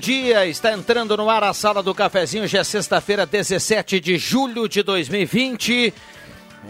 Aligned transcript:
Dia. 0.00 0.46
Está 0.46 0.72
entrando 0.72 1.16
no 1.16 1.28
ar 1.28 1.44
a 1.44 1.52
sala 1.52 1.82
do 1.82 1.94
cafezinho. 1.94 2.48
Já 2.48 2.60
é 2.60 2.64
sexta-feira, 2.64 3.26
17 3.26 4.00
de 4.00 4.16
julho 4.18 4.68
de 4.68 4.82
2020. 4.82 5.94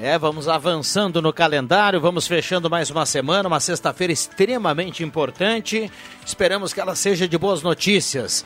É, 0.00 0.18
vamos 0.18 0.48
avançando 0.48 1.22
no 1.22 1.32
calendário, 1.32 2.00
vamos 2.00 2.26
fechando 2.26 2.68
mais 2.68 2.90
uma 2.90 3.06
semana, 3.06 3.48
uma 3.48 3.60
sexta-feira 3.60 4.12
extremamente 4.12 5.02
importante. 5.02 5.90
Esperamos 6.24 6.72
que 6.72 6.80
ela 6.80 6.94
seja 6.94 7.26
de 7.26 7.38
boas 7.38 7.62
notícias. 7.62 8.44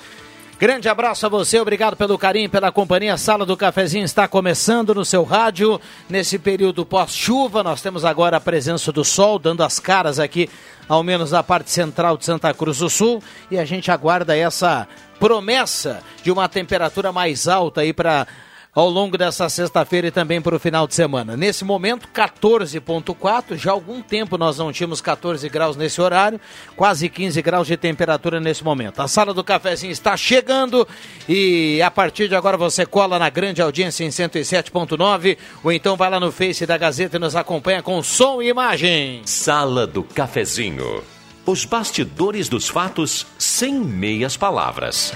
Grande 0.56 0.88
abraço 0.88 1.26
a 1.26 1.28
você, 1.28 1.58
obrigado 1.58 1.96
pelo 1.96 2.16
carinho, 2.16 2.48
pela 2.48 2.70
companhia. 2.70 3.14
A 3.14 3.18
Sala 3.18 3.44
do 3.44 3.56
Cafezinho 3.56 4.04
está 4.04 4.28
começando 4.28 4.94
no 4.94 5.04
seu 5.04 5.24
rádio. 5.24 5.80
Nesse 6.08 6.38
período 6.38 6.86
pós-chuva, 6.86 7.60
nós 7.64 7.82
temos 7.82 8.04
agora 8.04 8.36
a 8.36 8.40
presença 8.40 8.92
do 8.92 9.04
sol, 9.04 9.36
dando 9.36 9.64
as 9.64 9.80
caras 9.80 10.20
aqui 10.20 10.48
ao 10.88 11.02
menos 11.02 11.32
na 11.32 11.42
parte 11.42 11.72
central 11.72 12.16
de 12.16 12.24
Santa 12.24 12.54
Cruz 12.54 12.78
do 12.78 12.88
Sul, 12.88 13.20
e 13.50 13.58
a 13.58 13.64
gente 13.64 13.90
aguarda 13.90 14.36
essa 14.36 14.86
promessa 15.18 16.02
de 16.22 16.30
uma 16.30 16.48
temperatura 16.48 17.10
mais 17.10 17.48
alta 17.48 17.80
aí 17.80 17.92
para 17.92 18.26
ao 18.74 18.88
longo 18.88 19.16
dessa 19.16 19.48
sexta-feira 19.48 20.08
e 20.08 20.10
também 20.10 20.42
para 20.42 20.56
o 20.56 20.58
final 20.58 20.86
de 20.86 20.94
semana. 20.94 21.36
Nesse 21.36 21.64
momento, 21.64 22.08
14,4. 22.08 23.56
Já 23.56 23.70
há 23.70 23.74
algum 23.74 24.02
tempo 24.02 24.36
nós 24.36 24.58
não 24.58 24.72
tínhamos 24.72 25.00
14 25.00 25.48
graus 25.48 25.76
nesse 25.76 26.00
horário, 26.00 26.40
quase 26.76 27.08
15 27.08 27.40
graus 27.40 27.66
de 27.66 27.76
temperatura 27.76 28.40
nesse 28.40 28.64
momento. 28.64 29.00
A 29.00 29.08
sala 29.08 29.32
do 29.32 29.44
cafezinho 29.44 29.92
está 29.92 30.16
chegando 30.16 30.86
e 31.28 31.80
a 31.82 31.90
partir 31.90 32.28
de 32.28 32.34
agora 32.34 32.56
você 32.56 32.84
cola 32.84 33.18
na 33.18 33.30
grande 33.30 33.62
audiência 33.62 34.04
em 34.04 34.08
107,9 34.08 35.38
ou 35.62 35.72
então 35.72 35.96
vai 35.96 36.10
lá 36.10 36.18
no 36.18 36.32
Face 36.32 36.66
da 36.66 36.76
Gazeta 36.76 37.16
e 37.16 37.20
nos 37.20 37.36
acompanha 37.36 37.82
com 37.82 38.02
som 38.02 38.42
e 38.42 38.48
imagem. 38.48 39.22
Sala 39.24 39.86
do 39.86 40.02
Cafezinho. 40.02 41.02
Os 41.46 41.64
bastidores 41.64 42.48
dos 42.48 42.68
fatos 42.68 43.26
sem 43.38 43.74
meias 43.74 44.36
palavras. 44.36 45.12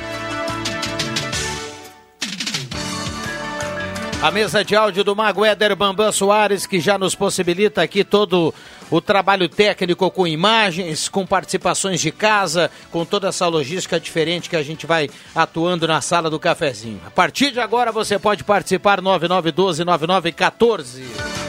A 4.21 4.33
mesa 4.33 4.65
de 4.65 4.75
áudio 4.75 5.05
do 5.05 5.15
Mago 5.15 5.45
Éder 5.45 5.77
Bambam 5.77 6.11
Soares, 6.11 6.67
que 6.67 6.81
já 6.81 6.99
nos 6.99 7.15
possibilita 7.15 7.83
aqui 7.83 8.03
todo 8.03 8.53
o 8.91 9.01
trabalho 9.01 9.49
técnico 9.49 10.11
com 10.11 10.27
imagens, 10.27 11.09
com 11.09 11.25
participações 11.25 12.01
de 12.01 12.11
casa, 12.11 12.69
com 12.91 13.05
toda 13.05 13.29
essa 13.29 13.47
logística 13.47 14.01
diferente 14.01 14.51
que 14.51 14.57
a 14.57 14.63
gente 14.63 14.87
vai 14.87 15.09
atuando 15.33 15.87
na 15.87 16.01
sala 16.01 16.29
do 16.29 16.41
cafezinho. 16.41 17.01
A 17.07 17.11
partir 17.11 17.53
de 17.53 17.61
agora 17.61 17.93
você 17.93 18.19
pode 18.19 18.43
participar 18.43 19.01
9912-9914. 19.01 21.48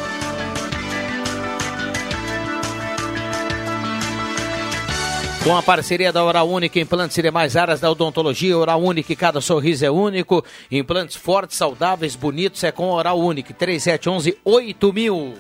Com 5.44 5.56
a 5.56 5.64
parceria 5.64 6.12
da 6.12 6.24
Oral 6.24 6.50
Única, 6.50 6.80
implantes 6.80 7.18
e 7.18 7.22
demais 7.22 7.56
áreas 7.56 7.80
da 7.80 7.90
odontologia, 7.90 8.58
Oral 8.58 8.82
Única, 8.82 9.16
cada 9.16 9.40
sorriso 9.40 9.86
é 9.86 9.90
único. 9.90 10.44
Implantes 10.70 11.16
fortes, 11.16 11.58
saudáveis, 11.58 12.16
bonitos, 12.16 12.64
é 12.64 12.72
com 12.72 12.92
Oral 12.92 13.18
Única. 13.18 13.54
3711 13.54 14.38
8000. 14.44 15.34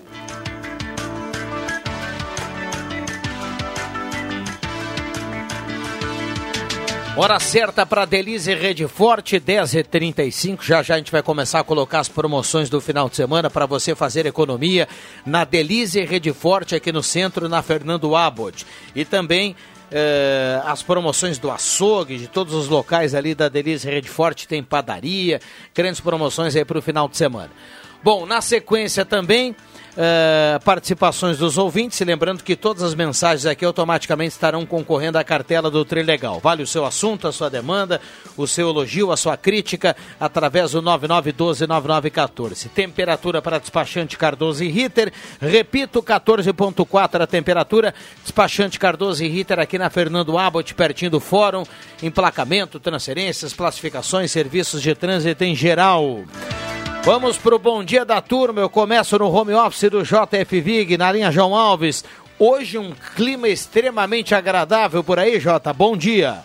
Hora 7.18 7.38
certa 7.38 7.86
para 7.86 8.06
Delize 8.06 8.56
Rede 8.56 8.88
Forte, 8.88 9.42
10h35. 9.42 10.64
Já 10.64 10.81
já 10.81 10.96
a 10.96 10.98
gente 10.98 11.12
vai 11.12 11.22
começar 11.22 11.60
a 11.60 11.64
colocar 11.66 12.00
as 12.00 12.08
promoções 12.08 12.70
do 12.70 12.80
final 12.80 13.10
de 13.10 13.18
semana 13.18 13.50
para 13.50 13.66
você 13.66 13.94
fazer 13.94 14.26
economia 14.26 14.88
na 15.26 15.44
Delize 15.44 16.02
Rede 16.06 16.31
Forte, 16.31 16.76
aqui 16.76 16.94
no 16.94 17.04
centro, 17.04 17.50
na 17.50 17.62
Fernando 17.62 18.16
Abbott. 18.16 18.66
E 18.96 19.04
também 19.04 19.54
eh, 19.91 20.61
as 20.66 20.83
promoções 20.83 21.38
do 21.38 21.50
açougue, 21.50 22.17
de 22.17 22.27
todos 22.27 22.53
os 22.53 22.67
locais 22.67 23.16
ali 23.16 23.33
da 23.33 23.50
Delize 23.50 23.89
Rede 23.89 24.09
Forte, 24.09 24.47
tem 24.47 24.63
padaria, 24.63 25.39
grandes 25.73 26.00
promoções 26.00 26.55
aí 26.55 26.66
para 26.66 26.77
o 26.79 26.81
final 26.81 27.07
de 27.07 27.17
semana. 27.17 27.50
Bom, 28.03 28.25
na 28.25 28.39
sequência 28.39 29.03
também, 29.03 29.55
uh, 29.94 30.59
participações 30.63 31.38
dos 31.38 31.57
ouvintes. 31.57 32.00
Lembrando 32.00 32.44
que 32.44 32.55
todas 32.55 32.83
as 32.83 32.95
mensagens 32.95 33.45
aqui 33.45 33.66
automaticamente 33.66 34.31
estarão 34.31 34.66
concorrendo 34.66 35.17
à 35.17 35.23
cartela 35.23 35.69
do 35.69 35.83
Trilegal. 35.85 36.39
Vale 36.39 36.63
o 36.63 36.67
seu 36.67 36.85
assunto, 36.85 37.27
a 37.27 37.31
sua 37.31 37.50
demanda, 37.50 38.01
o 38.35 38.47
seu 38.47 38.69
elogio, 38.69 39.11
a 39.11 39.17
sua 39.17 39.38
crítica, 39.38 39.95
através 40.19 40.72
do 40.72 40.81
9912-9914. 40.81 42.69
Temperatura 42.69 43.41
para 43.41 43.59
despachante 43.59 44.17
Cardoso 44.17 44.63
e 44.63 44.69
Ritter. 44.69 45.11
Repito, 45.41 46.01
14,4 46.01 47.21
a 47.21 47.27
temperatura. 47.27 47.94
Despachante 48.23 48.79
Cardoso 48.79 49.23
e 49.23 49.27
Ritter 49.27 49.59
aqui 49.59 49.77
na 49.77 49.89
Fernando 49.89 50.38
Abbott, 50.38 50.73
pertinho 50.73 51.11
do 51.11 51.19
Fórum. 51.19 51.63
Emplacamento, 52.01 52.79
transferências, 52.79 53.53
classificações, 53.53 54.31
serviços 54.31 54.81
de 54.81 54.95
trânsito 54.95 55.44
em 55.44 55.56
geral. 55.56 56.23
Vamos 57.04 57.38
para 57.38 57.56
o 57.56 57.60
bom 57.60 57.84
dia 57.84 58.04
da 58.04 58.22
turma. 58.22 58.62
Eu 58.62 58.70
começo 58.70 59.18
no 59.18 59.32
home 59.32 59.54
office 59.54 59.90
do 59.90 60.04
JF 60.04 60.62
Vig, 60.62 60.98
na 60.98 61.12
linha 61.12 61.32
João 61.32 61.56
Alves. 61.56 62.04
Hoje 62.38 62.78
um 62.78 62.92
clima 63.16 63.48
extremamente 63.48 64.36
agradável 64.36 65.04
por 65.04 65.18
aí, 65.18 65.40
Jota. 65.40 65.74
Bom 65.74 65.98
dia. 65.98 66.40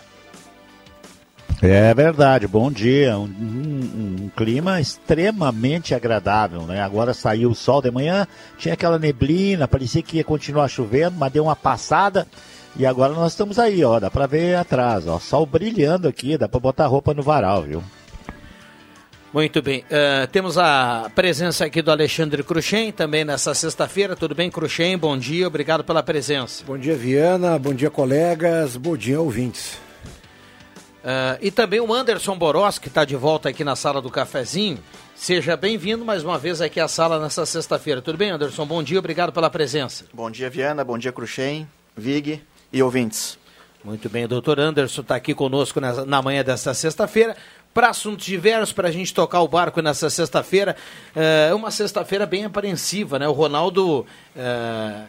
É 1.61 1.93
verdade, 1.93 2.47
bom 2.47 2.71
dia. 2.71 3.17
Um, 3.17 3.23
um, 3.23 4.25
um, 4.25 4.29
clima 4.35 4.79
extremamente 4.79 5.93
agradável, 5.93 6.61
né? 6.63 6.81
Agora 6.81 7.13
saiu 7.13 7.51
o 7.51 7.55
sol 7.55 7.81
de 7.81 7.91
manhã, 7.91 8.27
tinha 8.57 8.73
aquela 8.73 8.99
neblina, 8.99 9.67
parecia 9.67 10.01
que 10.01 10.17
ia 10.17 10.23
continuar 10.23 10.67
chovendo, 10.67 11.17
mas 11.17 11.31
deu 11.31 11.43
uma 11.43 11.55
passada. 11.55 12.27
E 12.77 12.85
agora 12.85 13.13
nós 13.13 13.31
estamos 13.31 13.57
aí, 13.57 13.83
ó, 13.83 13.99
dá 13.99 14.11
pra 14.11 14.25
ver 14.25 14.55
atrás, 14.57 15.07
ó, 15.07 15.17
sol 15.17 15.45
brilhando 15.45 16.07
aqui, 16.07 16.37
dá 16.37 16.47
pra 16.47 16.59
botar 16.59 16.87
roupa 16.87 17.13
no 17.13 17.23
varal, 17.23 17.63
viu? 17.63 17.83
Muito 19.35 19.61
bem. 19.61 19.79
Uh, 19.81 20.25
temos 20.31 20.57
a 20.57 21.11
presença 21.13 21.65
aqui 21.65 21.81
do 21.81 21.91
Alexandre 21.91 22.41
Cruxem, 22.41 22.89
também 22.89 23.25
nessa 23.25 23.53
sexta-feira. 23.53 24.15
Tudo 24.15 24.33
bem, 24.33 24.49
Cruxem? 24.49 24.97
Bom 24.97 25.17
dia, 25.17 25.45
obrigado 25.45 25.83
pela 25.83 26.01
presença. 26.01 26.63
Bom 26.63 26.77
dia, 26.77 26.95
Viana. 26.95 27.59
Bom 27.59 27.73
dia, 27.73 27.89
colegas. 27.89 28.77
Bom 28.77 28.95
dia, 28.95 29.19
ouvintes. 29.19 29.73
Uh, 31.03 31.35
e 31.41 31.51
também 31.51 31.81
o 31.81 31.93
Anderson 31.93 32.37
Boros, 32.37 32.79
que 32.79 32.87
está 32.87 33.03
de 33.03 33.17
volta 33.17 33.49
aqui 33.49 33.65
na 33.65 33.75
sala 33.75 34.01
do 34.01 34.09
cafezinho. 34.09 34.79
Seja 35.17 35.57
bem-vindo 35.57 36.05
mais 36.05 36.23
uma 36.23 36.39
vez 36.39 36.61
aqui 36.61 36.79
à 36.79 36.87
sala 36.87 37.19
nessa 37.19 37.45
sexta-feira. 37.45 38.01
Tudo 38.01 38.17
bem, 38.17 38.29
Anderson? 38.29 38.65
Bom 38.65 38.81
dia, 38.81 38.99
obrigado 38.99 39.33
pela 39.33 39.49
presença. 39.49 40.05
Bom 40.13 40.31
dia, 40.31 40.49
Viana. 40.49 40.81
Bom 40.81 40.97
dia, 40.97 41.11
Cruxem, 41.11 41.67
Vig 41.93 42.41
e 42.71 42.81
ouvintes. 42.81 43.37
Muito 43.85 44.09
bem, 44.09 44.25
o 44.25 44.27
doutor 44.27 44.59
Anderson 44.59 45.01
está 45.01 45.15
aqui 45.15 45.35
conosco 45.35 45.79
na, 45.79 46.05
na 46.05 46.19
manhã 46.19 46.43
desta 46.43 46.73
sexta-feira 46.73 47.37
para 47.75 47.89
assuntos 47.89 48.25
diversos, 48.25 48.71
para 48.71 48.87
a 48.87 48.91
gente 48.91 49.13
tocar 49.13 49.41
o 49.41 49.49
barco 49.49 49.81
nessa 49.81 50.09
sexta-feira. 50.09 50.77
É 51.13 51.53
uma 51.53 51.69
sexta-feira 51.69 52.25
bem 52.25 52.45
apreensiva, 52.45 53.19
né? 53.19 53.27
O 53.27 53.33
Ronaldo. 53.33 54.05
É, 54.33 55.03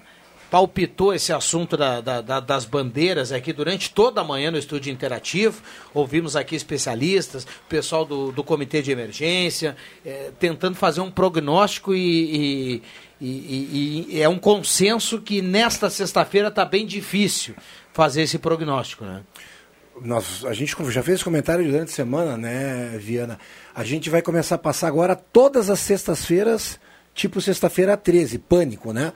palpitou 0.49 1.13
esse 1.13 1.33
assunto 1.33 1.77
da, 1.77 2.01
da, 2.01 2.21
da, 2.21 2.39
das 2.39 2.65
bandeiras 2.65 3.33
aqui 3.33 3.53
durante 3.53 3.91
toda 3.91 4.21
a 4.21 4.25
manhã 4.25 4.49
no 4.51 4.57
estúdio 4.57 4.93
interativo. 4.93 5.61
Ouvimos 5.93 6.37
aqui 6.37 6.55
especialistas, 6.55 7.43
o 7.43 7.69
pessoal 7.69 8.05
do, 8.05 8.31
do 8.31 8.45
comitê 8.45 8.81
de 8.81 8.93
emergência, 8.93 9.77
é, 10.05 10.31
tentando 10.39 10.77
fazer 10.77 11.01
um 11.01 11.11
prognóstico 11.11 11.97
e, 11.97 12.81
e, 13.21 13.27
e, 13.27 14.07
e, 14.09 14.23
é 14.23 14.29
um 14.29 14.39
consenso 14.39 15.21
que 15.21 15.43
nesta 15.43 15.91
sexta-feira 15.91 16.47
está 16.47 16.65
bem 16.65 16.87
difícil 16.87 17.57
fazer 17.93 18.23
esse 18.23 18.39
prognóstico, 18.39 19.05
né? 19.05 19.23
Nós, 20.03 20.45
a 20.45 20.53
gente 20.53 20.75
já 20.91 21.03
fez 21.03 21.23
comentário 21.23 21.65
durante 21.65 21.89
a 21.89 21.95
semana, 21.95 22.37
né, 22.37 22.97
Viana? 22.99 23.39
A 23.75 23.83
gente 23.83 24.11
vai 24.11 24.21
começar 24.21 24.57
a 24.57 24.59
passar 24.59 24.89
agora 24.89 25.17
todas 25.17 25.71
as 25.71 25.81
sextas-feiras, 25.81 26.79
tipo 27.15 27.41
sexta-feira 27.41 27.97
13, 27.97 28.39
pânico, 28.39 28.93
né? 28.93 29.13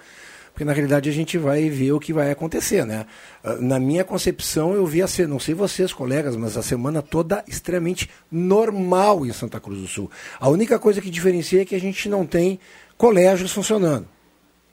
porque 0.60 0.64
na 0.64 0.72
realidade 0.72 1.08
a 1.08 1.12
gente 1.12 1.38
vai 1.38 1.70
ver 1.70 1.92
o 1.92 1.98
que 1.98 2.12
vai 2.12 2.30
acontecer, 2.30 2.84
né? 2.84 3.06
Ah, 3.42 3.56
na 3.56 3.78
minha 3.78 4.04
concepção, 4.04 4.74
eu 4.74 4.84
vi 4.84 5.00
a 5.00 5.06
ser, 5.06 5.26
não 5.26 5.38
sei 5.38 5.54
vocês, 5.54 5.90
colegas, 5.90 6.36
mas 6.36 6.54
a 6.54 6.62
semana 6.62 7.00
toda 7.00 7.42
extremamente 7.48 8.10
normal 8.30 9.24
em 9.24 9.32
Santa 9.32 9.58
Cruz 9.58 9.80
do 9.80 9.86
Sul. 9.86 10.10
A 10.38 10.50
única 10.50 10.78
coisa 10.78 11.00
que 11.00 11.08
diferencia 11.08 11.62
é 11.62 11.64
que 11.64 11.74
a 11.74 11.80
gente 11.80 12.10
não 12.10 12.26
tem 12.26 12.58
colégios 12.98 13.52
funcionando. 13.52 14.06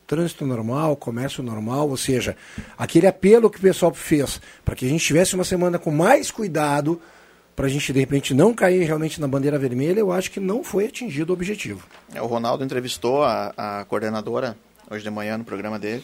Trânsito 0.07 0.45
normal, 0.45 0.95
comércio 0.95 1.43
normal, 1.43 1.89
ou 1.89 1.97
seja, 1.97 2.35
aquele 2.77 3.05
apelo 3.05 3.49
que 3.49 3.57
o 3.57 3.61
pessoal 3.61 3.93
fez 3.93 4.41
para 4.63 4.73
que 4.73 4.85
a 4.85 4.89
gente 4.89 5.05
tivesse 5.05 5.35
uma 5.35 5.43
semana 5.43 5.77
com 5.77 5.91
mais 5.91 6.31
cuidado, 6.31 6.99
para 7.53 7.65
a 7.65 7.69
gente 7.69 7.91
de 7.91 7.99
repente 7.99 8.33
não 8.33 8.53
cair 8.53 8.85
realmente 8.85 9.19
na 9.19 9.27
bandeira 9.27 9.59
vermelha, 9.59 9.99
eu 9.99 10.11
acho 10.11 10.31
que 10.31 10.39
não 10.39 10.63
foi 10.63 10.85
atingido 10.85 11.31
o 11.31 11.33
objetivo. 11.33 11.85
É, 12.13 12.21
o 12.21 12.25
Ronaldo 12.25 12.63
entrevistou 12.63 13.23
a, 13.23 13.53
a 13.57 13.85
coordenadora 13.85 14.55
hoje 14.89 15.03
de 15.03 15.09
manhã 15.09 15.37
no 15.37 15.43
programa 15.43 15.77
dele. 15.77 16.03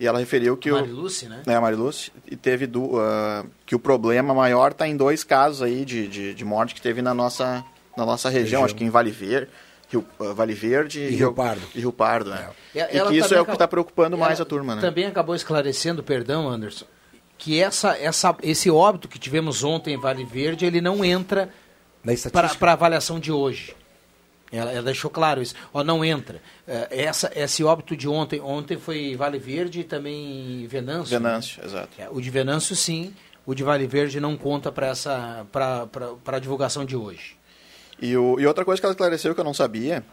E 0.00 0.06
ela 0.06 0.18
referiu 0.18 0.56
que 0.56 0.70
Mariluce, 0.70 1.26
o. 1.26 1.28
né? 1.28 1.42
É, 1.46 1.54
a 1.54 1.60
Mariluce. 1.60 2.12
E 2.30 2.36
teve 2.36 2.66
do, 2.66 2.96
uh, 2.96 3.48
que 3.66 3.74
o 3.74 3.78
problema 3.78 4.32
maior 4.32 4.70
está 4.70 4.86
em 4.86 4.96
dois 4.96 5.24
casos 5.24 5.62
aí 5.62 5.84
de, 5.84 6.06
de, 6.06 6.34
de, 6.34 6.44
morte 6.44 6.74
que 6.74 6.80
teve 6.80 7.02
na 7.02 7.12
nossa, 7.12 7.64
na 7.96 8.06
nossa 8.06 8.28
região, 8.28 8.42
região. 8.42 8.64
acho 8.64 8.74
que 8.76 8.84
em 8.84 8.90
Vale 8.90 9.10
Verde. 9.10 9.50
Rio, 9.88 10.06
uh, 10.18 10.34
vale 10.34 10.54
Verde 10.54 11.00
e, 11.00 11.16
Rio 11.16 11.32
Pardo. 11.32 11.62
E 11.74 11.80
Rio 11.80 11.92
Pardo, 11.92 12.30
né? 12.30 12.50
É. 12.74 12.96
E, 12.96 12.98
e 12.98 13.06
que 13.06 13.16
isso 13.16 13.34
é 13.34 13.40
o 13.40 13.44
que 13.44 13.52
está 13.52 13.66
preocupando 13.66 14.16
mais 14.18 14.40
a 14.40 14.44
turma, 14.44 14.74
né? 14.74 14.80
Também 14.80 15.06
acabou 15.06 15.34
esclarecendo, 15.34 16.02
perdão, 16.02 16.48
Anderson, 16.48 16.84
que 17.38 17.60
essa, 17.60 17.96
essa, 17.96 18.36
esse 18.42 18.70
óbito 18.70 19.08
que 19.08 19.18
tivemos 19.18 19.64
ontem 19.64 19.94
em 19.94 19.98
Vale 19.98 20.24
Verde, 20.24 20.66
ele 20.66 20.80
não 20.80 21.04
entra 21.04 21.48
para 22.32 22.70
a 22.70 22.72
avaliação 22.72 23.18
de 23.18 23.32
hoje. 23.32 23.74
Ela, 24.50 24.72
ela, 24.72 24.82
deixou 24.82 25.10
claro 25.10 25.42
isso. 25.42 25.54
Ó, 25.72 25.84
não 25.84 26.04
entra. 26.04 26.40
É, 26.66 27.04
essa, 27.04 27.30
esse 27.34 27.62
óbito 27.62 27.96
de 27.96 28.08
ontem, 28.08 28.40
ontem 28.40 28.78
foi 28.78 29.14
Vale 29.14 29.38
Verde 29.38 29.80
e 29.80 29.84
também 29.84 30.66
Venâncio. 30.66 31.18
Né? 31.18 31.28
Venâncio, 31.28 31.60
né? 31.60 31.66
exato. 31.66 31.88
É, 31.98 32.08
o 32.10 32.20
de 32.20 32.30
Venâncio, 32.30 32.74
sim. 32.74 33.14
O 33.44 33.54
de 33.54 33.62
Vale 33.62 33.86
Verde 33.86 34.20
não 34.20 34.36
conta 34.36 34.70
para 34.72 34.88
essa 34.88 35.46
para 35.50 36.36
a 36.36 36.38
divulgação 36.38 36.84
de 36.84 36.96
hoje. 36.96 37.37
E, 38.00 38.16
o, 38.16 38.38
e 38.38 38.46
outra 38.46 38.64
coisa 38.64 38.80
que 38.80 38.86
ela 38.86 38.92
esclareceu 38.92 39.34
que 39.34 39.40
eu 39.40 39.44
não 39.44 39.54
sabia, 39.54 40.04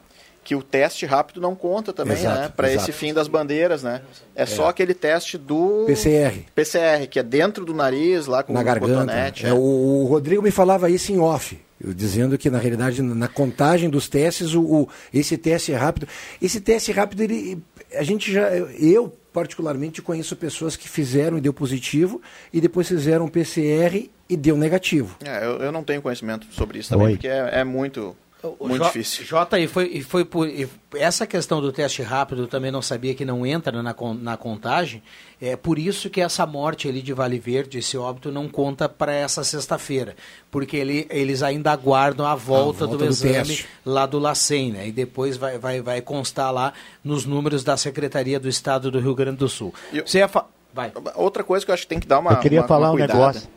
que 0.44 0.56
o 0.56 0.62
teste 0.62 1.06
rápido 1.06 1.42
não 1.42 1.56
conta 1.56 1.92
também, 1.92 2.18
exato, 2.18 2.42
né? 2.42 2.54
Para 2.56 2.72
esse 2.72 2.92
fim 2.92 3.14
das 3.14 3.28
bandeiras, 3.28 3.82
né? 3.82 4.02
É, 4.36 4.44
é, 4.44 4.46
só 4.46 4.70
aquele 4.70 4.94
teste 4.94 5.38
do 5.38 5.86
PCR. 5.88 6.46
PCR, 6.54 7.08
que 7.10 7.20
é 7.20 7.24
dentro 7.24 7.66
do 7.66 7.74
nariz, 7.74 8.28
lá 8.28 8.44
com 8.44 8.54
Na 8.54 8.62
o 8.62 8.64
garganta. 8.64 8.94
cotonete. 8.94 9.46
É, 9.46 9.50
é. 9.50 9.54
O, 9.54 9.58
o 9.58 10.06
Rodrigo 10.06 10.44
me 10.44 10.52
falava 10.52 10.90
isso 10.90 11.12
em 11.12 11.20
off 11.20 11.60
dizendo 11.78 12.38
que 12.38 12.50
na 12.50 12.58
realidade 12.58 13.02
na 13.02 13.28
contagem 13.28 13.90
dos 13.90 14.08
testes 14.08 14.54
o, 14.54 14.62
o, 14.62 14.90
esse 15.14 15.38
teste 15.38 15.74
rápido 15.74 16.08
esse 16.42 16.62
teste 16.62 16.92
rápido 16.94 17.22
ele 17.22 17.62
a 17.94 18.02
gente 18.02 18.31
já 18.31 18.50
eu 18.50 19.14
particularmente 19.36 20.02
conheço 20.02 20.34
pessoas 20.38 20.78
que 20.78 20.88
fizeram 20.88 21.38
e 21.38 21.42
deu 21.42 21.54
positivo 21.54 22.22
e 22.54 22.62
depois 22.62 22.88
fizeram 22.88 23.28
PCR 23.28 24.10
e 24.30 24.38
deu 24.38 24.56
negativo 24.56 25.18
é, 25.22 25.44
eu, 25.44 25.58
eu 25.58 25.72
não 25.74 25.84
tenho 25.84 26.02
conhecimento 26.02 26.48
sobre 26.52 26.80
isso 26.80 26.90
também 26.90 27.08
Oi. 27.08 27.14
porque 27.16 27.28
é, 27.28 27.50
é 27.60 27.64
muito 27.66 28.16
o 28.59 28.68
muito 28.68 28.83
J, 28.83 28.88
difícil. 28.88 29.25
Jota, 29.25 29.59
e 29.59 29.68
foi, 29.68 29.88
e 29.88 30.03
foi 30.03 30.24
por. 30.24 30.47
E 30.47 30.68
essa 30.95 31.25
questão 31.25 31.62
do 31.62 31.71
teste 31.71 32.01
rápido 32.01 32.44
eu 32.44 32.47
também 32.47 32.71
não 32.71 32.81
sabia 32.81 33.13
que 33.13 33.25
não 33.25 33.45
entra 33.45 33.81
na, 33.81 33.95
na 34.19 34.38
contagem. 34.38 35.01
É 35.42 35.56
por 35.56 35.77
isso 35.77 36.09
que 36.09 36.21
essa 36.21 36.45
morte 36.45 36.88
ali 36.88 37.01
de 37.01 37.13
Vale 37.13 37.39
Verde, 37.39 37.80
esse 37.80 37.97
óbito, 37.97 38.31
não 38.31 38.47
conta 38.47 38.88
para 38.88 39.13
essa 39.13 39.44
sexta-feira. 39.44 40.15
Porque 40.50 40.77
ele, 40.77 41.07
eles 41.09 41.44
ainda 41.44 41.71
aguardam 41.71 42.25
a 42.25 42.36
volta, 42.36 42.86
a 42.86 42.88
volta 42.88 42.97
do, 42.97 42.97
do, 42.97 43.06
exame 43.06 43.47
teste. 43.47 43.68
lá 43.86 44.06
do 44.06 44.19
LACEN, 44.19 44.71
né? 44.71 44.88
E 44.88 44.92
depois 44.92 45.38
vai, 45.38 45.57
vai, 45.57 45.81
vai 45.81 46.01
constar 46.01 46.53
lá 46.53 46.74
nos 47.03 47.25
números 47.25 47.63
da 47.63 47.75
Secretaria 47.75 48.39
do 48.39 48.47
Estado 48.47 48.89
do 48.89 49.00
Rio 49.00 49.15
Grande 49.15 49.38
do 49.38 49.50
Sul. 49.50 49.74
Eu, 49.92 50.07
Você 50.07 50.19
ia 50.19 50.30
vai. 50.74 50.92
Outra 51.15 51.44
coisa 51.44 51.65
que 51.65 51.71
eu 51.71 51.74
acho 51.74 51.83
que 51.83 51.89
tem 51.89 52.00
que 52.00 52.07
dar 52.07 52.19
uma. 52.19 52.31
Eu 52.31 52.39
queria 52.39 52.62
uma, 52.62 52.68
falar 52.68 52.92
uma 52.92 52.95
um 52.95 52.97
negócio. 52.97 53.50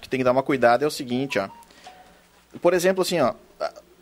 Que 0.00 0.08
tem 0.08 0.18
que 0.18 0.24
dar 0.24 0.32
uma 0.32 0.42
cuidado 0.42 0.84
é 0.84 0.86
o 0.86 0.90
seguinte, 0.90 1.38
ó 1.38 1.48
por 2.60 2.74
exemplo, 2.74 3.02
assim, 3.02 3.20
ó, 3.20 3.34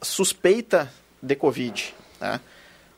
suspeita 0.01 0.91
de 1.23 1.35
Covid. 1.35 1.95
Tá? 2.19 2.41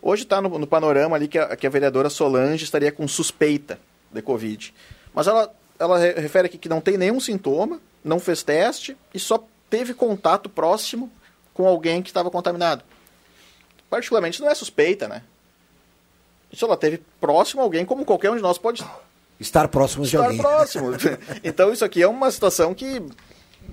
Hoje 0.01 0.23
está 0.23 0.41
no, 0.41 0.59
no, 0.59 0.67
panorama 0.67 1.17
ali 1.17 1.29
que 1.29 1.39
a, 1.39 1.57
que 1.57 1.67
a, 1.67 1.71
vereadora 1.71 2.11
Solange 2.11 2.65
estaria 2.65 2.93
com 2.93 3.07
suspeita 3.09 3.79
de 4.13 4.23
Covid. 4.23 4.75
Mas 5.15 5.27
ela, 5.27 5.53
ela 5.79 5.99
refere 5.99 6.47
aqui 6.47 6.59
que 6.59 6.69
não 6.69 6.81
tem 6.81 6.97
nenhum 6.97 7.19
sintoma, 7.19 7.81
não 8.05 8.21
fez 8.21 8.43
teste 8.43 8.97
e 9.13 9.19
só 9.19 9.45
teve 9.69 9.95
contato 9.95 10.49
próximo 10.49 11.11
com 11.53 11.67
alguém 11.67 12.03
que 12.03 12.11
estava 12.11 12.31
contaminado. 12.31 12.85
Particularmente 13.91 14.41
não 14.41 14.49
é 14.49 14.55
suspeita, 14.55 15.09
né? 15.09 15.23
Isso 16.53 16.65
ela 16.65 16.77
teve 16.77 17.03
próximo 17.21 17.61
a 17.61 17.65
alguém, 17.65 17.85
como 17.85 18.05
qualquer 18.05 18.31
um 18.31 18.37
de 18.37 18.43
nós 18.43 18.59
pode 18.59 18.85
estar 19.41 19.69
próximo 19.69 20.05
de 20.05 20.17
alguém. 20.17 20.37
Estar 20.37 20.49
próximo. 20.49 20.91
então 21.43 21.73
isso 21.73 21.85
aqui 21.85 22.03
é 22.03 22.09
uma 22.09 22.31
situação 22.31 22.75
que 22.75 23.03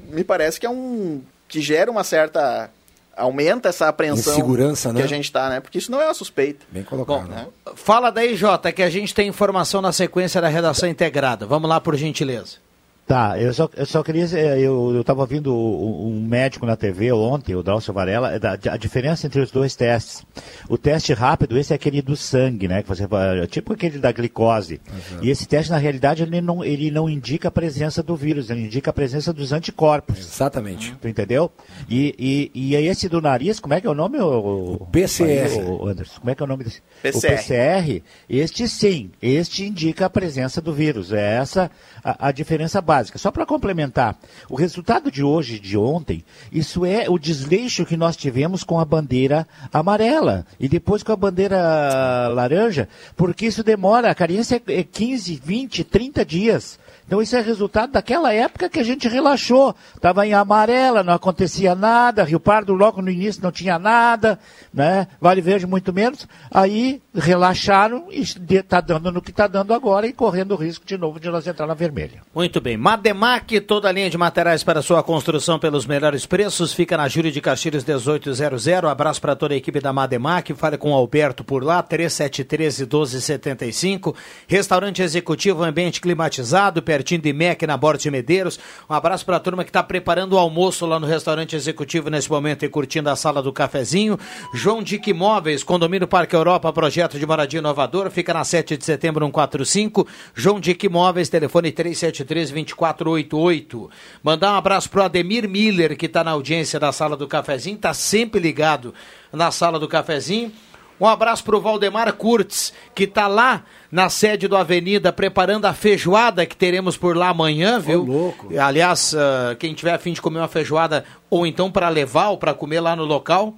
me 0.07 0.23
parece 0.23 0.59
que 0.59 0.65
é 0.65 0.69
um 0.69 1.21
que 1.47 1.61
gera 1.61 1.89
uma 1.89 2.03
certa 2.03 2.69
aumenta 3.15 3.69
essa 3.69 3.87
apreensão 3.87 4.33
Insegurança, 4.33 4.89
que 4.89 4.99
né? 4.99 5.03
a 5.03 5.07
gente 5.07 5.25
está, 5.25 5.49
né? 5.49 5.59
Porque 5.61 5.77
isso 5.77 5.89
não 5.89 6.01
é 6.01 6.05
uma 6.05 6.13
suspeita. 6.13 6.65
Bem 6.69 6.83
colocado. 6.83 7.21
Bom, 7.21 7.23
né? 7.23 7.47
Fala 7.75 8.09
daí, 8.09 8.35
Jota, 8.35 8.71
que 8.71 8.83
a 8.83 8.89
gente 8.89 9.13
tem 9.13 9.27
informação 9.27 9.81
na 9.81 9.93
sequência 9.93 10.41
da 10.41 10.49
redação 10.49 10.89
integrada. 10.89 11.45
Vamos 11.45 11.69
lá, 11.69 11.79
por 11.79 11.95
gentileza. 11.95 12.57
Tá, 13.07 13.39
eu 13.39 13.53
só, 13.53 13.69
eu 13.77 13.85
só 13.85 14.01
queria. 14.01 14.25
Eu 14.25 14.99
estava 14.99 15.21
ouvindo 15.21 15.55
um 15.55 16.25
médico 16.27 16.65
na 16.65 16.75
TV 16.75 17.11
ontem, 17.11 17.53
o 17.53 17.61
Dalcio 17.61 17.93
Varela, 17.93 18.31
a 18.71 18.77
diferença 18.77 19.27
entre 19.27 19.39
os 19.39 19.51
dois 19.51 19.75
testes. 19.75 20.25
O 20.67 20.75
teste 20.75 21.13
rápido, 21.13 21.55
esse 21.55 21.71
é 21.71 21.75
aquele 21.75 22.01
do 22.01 22.17
sangue, 22.17 22.67
né? 22.67 22.81
Que 22.81 22.89
você, 22.89 23.05
tipo 23.47 23.73
aquele 23.73 23.99
da 23.99 24.11
glicose. 24.11 24.81
Uhum. 24.89 25.19
E 25.21 25.29
esse 25.29 25.47
teste, 25.47 25.71
na 25.71 25.77
realidade, 25.77 26.23
ele 26.23 26.41
não, 26.41 26.65
ele 26.65 26.89
não 26.89 27.07
indica 27.07 27.49
a 27.49 27.51
presença 27.51 28.01
do 28.01 28.15
vírus, 28.15 28.49
ele 28.49 28.65
indica 28.65 28.89
a 28.89 28.93
presença 28.93 29.31
dos 29.31 29.53
anticorpos. 29.53 30.17
Exatamente. 30.17 30.95
Tu 30.99 31.07
entendeu? 31.07 31.51
E, 31.87 32.15
e, 32.55 32.71
e 32.71 32.75
esse 32.75 33.07
do 33.07 33.21
nariz, 33.21 33.59
como 33.59 33.75
é 33.75 33.81
que 33.81 33.85
é 33.85 33.89
o 33.89 33.93
nome? 33.93 34.17
O, 34.17 34.79
o 34.81 34.85
PCR. 34.87 35.59
O 35.63 35.87
Anderson, 35.87 36.19
como 36.21 36.31
é 36.31 36.33
que 36.33 36.41
é 36.41 36.45
o 36.45 36.47
nome 36.47 36.63
desse? 36.63 36.81
PCR. 37.03 37.17
O 37.17 37.21
PCR, 37.21 38.03
este 38.27 38.67
sim, 38.67 39.11
este 39.21 39.63
indica 39.63 40.07
a 40.07 40.09
presença 40.09 40.59
do 40.59 40.73
vírus. 40.73 41.13
É 41.13 41.35
essa 41.35 41.69
a, 42.03 42.29
a 42.29 42.31
diferença 42.31 42.81
básica 42.81 42.94
básica. 42.95 43.17
Só 43.17 43.31
para 43.31 43.45
complementar, 43.45 44.17
o 44.49 44.55
resultado 44.55 45.11
de 45.11 45.23
hoje, 45.23 45.59
de 45.59 45.77
ontem, 45.77 46.23
isso 46.51 46.85
é 46.85 47.09
o 47.09 47.19
desleixo 47.19 47.85
que 47.85 47.97
nós 47.97 48.15
tivemos 48.15 48.63
com 48.63 48.79
a 48.79 48.85
bandeira 48.85 49.47
amarela 49.71 50.45
e 50.59 50.69
depois 50.69 51.03
com 51.03 51.11
a 51.11 51.15
bandeira 51.15 52.29
laranja, 52.29 52.87
porque 53.15 53.47
isso 53.47 53.63
demora, 53.63 54.09
a 54.09 54.15
carência 54.15 54.61
é 54.67 54.83
15, 54.83 55.41
20, 55.43 55.83
30 55.83 56.25
dias. 56.25 56.79
Então 57.05 57.21
isso 57.21 57.35
é 57.35 57.41
resultado 57.41 57.91
daquela 57.91 58.33
época 58.33 58.67
que 58.67 58.79
a 58.79 58.83
gente 58.83 59.07
relaxou. 59.07 59.75
Estava 59.95 60.25
em 60.25 60.33
amarela, 60.33 61.03
não 61.03 61.13
acontecia 61.13 61.75
nada, 61.75 62.23
Rio 62.23 62.39
Pardo 62.39 62.73
logo 62.73 63.01
no 63.01 63.11
início 63.11 63.43
não 63.43 63.51
tinha 63.51 63.77
nada, 63.77 64.39
né? 64.73 65.07
Vale 65.21 65.41
Verde 65.41 65.67
muito 65.67 65.93
menos. 65.93 66.27
Aí 66.49 67.01
relaxaram 67.15 68.07
e 68.11 68.21
está 68.21 68.81
dando 68.81 69.11
no 69.11 69.21
que 69.21 69.31
está 69.31 69.47
dando 69.47 69.73
agora 69.73 70.05
e 70.05 70.13
correndo 70.13 70.51
o 70.51 70.55
risco 70.55 70.85
de 70.85 70.97
novo 70.97 71.19
de 71.19 71.29
nós 71.29 71.47
entrar 71.47 71.65
na 71.65 71.73
vermelha. 71.73 72.21
Muito 72.33 72.59
bem. 72.59 72.75
Mademac, 72.75 73.59
toda 73.61 73.87
a 73.87 73.91
linha 73.91 74.09
de 74.09 74.17
materiais 74.17 74.63
para 74.63 74.81
sua 74.81 75.01
construção 75.01 75.57
pelos 75.57 75.85
melhores 75.85 76.25
preços, 76.25 76.73
fica 76.73 76.97
na 76.97 77.07
Júlio 77.07 77.31
de 77.31 77.39
Castilhos 77.39 77.85
1800. 77.85 78.67
Abraço 78.89 79.21
para 79.21 79.35
toda 79.35 79.53
a 79.53 79.57
equipe 79.57 79.79
da 79.79 79.93
Mademac. 79.93 80.53
Fale 80.53 80.77
com 80.77 80.91
o 80.91 80.93
Alberto 80.93 81.43
por 81.43 81.63
lá, 81.63 81.81
3713 81.81 82.83
1275. 82.83 84.15
Restaurante 84.47 85.01
executivo, 85.01 85.63
ambiente 85.63 86.01
climatizado, 86.01 86.81
pertinho 86.81 87.21
de 87.21 87.31
MEC, 87.31 87.65
na 87.65 87.77
Borda 87.77 87.99
de 87.99 88.11
Medeiros. 88.11 88.59
Um 88.89 88.93
abraço 88.93 89.25
para 89.25 89.37
a 89.37 89.39
turma 89.39 89.63
que 89.63 89.69
está 89.69 89.81
preparando 89.81 90.33
o 90.33 90.37
almoço 90.37 90.85
lá 90.85 90.99
no 90.99 91.07
restaurante 91.07 91.55
executivo 91.55 92.09
nesse 92.09 92.29
momento 92.29 92.65
e 92.65 92.69
curtindo 92.69 93.09
a 93.09 93.15
sala 93.15 93.41
do 93.41 93.53
cafezinho. 93.53 94.19
João 94.53 94.83
Dick 94.83 95.09
Imóveis, 95.09 95.63
Condomínio 95.63 96.07
Parque 96.07 96.35
Europa, 96.35 96.73
projeto 96.73 97.04
projeto 97.05 97.19
de 97.19 97.25
moradia 97.25 97.59
inovador, 97.59 98.09
fica 98.09 98.33
na 98.33 98.43
7 98.43 98.75
de 98.77 98.85
setembro 98.85 99.23
145, 99.25 100.07
João 100.33 100.59
Dick 100.59 100.87
Imóveis, 100.87 101.29
telefone 101.29 101.71
373-2488. 101.71 103.89
Mandar 104.23 104.53
um 104.53 104.55
abraço 104.55 104.89
pro 104.89 105.03
Ademir 105.03 105.47
Miller, 105.47 105.95
que 105.97 106.07
está 106.07 106.23
na 106.23 106.31
audiência 106.31 106.79
da 106.79 106.91
Sala 106.91 107.15
do 107.15 107.27
Cafezinho, 107.27 107.75
está 107.75 107.93
sempre 107.93 108.39
ligado 108.39 108.91
na 109.31 109.51
Sala 109.51 109.77
do 109.79 109.87
Cafezinho. 109.87 110.51
Um 110.99 111.05
abraço 111.05 111.43
para 111.43 111.55
o 111.57 111.61
Valdemar 111.61 112.11
Kurtz, 112.13 112.73
que 112.93 113.03
está 113.03 113.27
lá 113.27 113.63
na 113.91 114.09
sede 114.09 114.47
do 114.47 114.55
Avenida 114.55 115.11
preparando 115.11 115.65
a 115.65 115.73
feijoada 115.73 116.45
que 116.45 116.55
teremos 116.55 116.95
por 116.95 117.17
lá 117.17 117.27
amanhã, 117.29 117.79
viu? 117.79 118.03
Ô, 118.03 118.05
louco. 118.05 118.47
Aliás, 118.57 119.13
uh, 119.13 119.57
quem 119.59 119.73
tiver 119.73 119.93
afim 119.93 120.13
de 120.13 120.21
comer 120.21 120.39
uma 120.39 120.47
feijoada 120.47 121.03
ou 121.29 121.45
então 121.45 121.69
para 121.69 121.89
levar 121.89 122.29
ou 122.29 122.37
para 122.37 122.53
comer 122.53 122.79
lá 122.79 122.95
no 122.95 123.03
local, 123.03 123.53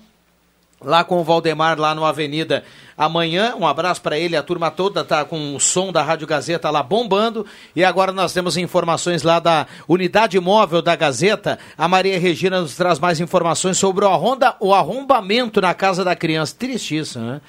lá 0.81 1.03
com 1.03 1.19
o 1.19 1.23
Valdemar, 1.23 1.79
lá 1.79 1.93
no 1.95 2.05
Avenida. 2.05 2.63
Amanhã, 2.97 3.55
um 3.55 3.67
abraço 3.67 4.01
para 4.01 4.17
ele, 4.17 4.35
a 4.35 4.43
turma 4.43 4.71
toda 4.71 5.03
tá 5.03 5.23
com 5.23 5.55
o 5.55 5.59
som 5.59 5.91
da 5.91 6.01
Rádio 6.01 6.27
Gazeta 6.27 6.69
lá 6.69 6.81
bombando. 6.81 7.45
E 7.75 7.83
agora 7.83 8.11
nós 8.11 8.33
temos 8.33 8.57
informações 8.57 9.23
lá 9.23 9.39
da 9.39 9.67
unidade 9.87 10.39
móvel 10.39 10.81
da 10.81 10.95
Gazeta. 10.95 11.59
A 11.77 11.87
Maria 11.87 12.19
Regina 12.19 12.61
nos 12.61 12.75
traz 12.75 12.99
mais 12.99 13.19
informações 13.19 13.77
sobre 13.77 14.05
o, 14.05 14.07
arronda, 14.07 14.55
o 14.59 14.73
arrombamento 14.73 15.61
na 15.61 15.73
casa 15.73 16.03
da 16.03 16.15
criança. 16.15 16.55
Triste 16.57 16.97
isso, 16.97 17.19
né? 17.19 17.41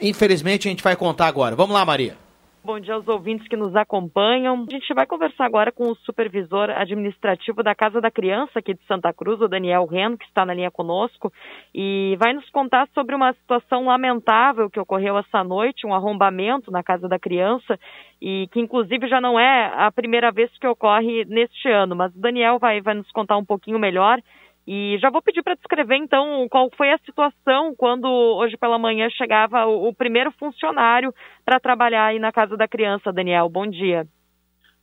Infelizmente 0.00 0.68
a 0.68 0.70
gente 0.70 0.82
vai 0.82 0.96
contar 0.96 1.26
agora. 1.26 1.54
Vamos 1.54 1.74
lá, 1.74 1.84
Maria. 1.84 2.25
Bom 2.66 2.80
dia 2.80 2.94
aos 2.94 3.06
ouvintes 3.06 3.46
que 3.46 3.56
nos 3.56 3.76
acompanham. 3.76 4.66
A 4.68 4.72
gente 4.72 4.92
vai 4.92 5.06
conversar 5.06 5.44
agora 5.44 5.70
com 5.70 5.84
o 5.88 5.94
supervisor 5.98 6.68
administrativo 6.68 7.62
da 7.62 7.76
Casa 7.76 8.00
da 8.00 8.10
Criança 8.10 8.58
aqui 8.58 8.74
de 8.74 8.84
Santa 8.88 9.12
Cruz, 9.12 9.40
o 9.40 9.46
Daniel 9.46 9.86
Reno, 9.86 10.18
que 10.18 10.24
está 10.24 10.44
na 10.44 10.52
linha 10.52 10.68
conosco, 10.68 11.32
e 11.72 12.16
vai 12.18 12.32
nos 12.32 12.50
contar 12.50 12.88
sobre 12.92 13.14
uma 13.14 13.32
situação 13.34 13.84
lamentável 13.84 14.68
que 14.68 14.80
ocorreu 14.80 15.16
essa 15.16 15.44
noite, 15.44 15.86
um 15.86 15.94
arrombamento 15.94 16.72
na 16.72 16.82
Casa 16.82 17.08
da 17.08 17.20
Criança, 17.20 17.78
e 18.20 18.48
que 18.50 18.58
inclusive 18.58 19.06
já 19.06 19.20
não 19.20 19.38
é 19.38 19.72
a 19.72 19.92
primeira 19.92 20.32
vez 20.32 20.50
que 20.58 20.66
ocorre 20.66 21.24
neste 21.26 21.68
ano, 21.68 21.94
mas 21.94 22.12
o 22.16 22.20
Daniel 22.20 22.58
vai, 22.58 22.80
vai 22.80 22.94
nos 22.94 23.12
contar 23.12 23.36
um 23.36 23.44
pouquinho 23.44 23.78
melhor. 23.78 24.20
E 24.66 24.98
já 24.98 25.10
vou 25.10 25.22
pedir 25.22 25.42
para 25.42 25.54
descrever 25.54 25.96
então 25.96 26.48
qual 26.50 26.68
foi 26.76 26.90
a 26.90 26.98
situação 26.98 27.74
quando 27.76 28.06
hoje 28.08 28.56
pela 28.56 28.78
manhã 28.78 29.08
chegava 29.10 29.64
o, 29.66 29.88
o 29.88 29.94
primeiro 29.94 30.32
funcionário 30.32 31.14
para 31.44 31.60
trabalhar 31.60 32.06
aí 32.06 32.18
na 32.18 32.32
casa 32.32 32.56
da 32.56 32.66
criança, 32.66 33.12
Daniel. 33.12 33.48
Bom 33.48 33.66
dia. 33.66 34.06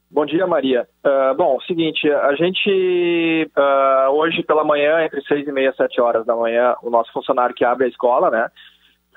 Bom 0.09 0.25
dia, 0.25 0.45
Maria. 0.45 0.87
Uh, 1.03 1.35
bom, 1.35 1.59
seguinte, 1.61 2.07
a 2.07 2.35
gente 2.35 3.49
uh, 3.57 4.11
hoje 4.11 4.43
pela 4.43 4.63
manhã, 4.63 5.03
entre 5.03 5.19
seis 5.23 5.45
e 5.47 5.51
meia, 5.51 5.73
sete 5.73 5.99
horas 5.99 6.23
da 6.23 6.35
manhã, 6.35 6.75
o 6.83 6.89
nosso 6.91 7.11
funcionário 7.11 7.55
que 7.55 7.65
abre 7.65 7.85
a 7.85 7.89
escola, 7.89 8.29
né? 8.29 8.47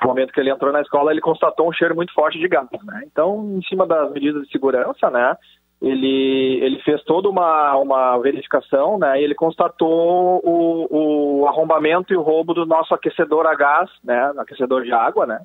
No 0.00 0.08
momento 0.08 0.32
que 0.32 0.40
ele 0.40 0.50
entrou 0.50 0.72
na 0.72 0.80
escola, 0.80 1.10
ele 1.10 1.20
constatou 1.20 1.68
um 1.68 1.72
cheiro 1.72 1.94
muito 1.94 2.14
forte 2.14 2.38
de 2.38 2.48
gás, 2.48 2.68
né? 2.82 3.02
Então, 3.04 3.58
em 3.58 3.62
cima 3.68 3.86
das 3.86 4.10
medidas 4.10 4.42
de 4.44 4.50
segurança, 4.50 5.10
né? 5.10 5.36
Ele, 5.80 6.60
ele 6.62 6.80
fez 6.80 7.02
toda 7.04 7.28
uma, 7.28 7.76
uma 7.76 8.18
verificação, 8.18 8.98
né, 8.98 9.20
e 9.20 9.24
ele 9.24 9.34
constatou 9.34 10.40
o, 10.42 11.40
o 11.42 11.46
arrombamento 11.46 12.12
e 12.12 12.16
o 12.16 12.22
roubo 12.22 12.54
do 12.54 12.64
nosso 12.64 12.94
aquecedor 12.94 13.46
a 13.46 13.54
gás, 13.54 13.90
né, 14.02 14.32
aquecedor 14.38 14.82
de 14.82 14.92
água, 14.92 15.26
né, 15.26 15.40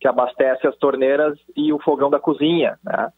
que 0.00 0.06
abastece 0.06 0.66
as 0.66 0.76
torneiras 0.76 1.36
e 1.56 1.72
o 1.72 1.80
fogão 1.80 2.10
da 2.10 2.20
cozinha, 2.20 2.78
né. 2.84 3.10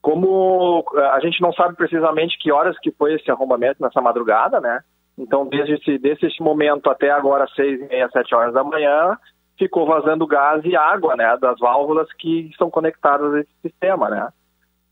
Como 0.00 0.84
a 1.12 1.20
gente 1.20 1.40
não 1.42 1.52
sabe 1.52 1.74
precisamente 1.74 2.38
que 2.38 2.52
horas 2.52 2.78
que 2.78 2.90
foi 2.92 3.14
esse 3.14 3.30
arrombamento 3.30 3.82
nessa 3.82 4.00
madrugada, 4.00 4.60
né, 4.60 4.80
então 5.18 5.46
desde 5.46 5.74
esse, 5.74 6.00
esse 6.26 6.42
momento 6.42 6.88
até 6.88 7.10
agora, 7.10 7.46
seis 7.54 7.80
e 7.80 7.86
meia, 7.86 8.08
sete 8.10 8.34
horas 8.34 8.54
da 8.54 8.64
manhã, 8.64 9.18
ficou 9.58 9.84
vazando 9.84 10.26
gás 10.26 10.64
e 10.64 10.74
água, 10.74 11.16
né, 11.16 11.36
das 11.38 11.58
válvulas 11.58 12.10
que 12.14 12.48
estão 12.48 12.70
conectadas 12.70 13.34
a 13.34 13.40
esse 13.40 13.52
sistema, 13.60 14.08
né. 14.08 14.28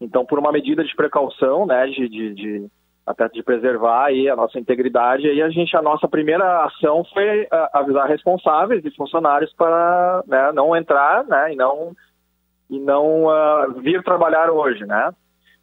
Então, 0.00 0.25
por 0.25 0.38
uma 0.38 0.53
medida 0.53 0.85
de 0.85 0.95
precaução, 0.95 1.67
né, 1.67 1.87
de, 1.87 2.09
de, 2.09 2.35
de 2.35 2.67
até 3.07 3.29
de 3.29 3.43
preservar 3.43 4.07
aí 4.07 4.29
a 4.29 4.37
nossa 4.37 4.59
integridade, 4.59 5.29
aí 5.29 5.41
a 5.41 5.49
gente 5.49 5.76
a 5.76 5.83
nossa 5.83 6.09
primeira 6.09 6.65
ação 6.65 7.05
foi 7.15 7.43
uh, 7.45 7.49
avisar 7.73 8.09
responsáveis 8.09 8.85
e 8.85 8.91
funcionários 8.91 9.53
para 9.55 10.23
né, 10.26 10.53
não 10.53 10.76
entrar, 10.76 11.25
né, 11.25 11.53
e 11.53 11.57
não 11.57 11.95
e 12.69 12.81
não 12.81 13.26
uh, 13.26 13.73
vir 13.81 14.03
trabalhar 14.03 14.50
hoje, 14.50 14.85
né? 14.85 15.11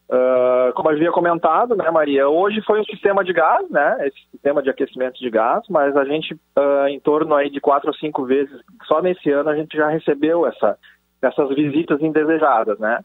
Uh, 0.09 0.73
como 0.73 0.89
havia 0.89 1.11
comentado, 1.11 1.75
né, 1.75 1.89
Maria, 1.89 2.29
hoje 2.29 2.61
foi 2.65 2.79
um 2.79 2.85
sistema 2.85 3.23
de 3.23 3.33
gás, 3.33 3.69
né, 3.69 4.07
esse 4.07 4.31
sistema 4.31 4.61
de 4.61 4.69
aquecimento 4.69 5.19
de 5.19 5.29
gás, 5.29 5.63
mas 5.69 5.95
a 5.95 6.05
gente, 6.05 6.33
uh, 6.33 6.87
em 6.87 6.99
torno 6.99 7.33
aí 7.33 7.49
de 7.49 7.59
quatro 7.59 7.89
ou 7.89 7.95
cinco 7.95 8.25
vezes, 8.25 8.53
só 8.83 9.01
nesse 9.01 9.31
ano 9.31 9.49
a 9.49 9.55
gente 9.55 9.75
já 9.75 9.87
recebeu 9.87 10.45
essa, 10.45 10.77
essas 11.21 11.49
visitas 11.49 12.01
indesejadas, 12.01 12.77
né. 12.79 12.99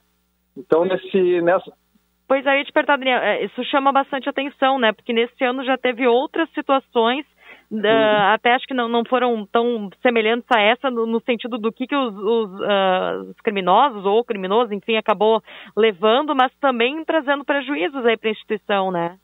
Então, 0.58 0.84
nesse, 0.84 1.40
nessa, 1.40 1.72
Pois 2.28 2.46
aí, 2.46 2.62
te 2.62 2.72
perguntar, 2.72 2.98
Daniel, 2.98 3.20
é, 3.20 3.42
isso 3.42 3.64
chama 3.64 3.90
bastante 3.90 4.28
atenção, 4.28 4.78
né? 4.78 4.92
Porque 4.92 5.14
nesse 5.14 5.42
ano 5.42 5.64
já 5.64 5.78
teve 5.78 6.06
outras 6.06 6.46
situações, 6.50 7.24
uh, 7.72 8.34
até 8.34 8.52
acho 8.52 8.66
que 8.66 8.74
não, 8.74 8.86
não 8.86 9.02
foram 9.02 9.46
tão 9.50 9.88
semelhantes 10.02 10.46
a 10.54 10.60
essa, 10.60 10.90
no, 10.90 11.06
no 11.06 11.20
sentido 11.22 11.56
do 11.56 11.72
que, 11.72 11.86
que 11.86 11.96
os, 11.96 12.14
os, 12.14 12.60
uh, 12.60 13.30
os, 13.30 13.36
criminosos 13.42 14.04
ou 14.04 14.22
criminoso, 14.22 14.74
enfim, 14.74 14.96
acabou 14.96 15.42
levando, 15.74 16.36
mas 16.36 16.52
também 16.60 17.02
trazendo 17.02 17.46
prejuízos 17.46 18.04
aí 18.04 18.18
para 18.18 18.28
a 18.28 18.32
instituição, 18.32 18.90
né? 18.90 19.16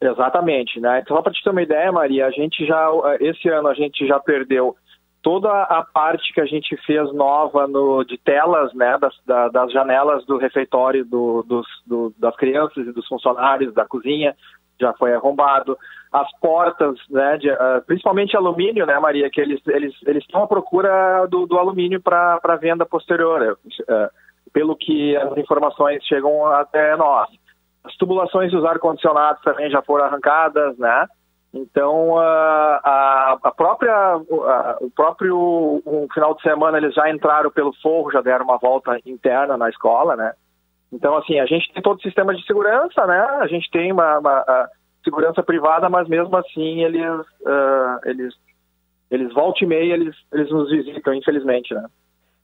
Exatamente, 0.00 0.80
né? 0.80 1.00
Então, 1.00 1.14
só 1.18 1.22
para 1.22 1.34
te 1.34 1.44
ter 1.44 1.50
uma 1.50 1.62
ideia, 1.62 1.92
Maria, 1.92 2.26
a 2.26 2.30
gente 2.30 2.64
já, 2.64 2.88
esse 3.20 3.50
ano 3.50 3.68
a 3.68 3.74
gente 3.74 4.06
já 4.06 4.18
perdeu 4.18 4.74
toda 5.22 5.50
a 5.50 5.84
parte 5.84 6.32
que 6.32 6.40
a 6.40 6.46
gente 6.46 6.76
fez 6.86 7.12
nova 7.12 7.66
no, 7.66 8.04
de 8.04 8.16
telas, 8.18 8.72
né, 8.74 8.96
das, 8.98 9.14
da, 9.26 9.48
das 9.48 9.72
janelas 9.72 10.24
do 10.24 10.38
refeitório 10.38 11.04
do, 11.04 11.42
dos, 11.42 11.66
do, 11.86 12.14
das 12.18 12.34
crianças 12.36 12.86
e 12.86 12.92
dos 12.92 13.06
funcionários 13.06 13.74
da 13.74 13.84
cozinha 13.84 14.34
já 14.80 14.92
foi 14.94 15.12
arrombado. 15.12 15.76
As 16.10 16.28
portas, 16.38 16.96
né, 17.10 17.36
de, 17.36 17.50
uh, 17.50 17.82
principalmente 17.86 18.36
alumínio, 18.36 18.86
né, 18.86 18.98
Maria, 18.98 19.30
que 19.30 19.40
eles 19.40 19.60
eles 19.68 19.94
eles 20.06 20.22
estão 20.22 20.42
à 20.42 20.46
procura 20.46 21.26
do, 21.26 21.46
do 21.46 21.58
alumínio 21.58 22.00
para 22.00 22.56
venda 22.60 22.86
posterior, 22.86 23.56
uh, 23.56 24.10
pelo 24.52 24.74
que 24.74 25.16
as 25.16 25.36
informações 25.36 26.02
chegam 26.04 26.46
até 26.46 26.96
nós. 26.96 27.28
As 27.84 27.94
tubulações 27.96 28.50
dos 28.50 28.64
ar-condicionados 28.64 29.42
também 29.42 29.70
já 29.70 29.82
foram 29.82 30.06
arrancadas, 30.06 30.76
né? 30.78 31.06
Então, 31.52 32.16
a, 32.16 33.38
a 33.42 33.50
própria, 33.50 33.92
a, 33.92 34.76
o 34.80 34.90
próprio 34.90 35.82
um 35.84 36.06
final 36.14 36.34
de 36.34 36.42
semana 36.42 36.78
eles 36.78 36.94
já 36.94 37.10
entraram 37.10 37.50
pelo 37.50 37.72
forro, 37.82 38.12
já 38.12 38.20
deram 38.20 38.44
uma 38.44 38.56
volta 38.56 38.98
interna 39.04 39.56
na 39.56 39.68
escola, 39.68 40.14
né? 40.14 40.32
Então, 40.92 41.16
assim, 41.16 41.40
a 41.40 41.46
gente 41.46 41.72
tem 41.72 41.82
todo 41.82 41.98
o 41.98 42.02
sistema 42.02 42.34
de 42.34 42.44
segurança, 42.46 43.04
né? 43.06 43.20
A 43.40 43.46
gente 43.48 43.68
tem 43.70 43.90
uma, 43.92 44.18
uma 44.18 44.68
segurança 45.02 45.42
privada, 45.42 45.88
mas 45.88 46.08
mesmo 46.08 46.36
assim 46.36 46.84
eles, 46.84 47.20
uh, 47.40 48.00
eles, 48.04 48.34
eles 49.10 49.32
volta 49.32 49.64
e 49.64 49.66
meia, 49.66 49.94
eles, 49.94 50.16
eles 50.32 50.50
nos 50.50 50.70
visitam, 50.70 51.14
infelizmente, 51.14 51.74
né? 51.74 51.84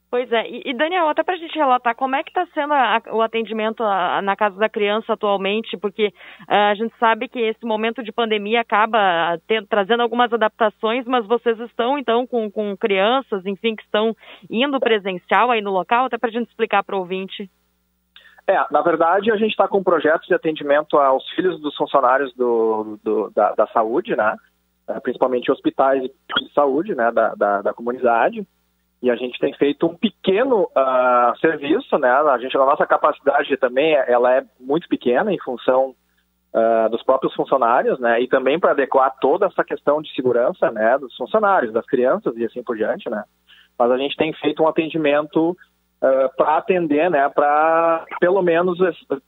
Pois 0.08 0.30
é, 0.30 0.48
e, 0.48 0.72
Daniel, 0.72 1.08
até 1.08 1.24
para 1.24 1.34
a 1.34 1.38
gente 1.38 1.58
relatar 1.58 1.94
como 1.96 2.14
é 2.14 2.22
que 2.22 2.30
está 2.30 2.46
sendo 2.54 2.72
a, 2.72 3.02
o 3.10 3.20
atendimento 3.20 3.82
a, 3.82 4.18
a, 4.18 4.22
na 4.22 4.36
casa 4.36 4.56
da 4.56 4.68
criança 4.68 5.12
atualmente, 5.12 5.76
porque 5.76 6.12
a 6.46 6.74
gente 6.76 6.96
sabe 6.98 7.28
que 7.28 7.40
esse 7.40 7.66
momento 7.66 8.04
de 8.04 8.12
pandemia 8.12 8.60
acaba 8.60 9.36
trazendo 9.68 10.02
algumas 10.02 10.32
adaptações, 10.32 11.04
mas 11.06 11.26
vocês 11.26 11.58
estão 11.58 11.98
então 11.98 12.24
com, 12.24 12.48
com 12.48 12.76
crianças, 12.76 13.44
enfim, 13.44 13.74
que 13.74 13.82
estão 13.82 14.14
indo 14.48 14.78
presencial 14.78 15.50
aí 15.50 15.60
no 15.60 15.72
local, 15.72 16.06
até 16.06 16.16
para 16.16 16.28
a 16.28 16.32
gente 16.32 16.48
explicar 16.48 16.84
para 16.84 16.94
o 16.94 17.00
ouvinte. 17.00 17.50
É, 18.46 18.64
na 18.70 18.82
verdade 18.82 19.32
a 19.32 19.36
gente 19.36 19.50
está 19.50 19.66
com 19.66 19.82
projetos 19.82 20.28
de 20.28 20.34
atendimento 20.34 20.96
aos 20.96 21.28
filhos 21.30 21.60
dos 21.60 21.74
funcionários 21.74 22.32
do, 22.36 22.96
do 23.02 23.30
da, 23.34 23.52
da, 23.54 23.66
saúde, 23.66 24.14
né? 24.14 24.36
É, 24.88 25.00
principalmente 25.00 25.50
hospitais 25.50 26.00
de 26.04 26.52
saúde, 26.54 26.94
né, 26.94 27.10
da, 27.10 27.34
da, 27.34 27.60
da 27.60 27.74
comunidade 27.74 28.46
e 29.02 29.10
a 29.10 29.16
gente 29.16 29.38
tem 29.38 29.52
feito 29.54 29.86
um 29.86 29.94
pequeno 29.94 30.62
uh, 30.62 31.38
serviço, 31.38 31.98
né? 31.98 32.10
A 32.10 32.38
gente, 32.38 32.56
a 32.56 32.60
nossa 32.60 32.86
capacidade 32.86 33.56
também, 33.58 33.94
ela 33.94 34.34
é 34.34 34.44
muito 34.58 34.88
pequena 34.88 35.32
em 35.32 35.38
função 35.38 35.94
uh, 36.54 36.88
dos 36.90 37.02
próprios 37.02 37.34
funcionários, 37.34 37.98
né? 38.00 38.20
E 38.20 38.28
também 38.28 38.58
para 38.58 38.70
adequar 38.72 39.14
toda 39.20 39.46
essa 39.46 39.62
questão 39.62 40.00
de 40.00 40.12
segurança, 40.14 40.70
né? 40.70 40.96
Dos 40.98 41.14
funcionários, 41.14 41.72
das 41.72 41.84
crianças 41.84 42.34
e 42.36 42.44
assim 42.44 42.62
por 42.62 42.76
diante, 42.76 43.08
né? 43.10 43.22
Mas 43.78 43.90
a 43.90 43.98
gente 43.98 44.16
tem 44.16 44.32
feito 44.32 44.62
um 44.62 44.68
atendimento 44.68 45.50
uh, 45.50 45.56
ah, 46.02 46.30
para 46.34 46.56
atender, 46.56 47.10
né? 47.10 47.28
Para 47.28 48.06
pelo 48.18 48.40
menos 48.40 48.78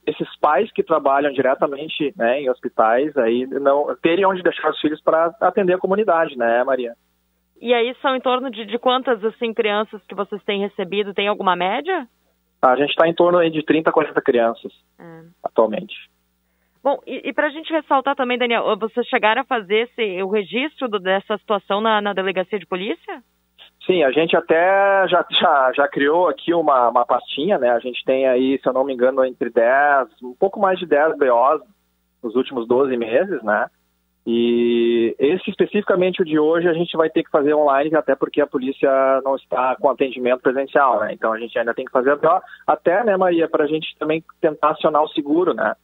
esses 0.06 0.36
pais 0.40 0.72
que 0.72 0.82
trabalham 0.82 1.30
diretamente, 1.30 2.14
né? 2.16 2.40
Em 2.40 2.48
hospitais, 2.48 3.14
aí 3.18 3.46
não 3.46 3.94
terem 4.02 4.24
onde 4.24 4.42
deixar 4.42 4.70
os 4.70 4.80
filhos 4.80 5.02
para 5.02 5.26
atender 5.42 5.74
a 5.74 5.78
comunidade, 5.78 6.38
né, 6.38 6.64
Maria? 6.64 6.94
E 7.60 7.74
aí 7.74 7.94
são 8.00 8.14
em 8.14 8.20
torno 8.20 8.50
de, 8.50 8.64
de 8.64 8.78
quantas 8.78 9.22
assim 9.24 9.52
crianças 9.52 10.00
que 10.06 10.14
vocês 10.14 10.42
têm 10.44 10.60
recebido? 10.60 11.14
Tem 11.14 11.28
alguma 11.28 11.56
média? 11.56 12.06
A 12.62 12.76
gente 12.76 12.90
está 12.90 13.08
em 13.08 13.14
torno 13.14 13.38
aí 13.38 13.50
de 13.50 13.64
30 13.64 13.90
a 13.90 13.92
40 13.92 14.20
crianças 14.22 14.72
é. 14.98 15.22
atualmente. 15.44 15.94
Bom, 16.82 16.98
e, 17.06 17.28
e 17.28 17.32
para 17.32 17.48
a 17.48 17.50
gente 17.50 17.72
ressaltar 17.72 18.16
também, 18.16 18.38
Daniel, 18.38 18.76
vocês 18.78 19.06
chegaram 19.06 19.42
a 19.42 19.44
fazer 19.44 19.88
esse, 19.88 20.22
o 20.22 20.28
registro 20.28 20.88
do, 20.88 20.98
dessa 20.98 21.36
situação 21.38 21.80
na, 21.80 22.00
na 22.00 22.12
delegacia 22.12 22.58
de 22.58 22.66
polícia? 22.66 23.22
Sim, 23.84 24.02
a 24.02 24.10
gente 24.10 24.36
até 24.36 25.06
já, 25.08 25.24
já, 25.30 25.72
já 25.74 25.88
criou 25.88 26.28
aqui 26.28 26.52
uma, 26.52 26.88
uma 26.88 27.06
pastinha, 27.06 27.58
né? 27.58 27.70
A 27.70 27.78
gente 27.78 28.04
tem 28.04 28.26
aí, 28.26 28.58
se 28.60 28.68
eu 28.68 28.72
não 28.72 28.84
me 28.84 28.92
engano, 28.92 29.24
entre 29.24 29.50
10, 29.50 30.22
um 30.22 30.34
pouco 30.34 30.60
mais 30.60 30.78
de 30.78 30.86
10 30.86 31.16
BOs 31.16 31.62
nos 32.22 32.34
últimos 32.34 32.66
12 32.68 32.96
meses, 32.96 33.42
né? 33.42 33.66
E 34.30 35.16
esse 35.18 35.48
especificamente 35.48 36.20
o 36.20 36.24
de 36.24 36.38
hoje 36.38 36.68
a 36.68 36.74
gente 36.74 36.94
vai 36.98 37.08
ter 37.08 37.22
que 37.22 37.30
fazer 37.30 37.54
online, 37.54 37.94
até 37.94 38.14
porque 38.14 38.42
a 38.42 38.46
polícia 38.46 38.90
não 39.24 39.36
está 39.36 39.74
com 39.80 39.88
atendimento 39.88 40.42
presencial, 40.42 41.00
né? 41.00 41.14
Então 41.14 41.32
a 41.32 41.38
gente 41.38 41.58
ainda 41.58 41.72
tem 41.72 41.86
que 41.86 41.90
fazer 41.90 42.14
até, 42.66 43.02
né, 43.04 43.16
Maria, 43.16 43.48
para 43.48 43.64
a 43.64 43.66
gente 43.66 43.96
também 43.98 44.22
tentar 44.38 44.72
acionar 44.72 45.02
o 45.02 45.08
seguro, 45.08 45.54
né? 45.54 45.74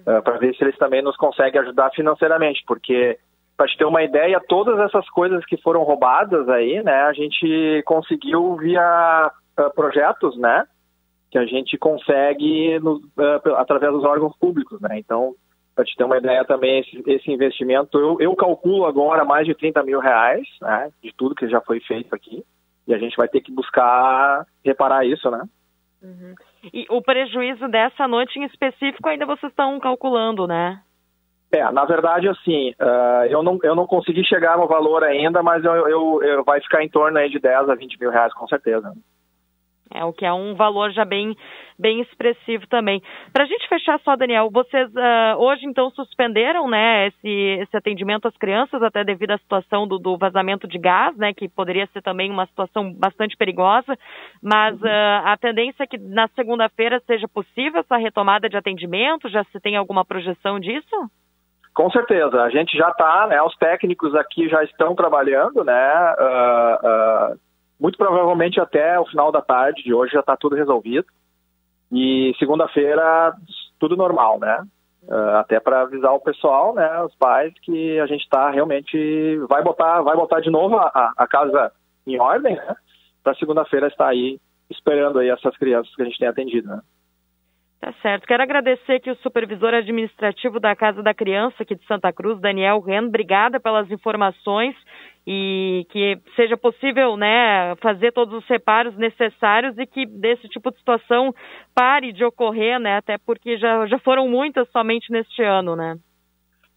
Uh, 0.00 0.20
para 0.20 0.36
ver 0.36 0.52
se 0.56 0.64
eles 0.64 0.76
também 0.78 1.00
nos 1.00 1.16
conseguem 1.16 1.60
ajudar 1.60 1.92
financeiramente, 1.92 2.60
porque 2.66 3.20
para 3.56 3.68
te 3.68 3.78
ter 3.78 3.84
uma 3.84 4.02
ideia, 4.02 4.42
todas 4.48 4.80
essas 4.80 5.08
coisas 5.10 5.44
que 5.46 5.56
foram 5.56 5.84
roubadas 5.84 6.48
aí, 6.48 6.82
né, 6.82 7.02
a 7.02 7.12
gente 7.12 7.82
conseguiu 7.86 8.56
via 8.56 9.30
uh, 9.60 9.74
projetos, 9.76 10.36
né, 10.36 10.64
que 11.30 11.38
a 11.38 11.46
gente 11.46 11.78
consegue 11.78 12.80
no, 12.80 12.96
uh, 12.96 13.54
através 13.56 13.92
dos 13.92 14.02
órgãos 14.02 14.36
públicos, 14.38 14.80
né. 14.80 14.98
Então, 14.98 15.36
para 15.76 15.84
te 15.84 15.94
ter 15.94 16.04
uma 16.04 16.16
ideia 16.16 16.42
também, 16.46 16.80
esse, 16.80 17.02
esse 17.06 17.30
investimento, 17.30 17.98
eu, 17.98 18.16
eu, 18.18 18.34
calculo 18.34 18.86
agora 18.86 19.26
mais 19.26 19.46
de 19.46 19.54
30 19.54 19.82
mil 19.82 20.00
reais, 20.00 20.48
né, 20.62 20.90
de 21.04 21.12
tudo 21.14 21.34
que 21.34 21.46
já 21.48 21.60
foi 21.60 21.80
feito 21.80 22.14
aqui, 22.14 22.42
e 22.88 22.94
a 22.94 22.98
gente 22.98 23.14
vai 23.14 23.28
ter 23.28 23.42
que 23.42 23.52
buscar 23.52 24.46
reparar 24.64 25.04
isso, 25.04 25.30
né. 25.30 25.44
Uhum. 26.02 26.34
E 26.72 26.86
o 26.88 27.02
prejuízo 27.02 27.68
dessa 27.68 28.08
noite 28.08 28.38
em 28.38 28.44
específico 28.44 29.06
ainda 29.06 29.26
vocês 29.26 29.52
estão 29.52 29.78
calculando, 29.78 30.46
né? 30.46 30.80
É, 31.52 31.70
na 31.70 31.84
verdade, 31.84 32.28
assim, 32.28 32.70
uh, 32.80 33.24
eu, 33.28 33.42
não, 33.42 33.58
eu 33.62 33.74
não 33.74 33.86
consegui 33.86 34.24
chegar 34.24 34.56
no 34.56 34.66
valor 34.66 35.04
ainda, 35.04 35.42
mas 35.42 35.64
eu, 35.64 35.72
eu, 35.88 36.22
eu, 36.22 36.44
vai 36.44 36.60
ficar 36.60 36.82
em 36.82 36.88
torno 36.88 37.18
aí 37.18 37.30
de 37.30 37.38
10 37.38 37.68
a 37.68 37.74
20 37.74 38.00
mil 38.00 38.10
reais, 38.10 38.32
com 38.34 38.48
certeza. 38.48 38.92
É, 39.94 40.04
o 40.04 40.12
que 40.12 40.26
é 40.26 40.32
um 40.32 40.54
valor 40.54 40.90
já 40.90 41.04
bem, 41.04 41.36
bem 41.78 42.00
expressivo 42.00 42.66
também. 42.66 43.00
Para 43.32 43.44
a 43.44 43.46
gente 43.46 43.68
fechar 43.68 44.00
só, 44.00 44.16
Daniel, 44.16 44.50
vocês 44.50 44.90
uh, 44.94 45.38
hoje 45.38 45.64
então 45.64 45.90
suspenderam 45.90 46.68
né, 46.68 47.06
esse, 47.06 47.28
esse 47.62 47.76
atendimento 47.76 48.26
às 48.26 48.36
crianças, 48.36 48.82
até 48.82 49.04
devido 49.04 49.30
à 49.30 49.38
situação 49.38 49.86
do, 49.86 49.98
do, 49.98 50.18
vazamento 50.18 50.66
de 50.66 50.78
gás, 50.78 51.16
né, 51.16 51.32
que 51.32 51.48
poderia 51.48 51.86
ser 51.92 52.02
também 52.02 52.30
uma 52.30 52.46
situação 52.46 52.92
bastante 52.92 53.36
perigosa, 53.36 53.96
mas 54.42 54.74
uh, 54.80 54.86
a 55.24 55.36
tendência 55.36 55.84
é 55.84 55.86
que 55.86 55.98
na 55.98 56.26
segunda-feira 56.28 57.00
seja 57.06 57.28
possível 57.28 57.80
essa 57.80 57.96
retomada 57.96 58.48
de 58.48 58.56
atendimento? 58.56 59.28
Já 59.28 59.44
se 59.44 59.60
tem 59.60 59.76
alguma 59.76 60.04
projeção 60.04 60.58
disso? 60.58 61.10
Com 61.72 61.90
certeza, 61.90 62.42
a 62.42 62.50
gente 62.50 62.76
já 62.76 62.88
está, 62.88 63.26
né, 63.28 63.40
os 63.42 63.54
técnicos 63.56 64.14
aqui 64.14 64.48
já 64.48 64.64
estão 64.64 64.94
trabalhando, 64.94 65.62
né, 65.62 66.14
uh, 66.18 67.34
uh, 67.34 67.45
muito 67.78 67.98
provavelmente 67.98 68.60
até 68.60 68.98
o 68.98 69.06
final 69.06 69.30
da 69.30 69.42
tarde 69.42 69.82
de 69.82 69.92
hoje 69.92 70.12
já 70.12 70.20
está 70.20 70.36
tudo 70.36 70.56
resolvido, 70.56 71.06
e 71.92 72.34
segunda-feira 72.38 73.34
tudo 73.78 73.96
normal, 73.96 74.38
né, 74.38 74.66
uh, 75.04 75.36
até 75.36 75.60
para 75.60 75.82
avisar 75.82 76.12
o 76.12 76.20
pessoal, 76.20 76.74
né, 76.74 77.02
os 77.02 77.14
pais, 77.16 77.52
que 77.62 78.00
a 78.00 78.06
gente 78.06 78.22
está 78.22 78.50
realmente, 78.50 79.38
vai 79.48 79.62
botar, 79.62 80.02
vai 80.02 80.16
botar 80.16 80.40
de 80.40 80.50
novo 80.50 80.76
a, 80.76 81.12
a 81.16 81.26
casa 81.26 81.72
em 82.06 82.18
ordem, 82.18 82.56
né, 82.56 82.76
para 83.22 83.34
segunda-feira 83.34 83.88
estar 83.88 84.08
aí 84.08 84.40
esperando 84.70 85.18
aí 85.18 85.28
essas 85.28 85.56
crianças 85.56 85.94
que 85.94 86.02
a 86.02 86.04
gente 86.04 86.18
tem 86.18 86.28
atendido, 86.28 86.68
né. 86.68 86.80
Tá 87.78 87.92
certo. 88.00 88.26
Quero 88.26 88.42
agradecer 88.42 89.00
que 89.00 89.10
o 89.10 89.16
supervisor 89.16 89.74
administrativo 89.74 90.58
da 90.58 90.74
Casa 90.74 91.02
da 91.02 91.12
Criança 91.12 91.62
aqui 91.62 91.74
de 91.74 91.84
Santa 91.86 92.10
Cruz, 92.10 92.40
Daniel 92.40 92.80
Reno, 92.80 93.08
obrigada 93.08 93.60
pelas 93.60 93.90
informações 93.90 94.74
e 95.26 95.84
que 95.90 96.18
seja 96.36 96.56
possível, 96.56 97.16
né, 97.16 97.74
fazer 97.82 98.12
todos 98.12 98.32
os 98.32 98.46
reparos 98.48 98.96
necessários 98.96 99.76
e 99.76 99.84
que 99.84 100.06
desse 100.06 100.48
tipo 100.48 100.70
de 100.70 100.78
situação 100.78 101.34
pare 101.74 102.12
de 102.12 102.24
ocorrer, 102.24 102.78
né, 102.78 102.98
até 102.98 103.18
porque 103.18 103.58
já, 103.58 103.86
já 103.86 103.98
foram 103.98 104.28
muitas 104.28 104.68
somente 104.70 105.10
neste 105.10 105.42
ano, 105.42 105.74
né. 105.74 105.96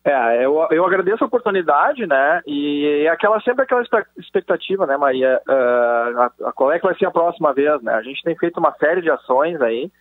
É, 0.04 0.44
eu, 0.44 0.66
eu 0.72 0.86
agradeço 0.86 1.24
a 1.24 1.28
oportunidade, 1.28 2.08
né, 2.08 2.42
e, 2.48 3.08
aquela 3.12 3.40
sempre 3.42 3.64
aquela 3.64 3.84
expectativa, 4.18 4.88
né, 4.88 4.98
Maria, 4.98 5.40
uh, 5.48 6.20
a, 6.22 6.32
a, 6.48 6.52
qual 6.52 6.72
é 6.72 6.80
que 6.80 6.86
vai 6.86 6.96
ser 6.96 7.06
a 7.06 7.12
próxima 7.12 7.54
vez, 7.54 7.80
né, 7.84 7.94
a 7.94 8.02
gente 8.02 8.24
tem 8.24 8.36
feito 8.36 8.60
uma 8.60 8.74
série 8.80 9.02
de 9.02 9.12
ações 9.12 9.62
aí, 9.62 9.92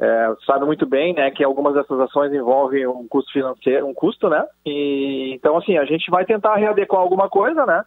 é, 0.00 0.34
sabe 0.46 0.64
muito 0.64 0.86
bem, 0.86 1.12
né, 1.12 1.30
que 1.30 1.42
algumas 1.42 1.74
dessas 1.74 1.98
ações 2.00 2.32
envolvem 2.32 2.86
um 2.86 3.06
custo 3.08 3.32
financeiro, 3.32 3.86
um 3.86 3.94
custo, 3.94 4.28
né? 4.28 4.46
E 4.64 5.32
então 5.34 5.56
assim 5.56 5.76
a 5.76 5.84
gente 5.84 6.08
vai 6.10 6.24
tentar 6.24 6.54
readequar 6.56 7.00
alguma 7.00 7.28
coisa, 7.28 7.66
né? 7.66 7.84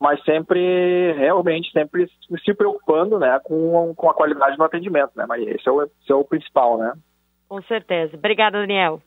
Mas 0.00 0.22
sempre, 0.24 1.12
realmente, 1.12 1.70
sempre 1.72 2.08
se 2.42 2.54
preocupando, 2.54 3.18
né, 3.18 3.38
com, 3.44 3.92
com 3.94 4.08
a 4.08 4.14
qualidade 4.14 4.56
do 4.56 4.64
atendimento, 4.64 5.10
né? 5.14 5.26
Mas 5.28 5.46
esse 5.46 5.68
é 5.68 5.72
o, 5.72 5.82
esse 5.82 6.10
é 6.10 6.14
o 6.14 6.24
principal, 6.24 6.78
né? 6.78 6.94
Com 7.48 7.60
certeza. 7.62 8.16
Obrigada, 8.16 8.60
Daniel. 8.60 9.02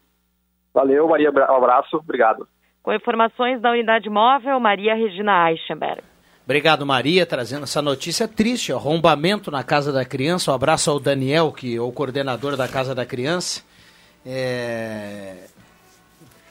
Valeu, 0.74 1.08
Maria. 1.08 1.32
Um 1.32 1.56
abraço. 1.56 1.98
Obrigado. 1.98 2.48
Com 2.84 2.94
informações 2.94 3.62
da 3.62 3.72
unidade 3.72 4.10
móvel, 4.10 4.60
Maria 4.60 4.94
Regina 4.94 5.50
Eichenberg. 5.50 6.04
Obrigado, 6.46 6.86
Maria, 6.86 7.26
trazendo 7.26 7.64
essa 7.64 7.82
notícia 7.82 8.28
triste, 8.28 8.74
arrombamento 8.74 9.50
na 9.50 9.64
Casa 9.64 9.94
da 9.94 10.04
Criança. 10.04 10.52
Um 10.52 10.54
abraço 10.56 10.92
ao 10.92 11.00
Daniel, 11.00 11.52
que 11.52 11.76
é 11.76 11.82
o 11.82 11.92
coordenador 11.92 12.58
da 12.58 12.68
Casa 12.68 12.94
da 12.94 13.06
Criança. 13.06 13.62
É... 14.26 15.36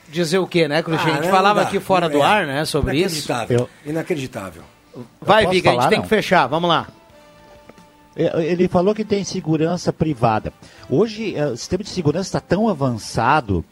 Dizer 0.08 0.38
o 0.38 0.46
quê, 0.46 0.66
né, 0.66 0.82
Cruz? 0.82 1.00
Ah, 1.00 1.04
a 1.04 1.10
gente 1.14 1.30
falava 1.30 1.62
aqui 1.62 1.78
fora 1.78 2.08
do 2.08 2.18
é, 2.18 2.22
ar, 2.22 2.46
né, 2.46 2.64
sobre 2.64 2.98
inacreditável, 2.98 3.56
isso. 3.56 3.90
Inacreditável. 3.90 4.62
Vai, 5.20 5.46
Viga, 5.46 5.70
a 5.70 5.74
gente 5.74 5.88
tem 5.88 6.02
que 6.02 6.08
fechar, 6.08 6.46
vamos 6.46 6.68
lá. 6.68 6.88
É, 8.14 8.44
ele 8.44 8.68
falou 8.68 8.94
que 8.94 9.04
tem 9.04 9.24
segurança 9.24 9.92
privada. 9.92 10.52
Hoje, 10.88 11.34
é, 11.34 11.46
o 11.46 11.56
sistema 11.56 11.82
de 11.82 11.90
segurança 11.90 12.28
está 12.28 12.40
tão 12.40 12.68
avançado, 12.68 13.64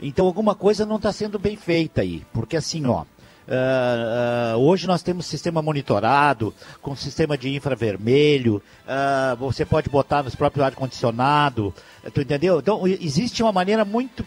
então 0.00 0.24
alguma 0.26 0.54
coisa 0.54 0.86
não 0.86 0.96
está 0.96 1.12
sendo 1.12 1.38
bem 1.38 1.56
feita 1.56 2.00
aí. 2.00 2.22
Porque 2.32 2.56
assim, 2.56 2.86
ó, 2.86 3.04
Uh, 3.46 4.56
uh, 4.56 4.58
hoje 4.58 4.86
nós 4.86 5.02
temos 5.02 5.26
sistema 5.26 5.60
monitorado, 5.60 6.54
com 6.80 6.94
sistema 6.94 7.36
de 7.36 7.54
infravermelho, 7.54 8.62
uh, 8.86 9.36
você 9.36 9.64
pode 9.64 9.90
botar 9.90 10.22
nos 10.22 10.34
próprios 10.34 10.64
ar-condicionado, 10.64 11.74
tu 12.14 12.20
entendeu? 12.20 12.60
Então, 12.60 12.86
existe 12.86 13.42
uma 13.42 13.52
maneira 13.52 13.84
muito 13.84 14.24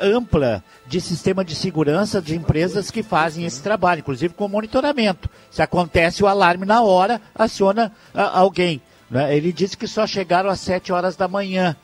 ampla 0.00 0.64
de 0.86 1.00
sistema 1.00 1.44
de 1.44 1.54
segurança 1.54 2.20
de 2.22 2.34
empresas 2.34 2.90
que 2.90 3.02
fazem 3.02 3.44
esse 3.44 3.62
trabalho, 3.62 4.00
inclusive 4.00 4.34
com 4.34 4.48
monitoramento. 4.48 5.28
Se 5.50 5.60
acontece 5.60 6.24
o 6.24 6.26
alarme 6.26 6.64
na 6.64 6.82
hora, 6.82 7.20
aciona 7.34 7.92
alguém. 8.14 8.80
Né? 9.10 9.36
Ele 9.36 9.52
disse 9.52 9.76
que 9.76 9.86
só 9.86 10.06
chegaram 10.06 10.50
às 10.50 10.60
7 10.60 10.92
horas 10.92 11.16
da 11.16 11.28
manhã. 11.28 11.76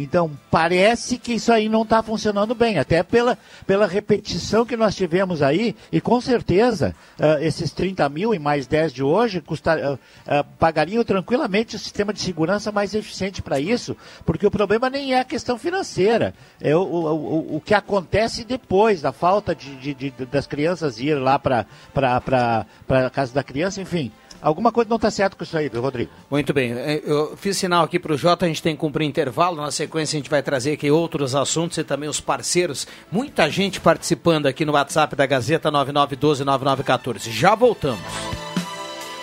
Então, 0.00 0.30
parece 0.48 1.18
que 1.18 1.32
isso 1.32 1.52
aí 1.52 1.68
não 1.68 1.82
está 1.82 2.00
funcionando 2.04 2.54
bem, 2.54 2.78
até 2.78 3.02
pela, 3.02 3.36
pela 3.66 3.84
repetição 3.84 4.64
que 4.64 4.76
nós 4.76 4.94
tivemos 4.94 5.42
aí, 5.42 5.74
e 5.90 6.00
com 6.00 6.20
certeza 6.20 6.94
uh, 7.18 7.42
esses 7.42 7.72
30 7.72 8.08
mil 8.08 8.32
e 8.32 8.38
mais 8.38 8.68
10 8.68 8.92
de 8.92 9.02
hoje 9.02 9.40
custar, 9.40 9.76
uh, 9.76 9.94
uh, 9.94 10.44
pagariam 10.56 11.02
tranquilamente 11.02 11.74
o 11.74 11.78
sistema 11.80 12.12
de 12.12 12.20
segurança 12.20 12.70
mais 12.70 12.94
eficiente 12.94 13.42
para 13.42 13.58
isso, 13.58 13.96
porque 14.24 14.46
o 14.46 14.52
problema 14.52 14.88
nem 14.88 15.14
é 15.14 15.20
a 15.20 15.24
questão 15.24 15.58
financeira, 15.58 16.32
é 16.60 16.76
o, 16.76 16.80
o, 16.80 17.14
o, 17.14 17.56
o 17.56 17.60
que 17.60 17.74
acontece 17.74 18.44
depois 18.44 19.02
da 19.02 19.10
falta 19.10 19.52
de, 19.52 19.74
de, 19.74 19.94
de 19.94 20.26
das 20.26 20.46
crianças 20.46 21.00
ir 21.00 21.14
lá 21.14 21.40
para 21.40 21.66
a 21.96 23.10
casa 23.10 23.34
da 23.34 23.42
criança, 23.42 23.80
enfim. 23.80 24.12
Alguma 24.40 24.70
coisa 24.70 24.88
não 24.88 24.96
está 24.96 25.10
certo 25.10 25.36
com 25.36 25.44
isso 25.44 25.56
aí, 25.56 25.68
Rodrigo. 25.68 26.10
Muito 26.30 26.52
bem. 26.52 26.72
É, 26.72 27.02
eu 27.04 27.36
fiz 27.36 27.56
sinal 27.56 27.84
aqui 27.84 27.98
para 27.98 28.12
o 28.12 28.16
Jota, 28.16 28.44
a 28.44 28.48
gente 28.48 28.62
tem 28.62 28.74
que 28.74 28.80
cumprir 28.80 29.06
intervalo. 29.06 29.56
Na 29.56 29.70
sequência, 29.70 30.16
a 30.16 30.18
gente 30.18 30.30
vai 30.30 30.42
trazer 30.42 30.72
aqui 30.72 30.90
outros 30.90 31.34
assuntos 31.34 31.78
e 31.78 31.84
também 31.84 32.08
os 32.08 32.20
parceiros. 32.20 32.86
Muita 33.10 33.50
gente 33.50 33.80
participando 33.80 34.46
aqui 34.46 34.64
no 34.64 34.72
WhatsApp 34.72 35.16
da 35.16 35.26
Gazeta 35.26 35.70
99129914. 35.72 37.30
Já 37.30 37.54
voltamos. 37.54 38.00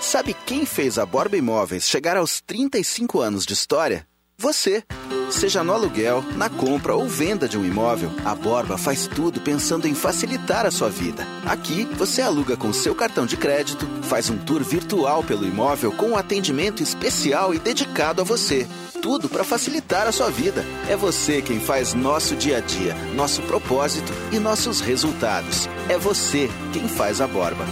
Sabe 0.02 0.36
quem 0.46 0.66
fez 0.66 1.00
a 1.00 1.06
Borba 1.06 1.36
Imóveis 1.36 1.88
chegar 1.88 2.18
aos 2.18 2.40
35 2.42 3.22
anos 3.22 3.46
de 3.46 3.54
história? 3.54 4.06
Você. 4.38 4.84
Seja 5.32 5.64
no 5.64 5.74
aluguel, 5.74 6.22
na 6.36 6.50
compra 6.50 6.94
ou 6.94 7.08
venda 7.08 7.48
de 7.48 7.58
um 7.58 7.66
imóvel, 7.66 8.12
a 8.24 8.36
Borba 8.36 8.78
faz 8.78 9.08
tudo 9.08 9.42
pensando 9.42 9.88
em 9.88 9.96
facilitar 9.96 10.66
a 10.66 10.72
sua 10.72 10.90
vida. 10.90 11.26
Aqui, 11.46 11.86
você 11.98 12.22
aluga 12.22 12.56
com 12.56 12.72
seu 12.72 12.94
cartão 12.94 13.26
de 13.26 13.36
crédito, 13.36 13.88
faz 14.04 14.30
um 14.30 14.38
tour 14.38 14.64
virtual 14.64 15.24
pelo 15.24 15.48
imóvel 15.48 15.92
com 15.92 16.10
um 16.10 16.18
atendimento 16.18 16.84
especial 16.84 17.54
e 17.54 17.60
dedicado 17.60 18.22
a 18.22 18.26
você. 18.26 18.68
Tudo 19.02 19.28
para 19.30 19.44
facilitar 19.44 20.06
a 20.08 20.12
sua 20.12 20.30
vida. 20.30 20.64
É 20.90 20.96
você 20.96 21.42
quem 21.42 21.60
faz 21.60 21.94
nosso 21.94 22.36
dia 22.36 22.58
a 22.58 22.62
dia, 22.62 22.94
nosso 23.16 23.42
propósito 23.44 24.12
e 24.32 24.40
nossos 24.40 24.80
resultados. 24.80 25.68
É 25.90 25.98
você 25.98 26.50
quem 26.72 26.88
faz 26.88 27.22
a 27.22 27.28
Borba. 27.28 27.66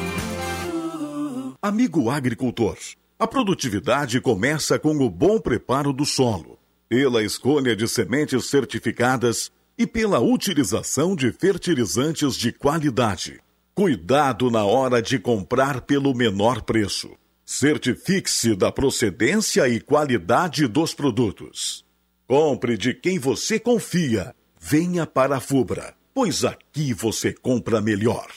Amigo 1.61 2.09
agricultor. 2.09 2.77
A 3.23 3.27
produtividade 3.27 4.19
começa 4.19 4.77
com 4.77 4.97
o 4.97 5.09
bom 5.09 5.39
preparo 5.39 5.93
do 5.93 6.05
solo, 6.05 6.59
pela 6.89 7.23
escolha 7.23 7.73
de 7.73 7.87
sementes 7.87 8.47
certificadas 8.49 9.49
e 9.77 9.87
pela 9.87 10.19
utilização 10.19 11.15
de 11.15 11.31
fertilizantes 11.31 12.35
de 12.35 12.51
qualidade. 12.51 13.39
Cuidado 13.73 14.51
na 14.51 14.65
hora 14.65 15.01
de 15.01 15.17
comprar 15.17 15.79
pelo 15.79 16.13
menor 16.13 16.63
preço. 16.63 17.11
Certifique-se 17.45 18.57
da 18.57 18.73
procedência 18.73 19.69
e 19.69 19.79
qualidade 19.79 20.67
dos 20.67 20.93
produtos. 20.93 21.85
Compre 22.27 22.77
de 22.77 22.93
quem 22.93 23.19
você 23.19 23.57
confia. 23.57 24.35
Venha 24.59 25.07
para 25.07 25.37
a 25.37 25.39
Fubra, 25.39 25.95
pois 26.13 26.43
aqui 26.43 26.93
você 26.93 27.31
compra 27.31 27.79
melhor. 27.79 28.27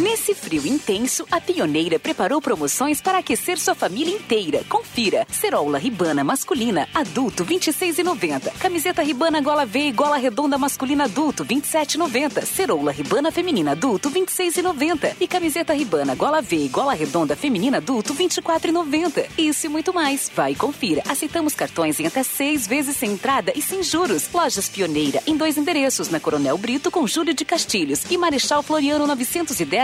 Nesse 0.00 0.34
frio 0.34 0.66
intenso, 0.66 1.24
a 1.30 1.40
Pioneira 1.40 2.00
preparou 2.00 2.40
promoções 2.40 3.00
para 3.00 3.18
aquecer 3.18 3.56
sua 3.60 3.76
família 3.76 4.12
inteira. 4.12 4.64
Confira: 4.68 5.24
cerola 5.30 5.78
ribana 5.78 6.24
masculina 6.24 6.88
adulto 6.92 7.44
26,90. 7.44 8.50
Camiseta 8.58 9.02
ribana 9.02 9.40
gola 9.40 9.64
V 9.64 9.78
e 9.78 9.92
gola 9.92 10.16
redonda 10.16 10.58
masculina 10.58 11.04
adulto 11.04 11.44
27,90. 11.44 12.44
Ceroula 12.44 12.90
ribana 12.90 13.30
feminina 13.30 13.70
adulto 13.70 14.10
26,90 14.10 15.14
e 15.20 15.28
camiseta 15.28 15.72
ribana 15.72 16.16
gola 16.16 16.42
V 16.42 16.56
e 16.56 16.68
gola 16.68 16.92
redonda 16.92 17.36
feminina 17.36 17.76
adulto 17.76 18.12
24,90. 18.14 19.26
Isso 19.38 19.66
e 19.66 19.68
muito 19.68 19.94
mais. 19.94 20.28
Vai 20.34 20.52
e 20.52 20.56
confira. 20.56 21.04
Aceitamos 21.08 21.54
cartões 21.54 22.00
em 22.00 22.06
até 22.08 22.24
seis 22.24 22.66
vezes 22.66 22.96
sem 22.96 23.12
entrada 23.12 23.52
e 23.54 23.62
sem 23.62 23.80
juros. 23.80 24.28
Lojas 24.34 24.68
Pioneira 24.68 25.22
em 25.24 25.36
dois 25.36 25.56
endereços 25.56 26.08
na 26.08 26.18
Coronel 26.18 26.58
Brito 26.58 26.90
com 26.90 27.06
Júlio 27.06 27.32
de 27.32 27.44
Castilhos 27.44 28.02
e 28.10 28.18
Marechal 28.18 28.60
Floriano 28.60 29.06
910 29.06 29.83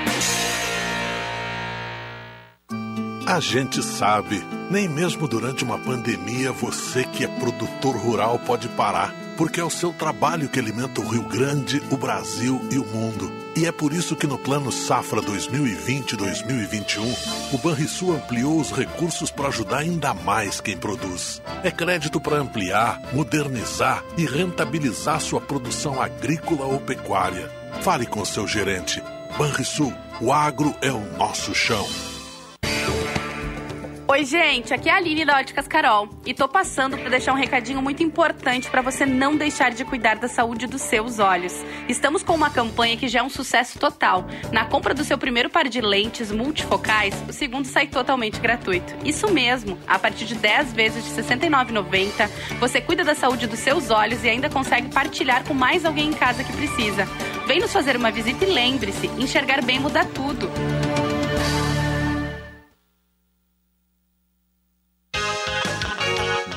A 3.31 3.39
gente 3.39 3.81
sabe, 3.81 4.45
nem 4.69 4.87
mesmo 4.89 5.25
durante 5.25 5.63
uma 5.63 5.79
pandemia 5.79 6.51
você 6.51 7.05
que 7.05 7.23
é 7.23 7.29
produtor 7.29 7.95
rural 7.95 8.37
pode 8.37 8.67
parar, 8.67 9.15
porque 9.37 9.61
é 9.61 9.63
o 9.63 9.69
seu 9.69 9.93
trabalho 9.93 10.49
que 10.49 10.59
alimenta 10.59 10.99
o 10.99 11.07
Rio 11.07 11.23
Grande, 11.23 11.81
o 11.89 11.95
Brasil 11.95 12.61
e 12.69 12.77
o 12.77 12.85
mundo. 12.85 13.31
E 13.55 13.65
é 13.65 13.71
por 13.71 13.93
isso 13.93 14.17
que 14.17 14.27
no 14.27 14.37
Plano 14.37 14.69
Safra 14.69 15.21
2020-2021, 15.21 17.53
o 17.53 17.57
Banrisul 17.57 18.17
ampliou 18.17 18.59
os 18.59 18.69
recursos 18.69 19.31
para 19.31 19.47
ajudar 19.47 19.77
ainda 19.77 20.13
mais 20.13 20.59
quem 20.59 20.75
produz. 20.75 21.41
É 21.63 21.71
crédito 21.71 22.19
para 22.19 22.35
ampliar, 22.35 23.01
modernizar 23.13 24.03
e 24.17 24.25
rentabilizar 24.25 25.21
sua 25.21 25.39
produção 25.39 26.01
agrícola 26.01 26.65
ou 26.65 26.81
pecuária. 26.81 27.49
Fale 27.81 28.05
com 28.05 28.25
seu 28.25 28.45
gerente. 28.45 29.01
Banrisul, 29.37 29.93
o 30.19 30.33
agro 30.33 30.75
é 30.81 30.91
o 30.91 31.17
nosso 31.17 31.55
chão. 31.55 31.87
Oi, 34.11 34.25
gente, 34.25 34.73
aqui 34.73 34.89
é 34.89 34.91
a 34.91 34.97
Aline 34.97 35.23
da 35.23 35.37
Óticas 35.37 35.69
Carol 35.69 36.09
e 36.25 36.33
tô 36.33 36.45
passando 36.45 36.97
para 36.97 37.09
deixar 37.09 37.31
um 37.31 37.37
recadinho 37.37 37.81
muito 37.81 38.03
importante 38.03 38.69
para 38.69 38.81
você 38.81 39.05
não 39.05 39.37
deixar 39.37 39.71
de 39.71 39.85
cuidar 39.85 40.17
da 40.17 40.27
saúde 40.27 40.67
dos 40.67 40.81
seus 40.81 41.17
olhos. 41.17 41.55
Estamos 41.87 42.21
com 42.21 42.35
uma 42.35 42.49
campanha 42.49 42.97
que 42.97 43.07
já 43.07 43.21
é 43.21 43.23
um 43.23 43.29
sucesso 43.29 43.79
total. 43.79 44.25
Na 44.51 44.65
compra 44.65 44.93
do 44.93 45.05
seu 45.05 45.17
primeiro 45.17 45.49
par 45.49 45.69
de 45.69 45.79
lentes 45.79 46.29
multifocais, 46.29 47.15
o 47.29 47.31
segundo 47.31 47.63
sai 47.63 47.87
totalmente 47.87 48.37
gratuito. 48.41 48.93
Isso 49.05 49.31
mesmo, 49.31 49.77
a 49.87 49.97
partir 49.97 50.25
de 50.25 50.35
10 50.35 50.73
vezes 50.73 51.05
de 51.05 51.21
R$ 51.21 51.23
69,90, 51.23 52.29
você 52.59 52.81
cuida 52.81 53.05
da 53.05 53.15
saúde 53.15 53.47
dos 53.47 53.59
seus 53.59 53.91
olhos 53.91 54.25
e 54.25 54.29
ainda 54.29 54.49
consegue 54.49 54.89
partilhar 54.89 55.45
com 55.45 55.53
mais 55.53 55.85
alguém 55.85 56.09
em 56.09 56.13
casa 56.13 56.43
que 56.43 56.51
precisa. 56.51 57.05
Vem 57.47 57.61
nos 57.61 57.71
fazer 57.71 57.95
uma 57.95 58.11
visita 58.11 58.43
e 58.43 58.51
lembre-se, 58.51 59.07
enxergar 59.17 59.61
bem 59.61 59.79
muda 59.79 60.03
tudo. 60.03 60.51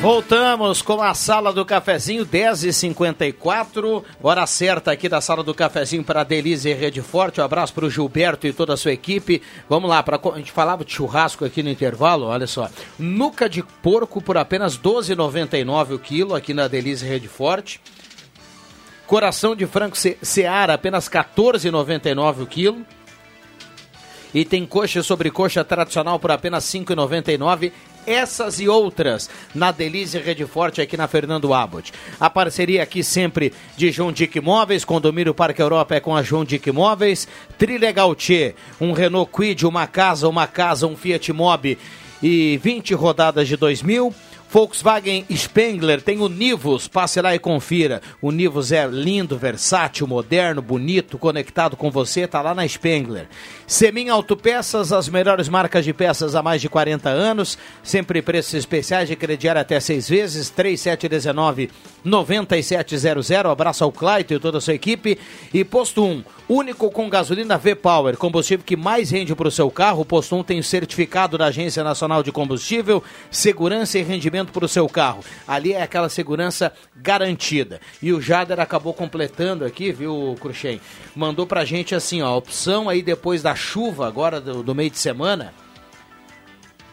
Voltamos 0.00 0.80
com 0.80 1.02
a 1.02 1.12
sala 1.12 1.52
do 1.52 1.64
cafezinho, 1.66 2.24
10h54. 2.24 4.04
Hora 4.22 4.46
certa 4.46 4.92
aqui 4.92 5.08
da 5.08 5.20
sala 5.20 5.42
do 5.42 5.52
cafezinho 5.52 6.04
para 6.04 6.20
a 6.20 6.24
Denise 6.24 6.72
Rede 6.72 7.02
Forte. 7.02 7.40
Um 7.40 7.44
abraço 7.44 7.74
para 7.74 7.84
o 7.84 7.90
Gilberto 7.90 8.46
e 8.46 8.52
toda 8.52 8.74
a 8.74 8.76
sua 8.76 8.92
equipe. 8.92 9.42
Vamos 9.68 9.90
lá, 9.90 10.00
pra, 10.00 10.20
a 10.32 10.36
gente 10.36 10.52
falava 10.52 10.84
de 10.84 10.92
churrasco 10.92 11.44
aqui 11.44 11.64
no 11.64 11.68
intervalo, 11.68 12.26
olha 12.26 12.46
só. 12.46 12.70
Nuca 12.96 13.48
de 13.48 13.60
porco 13.60 14.22
por 14.22 14.38
apenas 14.38 14.76
R$ 14.76 14.82
12,99 14.82 15.94
o 15.96 15.98
quilo 15.98 16.36
aqui 16.36 16.54
na 16.54 16.68
Denise 16.68 17.04
Rede 17.04 17.26
Forte. 17.26 17.80
Coração 19.04 19.56
de 19.56 19.66
frango 19.66 19.96
ce 19.96 20.16
Seara, 20.22 20.74
apenas 20.74 21.08
R$ 21.08 21.18
14,99 21.18 22.42
o 22.42 22.46
quilo. 22.46 22.86
E 24.32 24.44
tem 24.44 24.64
coxa 24.64 25.02
sobre 25.02 25.30
coxa 25.30 25.64
tradicional 25.64 26.20
por 26.20 26.30
apenas 26.30 26.72
R$ 26.72 26.80
5,99 26.80 27.72
essas 28.08 28.58
e 28.60 28.68
outras 28.68 29.28
na 29.54 29.70
Delícia 29.70 30.20
Rede 30.20 30.46
Forte 30.46 30.80
aqui 30.80 30.96
na 30.96 31.06
Fernando 31.06 31.52
Abbott. 31.52 31.92
A 32.18 32.30
parceria 32.30 32.82
aqui 32.82 33.04
sempre 33.04 33.52
de 33.76 33.90
João 33.90 34.10
Dick 34.10 34.40
Móveis, 34.40 34.84
Condomínio 34.84 35.34
Parque 35.34 35.60
Europa 35.60 35.94
é 35.94 36.00
com 36.00 36.16
a 36.16 36.22
João 36.22 36.44
Dick 36.44 36.72
Móveis, 36.72 37.28
Trilegal 37.58 38.14
T, 38.14 38.54
um 38.80 38.92
Renault 38.92 39.30
Quid, 39.30 39.66
uma 39.66 39.86
casa, 39.86 40.28
uma 40.28 40.46
casa, 40.46 40.86
um 40.86 40.96
Fiat 40.96 41.32
Mobi 41.32 41.78
e 42.22 42.58
20 42.62 42.94
rodadas 42.94 43.46
de 43.46 43.56
2000. 43.56 44.14
Volkswagen 44.50 45.26
Spengler 45.30 46.00
tem 46.00 46.20
o 46.20 46.28
Nivus, 46.28 46.88
passe 46.88 47.20
lá 47.20 47.34
e 47.34 47.38
confira. 47.38 48.00
O 48.20 48.32
Nivus 48.32 48.72
é 48.72 48.86
lindo, 48.86 49.36
versátil, 49.36 50.06
moderno, 50.06 50.62
bonito, 50.62 51.18
conectado 51.18 51.76
com 51.76 51.90
você, 51.90 52.26
tá 52.26 52.40
lá 52.40 52.54
na 52.54 52.66
Spengler. 52.66 53.28
Semin 53.66 54.08
Autopeças, 54.08 54.90
as 54.90 55.06
melhores 55.06 55.50
marcas 55.50 55.84
de 55.84 55.92
peças 55.92 56.34
há 56.34 56.42
mais 56.42 56.62
de 56.62 56.68
40 56.70 57.10
anos, 57.10 57.58
sempre 57.82 58.22
preços 58.22 58.54
especiais 58.54 59.06
de 59.06 59.16
crediário 59.16 59.60
até 59.60 59.78
seis 59.80 60.08
vezes, 60.08 60.48
3719 60.48 61.70
9700. 62.02 63.30
Abraço 63.30 63.84
ao 63.84 63.92
Claito 63.92 64.32
e 64.32 64.38
toda 64.38 64.58
a 64.58 64.60
sua 64.62 64.72
equipe. 64.72 65.18
E 65.52 65.62
Posto 65.62 66.02
1, 66.02 66.24
único 66.48 66.90
com 66.90 67.10
gasolina 67.10 67.58
V-Power, 67.58 68.16
combustível 68.16 68.64
que 68.64 68.76
mais 68.76 69.10
rende 69.10 69.34
para 69.34 69.48
o 69.48 69.50
seu 69.50 69.70
carro. 69.70 70.06
Posto 70.06 70.36
1 70.36 70.42
tem 70.42 70.62
certificado 70.62 71.36
da 71.36 71.46
Agência 71.46 71.84
Nacional 71.84 72.22
de 72.22 72.32
Combustível, 72.32 73.04
segurança 73.30 73.98
e 73.98 74.02
rendimento 74.02 74.37
para 74.44 74.64
o 74.64 74.68
seu 74.68 74.88
carro. 74.88 75.24
Ali 75.46 75.72
é 75.72 75.82
aquela 75.82 76.08
segurança 76.08 76.72
garantida. 76.96 77.80
E 78.02 78.12
o 78.12 78.20
Jader 78.20 78.60
acabou 78.60 78.94
completando 78.94 79.64
aqui, 79.64 79.92
viu, 79.92 80.36
Cruxem? 80.40 80.80
Mandou 81.14 81.46
pra 81.46 81.64
gente 81.64 81.94
assim, 81.94 82.22
ó, 82.22 82.36
opção 82.36 82.88
aí 82.88 83.02
depois 83.02 83.42
da 83.42 83.54
chuva 83.54 84.06
agora 84.06 84.40
do, 84.40 84.62
do 84.62 84.74
meio 84.74 84.90
de 84.90 84.98
semana. 84.98 85.52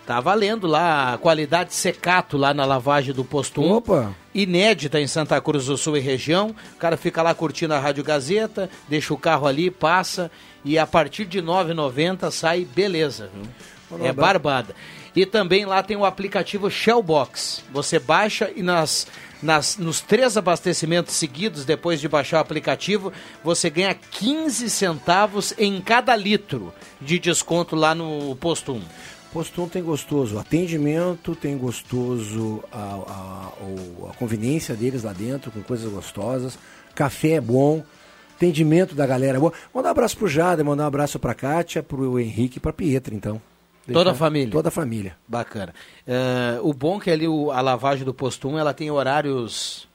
Tá 0.05 0.19
valendo 0.19 0.67
lá 0.67 1.13
a 1.13 1.17
qualidade 1.17 1.73
secato 1.73 2.37
lá 2.37 2.53
na 2.53 2.63
lavagem 2.63 3.11
do 3.11 3.25
posto 3.25 3.61
1. 3.61 3.71
Opa! 3.71 4.15
Inédita 4.35 4.99
em 4.99 5.07
Santa 5.07 5.41
Cruz 5.41 5.65
do 5.65 5.77
Sul 5.77 5.97
e 5.97 5.99
região. 5.99 6.55
O 6.75 6.77
cara 6.77 6.95
fica 6.95 7.23
lá 7.23 7.33
curtindo 7.33 7.73
a 7.73 7.79
Rádio 7.79 8.03
Gazeta, 8.03 8.69
deixa 8.87 9.13
o 9.13 9.17
carro 9.17 9.47
ali, 9.47 9.71
passa 9.71 10.29
e 10.63 10.77
a 10.77 10.85
partir 10.85 11.25
de 11.25 11.39
R$ 11.39 11.45
9,90 11.45 12.29
sai 12.31 12.65
beleza, 12.65 13.29
viu? 13.33 14.05
É 14.05 14.11
barbada. 14.11 14.75
E 15.15 15.25
também 15.25 15.65
lá 15.65 15.81
tem 15.81 15.95
o 15.95 16.03
aplicativo 16.03 16.69
Shellbox. 16.69 17.63
Você 17.71 17.97
baixa 17.97 18.51
e 18.53 18.61
nas, 18.61 19.07
nas, 19.41 19.77
nos 19.77 20.01
três 20.01 20.35
abastecimentos 20.35 21.15
seguidos, 21.15 21.63
depois 21.63 22.01
de 22.01 22.09
baixar 22.09 22.37
o 22.37 22.41
aplicativo, 22.41 23.13
você 23.43 23.69
ganha 23.69 23.93
15 23.93 24.69
centavos 24.69 25.53
em 25.57 25.79
cada 25.79 26.15
litro 26.15 26.73
de 26.99 27.17
desconto 27.17 27.75
lá 27.75 27.95
no 27.95 28.35
posto 28.35 28.73
1. 28.73 28.81
Posto 29.31 29.63
1 29.63 29.69
tem 29.69 29.83
gostoso 29.83 30.37
atendimento, 30.37 31.35
tem 31.35 31.57
gostoso 31.57 32.63
a, 32.71 32.77
a, 32.77 34.09
a, 34.09 34.13
conveniência 34.15 34.75
deles 34.75 35.03
lá 35.03 35.13
dentro, 35.13 35.51
com 35.51 35.61
coisas 35.61 35.91
gostosas. 35.91 36.57
Café 36.93 37.31
é 37.31 37.41
bom, 37.41 37.83
atendimento 38.35 38.95
da 38.95 39.05
galera 39.05 39.37
é 39.37 39.39
bom. 39.39 39.51
Mandar 39.73 39.89
um 39.89 39.91
abraço 39.91 40.17
pro 40.17 40.27
Jada, 40.27 40.63
mandar 40.63 40.83
um 40.83 40.87
abraço 40.87 41.19
pra 41.19 41.33
Kátia, 41.33 41.83
pro 41.83 42.19
Henrique 42.19 42.57
e 42.57 42.61
pra 42.61 42.73
Pietra, 42.73 43.13
então. 43.13 43.41
Deixar 43.85 43.99
toda 43.99 44.11
a 44.11 44.15
família? 44.15 44.51
Toda 44.51 44.67
a 44.69 44.71
família. 44.71 45.17
Bacana. 45.27 45.73
Uh, 46.07 46.67
o 46.67 46.73
bom 46.73 46.97
é 46.97 46.99
que 47.01 47.11
ali 47.11 47.27
o, 47.27 47.51
a 47.51 47.61
lavagem 47.61 48.03
do 48.03 48.13
posto 48.13 48.49
1, 48.49 48.59
ela 48.59 48.73
tem 48.73 48.89
horários... 48.91 49.87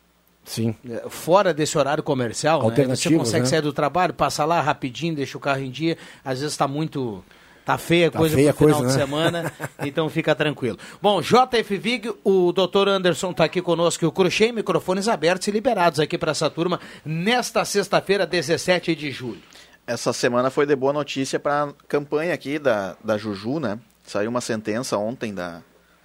Sim. 0.44 0.74
Fora 1.08 1.54
desse 1.54 1.78
horário 1.78 2.02
comercial, 2.02 2.68
né? 2.70 2.86
Você 2.88 3.14
consegue 3.14 3.44
né? 3.44 3.50
sair 3.50 3.60
do 3.60 3.72
trabalho, 3.72 4.12
passar 4.12 4.46
lá 4.46 4.60
rapidinho, 4.60 5.14
deixa 5.14 5.38
o 5.38 5.40
carro 5.40 5.60
em 5.60 5.70
dia. 5.70 5.96
Às 6.24 6.40
vezes 6.40 6.54
está 6.54 6.66
muito 6.66 7.22
Tá 7.64 7.78
feia 7.78 8.08
a 8.08 8.10
Tá 8.10 8.18
coisa 8.18 8.34
feia 8.34 8.52
pro 8.52 8.66
final 8.66 8.80
coisa, 8.80 8.92
de 8.92 8.98
né? 8.98 9.06
semana, 9.06 9.52
então 9.84 10.08
fica 10.08 10.34
tranquilo. 10.34 10.78
Bom, 11.00 11.20
JF 11.20 11.76
Vig, 11.76 12.12
o 12.24 12.52
doutor 12.52 12.88
Anderson 12.88 13.32
tá 13.32 13.44
aqui 13.44 13.62
conosco 13.62 14.06
o 14.06 14.10
Cruxem, 14.12 14.52
microfones 14.52 15.06
abertos 15.06 15.46
e 15.46 15.50
liberados 15.50 16.00
aqui 16.00 16.18
para 16.18 16.32
essa 16.32 16.50
turma 16.50 16.80
nesta 17.04 17.64
sexta-feira, 17.64 18.26
17 18.26 18.94
de 18.94 19.10
julho. 19.10 19.40
Essa 19.90 20.12
semana 20.12 20.50
foi 20.50 20.66
de 20.66 20.76
boa 20.76 20.92
notícia 20.92 21.40
para 21.40 21.64
a 21.64 21.72
campanha 21.88 22.32
aqui 22.32 22.60
da, 22.60 22.96
da 23.02 23.18
Juju, 23.18 23.58
né? 23.58 23.76
Saiu 24.06 24.30
uma 24.30 24.40
sentença 24.40 24.96
ontem 24.96 25.34
da 25.34 25.62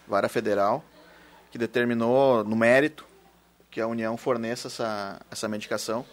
Vara 0.08 0.28
Federal 0.28 0.84
que 1.52 1.58
determinou 1.60 2.44
no 2.44 2.56
mérito 2.56 3.06
que 3.70 3.80
a 3.80 3.86
União 3.86 4.18
forneça 4.18 4.70
essa, 4.70 5.22
essa 5.30 5.48
medicação, 5.48 6.04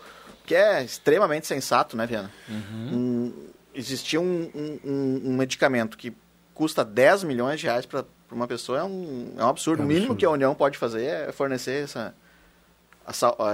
que 0.44 0.54
é 0.54 0.85
extremamente 0.85 1.46
sensato, 1.46 1.96
né, 1.96 2.06
Viana? 2.06 2.30
Um- 2.50 3.32
existia 3.74 4.20
um, 4.20 4.50
um- 4.54 4.80
um- 5.30 5.37
medicamento 5.38 5.96
que 5.96 6.12
custa 6.52 6.85
10 6.85 7.24
milhões 7.24 7.58
de 7.58 7.64
reais 7.66 7.87
para 7.87 8.04
uma 8.30 8.46
pessoa, 8.46 8.80
é 8.80 8.85
um, 8.85 9.32
é 9.38 9.42
um 9.44 9.48
absurdo. 9.48 9.80
É 9.80 9.85
o 9.85 9.88
mínimo 9.88 10.04
absurdo. 10.08 10.18
que 10.18 10.26
a 10.26 10.30
União 10.30 10.54
pode 10.54 10.76
fazer 10.76 11.04
é 11.06 11.32
fornecer 11.32 11.85
essa, 11.85 12.14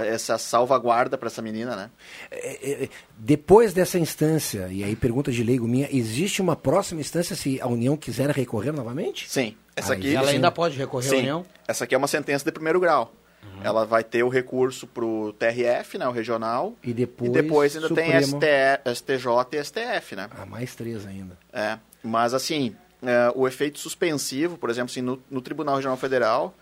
essa 0.07 0.37
salvaguarda 0.37 1.17
para 1.17 1.27
essa 1.27 1.41
menina, 1.41 1.75
né? 1.75 1.89
É, 2.31 2.83
é, 2.83 2.89
Depois 3.17 3.73
dessa 3.73 3.97
instância, 3.99 4.67
e 4.71 4.83
aí 4.83 4.95
pergunta 4.95 5.31
de 5.31 5.43
leigo 5.43 5.67
minha, 5.67 5.87
existe 5.91 6.41
uma 6.41 6.55
próxima 6.55 7.01
instância 7.01 7.35
se 7.35 7.59
a 7.61 7.67
União 7.67 7.97
quiser 7.97 8.29
recorrer 8.29 8.71
novamente? 8.71 9.29
Sim. 9.29 9.55
Essa 9.75 9.93
Aí 9.93 9.99
aqui, 9.99 10.15
Ela 10.15 10.27
sim. 10.27 10.35
ainda 10.35 10.51
pode 10.51 10.77
recorrer 10.77 11.07
à 11.07 11.09
Sim. 11.09 11.17
União? 11.19 11.45
Essa 11.67 11.83
aqui 11.85 11.95
é 11.95 11.97
uma 11.97 12.07
sentença 12.07 12.43
de 12.45 12.51
primeiro 12.51 12.79
grau. 12.79 13.13
Ela 13.61 13.85
vai 13.85 14.03
ter 14.05 14.23
o 14.23 14.29
recurso 14.29 14.87
para 14.87 15.03
o 15.03 15.33
TRF, 15.33 15.97
né, 15.97 16.07
o 16.07 16.11
regional, 16.11 16.75
E 16.81 16.93
depois, 16.93 17.29
e 17.29 17.33
depois 17.33 17.75
ainda 17.75 17.89
tem 17.89 18.21
Supremo. 18.23 18.95
ST, 18.95 19.05
STJ 19.17 19.27
e 19.51 19.63
STF, 19.63 20.15
né? 20.15 20.29
Ah, 20.31 20.45
mais 20.45 20.75
três 20.75 21.05
ainda. 21.05 21.37
É, 21.51 21.77
mas 22.01 22.33
assim, 22.33 22.73
é, 23.03 23.31
o 23.35 23.45
efeito 23.47 23.77
suspensivo, 23.79 24.57
por 24.57 24.69
exemplo, 24.69 24.91
assim, 24.91 25.01
no, 25.01 25.21
no 25.29 25.41
Tribunal 25.41 25.75
Regional 25.75 25.97
Federal, 25.97 26.55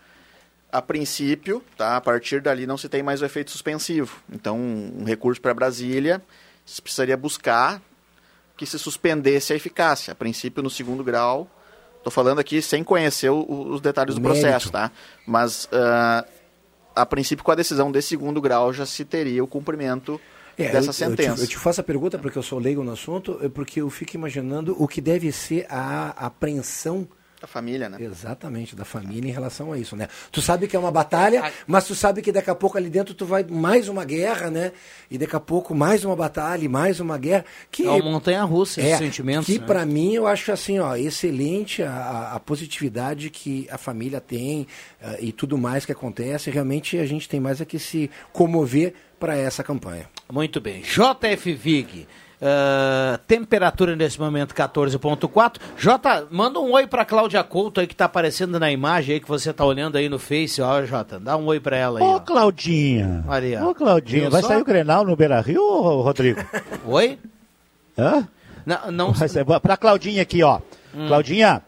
a 0.70 0.82
princípio, 0.82 1.62
tá, 1.76 1.96
a 1.96 2.00
partir 2.00 2.40
dali 2.42 2.66
não 2.66 2.76
se 2.76 2.88
tem 2.88 3.02
mais 3.02 3.22
o 3.22 3.24
efeito 3.24 3.50
suspensivo. 3.50 4.18
Então, 4.30 4.58
um 4.58 5.04
recurso 5.04 5.40
para 5.40 5.54
Brasília, 5.54 6.22
se 6.66 6.82
precisaria 6.82 7.16
buscar 7.16 7.80
que 8.56 8.66
se 8.66 8.78
suspendesse 8.78 9.52
a 9.52 9.56
eficácia. 9.56 10.12
A 10.12 10.14
princípio, 10.14 10.62
no 10.62 10.68
segundo 10.68 11.02
grau, 11.04 11.48
estou 11.96 12.10
falando 12.10 12.38
aqui 12.40 12.60
sem 12.60 12.82
conhecer 12.84 13.30
o- 13.30 13.70
os 13.70 13.80
detalhes 13.80 14.14
do 14.16 14.20
processo, 14.20 14.66
mérito. 14.66 14.72
tá? 14.72 14.90
Mas, 15.26 15.68
ah, 15.72 16.24
a 16.94 17.06
princípio, 17.06 17.44
com 17.44 17.52
a 17.52 17.54
decisão 17.54 17.90
de 17.92 18.02
segundo 18.02 18.40
grau, 18.40 18.72
já 18.72 18.84
se 18.84 19.04
teria 19.04 19.42
o 19.42 19.46
cumprimento 19.46 20.20
É, 20.58 20.70
dessa 20.72 20.88
eu, 20.88 20.92
sentença. 20.92 21.30
Eu 21.30 21.34
te, 21.36 21.40
eu 21.42 21.46
te 21.46 21.56
faço 21.56 21.80
a 21.80 21.84
pergunta 21.84 22.18
porque 22.18 22.36
eu 22.36 22.42
sou 22.42 22.58
leigo 22.58 22.82
no 22.82 22.92
assunto, 22.92 23.38
é 23.40 23.48
porque 23.48 23.80
eu 23.80 23.88
fico 23.88 24.16
imaginando 24.16 24.74
o 24.76 24.86
que 24.88 25.00
deve 25.00 25.30
ser 25.32 25.64
a 25.70 26.08
apreensão 26.26 27.06
A 27.40 27.46
família, 27.46 27.88
né? 27.88 27.98
Exatamente, 28.00 28.74
da 28.74 28.84
família 28.84 29.28
em 29.30 29.32
relação 29.32 29.72
a 29.72 29.78
isso, 29.78 29.94
né? 29.94 30.08
Tu 30.32 30.42
sabe 30.42 30.66
que 30.66 30.74
é 30.74 30.78
uma 30.78 30.90
batalha, 30.90 31.52
mas 31.68 31.84
tu 31.86 31.94
sabe 31.94 32.20
que 32.20 32.32
daqui 32.32 32.50
a 32.50 32.54
pouco 32.54 32.76
ali 32.76 32.90
dentro 32.90 33.14
tu 33.14 33.24
vai 33.24 33.44
mais 33.44 33.88
uma 33.88 34.04
guerra, 34.04 34.50
né? 34.50 34.72
E 35.08 35.16
daqui 35.16 35.36
a 35.36 35.40
pouco 35.40 35.72
mais 35.74 36.04
uma 36.04 36.16
batalha, 36.16 36.64
e 36.64 36.68
mais 36.68 36.98
uma 36.98 37.16
guerra. 37.16 37.44
Que 37.70 37.86
É 37.86 37.90
uma 37.90 38.10
montanha-russa, 38.10 38.80
esses 38.80 38.92
é, 38.94 38.98
sentimentos. 38.98 39.46
Que 39.46 39.60
né? 39.60 39.66
pra 39.66 39.86
mim 39.86 40.14
eu 40.14 40.26
acho 40.26 40.50
assim, 40.50 40.80
ó, 40.80 40.96
excelente 40.96 41.82
a- 41.82 41.90
a, 41.92 42.34
a 42.36 42.40
positividade 42.40 43.30
que 43.30 43.68
a 43.70 43.78
família 43.78 44.20
tem 44.20 44.66
eh, 45.00 45.18
e 45.20 45.32
tudo 45.32 45.56
mais 45.56 45.86
que 45.86 45.92
acontece. 45.92 46.50
Realmente 46.50 46.98
a 46.98 47.06
gente 47.06 47.28
tem 47.28 47.38
mais 47.38 47.60
é 47.60 47.64
que 47.64 47.78
se 47.78 48.10
comover 48.32 48.94
para 49.20 49.36
essa 49.36 49.62
campanha. 49.62 50.08
Muito 50.32 50.60
bem. 50.60 50.82
JF 50.82 51.52
Vig. 51.54 52.06
Ah, 52.40 53.18
temperatura 53.26 53.96
nesse 53.96 54.18
momento 54.20 54.54
14.4. 54.54 55.56
Jota, 55.76 56.26
manda 56.30 56.60
um 56.60 56.72
oi 56.72 56.86
pra 56.86 57.04
Cláudia 57.04 57.42
Couto 57.42 57.80
aí 57.80 57.86
que 57.86 57.96
tá 57.96 58.04
aparecendo 58.04 58.60
na 58.60 58.70
imagem 58.70 59.14
aí 59.14 59.20
que 59.20 59.28
você 59.28 59.52
tá 59.52 59.64
olhando 59.64 59.96
aí 59.96 60.08
no 60.08 60.18
Face, 60.18 60.62
ó, 60.62 60.84
Jota. 60.84 61.18
Dá 61.18 61.36
um 61.36 61.46
oi 61.46 61.58
pra 61.58 61.76
ela 61.76 61.98
aí. 61.98 62.04
Ô, 62.04 62.16
ó. 62.16 62.20
Claudinha. 62.20 63.24
Maria. 63.26 63.64
Ô, 63.64 63.74
Claudinha. 63.74 64.22
Viu 64.22 64.30
Vai 64.30 64.42
só? 64.42 64.48
sair 64.48 64.62
o 64.62 64.64
Grenal 64.64 65.04
no 65.04 65.16
Beira-Rio, 65.16 65.62
Rodrigo? 66.00 66.40
Oi? 66.86 67.18
Hã? 67.96 68.28
Não, 68.64 68.92
não. 68.92 69.12
Pra 69.60 69.76
Claudinha 69.76 70.22
aqui, 70.22 70.42
ó. 70.42 70.60
Hum. 70.94 71.08
Claudinha, 71.08 71.62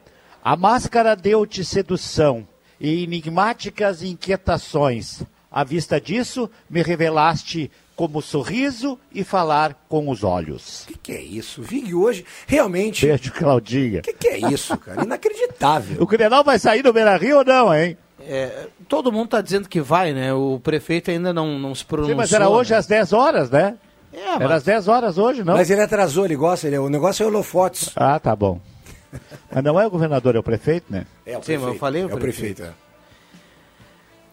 a 0.44 0.56
máscara 0.56 1.16
deu-te 1.16 1.64
sedução 1.64 2.46
e 2.80 3.02
enigmáticas 3.02 4.02
inquietações. 4.02 5.22
À 5.50 5.64
vista 5.64 6.00
disso, 6.00 6.48
me 6.68 6.80
revelaste 6.80 7.70
como 8.00 8.22
sorriso 8.22 8.98
e 9.12 9.22
falar 9.22 9.74
com 9.86 10.08
os 10.08 10.24
olhos. 10.24 10.84
O 10.84 10.86
que, 10.86 10.98
que 11.02 11.12
é 11.12 11.20
isso? 11.20 11.60
Vig 11.60 11.94
hoje, 11.94 12.24
realmente. 12.46 13.04
Beijo, 13.04 13.30
Claudinha. 13.30 13.98
O 13.98 14.02
que, 14.02 14.14
que 14.14 14.26
é 14.26 14.38
isso, 14.50 14.74
cara? 14.78 15.04
Inacreditável. 15.04 16.00
O 16.00 16.06
Grenal 16.06 16.42
vai 16.42 16.58
sair 16.58 16.82
no 16.82 16.94
Beira-Rio 16.94 17.36
ou 17.40 17.44
não, 17.44 17.74
hein? 17.74 17.98
É, 18.18 18.68
todo 18.88 19.12
mundo 19.12 19.28
tá 19.28 19.42
dizendo 19.42 19.68
que 19.68 19.82
vai, 19.82 20.14
né? 20.14 20.32
O 20.32 20.58
prefeito 20.58 21.10
ainda 21.10 21.30
não, 21.30 21.58
não 21.58 21.74
se 21.74 21.84
pronunciou. 21.84 22.14
Sim, 22.14 22.18
mas 22.18 22.32
era 22.32 22.48
hoje 22.48 22.70
né? 22.72 22.78
às 22.78 22.86
10 22.86 23.12
horas, 23.12 23.50
né? 23.50 23.76
É, 24.14 24.30
mas- 24.30 24.40
Era 24.40 24.54
às 24.54 24.62
10 24.62 24.88
horas 24.88 25.18
hoje, 25.18 25.44
não? 25.44 25.52
Mas 25.52 25.68
ele 25.68 25.82
atrasou, 25.82 26.24
ele 26.24 26.36
gosta, 26.36 26.68
ele, 26.68 26.78
o 26.78 26.88
negócio 26.88 27.22
é 27.22 27.26
holofotes. 27.26 27.90
Ah, 27.94 28.18
tá 28.18 28.34
bom. 28.34 28.58
Mas 29.52 29.62
não 29.62 29.78
é 29.78 29.86
o 29.86 29.90
governador, 29.90 30.36
é 30.36 30.38
o 30.38 30.42
prefeito, 30.42 30.86
né? 30.88 31.04
É 31.26 31.36
o 31.36 31.42
Sim, 31.42 31.58
mas 31.58 31.66
eu 31.68 31.74
falei 31.74 32.02
o 32.02 32.10
é 32.10 32.14
o 32.14 32.16
prefeito. 32.16 32.62
prefeito. 32.62 32.62
é. 32.86 32.89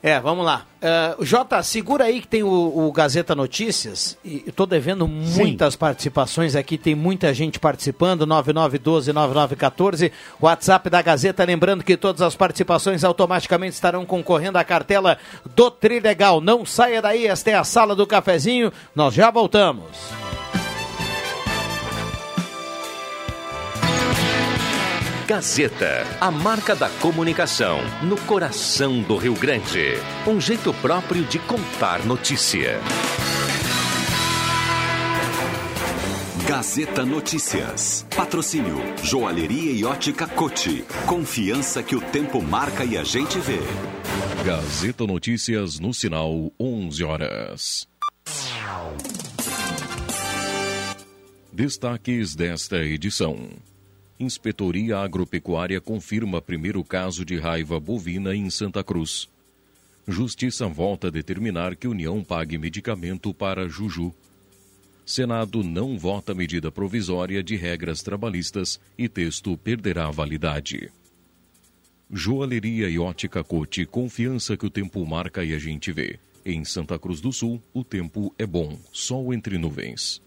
É, 0.01 0.19
vamos 0.19 0.45
lá. 0.45 0.65
Uh, 0.77 1.25
Jota, 1.25 1.61
segura 1.63 2.03
aí 2.05 2.21
que 2.21 2.27
tem 2.27 2.43
o, 2.43 2.49
o 2.49 2.91
Gazeta 2.91 3.33
Notícias. 3.33 4.17
E 4.23 4.51
tô 4.51 4.65
devendo 4.67 5.07
muitas 5.07 5.75
participações 5.75 6.55
aqui, 6.55 6.77
tem 6.77 6.93
muita 6.93 7.33
gente 7.33 7.59
participando. 7.59 8.27
9912-9914, 8.27 10.11
WhatsApp 10.39 10.89
da 10.89 11.01
Gazeta. 11.01 11.43
Lembrando 11.43 11.83
que 11.83 11.97
todas 11.97 12.21
as 12.21 12.35
participações 12.35 13.03
automaticamente 13.03 13.73
estarão 13.73 14.05
concorrendo 14.05 14.59
à 14.59 14.63
cartela 14.63 15.17
do 15.55 15.71
Trilegal. 15.71 16.39
Não 16.39 16.63
saia 16.65 17.01
daí, 17.01 17.25
esta 17.25 17.49
é 17.49 17.55
a 17.55 17.63
sala 17.63 17.95
do 17.95 18.05
cafezinho. 18.05 18.71
Nós 18.95 19.15
já 19.15 19.31
voltamos. 19.31 20.36
Gazeta, 25.27 26.07
a 26.21 26.31
marca 26.31 26.73
da 26.73 26.89
comunicação 26.89 27.81
no 28.01 28.15
coração 28.15 29.01
do 29.01 29.17
Rio 29.17 29.33
Grande. 29.33 29.95
Um 30.25 30.39
jeito 30.39 30.73
próprio 30.75 31.25
de 31.25 31.37
contar 31.37 32.05
notícia. 32.05 32.79
Gazeta 36.47 37.05
Notícias. 37.05 38.07
Patrocínio 38.15 38.77
Joalheria 39.03 39.73
e 39.73 39.83
Ótica 39.83 40.25
Cote. 40.25 40.85
Confiança 41.05 41.83
que 41.83 41.93
o 41.93 41.99
tempo 41.99 42.41
marca 42.41 42.85
e 42.85 42.97
a 42.97 43.03
gente 43.03 43.37
vê. 43.37 43.59
Gazeta 44.45 45.05
Notícias 45.05 45.77
no 45.77 45.93
sinal 45.93 46.53
11 46.57 47.03
horas. 47.03 47.87
Destaques 51.51 52.33
desta 52.33 52.77
edição. 52.77 53.49
Inspetoria 54.19 54.97
Agropecuária 54.97 55.79
confirma 55.79 56.41
primeiro 56.41 56.83
caso 56.83 57.23
de 57.23 57.37
raiva 57.37 57.79
bovina 57.79 58.35
em 58.35 58.49
Santa 58.49 58.83
Cruz. 58.83 59.29
Justiça 60.07 60.67
volta 60.67 61.07
a 61.07 61.11
determinar 61.11 61.75
que 61.75 61.87
União 61.87 62.23
pague 62.23 62.57
medicamento 62.57 63.31
para 63.31 63.69
Juju. 63.69 64.11
Senado 65.05 65.63
não 65.63 65.99
vota 65.99 66.33
medida 66.33 66.71
provisória 66.71 67.43
de 67.43 67.55
regras 67.55 68.01
trabalhistas 68.01 68.79
e 68.97 69.07
texto 69.07 69.55
perderá 69.55 70.09
validade. 70.09 70.91
Joalheria 72.11 72.89
e 72.89 72.97
ótica 72.97 73.43
Cote, 73.43 73.85
confiança 73.85 74.57
que 74.57 74.65
o 74.65 74.69
tempo 74.69 75.05
marca 75.05 75.43
e 75.43 75.53
a 75.53 75.59
gente 75.59 75.91
vê. 75.91 76.19
Em 76.43 76.65
Santa 76.65 76.97
Cruz 76.97 77.21
do 77.21 77.31
Sul, 77.31 77.61
o 77.71 77.83
tempo 77.83 78.33
é 78.39 78.47
bom, 78.47 78.79
sol 78.91 79.31
entre 79.31 79.57
nuvens. 79.59 80.21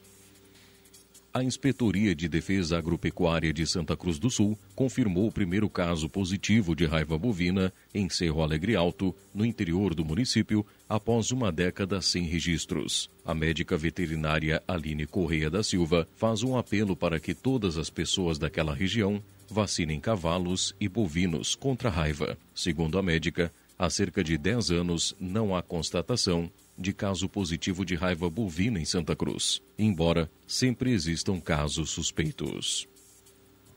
A 1.33 1.45
Inspetoria 1.45 2.13
de 2.13 2.29
Defesa 2.29 2.77
Agropecuária 2.77 3.53
de 3.53 3.65
Santa 3.65 3.97
Cruz 3.97 4.19
do 4.19 4.29
Sul 4.29 4.59
confirmou 4.75 5.29
o 5.29 5.33
primeiro 5.33 5.71
caso 5.71 6.09
positivo 6.09 6.75
de 6.75 6.87
raiva 6.87 7.17
bovina 7.17 7.73
em 7.95 8.11
Cerro 8.11 8.43
Alegre 8.43 8.75
Alto, 8.75 9.15
no 9.33 9.47
interior 9.47 9.95
do 9.95 10.05
município, 10.05 10.67
após 10.89 11.31
uma 11.31 11.53
década 11.53 12.03
sem 12.03 12.25
registros. 12.25 13.09
A 13.25 13.33
médica 13.33 13.77
veterinária 13.77 14.61
Aline 14.67 15.07
Correia 15.07 15.49
da 15.49 15.63
Silva 15.63 16.09
faz 16.17 16.43
um 16.43 16.59
apelo 16.59 16.97
para 16.97 17.21
que 17.21 17.33
todas 17.33 17.79
as 17.79 17.89
pessoas 17.89 18.37
daquela 18.37 18.75
região 18.75 19.23
vacinem 19.49 20.01
cavalos 20.01 20.75
e 20.81 20.89
bovinos 20.89 21.55
contra 21.55 21.91
a 21.91 21.93
raiva. 21.93 22.37
Segundo 22.53 22.99
a 22.99 23.03
médica, 23.05 23.53
há 23.79 23.89
cerca 23.89 24.25
de 24.25 24.37
10 24.37 24.73
anos 24.73 25.15
não 25.21 25.55
há 25.55 25.63
constatação 25.63 26.51
de 26.81 26.95
caso 26.95 27.29
positivo 27.29 27.85
de 27.85 27.95
raiva 27.95 28.31
bovina 28.31 28.81
em 28.81 28.85
Santa 28.87 29.15
Cruz, 29.15 29.61
embora 29.79 30.31
sempre 30.47 30.91
existam 30.93 31.39
casos 31.39 31.91
suspeitos. 31.91 32.89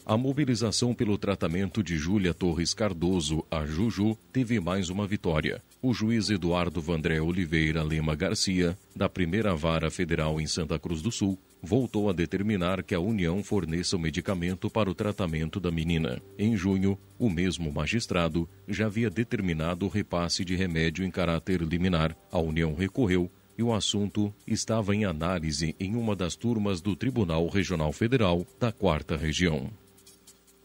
A 0.05 0.17
mobilização 0.17 0.93
pelo 0.93 1.17
tratamento 1.17 1.83
de 1.83 1.97
Júlia 1.97 2.33
Torres 2.33 2.73
Cardoso, 2.73 3.45
a 3.51 3.65
Juju, 3.65 4.17
teve 4.31 4.59
mais 4.59 4.89
uma 4.89 5.05
vitória. 5.05 5.61
O 5.81 5.93
juiz 5.93 6.29
Eduardo 6.29 6.81
Vandré 6.81 7.21
Oliveira 7.21 7.83
Lema 7.83 8.15
Garcia, 8.15 8.77
da 8.95 9.07
primeira 9.07 9.55
vara 9.55 9.89
federal 9.91 10.39
em 10.41 10.47
Santa 10.47 10.79
Cruz 10.79 11.01
do 11.01 11.11
Sul, 11.11 11.37
voltou 11.63 12.09
a 12.09 12.13
determinar 12.13 12.83
que 12.83 12.93
a 12.93 12.99
União 12.99 13.41
forneça 13.41 13.95
o 13.95 13.99
medicamento 13.99 14.69
para 14.69 14.91
o 14.91 14.93
tratamento 14.93 15.61
da 15.61 15.71
menina. 15.71 16.21
Em 16.37 16.57
junho, 16.57 16.99
o 17.17 17.29
mesmo 17.29 17.71
magistrado 17.71 18.47
já 18.67 18.87
havia 18.87 19.09
determinado 19.09 19.85
o 19.85 19.89
repasse 19.89 20.43
de 20.43 20.55
remédio 20.57 21.05
em 21.05 21.09
caráter 21.09 21.61
liminar. 21.61 22.15
A 22.29 22.39
União 22.39 22.75
recorreu 22.75 23.31
e 23.57 23.63
o 23.63 23.73
assunto 23.73 24.33
estava 24.45 24.93
em 24.93 25.05
análise 25.05 25.73
em 25.79 25.95
uma 25.95 26.15
das 26.15 26.35
turmas 26.35 26.81
do 26.81 26.95
Tribunal 26.95 27.47
Regional 27.47 27.93
Federal 27.93 28.45
da 28.59 28.71
Quarta 28.71 29.15
Região 29.15 29.71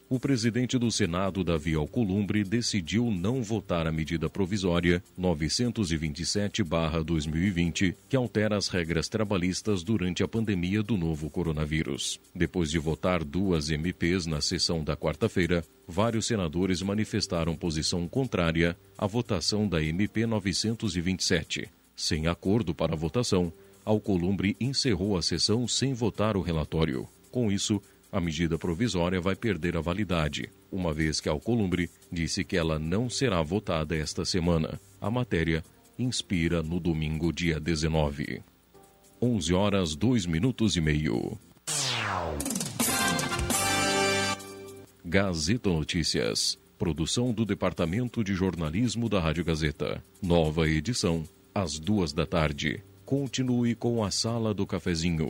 o 0.09 0.19
presidente 0.19 0.77
do 0.77 0.91
Senado, 0.91 1.41
Davi 1.43 1.75
Alcolumbre, 1.75 2.43
decidiu 2.43 3.11
não 3.11 3.43
votar 3.43 3.85
a 3.85 3.91
medida 3.91 4.27
provisória 4.27 5.03
927-2020, 5.19 7.93
que 8.09 8.15
altera 8.15 8.57
as 8.57 8.67
regras 8.67 9.07
trabalhistas 9.07 9.83
durante 9.83 10.23
a 10.23 10.27
pandemia 10.27 10.81
do 10.81 10.97
novo 10.97 11.29
coronavírus. 11.29 12.19
Depois 12.33 12.71
de 12.71 12.79
votar 12.79 13.23
duas 13.23 13.69
MPs 13.69 14.25
na 14.25 14.41
sessão 14.41 14.83
da 14.83 14.97
quarta-feira, 14.97 15.63
vários 15.87 16.25
senadores 16.25 16.81
manifestaram 16.81 17.55
posição 17.55 18.07
contrária 18.07 18.75
à 18.97 19.05
votação 19.05 19.67
da 19.67 19.83
MP 19.83 20.25
927. 20.25 21.69
Sem 21.95 22.25
acordo 22.25 22.73
para 22.73 22.93
a 22.93 22.97
votação, 22.97 23.53
Alcolumbre 23.85 24.57
encerrou 24.59 25.15
a 25.17 25.21
sessão 25.21 25.67
sem 25.67 25.93
votar 25.93 26.35
o 26.35 26.41
relatório. 26.41 27.07
Com 27.31 27.51
isso, 27.51 27.79
a 28.11 28.19
medida 28.19 28.57
provisória 28.57 29.21
vai 29.21 29.35
perder 29.35 29.77
a 29.77 29.81
validade, 29.81 30.49
uma 30.71 30.93
vez 30.93 31.19
que 31.19 31.29
Alcolumbre 31.29 31.89
disse 32.11 32.43
que 32.43 32.57
ela 32.57 32.79
não 32.79 33.09
será 33.09 33.41
votada 33.41 33.95
esta 33.95 34.25
semana. 34.25 34.79
A 34.99 35.11
matéria 35.11 35.63
inspira 35.97 36.63
no 36.63 36.79
domingo, 36.79 37.31
dia 37.31 37.59
19. 37.59 38.41
11 39.21 39.53
horas 39.53 39.95
2 39.95 40.25
minutos 40.25 40.75
e 40.75 40.81
meio. 40.81 41.37
Gazeta 45.05 45.69
Notícias. 45.69 46.57
Produção 46.77 47.33
do 47.33 47.43
Departamento 47.43 48.23
de 48.23 48.33
Jornalismo 48.33 49.09
da 49.09 49.19
Rádio 49.19 49.43
Gazeta. 49.43 50.01
Nova 50.21 50.67
edição, 50.69 51.23
às 51.53 51.77
duas 51.77 52.13
da 52.13 52.25
tarde. 52.25 52.81
Continue 53.05 53.75
com 53.75 54.03
a 54.03 54.11
Sala 54.11 54.53
do 54.53 54.65
Cafezinho. 54.65 55.29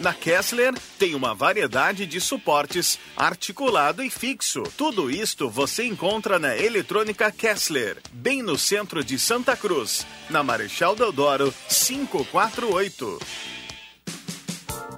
Na 0.00 0.14
Kessler 0.14 0.72
tem 0.98 1.14
uma 1.14 1.34
variedade 1.34 2.06
de 2.06 2.22
suportes 2.22 2.98
articulado 3.14 4.02
e 4.02 4.08
fixo. 4.08 4.62
Tudo 4.74 5.10
isto 5.10 5.50
você 5.50 5.84
encontra 5.84 6.38
na 6.38 6.56
Eletrônica 6.56 7.30
Kessler, 7.30 7.98
bem 8.10 8.42
no 8.42 8.56
centro 8.56 9.04
de 9.04 9.18
Santa 9.18 9.54
Cruz, 9.54 10.06
na 10.30 10.42
Marechal 10.42 10.96
Deodoro 10.96 11.52
548. 11.68 13.18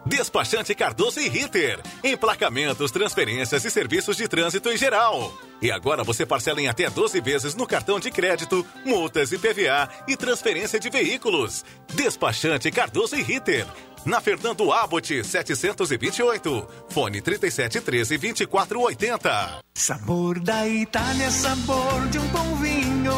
Despachante 0.07 0.73
Cardoso 0.75 1.19
e 1.19 1.29
Ritter. 1.29 1.81
Emplacamentos, 2.05 2.93
transferências 2.93 3.65
e 3.65 3.71
serviços 3.71 4.17
de 4.17 4.29
trânsito 4.29 4.69
em 4.69 4.77
geral. 4.77 5.37
E 5.61 5.71
agora 5.71 6.05
você 6.05 6.25
parcela 6.25 6.61
em 6.61 6.69
até 6.69 6.89
12 6.89 7.21
vezes 7.21 7.55
no 7.55 7.67
cartão 7.67 7.99
de 7.99 8.11
crédito, 8.11 8.65
multas 8.85 9.33
e 9.33 9.39
PVA 9.39 9.89
e 10.07 10.17
transferência 10.17 10.79
de 10.79 10.91
veículos. 10.91 11.65
Despachante 11.95 12.71
Cardoso 12.71 13.17
e 13.17 13.23
Ritter 13.23 13.67
na 14.05 14.21
Fernando 14.21 14.73
Abbott 14.73 15.25
728. 15.25 16.67
Fone 16.89 17.21
3713 17.21 18.19
2480. 18.19 19.63
Sabor 19.75 20.41
da 20.41 20.67
Itália, 20.69 21.31
sabor 21.31 22.09
de 22.11 22.19
um 22.19 22.27
bom 22.29 22.57
vinho. 22.57 23.15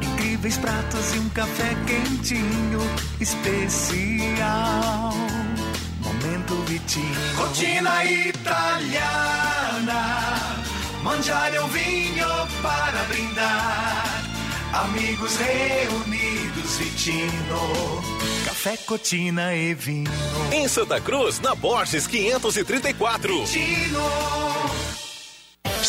Incríveis 0.00 0.58
pratos 0.58 1.14
e 1.14 1.18
um 1.18 1.28
café 1.30 1.74
quentinho 1.86 2.80
especial. 3.20 5.12
Momento 6.00 6.54
Vitinho. 6.66 7.36
Rotina 7.36 8.04
italiana. 8.04 9.92
Mangiare 11.02 11.58
um 11.58 11.68
vinho 11.68 12.28
para 12.62 13.02
brindar. 13.08 14.22
Amigos 14.72 15.36
reunidos, 15.36 16.76
Vitino. 16.78 18.31
Café, 18.62 18.76
cotina 18.76 19.52
e 19.56 19.74
vinho. 19.74 20.08
Em 20.52 20.68
Santa 20.68 21.00
Cruz, 21.00 21.40
na 21.40 21.52
Borges 21.52 22.06
534. 22.06 23.44
Vitino. 23.44 24.51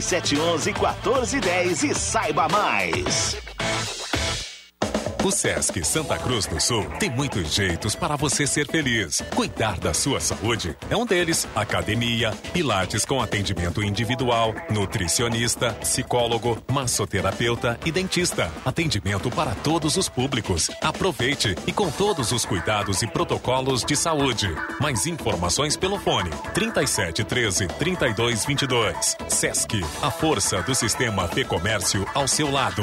3711 0.00 0.72
1410 0.72 1.84
e 1.84 1.94
saiba 1.94 2.48
mais. 2.48 3.36
O 5.22 5.30
Sesc 5.30 5.84
Santa 5.84 6.16
Cruz 6.16 6.46
do 6.46 6.58
Sul 6.58 6.82
tem 6.98 7.10
muitos 7.10 7.52
jeitos 7.52 7.94
para 7.94 8.16
você 8.16 8.46
ser 8.46 8.66
feliz. 8.66 9.22
Cuidar 9.34 9.78
da 9.78 9.92
sua 9.92 10.18
saúde 10.18 10.74
é 10.88 10.96
um 10.96 11.04
deles. 11.04 11.46
Academia, 11.54 12.32
pilates 12.54 13.04
com 13.04 13.20
atendimento 13.20 13.82
individual, 13.82 14.54
nutricionista, 14.70 15.74
psicólogo, 15.74 16.56
massoterapeuta 16.72 17.78
e 17.84 17.92
dentista. 17.92 18.50
Atendimento 18.64 19.30
para 19.30 19.54
todos 19.56 19.98
os 19.98 20.08
públicos. 20.08 20.70
Aproveite 20.80 21.54
e 21.66 21.72
com 21.72 21.90
todos 21.90 22.32
os 22.32 22.46
cuidados 22.46 23.02
e 23.02 23.06
protocolos 23.06 23.84
de 23.84 23.96
saúde. 23.96 24.48
Mais 24.80 25.06
informações 25.06 25.76
pelo 25.76 25.98
fone 25.98 26.30
37 26.54 27.24
13 27.24 27.68
32 27.78 28.46
22. 28.46 29.16
Sesc, 29.28 29.84
a 30.00 30.10
força 30.10 30.62
do 30.62 30.74
sistema 30.74 31.28
Fê 31.28 31.44
Comércio 31.44 32.06
ao 32.14 32.26
seu 32.26 32.50
lado. 32.50 32.82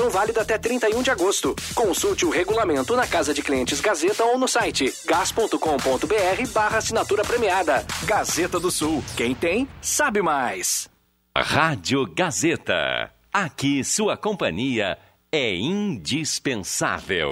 válida 0.09 0.41
até 0.41 0.57
31 0.57 1.01
de 1.01 1.11
agosto. 1.11 1.55
Consulte 1.75 2.25
o 2.25 2.29
regulamento 2.29 2.95
na 2.95 3.05
Casa 3.07 3.33
de 3.33 3.41
Clientes 3.41 3.79
Gazeta 3.79 4.23
ou 4.23 4.37
no 4.37 4.47
site 4.47 4.93
gas.com.br 5.05 6.51
barra 6.53 6.77
assinatura 6.77 7.23
premiada. 7.23 7.85
Gazeta 8.03 8.59
do 8.59 8.71
Sul. 8.71 9.03
Quem 9.15 9.35
tem, 9.35 9.67
sabe 9.81 10.21
mais. 10.21 10.89
Rádio 11.37 12.05
Gazeta. 12.13 13.11
Aqui 13.31 13.83
sua 13.83 14.17
companhia 14.17 14.97
é 15.31 15.55
indispensável. 15.55 17.29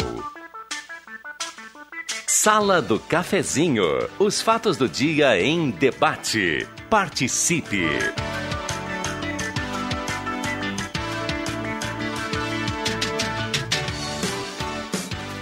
Sala 2.26 2.82
do 2.82 3.00
Cafezinho. 3.00 3.84
Os 4.18 4.42
fatos 4.42 4.78
do 4.78 4.88
dia 4.88 5.42
em 5.42 5.72
debate. 5.72 6.66
Participe. 6.90 7.86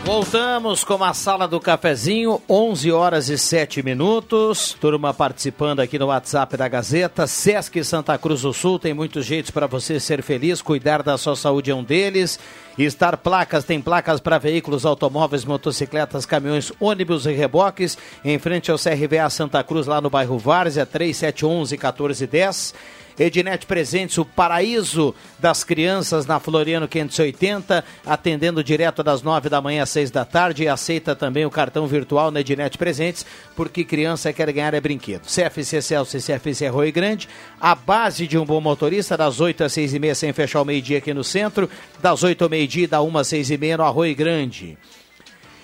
Voltamos 0.07 0.85
com 0.85 1.03
a 1.03 1.13
sala 1.13 1.49
do 1.49 1.59
cafezinho, 1.59 2.41
11 2.47 2.93
horas 2.93 3.27
e 3.27 3.37
7 3.37 3.83
minutos. 3.83 4.71
Turma 4.79 5.13
participando 5.13 5.81
aqui 5.81 5.99
no 5.99 6.05
WhatsApp 6.05 6.55
da 6.55 6.65
Gazeta. 6.69 7.27
Sesc 7.27 7.83
Santa 7.83 8.17
Cruz 8.17 8.43
do 8.43 8.53
Sul 8.53 8.79
tem 8.79 8.93
muitos 8.93 9.25
jeitos 9.25 9.51
para 9.51 9.67
você 9.67 9.99
ser 9.99 10.23
feliz, 10.23 10.61
cuidar 10.61 11.03
da 11.03 11.17
sua 11.17 11.35
saúde 11.35 11.71
é 11.71 11.75
um 11.75 11.83
deles. 11.83 12.39
Estar 12.77 13.17
Placas 13.17 13.65
tem 13.65 13.81
placas 13.81 14.21
para 14.21 14.37
veículos, 14.37 14.85
automóveis, 14.85 15.43
motocicletas, 15.43 16.25
caminhões, 16.25 16.71
ônibus 16.79 17.25
e 17.25 17.33
reboques. 17.33 17.97
Em 18.23 18.39
frente 18.39 18.71
ao 18.71 18.77
CRVA 18.77 19.29
Santa 19.29 19.61
Cruz, 19.61 19.87
lá 19.87 19.99
no 19.99 20.09
bairro 20.09 20.39
Várzea, 20.39 20.85
3711 20.85 21.75
1410. 21.75 22.73
Ednet 23.19 23.65
Presentes, 23.65 24.17
o 24.17 24.25
paraíso 24.25 25.13
das 25.39 25.63
crianças 25.63 26.27
na 26.27 26.39
Floriano 26.39 26.87
580, 26.87 27.83
atendendo 28.05 28.63
direto 28.63 29.01
das 29.01 29.23
9 29.23 29.49
da 29.49 29.59
manhã 29.59 29.83
às 29.83 29.89
6 29.89 30.11
da 30.11 30.23
tarde 30.23 30.63
e 30.63 30.67
aceita 30.67 31.15
também 31.15 31.45
o 31.45 31.49
cartão 31.49 31.87
virtual 31.87 32.29
na 32.29 32.41
Ednet 32.41 32.77
Presentes, 32.77 33.25
porque 33.55 33.83
criança 33.83 34.31
quer 34.31 34.51
ganhar 34.51 34.73
é 34.73 34.79
brinquedo. 34.79 35.23
CFC 35.23 35.81
Celso 35.81 36.15
e 36.15 36.21
CFC 36.21 36.67
Rui 36.67 36.91
Grande, 36.91 37.27
a 37.59 37.73
base 37.73 38.27
de 38.27 38.37
um 38.37 38.45
bom 38.45 38.61
motorista, 38.61 39.17
das 39.17 39.39
8 39.39 39.63
às 39.63 39.73
6 39.73 39.95
e 39.95 39.99
meia, 39.99 40.13
sem 40.13 40.31
fechar 40.31 40.61
o 40.61 40.65
meio-dia 40.65 40.99
aqui 40.99 41.13
no 41.13 41.23
centro, 41.23 41.67
das 41.99 42.21
8 42.21 42.43
ao 42.43 42.49
meio-dia, 42.49 42.87
da 42.87 43.01
1 43.01 43.17
às 43.17 43.27
6 43.27 43.49
e 43.49 43.57
meia 43.57 43.77
no 43.77 43.83
Arroio 43.83 44.15
Grande. 44.15 44.77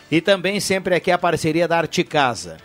E 0.09 0.21
também 0.21 0.59
sempre 0.59 0.95
aqui 0.95 1.11
a 1.11 1.17
parceria 1.17 1.67
da 1.67 1.77
Arte 1.77 2.03
Casa. 2.03 2.57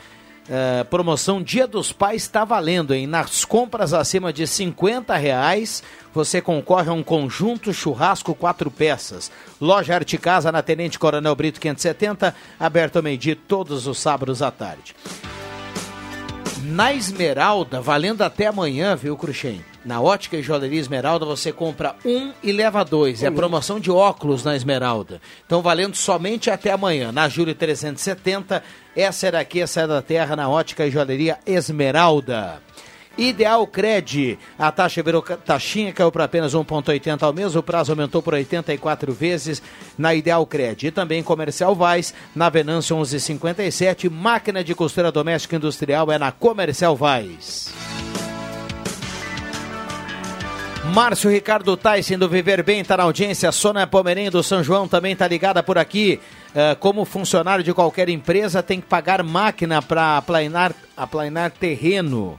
Uh, 0.48 0.82
promoção 0.86 1.42
Dia 1.42 1.66
dos 1.66 1.92
Pais 1.92 2.22
está 2.22 2.42
valendo, 2.42 2.94
hein? 2.94 3.06
Nas 3.06 3.44
compras 3.44 3.92
acima 3.92 4.32
de 4.32 4.46
50 4.46 5.14
reais, 5.14 5.82
você 6.14 6.40
concorre 6.40 6.88
a 6.88 6.94
um 6.94 7.02
conjunto 7.02 7.70
churrasco 7.72 8.34
quatro 8.34 8.70
peças. 8.70 9.30
Loja 9.60 9.94
Arte 9.94 10.16
Casa 10.16 10.50
na 10.50 10.62
Tenente 10.62 10.98
Coronel 10.98 11.36
Brito 11.36 11.60
570, 11.60 12.34
aberto 12.58 12.96
ao 12.96 13.02
meio-dia 13.02 13.36
todos 13.46 13.86
os 13.86 13.98
sábados 13.98 14.40
à 14.40 14.50
tarde. 14.50 14.94
Na 16.62 16.92
Esmeralda, 16.92 17.80
valendo 17.80 18.22
até 18.22 18.46
amanhã, 18.46 18.96
viu, 18.96 19.16
Cruxem? 19.16 19.64
Na 19.84 20.00
Ótica 20.00 20.36
e 20.36 20.42
Joalheria 20.42 20.80
Esmeralda 20.80 21.24
você 21.24 21.52
compra 21.52 21.94
um 22.04 22.32
e 22.42 22.50
leva 22.50 22.84
dois. 22.84 23.22
É 23.22 23.30
promoção 23.30 23.78
de 23.78 23.90
óculos 23.90 24.44
na 24.44 24.56
Esmeralda. 24.56 25.20
Então 25.46 25.62
valendo 25.62 25.94
somente 25.94 26.50
até 26.50 26.72
amanhã. 26.72 27.12
Na 27.12 27.28
Júlia 27.28 27.54
370, 27.54 28.62
essa 28.96 29.26
era 29.28 29.40
aqui, 29.40 29.60
essa 29.60 29.82
é 29.82 29.86
da 29.86 30.02
terra, 30.02 30.34
na 30.34 30.48
Ótica 30.48 30.84
e 30.84 30.90
Joalheria 30.90 31.38
Esmeralda. 31.46 32.60
Ideal 33.18 33.66
Cred, 33.66 34.38
a 34.56 34.70
taxa 34.70 35.02
virou 35.02 35.20
taxinha, 35.20 35.92
caiu 35.92 36.12
para 36.12 36.22
apenas 36.22 36.54
1,80 36.54 37.20
ao 37.20 37.32
mês, 37.32 37.56
o 37.56 37.62
prazo 37.64 37.90
aumentou 37.90 38.22
por 38.22 38.32
84 38.32 39.12
vezes 39.12 39.60
na 39.98 40.14
Ideal 40.14 40.46
Cred. 40.46 40.86
E 40.86 40.90
também 40.92 41.20
Comercial 41.20 41.74
Vaz, 41.74 42.14
na 42.32 42.48
Venâncio 42.48 42.94
1157, 42.94 44.08
máquina 44.08 44.62
de 44.62 44.72
costura 44.72 45.10
doméstica 45.10 45.56
industrial 45.56 46.12
é 46.12 46.16
na 46.18 46.30
Comercial 46.30 46.94
Vaz. 46.94 47.74
Márcio 50.94 51.28
Ricardo 51.28 51.76
Tyson 51.76 52.18
do 52.18 52.28
Viver 52.28 52.62
Bem 52.62 52.80
está 52.80 52.96
na 52.96 53.02
audiência. 53.02 53.50
Sônia 53.50 53.86
Pomerém 53.86 54.30
do 54.30 54.44
São 54.44 54.62
João 54.62 54.86
também 54.86 55.12
está 55.12 55.26
ligada 55.26 55.60
por 55.60 55.76
aqui. 55.76 56.20
Uh, 56.50 56.76
como 56.78 57.04
funcionário 57.04 57.64
de 57.64 57.74
qualquer 57.74 58.08
empresa, 58.08 58.62
tem 58.62 58.80
que 58.80 58.86
pagar 58.86 59.24
máquina 59.24 59.82
para 59.82 60.16
aplanar, 60.16 60.72
aplanar 60.96 61.50
terreno. 61.50 62.38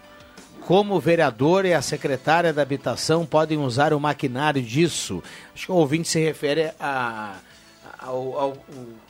Como 0.70 1.00
vereador 1.00 1.66
e 1.66 1.74
a 1.74 1.82
secretária 1.82 2.54
da 2.54 2.62
habitação 2.62 3.26
podem 3.26 3.58
usar 3.58 3.92
o 3.92 4.00
maquinário 4.00 4.62
disso? 4.62 5.24
Acho 5.52 5.66
que 5.66 5.72
o 5.72 5.76
ouvinte 5.76 6.08
se 6.08 6.20
refere 6.20 6.72
a, 6.80 7.38
ao, 7.98 8.56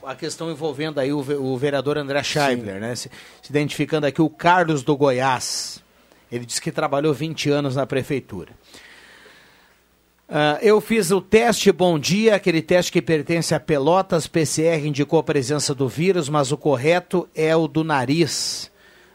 a 0.02 0.14
questão 0.14 0.50
envolvendo 0.50 0.98
aí 0.98 1.12
o, 1.12 1.18
o 1.18 1.58
vereador 1.58 1.98
André 1.98 2.22
Scheibler, 2.22 2.80
né? 2.80 2.94
Se, 2.94 3.10
se 3.42 3.50
identificando 3.50 4.06
aqui 4.06 4.22
o 4.22 4.30
Carlos 4.30 4.82
do 4.82 4.96
Goiás. 4.96 5.82
Ele 6.32 6.46
disse 6.46 6.62
que 6.62 6.72
trabalhou 6.72 7.12
20 7.12 7.50
anos 7.50 7.76
na 7.76 7.84
prefeitura. 7.84 8.52
Uh, 10.30 10.56
eu 10.62 10.80
fiz 10.80 11.10
o 11.10 11.20
teste 11.20 11.70
Bom 11.70 11.98
Dia, 11.98 12.36
aquele 12.36 12.62
teste 12.62 12.90
que 12.90 13.02
pertence 13.02 13.54
a 13.54 13.60
Pelotas. 13.60 14.26
PCR 14.26 14.86
indicou 14.86 15.18
a 15.18 15.22
presença 15.22 15.74
do 15.74 15.86
vírus, 15.86 16.26
mas 16.26 16.52
o 16.52 16.56
correto 16.56 17.28
é 17.34 17.54
o 17.54 17.68
do 17.68 17.84
nariz. 17.84 18.69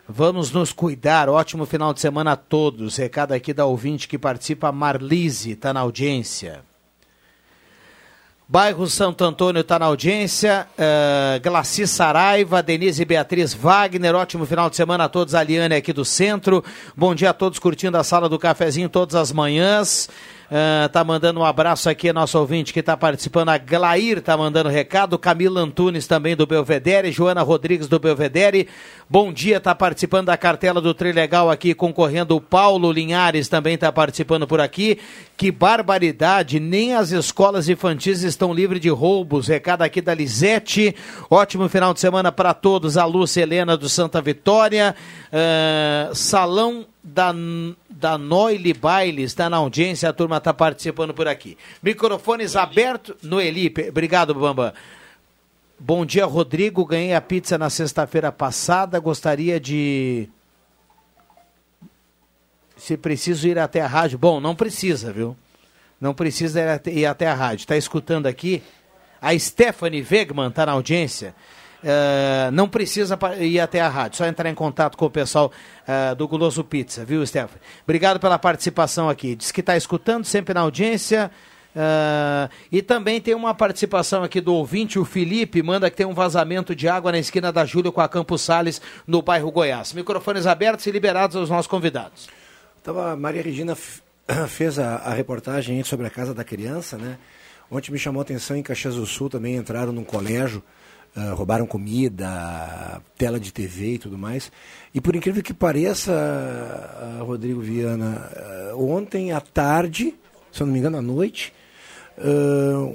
Vamos 0.08 0.52
nos 0.52 0.72
cuidar. 0.72 1.30
Ótimo 1.30 1.66
final 1.66 1.92
de 1.92 2.00
semana 2.00 2.34
a 2.34 2.36
todos. 2.36 2.96
Recado 2.98 3.32
aqui 3.32 3.52
da 3.52 3.66
ouvinte 3.66 4.08
que 4.08 4.20
participa, 4.20 4.72
Marlise, 4.72 5.52
está 5.52 5.74
na 5.74 5.80
audiência. 5.80 6.62
Bairro 8.48 8.86
Santo 8.86 9.24
Antônio 9.24 9.62
está 9.62 9.80
na 9.80 9.88
audiência. 9.88 10.68
Uh, 10.78 11.42
Glaci 11.42 11.88
Saraiva, 11.88 12.62
Denise 12.62 13.04
Beatriz 13.04 13.56
Wagner. 13.56 14.14
Ótimo 14.14 14.46
final 14.46 14.70
de 14.70 14.76
semana 14.76 15.06
a 15.06 15.10
todos. 15.10 15.34
A 15.34 15.42
Liane 15.42 15.74
aqui 15.74 15.92
do 15.92 16.06
centro. 16.06 16.64
Bom 16.96 17.16
dia 17.16 17.32
a 17.32 17.34
todos 17.34 17.58
curtindo 17.58 17.98
a 17.98 18.04
sala 18.04 18.30
do 18.30 18.38
cafezinho 18.38 18.88
todas 18.88 19.16
as 19.16 19.32
manhãs. 19.32 20.08
Uh, 20.46 20.88
tá 20.90 21.04
mandando 21.04 21.40
um 21.40 21.44
abraço 21.44 21.90
aqui, 21.90 22.14
nosso 22.14 22.38
ouvinte 22.38 22.72
que 22.72 22.80
está 22.80 22.96
participando. 22.96 23.50
A 23.50 23.58
Glair 23.58 24.22
tá 24.22 24.38
mandando 24.38 24.70
recado. 24.70 25.18
Camila 25.18 25.62
Antunes 25.62 26.06
também 26.06 26.36
do 26.36 26.46
Belvedere. 26.46 27.12
Joana 27.12 27.42
Rodrigues 27.42 27.88
do 27.88 28.00
Belvedere. 28.00 28.68
Bom 29.10 29.34
dia, 29.34 29.60
tá 29.60 29.74
participando 29.74 30.28
da 30.28 30.38
cartela 30.38 30.80
do 30.80 30.94
Trilegal 30.94 31.50
aqui, 31.50 31.74
concorrendo. 31.74 32.36
O 32.36 32.42
Paulo 32.42 32.92
Linhares 32.92 33.48
também 33.48 33.76
está 33.76 33.92
participando 33.92 34.48
por 34.48 34.62
aqui. 34.62 35.00
Que 35.36 35.52
barbaridade, 35.52 36.60
nem 36.60 36.94
as 36.94 37.12
escolas 37.12 37.68
infantis 37.68 38.24
estão 38.24 38.54
livres 38.54 38.82
de 38.82 38.90
roubos. 38.90 39.48
Recado 39.48 39.82
aqui 39.82 40.02
da 40.02 40.14
Lisete. 40.14 40.96
Ótimo 41.30 41.68
final 41.70 41.94
de 41.94 42.00
semana 42.00 42.32
para 42.32 42.54
todos. 42.54 42.98
A 42.98 43.06
Lúcia 43.06 43.42
Helena 43.42 43.76
do 43.76 43.90
Santa 43.90 44.22
Vitória. 44.22 44.96
Uh, 45.32 46.16
salão 46.16 46.86
da, 47.06 47.32
da 47.88 48.18
Noile 48.18 48.74
Baile 48.74 49.22
está 49.22 49.48
na 49.48 49.58
audiência, 49.58 50.10
a 50.10 50.14
turma 50.14 50.38
está 50.38 50.52
participando 50.52 51.14
por 51.14 51.28
aqui. 51.28 51.56
Microfones 51.84 52.56
abertos 52.56 53.16
no 53.22 53.40
Elipe. 53.40 53.90
Obrigado, 53.90 54.34
Bamba. 54.34 54.74
Bom 55.78 56.04
dia, 56.04 56.26
Rodrigo. 56.26 56.84
Ganhei 56.84 57.14
a 57.14 57.22
pizza 57.22 57.60
na 57.60 57.70
sexta-feira 57.70 58.32
passada. 58.32 59.00
Gostaria 59.00 59.60
de. 59.60 60.28
Se 62.76 62.98
preciso 62.98 63.48
ir 63.48 63.60
até 63.60 63.82
a 63.82 63.88
rádio. 63.88 64.18
Bom, 64.18 64.40
não 64.40 64.56
precisa, 64.56 65.14
viu? 65.14 65.38
Não 66.02 66.14
precisa 66.14 66.60
ir 66.60 66.70
até, 66.70 66.92
ir 66.92 67.06
até 67.06 67.28
a 67.28 67.36
rádio. 67.36 67.62
Está 67.62 67.78
escutando 67.78 68.26
aqui? 68.26 68.64
A 69.22 69.38
Stephanie 69.38 70.06
Wegman 70.10 70.48
está 70.48 70.66
na 70.66 70.72
audiência. 70.72 71.36
Uh, 71.86 72.50
não 72.52 72.68
precisa 72.68 73.16
ir 73.40 73.60
até 73.60 73.80
a 73.80 73.88
rádio, 73.88 74.18
só 74.18 74.26
entrar 74.26 74.50
em 74.50 74.56
contato 74.56 74.98
com 74.98 75.06
o 75.06 75.10
pessoal 75.10 75.52
uh, 75.88 76.16
do 76.16 76.28
Guloso 76.28 76.64
Pizza, 76.64 77.06
viu, 77.06 77.24
Stephanie? 77.28 77.62
Obrigado 77.84 78.20
pela 78.20 78.40
participação 78.40 79.08
aqui. 79.08 79.36
Diz 79.36 79.52
que 79.52 79.60
está 79.60 79.78
escutando, 79.78 80.26
sempre 80.26 80.52
na 80.56 80.62
audiência. 80.62 81.30
Uh, 81.76 82.50
e 82.72 82.82
também 82.82 83.22
tem 83.22 83.36
uma 83.36 83.54
participação 83.54 84.24
aqui 84.24 84.42
do 84.42 84.52
ouvinte, 84.56 84.98
o 84.98 85.06
Felipe, 85.06 85.62
manda 85.62 85.88
que 85.92 85.96
tem 85.96 86.08
um 86.08 86.14
vazamento 86.14 86.74
de 86.74 86.88
água 86.88 87.12
na 87.12 87.20
esquina 87.20 87.52
da 87.52 87.64
Júlia 87.66 87.92
com 87.92 88.02
a 88.02 88.10
Campos 88.10 88.42
Sales, 88.42 88.82
no 89.06 89.22
bairro 89.22 89.52
Goiás. 89.52 89.94
Microfones 89.94 90.48
abertos 90.48 90.88
e 90.88 90.92
liberados 90.92 91.36
aos 91.36 91.52
nossos 91.52 91.68
convidados. 91.68 92.28
Então, 92.82 93.00
a 93.00 93.16
Maria 93.16 93.44
Regina 93.44 93.76
fez 94.50 94.80
a, 94.80 94.96
a 94.96 95.14
reportagem 95.14 95.84
sobre 95.84 96.08
a 96.08 96.10
Casa 96.10 96.34
da 96.34 96.44
Criança, 96.44 96.98
né? 96.98 97.20
Ontem 97.70 97.92
me 97.92 98.00
chamou 98.00 98.22
a 98.22 98.24
atenção 98.24 98.58
em 98.58 98.64
Caxias 98.64 98.96
do 98.96 99.06
Sul 99.06 99.30
também 99.30 99.56
entraram 99.56 99.92
num 99.92 100.04
colégio, 100.04 100.64
uh, 101.16 101.36
roubaram 101.36 101.66
comida, 101.66 103.02
tela 103.18 103.40
de 103.40 103.52
TV 103.52 103.94
e 103.94 103.98
tudo 104.00 104.18
mais. 104.18 104.52
E 104.94 105.02
por 105.02 105.16
incrível 105.16 105.42
que 105.42 105.54
pareça, 105.54 106.12
uh, 107.20 107.24
Rodrigo 107.24 107.62
Viana, 107.62 108.30
uh, 108.74 108.92
ontem 108.92 109.32
à 109.32 109.40
tarde, 109.40 110.14
se 110.52 110.62
eu 110.62 110.68
não 110.68 110.74
me 110.74 110.80
engano, 110.80 110.98
à 110.98 111.02
noite, 111.02 111.54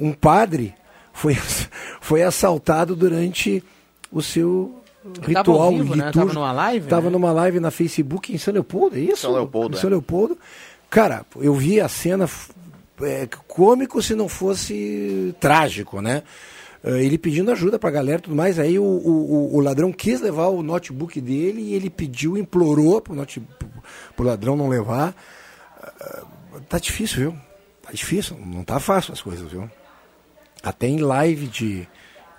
um 0.00 0.12
padre 0.12 0.74
foi, 1.12 1.34
foi 2.00 2.22
assaltado 2.22 2.96
durante 2.96 3.62
o 4.10 4.22
seu 4.22 4.80
ritual 5.22 5.70
vivo, 5.70 5.94
né? 5.94 6.10
Tava 6.12 6.32
numa 6.32 6.52
live? 6.52 6.88
Tava 6.88 7.06
né? 7.06 7.10
numa 7.10 7.32
live 7.32 7.60
na 7.60 7.70
Facebook 7.70 8.32
em 8.32 8.38
São 8.38 8.54
Leopoldo, 8.54 8.96
é 8.96 9.00
isso? 9.00 9.22
São 9.22 9.32
Leopoldo. 9.32 9.76
Em 9.76 9.80
São 9.80 9.88
é. 9.88 9.92
Leopoldo. 9.92 10.38
Cara, 10.88 11.24
eu 11.36 11.54
vi 11.54 11.80
a 11.80 11.88
cena 11.88 12.28
é, 13.02 13.28
cômico 13.46 14.02
se 14.02 14.14
não 14.14 14.28
fosse 14.28 15.34
trágico, 15.38 16.00
né? 16.00 16.22
Uh, 16.82 16.96
ele 16.96 17.18
pedindo 17.18 17.50
ajuda 17.50 17.78
pra 17.78 17.90
galera 17.90 18.18
e 18.18 18.22
tudo 18.22 18.36
mais. 18.36 18.58
Aí 18.58 18.78
o, 18.78 18.84
o, 18.84 19.56
o, 19.56 19.60
ladrão 19.60 19.92
quis 19.92 20.20
levar 20.20 20.48
o 20.48 20.62
notebook 20.62 21.20
dele 21.20 21.60
e 21.60 21.74
ele 21.74 21.90
pediu, 21.90 22.38
implorou 22.38 23.00
pro, 23.00 23.14
pro 24.16 24.26
ladrão 24.26 24.56
não 24.56 24.68
levar. 24.68 25.14
Uh, 25.78 26.60
tá 26.68 26.78
difícil, 26.78 27.18
viu? 27.18 27.38
Tá 27.82 27.90
difícil, 27.92 28.38
não 28.38 28.64
tá 28.64 28.78
fácil 28.78 29.12
as 29.12 29.20
coisas, 29.20 29.50
viu? 29.50 29.68
Até 30.62 30.86
em 30.86 30.98
live 30.98 31.48
de, 31.48 31.88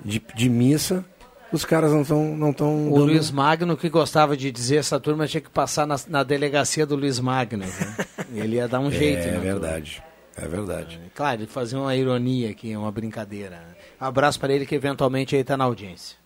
de, 0.04 0.22
de 0.36 0.50
missa, 0.50 1.04
os 1.52 1.66
caras 1.66 1.92
não 1.92 2.02
estão. 2.02 2.36
Não 2.36 2.54
tão 2.54 2.88
o 2.88 2.94
dando... 2.94 3.06
Luiz 3.06 3.30
Magno, 3.30 3.76
que 3.76 3.90
gostava 3.90 4.38
de 4.38 4.52
dizer 4.52 4.78
essa 4.78 5.00
turma 5.00 5.28
tinha 5.28 5.42
que 5.42 5.50
passar 5.50 5.86
na, 5.86 5.96
na 6.08 6.24
delegacia 6.24 6.86
do 6.86 6.96
Luiz 6.96 7.20
Magno. 7.20 7.66
Né? 7.66 8.06
ele 8.34 8.56
ia 8.56 8.68
dar 8.68 8.80
um 8.80 8.90
jeito. 8.90 9.28
É 9.28 9.32
né, 9.32 9.40
verdade. 9.40 10.02
É 10.38 10.48
verdade. 10.48 11.00
Claro, 11.14 11.42
ele 11.42 11.48
fazia 11.48 11.78
uma 11.78 11.96
ironia 11.96 12.50
aqui, 12.50 12.76
uma 12.76 12.92
brincadeira. 12.92 13.71
Abraço 14.02 14.40
para 14.40 14.52
ele 14.52 14.66
que 14.66 14.74
eventualmente 14.74 15.36
aí 15.36 15.42
está 15.42 15.56
na 15.56 15.66
audiência. 15.66 16.18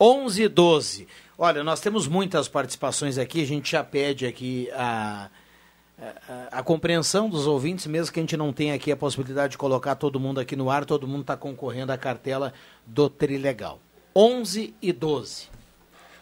11 0.00 0.42
e 0.42 0.48
12. 0.48 1.06
Olha, 1.38 1.62
nós 1.62 1.80
temos 1.80 2.08
muitas 2.08 2.48
participações 2.48 3.16
aqui, 3.16 3.40
a 3.40 3.46
gente 3.46 3.70
já 3.70 3.84
pede 3.84 4.26
aqui 4.26 4.68
a, 4.72 5.30
a, 5.96 6.58
a, 6.58 6.62
compreensão 6.64 7.30
dos 7.30 7.46
ouvintes, 7.46 7.86
mesmo 7.86 8.12
que 8.12 8.18
a 8.18 8.22
gente 8.24 8.36
não 8.36 8.52
tenha 8.52 8.74
aqui 8.74 8.90
a 8.90 8.96
possibilidade 8.96 9.52
de 9.52 9.58
colocar 9.58 9.94
todo 9.94 10.18
mundo 10.18 10.40
aqui 10.40 10.56
no 10.56 10.68
ar, 10.68 10.84
todo 10.84 11.06
mundo 11.06 11.20
está 11.20 11.36
concorrendo 11.36 11.92
à 11.92 11.96
cartela 11.96 12.52
do 12.84 13.08
Trilegal. 13.08 13.78
11 14.14 14.74
e 14.82 14.92
12. 14.92 15.59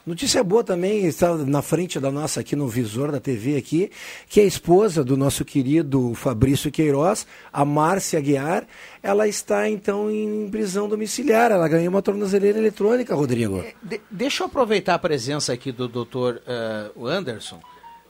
Notícia 0.08 0.42
boa 0.42 0.64
também 0.64 1.04
está 1.04 1.36
na 1.36 1.60
frente 1.60 2.00
da 2.00 2.10
nossa 2.10 2.40
aqui 2.40 2.56
no 2.56 2.66
visor 2.66 3.12
da 3.12 3.20
TV 3.20 3.58
aqui, 3.58 3.90
que 4.26 4.40
é 4.40 4.42
a 4.42 4.46
esposa 4.46 5.04
do 5.04 5.18
nosso 5.18 5.44
querido 5.44 6.14
Fabrício 6.14 6.70
Queiroz, 6.70 7.26
a 7.52 7.62
Márcia 7.62 8.18
Guiar, 8.18 8.66
ela 9.02 9.28
está 9.28 9.68
então 9.68 10.10
em 10.10 10.48
prisão 10.48 10.88
domiciliar. 10.88 11.52
Ela 11.52 11.68
ganhou 11.68 11.90
uma 11.90 12.00
tornozeleira 12.00 12.58
eletrônica, 12.58 13.14
Rodrigo. 13.14 13.62
De, 13.82 14.00
deixa 14.10 14.44
eu 14.44 14.46
aproveitar 14.46 14.94
a 14.94 14.98
presença 14.98 15.52
aqui 15.52 15.70
do 15.70 15.86
doutor 15.86 16.40
uh, 16.96 17.06
Anderson, 17.06 17.60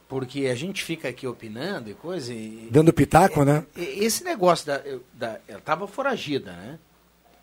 porque 0.09 0.47
a 0.47 0.55
gente 0.55 0.85
fica 0.85 1.09
aqui 1.09 1.27
opinando 1.27 1.91
e 1.91 1.95
coisa. 1.95 2.33
E, 2.33 2.69
Dando 2.71 2.93
pitaco, 2.93 3.45
né? 3.45 3.67
Esse 3.77 4.23
negócio 4.23 4.69
da, 4.69 4.81
da 5.13 5.41
ela 5.49 5.59
estava 5.59 5.89
foragida, 5.89 6.53
né? 6.53 6.79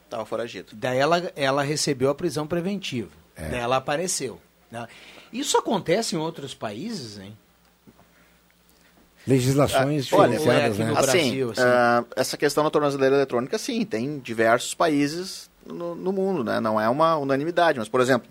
Estava 0.05 0.25
foragida. 0.25 0.69
Daí 0.71 0.97
ela, 0.97 1.29
ela 1.35 1.61
recebeu 1.61 2.09
a 2.09 2.15
prisão 2.15 2.47
preventiva. 2.47 3.09
É. 3.35 3.49
Daí 3.49 3.59
ela 3.59 3.75
apareceu. 3.75 4.39
Né? 4.81 4.87
Isso 5.31 5.57
acontece 5.57 6.15
em 6.15 6.19
outros 6.19 6.53
países, 6.53 7.19
hein? 7.19 7.35
Legislações 9.27 10.13
ah, 10.13 10.17
olha, 10.17 10.37
diferenciadas, 10.37 10.79
é 10.79 10.83
né? 10.83 10.91
assim, 10.91 11.01
Brasil, 11.01 11.51
assim. 11.51 11.61
Uh, 11.61 12.07
essa 12.15 12.37
questão 12.37 12.63
da 12.63 12.69
tornozeleira 12.69 13.15
eletrônica, 13.15 13.57
sim, 13.57 13.83
tem 13.83 14.19
diversos 14.19 14.75
países 14.75 15.49
no, 15.65 15.95
no, 15.95 16.11
mundo, 16.11 16.43
né? 16.43 16.59
Não 16.59 16.79
é 16.79 16.87
uma 16.87 17.17
unanimidade, 17.17 17.79
mas, 17.79 17.89
por 17.89 18.01
exemplo, 18.01 18.29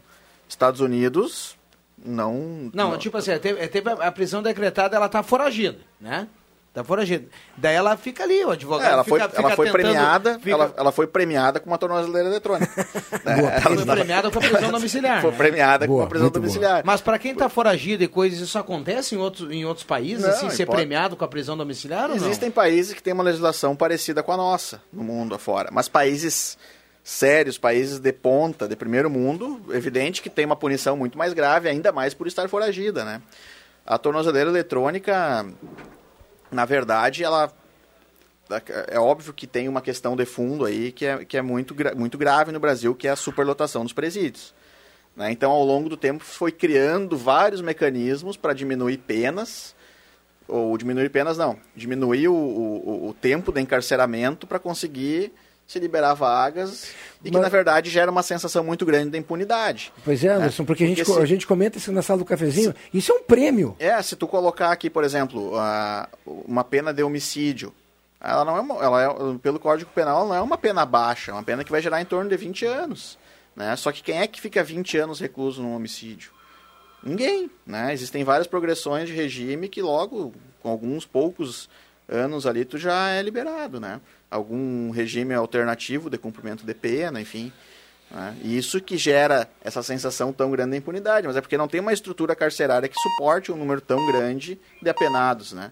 Estados 0.49 0.81
Unidos 0.81 1.57
não... 1.99 2.71
Não, 2.73 2.93
não 2.93 2.99
tipo 2.99 3.17
assim, 3.17 3.37
teve, 3.39 3.67
teve 3.67 3.91
a 3.91 4.13
prisão 4.13 4.41
decretada, 4.41 4.95
ela 4.95 5.07
está 5.07 5.21
foragida, 5.23 5.79
né? 6.01 6.29
Tá 6.75 6.83
foragida. 6.83 7.27
Daí 7.57 7.77
ela 7.77 7.97
fica 7.97 8.25
ali, 8.25 8.45
o 8.45 8.51
advogado. 8.51 8.89
É, 8.89 8.93
ela 8.93 9.05
fica, 9.05 9.17
foi, 9.17 9.29
fica 9.29 9.41
ela 9.41 9.51
foi 9.55 9.67
tentando, 9.67 9.81
premiada. 9.81 10.39
fica... 10.41 10.51
Ela, 10.51 10.75
ela 10.77 10.91
foi 10.91 11.07
premiada 11.07 11.61
com 11.61 11.71
uma 11.71 11.79
tornozeleira 11.79 12.29
eletrônica. 12.29 12.69
é, 13.25 13.37
boa, 13.37 13.51
ela 13.53 13.61
foi 13.61 13.87
premiada 13.87 14.29
com 14.29 14.39
a 14.41 14.43
prisão 14.43 14.73
domiciliar. 14.73 15.21
Foi 15.21 15.31
né? 15.31 15.37
premiada 15.37 15.87
boa, 15.87 16.01
com 16.01 16.07
a 16.07 16.09
prisão 16.09 16.31
domiciliar. 16.31 16.73
Boa. 16.73 16.83
Mas 16.85 17.01
para 17.01 17.17
quem 17.17 17.31
está 17.31 17.49
foragido 17.49 18.03
e 18.03 18.09
coisas, 18.09 18.41
isso 18.41 18.59
acontece 18.59 19.15
em 19.15 19.19
outros, 19.19 19.53
em 19.53 19.65
outros 19.65 19.87
países, 19.87 20.25
não, 20.25 20.31
assim, 20.31 20.51
ser 20.51 20.67
pode... 20.67 20.79
premiado 20.79 21.15
com 21.15 21.25
a 21.25 21.29
prisão 21.29 21.57
domiciliar 21.57 22.11
Existem 22.11 22.51
países 22.51 22.93
que 22.93 23.01
têm 23.01 23.13
uma 23.13 23.23
legislação 23.23 23.77
parecida 23.77 24.21
com 24.21 24.33
a 24.33 24.37
nossa, 24.37 24.83
no 24.93 25.05
mundo 25.05 25.33
afora. 25.33 25.69
Mas 25.71 25.87
países 25.89 26.59
sérios, 27.05 27.57
países 27.57 28.01
de 28.01 28.13
ponta, 28.13 28.67
de 28.67 28.75
primeiro 28.75 29.09
mundo, 29.09 29.63
evidente 29.71 30.21
que 30.21 30.29
tem 30.29 30.45
uma 30.45 30.57
punição 30.57 30.97
muito 30.97 31.17
mais 31.17 31.33
grave, 31.33 31.69
ainda 31.69 31.93
mais 31.93 32.15
por 32.15 32.27
estar 32.27 32.49
foragida, 32.49 33.05
né? 33.05 33.23
A 33.87 33.97
tornozeleira 33.97 34.51
eletrônica 34.51 35.47
na 36.51 36.65
verdade, 36.65 37.25
ela 37.25 37.53
é 38.89 38.99
óbvio 38.99 39.33
que 39.33 39.47
tem 39.47 39.69
uma 39.69 39.81
questão 39.81 40.15
de 40.15 40.25
fundo 40.25 40.65
aí 40.65 40.93
que 40.93 41.07
é, 41.07 41.25
que 41.25 41.37
é 41.37 41.43
muito, 41.43 41.75
muito 41.97 42.19
grave 42.19 42.53
no 42.53 42.61
Brasil, 42.61 42.95
que 42.95 43.09
é 43.09 43.11
a 43.11 43.17
superlotação 43.17 43.83
dos 43.83 43.93
presídios. 43.93 44.55
Né? 45.17 45.31
Então, 45.31 45.51
ao 45.51 45.65
longo 45.65 45.89
do 45.89 45.97
tempo, 45.97 46.25
foi 46.25 46.53
criando 46.53 47.17
vários 47.17 47.61
mecanismos 47.61 48.37
para 48.37 48.53
diminuir 48.53 48.99
penas, 48.99 49.75
ou 50.47 50.77
diminuir 50.77 51.09
penas 51.09 51.39
não, 51.39 51.59
diminuir 51.75 52.29
o, 52.29 52.35
o, 52.35 53.09
o 53.09 53.15
tempo 53.15 53.51
de 53.51 53.61
encarceramento 53.61 54.47
para 54.47 54.59
conseguir 54.59 55.33
se 55.67 55.79
liberar 55.79 56.15
vagas 56.15 56.91
e 57.21 57.31
que, 57.31 57.33
Mas... 57.33 57.43
na 57.43 57.49
verdade, 57.49 57.91
gera 57.91 58.11
uma 58.11 58.23
sensação 58.23 58.63
muito 58.63 58.85
grande 58.85 59.11
da 59.11 59.19
impunidade. 59.19 59.93
Pois 60.05 60.23
é, 60.23 60.29
Anderson, 60.29 60.63
né? 60.63 60.67
porque, 60.67 60.85
a, 60.85 60.87
gente, 60.87 61.05
se... 61.05 61.19
a 61.19 61.25
gente 61.25 61.47
comenta 61.47 61.79
isso 61.79 61.91
na 61.91 62.03
sala 62.03 62.19
do 62.19 62.25
cafezinho, 62.25 62.73
se... 62.73 62.99
isso 62.99 63.13
é 63.13 63.15
um 63.15 63.23
prêmio. 63.23 63.75
É, 63.79 64.01
se 64.03 64.15
tu 64.15 64.27
colocar 64.27 64.71
aqui, 64.71 64.91
por 64.91 65.05
exemplo, 65.05 65.53
uma 66.27 66.65
pena 66.65 66.93
de 66.93 67.03
homicídio, 67.03 67.73
ela 68.21 68.45
não 68.45 68.57
é, 68.57 68.61
uma, 68.61 68.75
ela 68.83 69.03
é, 69.03 69.39
pelo 69.39 69.59
Código 69.59 69.91
Penal, 69.95 70.19
ela 70.19 70.29
não 70.29 70.35
é 70.35 70.41
uma 70.41 70.57
pena 70.57 70.85
baixa, 70.87 71.31
é 71.31 71.35
uma 71.35 71.43
pena 71.43 71.65
que 71.65 71.71
vai 71.71 71.83
gerar 71.83 72.01
em 72.01 72.07
torno 72.07 72.29
de 72.29 72.37
20 72.37 72.65
anos. 72.67 73.19
Né? 73.55 73.75
Só 73.77 73.93
que 73.93 74.03
quem 74.03 74.19
é 74.19 74.27
que 74.27 74.41
fica 74.41 74.63
20 74.65 74.97
anos 74.99 75.21
recluso 75.21 75.63
num 75.63 75.75
homicídio? 75.75 76.33
Ninguém. 77.03 77.51
Né? 77.67 77.93
Existem 77.93 78.25
várias 78.25 78.47
progressões 78.47 79.09
de 79.09 79.15
regime 79.15 79.69
que 79.69 79.83
logo, 79.83 80.33
com 80.63 80.71
alguns 80.71 81.05
poucos 81.05 81.69
anos 82.09 82.47
ali, 82.47 82.65
tu 82.65 82.79
já 82.79 83.11
é 83.11 83.23
liberado, 83.23 83.79
né? 83.79 84.01
Algum 84.35 84.91
regime 84.91 85.33
alternativo 85.33 86.11
de 86.11 86.19
cumprimento 86.19 86.67
de 86.67 86.75
pena, 86.75 87.21
enfim. 87.21 87.53
Né? 88.11 88.37
E 88.43 88.59
isso 88.59 88.81
que 88.81 88.99
gera 88.99 89.49
essa 89.63 89.81
sensação 89.81 90.33
tão 90.33 90.51
grande 90.51 90.73
de 90.73 90.79
impunidade, 90.79 91.27
mas 91.27 91.37
é 91.37 91.41
porque 91.41 91.57
não 91.57 91.69
tem 91.69 91.81
uma 91.81 91.93
estrutura 91.93 92.35
carcerária 92.35 92.89
que 92.89 93.01
suporte 93.01 93.53
um 93.53 93.57
número 93.57 93.81
tão 93.81 94.05
grande 94.11 94.59
de 94.83 94.91
apenados, 94.91 95.53
né? 95.53 95.71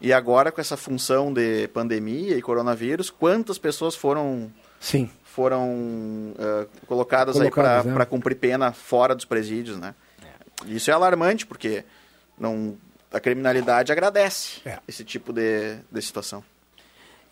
E 0.00 0.10
agora 0.12 0.50
com 0.50 0.60
essa 0.60 0.76
função 0.76 1.32
de 1.32 1.68
pandemia 1.68 2.36
e 2.36 2.42
coronavírus, 2.42 3.10
quantas 3.10 3.58
pessoas 3.58 3.94
foram 3.94 4.50
Sim. 4.80 5.08
foram 5.22 5.68
uh, 5.68 6.66
colocadas, 6.86 7.36
colocadas 7.36 7.86
aí 7.86 7.92
para 7.92 8.04
né? 8.04 8.04
cumprir 8.06 8.36
pena 8.36 8.72
fora 8.72 9.14
dos 9.14 9.26
presídios, 9.26 9.78
né? 9.78 9.94
É. 10.24 10.70
Isso 10.70 10.90
é 10.90 10.94
alarmante 10.94 11.46
porque 11.46 11.84
não 12.38 12.76
a 13.12 13.20
criminalidade 13.20 13.92
agradece 13.92 14.62
é. 14.64 14.78
esse 14.88 15.04
tipo 15.04 15.30
de, 15.30 15.76
de 15.92 16.02
situação. 16.02 16.42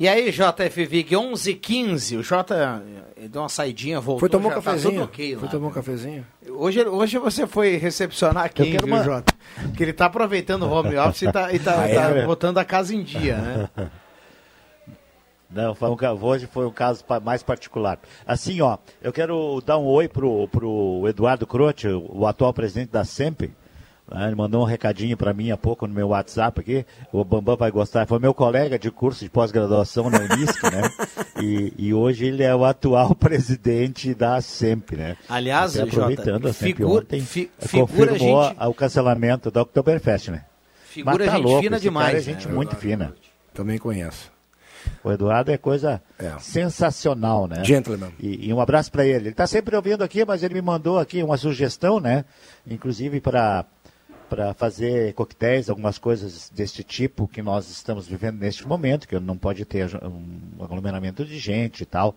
E 0.00 0.08
aí, 0.08 0.32
JFVIG, 0.32 1.14
11 1.14 1.54
15 1.56 2.16
o 2.16 2.22
J 2.22 2.82
deu 3.28 3.42
uma 3.42 3.50
saidinha, 3.50 4.00
voltou. 4.00 4.20
Foi 4.20 4.30
tomar 4.30 4.46
um 4.46 4.48
tá 4.48 4.54
cafezinho. 4.54 5.00
Tá 5.00 5.04
okay 5.04 5.36
foi 5.36 5.48
tomar 5.50 5.68
um 5.68 5.70
cafezinho. 5.70 6.26
Hoje, 6.48 6.82
hoje 6.86 7.18
você 7.18 7.46
foi 7.46 7.76
recepcionar 7.76 8.50
quem, 8.50 8.78
viu, 8.78 8.86
uma... 8.86 9.04
Jota? 9.04 9.34
Que 9.76 9.82
ele 9.82 9.92
tá 9.92 10.06
aproveitando 10.06 10.62
o 10.62 10.70
home 10.70 10.96
office 10.96 11.20
e 11.20 11.30
tá, 11.30 11.52
e 11.52 11.58
tá, 11.58 11.82
ah, 11.84 11.86
é, 11.86 11.94
tá 11.94 12.26
botando 12.26 12.56
a 12.56 12.64
casa 12.64 12.94
em 12.94 13.02
dia, 13.02 13.36
né? 13.36 13.68
Não, 15.50 15.74
foi 15.74 15.90
um, 15.90 16.24
hoje 16.24 16.46
foi 16.46 16.64
um 16.64 16.70
caso 16.70 17.04
mais 17.22 17.42
particular. 17.42 17.98
Assim, 18.26 18.58
ó, 18.62 18.78
eu 19.02 19.12
quero 19.12 19.60
dar 19.66 19.76
um 19.76 19.84
oi 19.84 20.08
pro, 20.08 20.48
pro 20.48 21.02
Eduardo 21.08 21.46
Croce, 21.46 21.88
o 21.88 22.26
atual 22.26 22.54
presidente 22.54 22.90
da 22.90 23.04
SEMP, 23.04 23.50
Ah, 24.10 24.26
Ele 24.26 24.34
mandou 24.34 24.62
um 24.62 24.64
recadinho 24.64 25.16
para 25.16 25.32
mim 25.32 25.50
há 25.50 25.56
pouco 25.56 25.86
no 25.86 25.94
meu 25.94 26.08
WhatsApp 26.08 26.60
aqui. 26.60 26.84
O 27.12 27.24
Bambam 27.24 27.56
vai 27.56 27.70
gostar. 27.70 28.06
Foi 28.06 28.18
meu 28.18 28.34
colega 28.34 28.78
de 28.78 28.90
curso 28.90 29.22
de 29.24 29.30
pós-graduação 29.30 30.10
na 30.10 30.18
Unisc, 30.18 30.62
né? 30.64 30.82
E, 31.42 31.72
e 31.78 31.94
hoje 31.94 32.26
ele 32.26 32.42
é 32.42 32.54
o 32.54 32.66
atual 32.66 33.14
presidente 33.16 34.12
da 34.14 34.38
SEMP, 34.42 34.92
né? 34.96 35.16
Aliás, 35.26 35.74
Até 35.74 35.88
aproveitando, 35.88 36.42
Jota, 36.42 36.48
a 36.50 36.52
SEMP 36.52 36.76
figu- 36.76 36.98
ontem 36.98 37.20
fi- 37.22 37.50
confirmou 37.58 37.86
figura 37.88 38.18
gente- 38.18 38.62
o 38.66 38.74
cancelamento 38.74 39.50
da 39.50 39.62
Oktoberfest, 39.62 40.28
né? 40.30 40.44
Figura 40.84 41.16
Mas 41.18 41.26
tá 41.28 41.36
gente 41.36 41.44
louco, 41.46 41.62
fina 41.62 41.76
esse 41.76 41.82
demais, 41.82 42.06
cara 42.08 42.18
é 42.18 42.20
né? 42.20 42.24
gente 42.24 42.48
muito 42.48 42.76
fina. 42.76 43.14
Também 43.54 43.78
conheço. 43.78 44.30
O 45.04 45.10
Eduardo 45.12 45.50
é 45.50 45.56
coisa 45.56 46.02
sensacional, 46.40 47.46
né? 47.46 47.64
Gentleman. 47.64 48.10
E, 48.18 48.48
e 48.48 48.52
um 48.52 48.60
abraço 48.60 48.90
para 48.92 49.04
ele. 49.06 49.16
Ele 49.24 49.28
está 49.30 49.46
sempre 49.46 49.76
ouvindo 49.76 50.02
aqui, 50.02 50.24
mas 50.24 50.42
ele 50.42 50.54
me 50.54 50.62
mandou 50.62 50.98
aqui 50.98 51.22
uma 51.22 51.36
sugestão, 51.36 52.00
né? 52.00 52.24
Inclusive 52.68 53.20
para 53.20 53.64
para 54.30 54.54
fazer 54.54 55.12
coquetéis, 55.14 55.68
algumas 55.68 55.98
coisas 55.98 56.48
deste 56.54 56.84
tipo 56.84 57.26
que 57.26 57.42
nós 57.42 57.68
estamos 57.68 58.06
vivendo 58.06 58.38
neste 58.38 58.66
momento, 58.66 59.08
que 59.08 59.18
não 59.18 59.36
pode 59.36 59.64
ter 59.64 59.90
um 60.02 60.62
aglomeramento 60.64 61.24
de 61.24 61.36
gente 61.38 61.82
e 61.82 61.86
tal. 61.86 62.14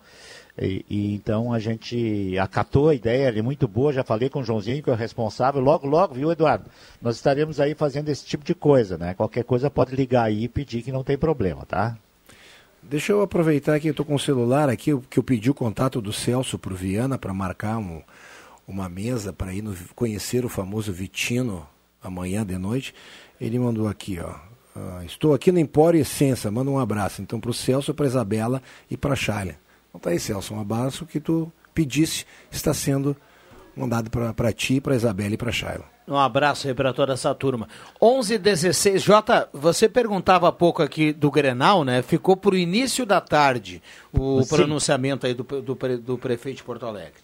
E, 0.56 0.86
e 0.88 1.14
então 1.16 1.52
a 1.52 1.58
gente 1.58 2.38
acatou 2.38 2.88
a 2.90 2.94
ideia, 2.94 3.26
ele 3.26 3.40
é 3.40 3.42
muito 3.42 3.66
boa, 3.66 3.92
já 3.92 4.04
falei 4.04 4.28
com 4.30 4.38
o 4.40 4.44
Joãozinho, 4.44 4.80
que 4.80 4.88
é 4.88 4.92
o 4.92 4.96
responsável, 4.96 5.60
logo, 5.60 5.86
logo, 5.88 6.14
viu, 6.14 6.30
Eduardo? 6.30 6.70
Nós 7.02 7.16
estaremos 7.16 7.58
aí 7.58 7.74
fazendo 7.74 8.08
esse 8.08 8.24
tipo 8.24 8.44
de 8.44 8.54
coisa, 8.54 8.96
né? 8.96 9.12
Qualquer 9.14 9.42
coisa 9.42 9.68
pode 9.68 9.96
ligar 9.96 10.22
aí 10.22 10.44
e 10.44 10.48
pedir 10.48 10.82
que 10.82 10.92
não 10.92 11.02
tem 11.02 11.18
problema, 11.18 11.66
tá? 11.66 11.98
Deixa 12.80 13.10
eu 13.10 13.22
aproveitar 13.22 13.80
que 13.80 13.88
eu 13.88 13.90
estou 13.90 14.06
com 14.06 14.14
o 14.14 14.18
celular 14.20 14.68
aqui, 14.68 14.96
que 15.10 15.18
eu 15.18 15.22
pedi 15.24 15.50
o 15.50 15.54
contato 15.54 16.00
do 16.00 16.12
Celso 16.12 16.56
para 16.58 16.72
o 16.72 16.76
Viana 16.76 17.18
para 17.18 17.34
marcar 17.34 17.78
um- 17.78 18.02
uma 18.68 18.88
mesa 18.88 19.32
para 19.32 19.52
ir 19.52 19.62
no- 19.62 19.74
conhecer 19.96 20.44
o 20.44 20.48
famoso 20.48 20.92
Vitino 20.92 21.66
amanhã 22.04 22.44
de 22.44 22.56
noite. 22.58 22.94
Ele 23.40 23.58
mandou 23.58 23.88
aqui, 23.88 24.20
ó. 24.20 24.34
ah, 24.76 25.02
estou 25.04 25.34
aqui 25.34 25.50
no 25.50 25.58
Empório 25.58 26.00
Essência, 26.00 26.50
manda 26.50 26.70
um 26.70 26.78
abraço. 26.78 27.22
Então 27.22 27.40
para 27.40 27.50
o 27.50 27.54
Celso, 27.54 27.92
para 27.92 28.06
Isabela 28.06 28.62
e 28.90 28.96
para 28.96 29.14
a 29.14 29.16
Charlie. 29.16 29.56
Então 29.88 30.00
tá 30.00 30.10
aí, 30.10 30.20
Celso, 30.20 30.54
um 30.54 30.60
abraço 30.60 31.06
que 31.06 31.18
tu 31.18 31.52
pedisse, 31.74 32.24
está 32.50 32.72
sendo 32.72 33.16
mandado 33.76 34.08
para 34.10 34.52
ti, 34.52 34.80
para 34.80 34.94
Isabela 34.94 35.34
e 35.34 35.36
para 35.36 35.50
Charlie. 35.50 35.94
Um 36.06 36.18
abraço 36.18 36.68
aí 36.68 36.74
para 36.74 36.92
toda 36.92 37.14
essa 37.14 37.34
turma. 37.34 37.66
11 38.00 38.36
16 38.36 39.02
Jota, 39.02 39.48
você 39.52 39.88
perguntava 39.88 40.48
há 40.48 40.52
pouco 40.52 40.82
aqui 40.82 41.12
do 41.12 41.30
Grenal, 41.30 41.82
né? 41.82 42.02
Ficou 42.02 42.36
para 42.36 42.54
o 42.54 42.58
início 42.58 43.06
da 43.06 43.20
tarde 43.22 43.82
o 44.12 44.42
Sim. 44.42 44.48
pronunciamento 44.48 45.26
aí 45.26 45.32
do, 45.32 45.42
do, 45.42 45.98
do 45.98 46.18
prefeito 46.18 46.58
de 46.58 46.62
Porto 46.62 46.84
Alegre. 46.84 47.23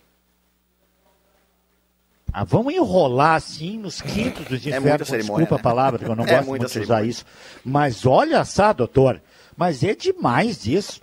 Ah, 2.32 2.44
vamos 2.44 2.72
enrolar 2.74 3.34
assim 3.36 3.78
nos 3.78 4.00
quintos 4.00 4.44
dos 4.46 4.64
É 4.66 4.68
infernos. 4.70 4.82
muita 4.88 5.04
cerimônia, 5.04 5.46
Desculpa 5.46 5.54
né? 5.56 5.60
a 5.60 5.62
palavra, 5.62 5.98
que 5.98 6.04
eu 6.10 6.16
não 6.16 6.24
É 6.30 6.36
gosto 6.36 6.46
muito 6.48 6.66
de 6.66 6.78
usar 6.80 7.04
isso. 7.04 7.24
Mas 7.64 8.06
olha 8.06 8.44
só, 8.44 8.72
doutor. 8.72 9.20
Mas 9.56 9.82
é 9.82 9.94
demais 9.94 10.66
isso. 10.66 11.00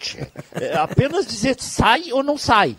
É 0.54 0.76
apenas 0.78 1.28
dizer 1.28 1.56
sai 1.60 2.12
ou 2.12 2.24
não 2.24 2.38
sai. 2.38 2.76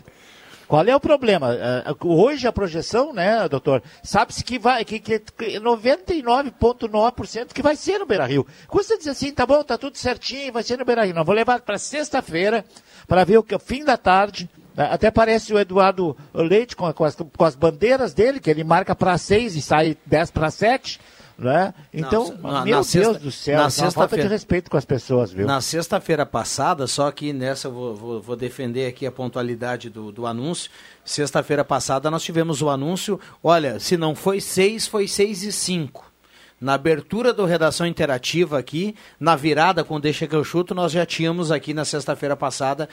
Qual 0.67 0.85
é 0.85 0.95
o 0.95 0.99
problema? 0.99 1.53
É, 1.55 1.83
Hoje 2.03 2.45
a 2.47 2.51
projeção, 2.51 3.11
né, 3.13 3.47
doutor? 3.49 3.81
Sabe-se 4.03 4.43
que 4.43 4.59
vai 4.59 4.85
que, 4.85 4.99
que 4.99 5.17
que 5.19 5.59
99,9% 5.59 7.53
que 7.53 7.61
vai 7.61 7.75
ser 7.75 7.97
no 7.97 8.05
Beira 8.05 8.25
Rio. 8.25 8.45
Custa 8.67 8.97
dizer 8.97 9.11
assim, 9.11 9.31
tá 9.31 9.45
bom, 9.45 9.63
tá 9.63 9.77
tudo 9.77 9.97
certinho, 9.97 10.53
vai 10.53 10.61
ser 10.61 10.77
no 10.77 10.85
Beira 10.85 11.05
Rio. 11.05 11.15
Não, 11.15 11.23
vou 11.23 11.33
levar 11.33 11.59
para 11.61 11.77
sexta-feira 11.79 12.63
para 13.07 13.23
ver 13.23 13.37
o 13.37 13.43
que 13.43 13.53
é 13.53 13.57
o 13.57 13.59
fim 13.59 13.83
da 13.83 13.97
tarde. 13.97 14.49
É, 14.77 14.83
Até 14.83 15.11
parece 15.11 15.53
o 15.53 15.59
Eduardo 15.59 16.15
Leite 16.33 16.75
com, 16.75 16.91
com 16.93 17.03
as, 17.05 17.15
com 17.15 17.43
as 17.45 17.55
bandeiras 17.55 18.13
dele, 18.13 18.39
que 18.39 18.49
ele 18.49 18.63
marca 18.63 18.95
para 18.95 19.17
seis 19.17 19.55
e 19.55 19.61
sai 19.61 19.97
10 20.05 20.31
para 20.31 20.49
sete. 20.51 20.99
Né? 21.37 21.73
Então, 21.93 22.33
Não, 22.41 22.51
na- 22.51 22.65
meu 22.65 22.75
na 22.75 22.81
Deus 22.81 22.87
sexta- 22.87 23.13
do 23.19 23.31
céu, 23.31 23.61
na 23.61 23.67
isso 23.69 23.79
é 23.79 23.83
uma 23.85 23.91
falta 23.91 24.17
de 24.17 24.27
respeito 24.27 24.69
com 24.69 24.75
as 24.75 24.83
pessoas, 24.83 25.31
viu? 25.31 25.47
Na 25.47 25.61
sexta-feira 25.61 26.25
passada, 26.25 26.85
só 26.85 27.09
que 27.11 27.31
nessa 27.31 27.69
eu 27.69 27.71
vou, 27.71 27.95
vou- 27.95 28.21
vou 28.21 28.35
defender 28.35 28.87
aqui 28.87 29.05
a 29.05 29.11
pontualidade 29.11 29.89
do, 29.89 30.11
do 30.11 30.27
anúncio. 30.27 30.69
Sexta-feira 31.05 31.63
passada 31.63 32.11
nós 32.11 32.23
tivemos 32.23 32.61
o 32.61 32.69
anúncio, 32.69 33.17
olha, 33.41 33.79
se 33.79 33.95
não 33.95 34.13
foi 34.15 34.41
seis, 34.41 34.85
foi 34.85 35.07
seis 35.07 35.41
e 35.43 35.51
cinco. 35.53 36.11
Na 36.59 36.73
abertura 36.73 37.31
do 37.31 37.45
Redação 37.45 37.87
Interativa 37.87 38.59
aqui, 38.59 38.93
na 39.17 39.33
virada 39.37 39.81
com 39.81 39.97
Deixa 39.97 40.27
que 40.27 40.35
eu 40.35 40.43
chuto, 40.43 40.75
nós 40.75 40.91
já 40.91 41.05
tínhamos 41.05 41.53
aqui 41.53 41.73
na 41.73 41.85
sexta-feira 41.85 42.35
passada 42.35 42.89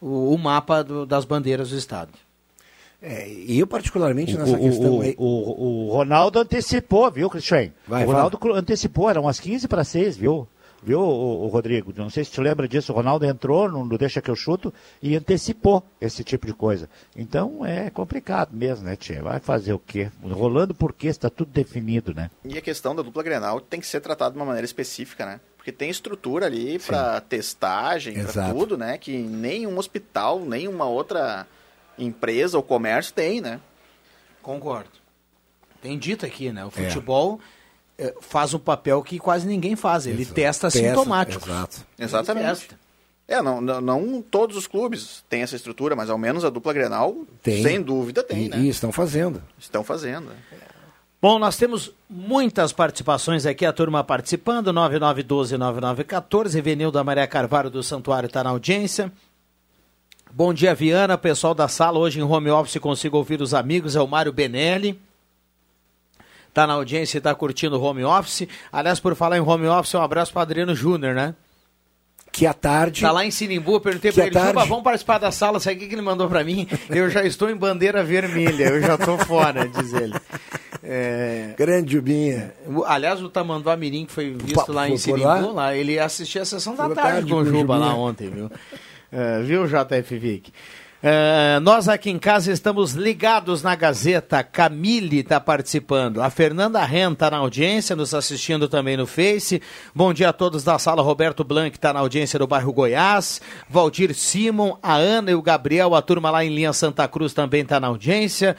o, 0.00 0.34
o 0.34 0.38
mapa 0.38 0.82
do- 0.82 1.04
das 1.06 1.24
bandeiras 1.24 1.70
do 1.70 1.76
Estado. 1.76 2.12
É, 3.02 3.28
e 3.28 3.58
eu 3.58 3.66
particularmente 3.66 4.34
O, 4.34 4.38
nessa 4.38 4.58
questão 4.58 4.98
o, 4.98 5.00
aí. 5.00 5.14
o, 5.16 5.86
o 5.88 5.90
Ronaldo 5.92 6.38
antecipou, 6.38 7.10
viu, 7.10 7.30
Cristian? 7.30 7.70
Vai, 7.88 8.04
o 8.04 8.08
Ronaldo 8.08 8.38
antecipou, 8.54 9.08
eram 9.08 9.22
umas 9.22 9.40
15 9.40 9.66
para 9.68 9.84
6, 9.84 10.16
viu? 10.18 10.46
Viu, 10.82 10.98
o, 11.00 11.46
Rodrigo? 11.48 11.92
Não 11.94 12.08
sei 12.08 12.24
se 12.24 12.30
te 12.30 12.40
lembra 12.40 12.66
disso. 12.66 12.90
O 12.90 12.94
Ronaldo 12.96 13.26
entrou 13.26 13.68
no, 13.70 13.84
no 13.84 13.98
Deixa 13.98 14.22
que 14.22 14.30
eu 14.30 14.36
chuto 14.36 14.72
e 15.02 15.14
antecipou 15.14 15.82
esse 16.00 16.24
tipo 16.24 16.46
de 16.46 16.54
coisa. 16.54 16.88
Então 17.14 17.64
é 17.66 17.90
complicado 17.90 18.50
mesmo, 18.54 18.86
né, 18.86 18.96
Tia? 18.96 19.22
Vai 19.22 19.40
fazer 19.40 19.74
o 19.74 19.78
quê? 19.78 20.10
Rolando 20.22 20.74
porque 20.74 21.06
está 21.08 21.28
tudo 21.28 21.50
definido, 21.52 22.14
né? 22.14 22.30
E 22.46 22.56
a 22.56 22.62
questão 22.62 22.94
da 22.94 23.02
dupla 23.02 23.22
Grenal 23.22 23.60
tem 23.60 23.78
que 23.78 23.86
ser 23.86 24.00
tratada 24.00 24.32
de 24.32 24.38
uma 24.38 24.46
maneira 24.46 24.64
específica, 24.64 25.26
né? 25.26 25.40
Porque 25.70 25.72
tem 25.72 25.90
estrutura 25.90 26.46
ali 26.46 26.78
para 26.78 27.20
testagem, 27.20 28.24
para 28.24 28.52
tudo, 28.52 28.76
né? 28.76 28.98
Que 28.98 29.16
nenhum 29.16 29.78
hospital, 29.78 30.40
nenhuma 30.40 30.84
outra 30.86 31.46
empresa 31.98 32.56
ou 32.56 32.62
comércio 32.62 33.14
tem, 33.14 33.40
né? 33.40 33.60
Concordo. 34.42 34.90
Tem 35.80 35.98
dito 35.98 36.26
aqui, 36.26 36.50
né? 36.52 36.64
O 36.64 36.70
futebol 36.70 37.40
eh, 37.96 38.14
faz 38.20 38.52
um 38.52 38.58
papel 38.58 39.02
que 39.02 39.18
quase 39.18 39.46
ninguém 39.46 39.76
faz. 39.76 40.06
Ele 40.06 40.26
testa 40.26 40.70
sintomáticos. 40.70 41.48
Exatamente. 41.98 42.46
Testa. 42.46 42.78
É, 43.28 43.40
não, 43.40 43.60
não, 43.60 43.80
não 43.80 44.22
todos 44.22 44.56
os 44.56 44.66
clubes 44.66 45.22
têm 45.28 45.42
essa 45.42 45.54
estrutura, 45.54 45.94
mas 45.94 46.10
ao 46.10 46.18
menos 46.18 46.44
a 46.44 46.50
dupla 46.50 46.72
Grenal, 46.72 47.14
Tem. 47.42 47.62
sem 47.62 47.80
dúvida, 47.80 48.24
tem, 48.24 48.46
e, 48.46 48.48
né? 48.48 48.58
e 48.58 48.68
estão 48.68 48.90
fazendo. 48.90 49.40
Estão 49.56 49.84
fazendo. 49.84 50.32
Bom, 51.22 51.38
nós 51.38 51.56
temos 51.56 51.92
muitas 52.08 52.72
participações 52.72 53.44
aqui, 53.44 53.66
a 53.66 53.72
turma 53.74 54.02
participando, 54.02 54.72
9912-9914, 54.72 56.62
Venilda 56.62 57.04
Maria 57.04 57.26
Carvalho 57.26 57.68
do 57.68 57.82
Santuário 57.82 58.26
está 58.26 58.42
na 58.42 58.48
audiência. 58.50 59.12
Bom 60.32 60.54
dia, 60.54 60.74
Viana, 60.74 61.18
pessoal 61.18 61.54
da 61.54 61.68
sala, 61.68 61.98
hoje 61.98 62.20
em 62.20 62.22
home 62.22 62.48
office 62.50 62.78
consigo 62.78 63.18
ouvir 63.18 63.42
os 63.42 63.52
amigos, 63.52 63.96
é 63.96 64.00
o 64.00 64.06
Mário 64.06 64.32
Benelli. 64.32 64.98
Está 66.48 66.66
na 66.66 66.72
audiência 66.74 67.18
e 67.18 67.20
está 67.20 67.34
curtindo 67.34 67.78
o 67.78 67.82
home 67.82 68.02
office. 68.02 68.48
Aliás, 68.72 68.98
por 68.98 69.14
falar 69.14 69.36
em 69.36 69.40
home 69.40 69.66
office, 69.66 69.94
um 69.94 70.02
abraço 70.02 70.32
para 70.32 70.42
Adriano 70.42 70.74
Júnior, 70.74 71.14
né? 71.14 71.34
Que 72.32 72.46
à 72.46 72.54
tarde. 72.54 73.02
Tá 73.02 73.12
lá 73.12 73.26
em 73.26 73.30
Sinimbu, 73.30 73.74
eu 73.74 73.80
perguntei 73.80 74.10
à 74.10 74.24
ele, 74.26 74.30
tarde- 74.32 74.68
vamos 74.68 74.84
participar 74.84 75.18
da 75.18 75.30
sala, 75.30 75.60
sabe 75.60 75.76
o 75.84 75.88
que 75.88 75.94
ele 75.94 76.00
mandou 76.00 76.28
pra 76.28 76.42
mim? 76.42 76.66
Eu 76.88 77.10
já 77.10 77.24
estou 77.24 77.50
em 77.50 77.56
bandeira 77.56 78.02
vermelha, 78.02 78.68
eu 78.68 78.80
já 78.80 78.96
tô 78.96 79.18
fora, 79.18 79.68
diz 79.68 79.92
ele. 79.92 80.14
É... 80.82 81.54
Grande 81.58 81.92
Jubinha. 81.92 82.54
Aliás, 82.86 83.22
o 83.22 83.28
Tamanduá 83.28 83.76
Mirim, 83.76 84.06
que 84.06 84.12
foi 84.12 84.30
visto 84.32 84.66
Pa- 84.66 84.72
lá 84.72 84.88
em 84.88 84.96
Sinimbu, 84.96 85.52
lá? 85.52 85.76
ele 85.76 85.98
assistiu 85.98 86.42
a 86.42 86.44
sessão 86.44 86.74
da 86.74 86.88
tarde, 86.88 86.94
tarde 87.02 87.30
com 87.30 87.38
o 87.38 87.44
Juba 87.44 87.76
lá 87.76 87.94
ontem, 87.94 88.30
viu? 88.30 88.50
É, 89.12 89.42
viu, 89.42 89.66
JF 89.66 90.18
Vic? 90.18 90.52
É, 91.02 91.58
nós 91.60 91.88
aqui 91.88 92.10
em 92.10 92.18
casa 92.18 92.52
estamos 92.52 92.92
ligados 92.92 93.62
na 93.62 93.74
Gazeta. 93.74 94.42
Camille 94.42 95.20
está 95.20 95.40
participando. 95.40 96.20
A 96.20 96.28
Fernanda 96.28 96.84
Ren 96.84 97.12
está 97.12 97.30
na 97.30 97.38
audiência, 97.38 97.96
nos 97.96 98.12
assistindo 98.12 98.68
também 98.68 98.98
no 98.98 99.06
Face. 99.06 99.62
Bom 99.94 100.12
dia 100.12 100.28
a 100.28 100.32
todos 100.32 100.62
da 100.62 100.78
sala. 100.78 101.02
Roberto 101.02 101.42
Blanc 101.42 101.74
está 101.74 101.92
na 101.94 102.00
audiência 102.00 102.38
do 102.38 102.46
bairro 102.46 102.72
Goiás. 102.72 103.40
Valdir 103.68 104.14
Simon, 104.14 104.76
a 104.82 104.94
Ana 104.94 105.30
e 105.30 105.34
o 105.34 105.40
Gabriel, 105.40 105.94
a 105.94 106.02
turma 106.02 106.30
lá 106.30 106.44
em 106.44 106.54
linha 106.54 106.72
Santa 106.74 107.08
Cruz 107.08 107.32
também 107.32 107.62
está 107.62 107.80
na 107.80 107.86
audiência. 107.86 108.54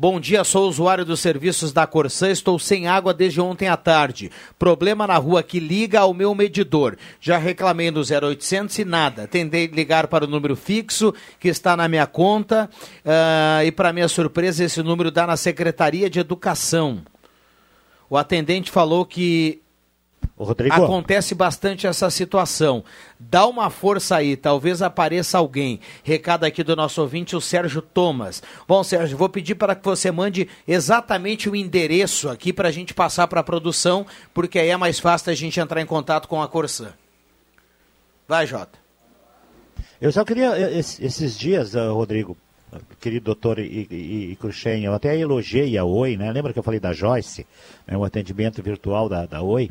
Bom 0.00 0.20
dia, 0.20 0.44
sou 0.44 0.68
usuário 0.68 1.04
dos 1.04 1.18
serviços 1.18 1.72
da 1.72 1.84
Corsã, 1.84 2.30
estou 2.30 2.56
sem 2.56 2.86
água 2.86 3.12
desde 3.12 3.40
ontem 3.40 3.66
à 3.66 3.76
tarde. 3.76 4.30
Problema 4.56 5.08
na 5.08 5.16
rua 5.16 5.42
que 5.42 5.58
liga 5.58 5.98
ao 5.98 6.14
meu 6.14 6.32
medidor. 6.36 6.96
Já 7.20 7.36
reclamei 7.36 7.90
no 7.90 8.02
0800 8.02 8.78
e 8.78 8.84
nada. 8.84 9.26
Tentei 9.26 9.66
ligar 9.66 10.06
para 10.06 10.24
o 10.24 10.28
número 10.28 10.54
fixo 10.54 11.12
que 11.40 11.48
está 11.48 11.76
na 11.76 11.88
minha 11.88 12.06
conta 12.06 12.70
ah, 13.04 13.64
e, 13.64 13.72
para 13.72 13.92
minha 13.92 14.06
surpresa, 14.06 14.62
esse 14.62 14.80
número 14.84 15.10
dá 15.10 15.26
na 15.26 15.36
Secretaria 15.36 16.08
de 16.08 16.20
Educação. 16.20 17.02
O 18.08 18.16
atendente 18.16 18.70
falou 18.70 19.04
que 19.04 19.60
Rodrigo. 20.44 20.74
Acontece 20.74 21.34
bastante 21.34 21.86
essa 21.86 22.08
situação. 22.10 22.84
Dá 23.18 23.46
uma 23.46 23.70
força 23.70 24.16
aí, 24.16 24.36
talvez 24.36 24.80
apareça 24.82 25.38
alguém. 25.38 25.80
Recado 26.04 26.44
aqui 26.44 26.62
do 26.62 26.76
nosso 26.76 27.00
ouvinte, 27.02 27.34
o 27.34 27.40
Sérgio 27.40 27.82
Thomas. 27.82 28.42
Bom, 28.66 28.82
Sérgio, 28.84 29.16
vou 29.18 29.28
pedir 29.28 29.54
para 29.56 29.74
que 29.74 29.84
você 29.84 30.10
mande 30.10 30.48
exatamente 30.66 31.48
o 31.50 31.56
endereço 31.56 32.28
aqui 32.28 32.52
para 32.52 32.68
a 32.68 32.72
gente 32.72 32.94
passar 32.94 33.26
para 33.26 33.40
a 33.40 33.44
produção, 33.44 34.06
porque 34.32 34.58
aí 34.58 34.68
é 34.68 34.76
mais 34.76 34.98
fácil 35.00 35.30
a 35.32 35.34
gente 35.34 35.58
entrar 35.58 35.80
em 35.80 35.86
contato 35.86 36.28
com 36.28 36.40
a 36.40 36.46
Corsã. 36.48 36.92
Vai, 38.26 38.46
Jota. 38.46 38.78
Eu 40.00 40.12
só 40.12 40.24
queria, 40.24 40.56
eh, 40.56 40.78
es- 40.78 41.00
esses 41.00 41.36
dias, 41.36 41.74
ah, 41.74 41.90
Rodrigo, 41.90 42.36
querido 43.00 43.24
doutor 43.24 43.58
I- 43.58 44.36
Cruxem, 44.40 44.84
eu 44.84 44.92
até 44.94 45.18
elogiei 45.18 45.76
a 45.78 45.84
Oi, 45.84 46.16
né? 46.16 46.30
Lembra 46.30 46.52
que 46.52 46.58
eu 46.58 46.62
falei 46.62 46.78
da 46.78 46.92
Joyce, 46.92 47.46
né? 47.86 47.96
o 47.96 48.04
atendimento 48.04 48.62
virtual 48.62 49.08
da, 49.08 49.26
da 49.26 49.42
Oi? 49.42 49.70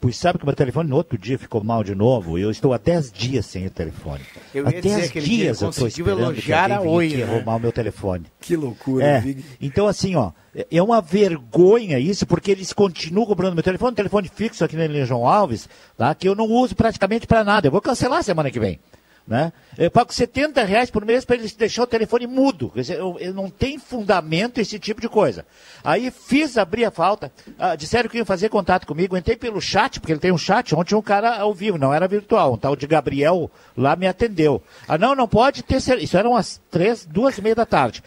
Pois 0.00 0.16
sabe 0.16 0.38
que 0.38 0.46
meu 0.46 0.54
telefone 0.54 0.88
no 0.88 0.96
outro 0.96 1.18
dia 1.18 1.38
ficou 1.38 1.62
mal 1.62 1.84
de 1.84 1.94
novo. 1.94 2.38
Eu 2.38 2.50
estou 2.50 2.72
há 2.72 2.78
10 2.78 3.12
dias 3.12 3.44
sem 3.44 3.66
o 3.66 3.70
telefone. 3.70 4.22
Eu 4.54 4.64
ia 4.64 4.80
dizer 4.80 4.96
10 4.96 5.08
aquele 5.10 5.26
dia, 5.26 5.36
dias 5.36 5.60
eu 5.60 5.68
estou 5.68 5.86
esperando 5.88 6.20
elogiar 6.22 6.66
que 6.68 6.72
a 6.72 6.76
alguém 6.78 6.92
Oi, 6.94 7.08
né? 7.16 7.22
arrumar 7.24 7.56
o 7.56 7.60
meu 7.60 7.70
telefone. 7.70 8.24
Que 8.40 8.56
loucura, 8.56 9.04
É, 9.04 9.20
Vig. 9.20 9.44
então, 9.60 9.86
assim, 9.86 10.16
ó, 10.16 10.32
é 10.70 10.82
uma 10.82 11.02
vergonha 11.02 11.98
isso, 11.98 12.26
porque 12.26 12.50
eles 12.50 12.72
continuam 12.72 13.26
cobrando 13.26 13.54
meu 13.54 13.62
telefone, 13.62 13.92
um 13.92 13.94
telefone 13.94 14.30
fixo 14.34 14.64
aqui 14.64 14.74
na 14.74 14.86
Ilha 14.86 15.04
João 15.04 15.26
Alves, 15.26 15.68
tá? 15.98 16.14
que 16.14 16.26
eu 16.26 16.34
não 16.34 16.46
uso 16.46 16.74
praticamente 16.74 17.26
para 17.26 17.44
nada. 17.44 17.66
Eu 17.68 17.72
vou 17.72 17.82
cancelar 17.82 18.22
semana 18.24 18.50
que 18.50 18.58
vem. 18.58 18.80
Né? 19.26 19.52
Eu 19.78 19.90
pago 19.90 20.12
70 20.12 20.64
reais 20.64 20.90
por 20.90 21.04
mês 21.04 21.24
para 21.24 21.36
eles 21.36 21.54
deixar 21.54 21.84
o 21.84 21.86
telefone 21.86 22.26
mudo. 22.26 22.72
Eu, 22.88 23.16
eu 23.20 23.32
não 23.32 23.48
tem 23.48 23.78
fundamento 23.78 24.58
esse 24.58 24.78
tipo 24.78 25.00
de 25.00 25.08
coisa. 25.08 25.46
Aí 25.84 26.10
fiz 26.10 26.58
abrir 26.58 26.84
a 26.84 26.90
falta, 26.90 27.30
ah, 27.58 27.76
disseram 27.76 28.08
que 28.08 28.16
iam 28.16 28.26
fazer 28.26 28.48
contato 28.48 28.86
comigo, 28.86 29.16
entrei 29.16 29.36
pelo 29.36 29.60
chat, 29.60 30.00
porque 30.00 30.12
ele 30.12 30.20
tem 30.20 30.32
um 30.32 30.38
chat, 30.38 30.74
ontem 30.74 30.96
um 30.96 31.02
cara 31.02 31.36
ao 31.38 31.54
vivo, 31.54 31.78
não 31.78 31.94
era 31.94 32.08
virtual, 32.08 32.54
um 32.54 32.58
tal 32.58 32.74
de 32.74 32.86
Gabriel 32.88 33.48
lá 33.76 33.94
me 33.94 34.08
atendeu. 34.08 34.60
Ah, 34.88 34.98
não, 34.98 35.14
não 35.14 35.28
pode 35.28 35.62
ter, 35.62 35.76
isso 35.76 36.16
eram 36.16 36.32
umas 36.32 36.60
três, 36.70 37.06
duas 37.06 37.38
e 37.38 37.42
meia 37.42 37.54
da 37.54 37.66
tarde. 37.66 38.02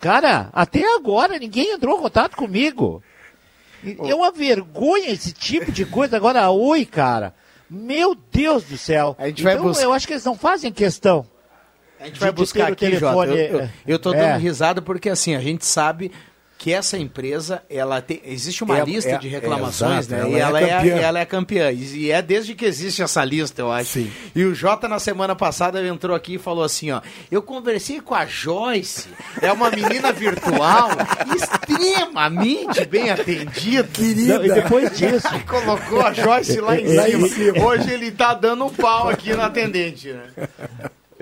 Cara, 0.00 0.50
até 0.52 0.82
agora 0.96 1.38
ninguém 1.38 1.72
entrou 1.72 1.96
em 1.96 2.02
contato 2.02 2.36
comigo. 2.36 3.02
É 3.82 4.14
uma 4.14 4.32
vergonha 4.32 5.10
esse 5.10 5.32
tipo 5.32 5.70
de 5.70 5.84
coisa. 5.84 6.16
Agora, 6.16 6.50
oi, 6.50 6.84
cara. 6.84 7.34
Meu 7.74 8.16
Deus 8.32 8.64
do 8.64 8.78
céu. 8.78 9.16
A 9.18 9.26
gente 9.26 9.42
vai 9.42 9.54
então, 9.54 9.66
buscar- 9.66 9.84
eu 9.84 9.92
acho 9.92 10.06
que 10.06 10.12
eles 10.12 10.24
não 10.24 10.36
fazem 10.36 10.72
questão. 10.72 11.26
A 12.00 12.06
gente 12.06 12.20
vai 12.20 12.30
buscar 12.32 12.70
aqui, 12.72 12.96
Jota. 12.96 13.30
Eu, 13.32 13.60
eu, 13.60 13.68
eu 13.86 13.98
tô 13.98 14.12
É. 14.12 14.18
dando 14.18 14.40
risada 14.40 14.80
porque 14.82 15.08
assim, 15.08 15.34
a 15.34 15.40
gente 15.40 15.64
sabe 15.64 16.12
que 16.56 16.72
essa 16.72 16.96
empresa, 16.96 17.62
ela 17.68 18.00
tem, 18.00 18.22
existe 18.24 18.64
uma 18.64 18.78
É- 18.78 18.84
lista 18.84 19.10
é- 19.10 19.18
de 19.18 19.26
é, 19.28 19.30
reclamações, 19.30 20.06
exato, 20.06 20.22
né? 20.28 20.30
e 20.30 20.40
ela 20.40 20.58
ela 20.58 20.60
é 20.60 20.64
é, 20.64 20.76
campeã. 20.78 20.96
ela 21.06 21.18
é 21.20 21.24
campeã. 21.26 21.72
E 21.72 22.10
é 22.10 22.22
desde 22.22 22.54
que 22.54 22.64
existe 22.64 23.02
essa 23.02 23.22
lista, 23.24 23.60
eu 23.60 23.70
acho. 23.70 24.06
E 24.34 24.44
o 24.44 24.54
Jota, 24.54 24.88
na 24.88 24.98
semana 24.98 25.34
passada, 25.36 25.84
entrou 25.86 26.16
aqui 26.16 26.34
e 26.34 26.38
falou 26.38 26.64
assim, 26.64 26.90
ó, 26.90 27.02
eu 27.30 27.42
conversei 27.42 28.00
com 28.00 28.14
a 28.14 28.24
Joyce, 28.24 29.08
é 29.42 29.52
uma 29.52 29.70
menina 29.70 30.10
virtual, 30.12 30.88
extremamente 31.36 32.84
bem 32.86 33.10
atendida. 33.10 33.88
Não, 34.38 34.44
e 34.46 34.52
depois 34.52 34.96
disso... 34.96 35.28
Colocou 35.46 36.00
a 36.00 36.12
Joyce 36.12 36.60
lá 36.60 36.78
em 36.80 36.86
cima. 36.86 37.28
Hoje 37.64 37.90
ele 37.92 38.10
tá 38.10 38.32
dando 38.34 38.64
um 38.64 38.70
pau 38.70 39.08
aqui 39.08 39.34
no 39.34 39.42
atendente, 39.42 40.12
né? 40.12 40.48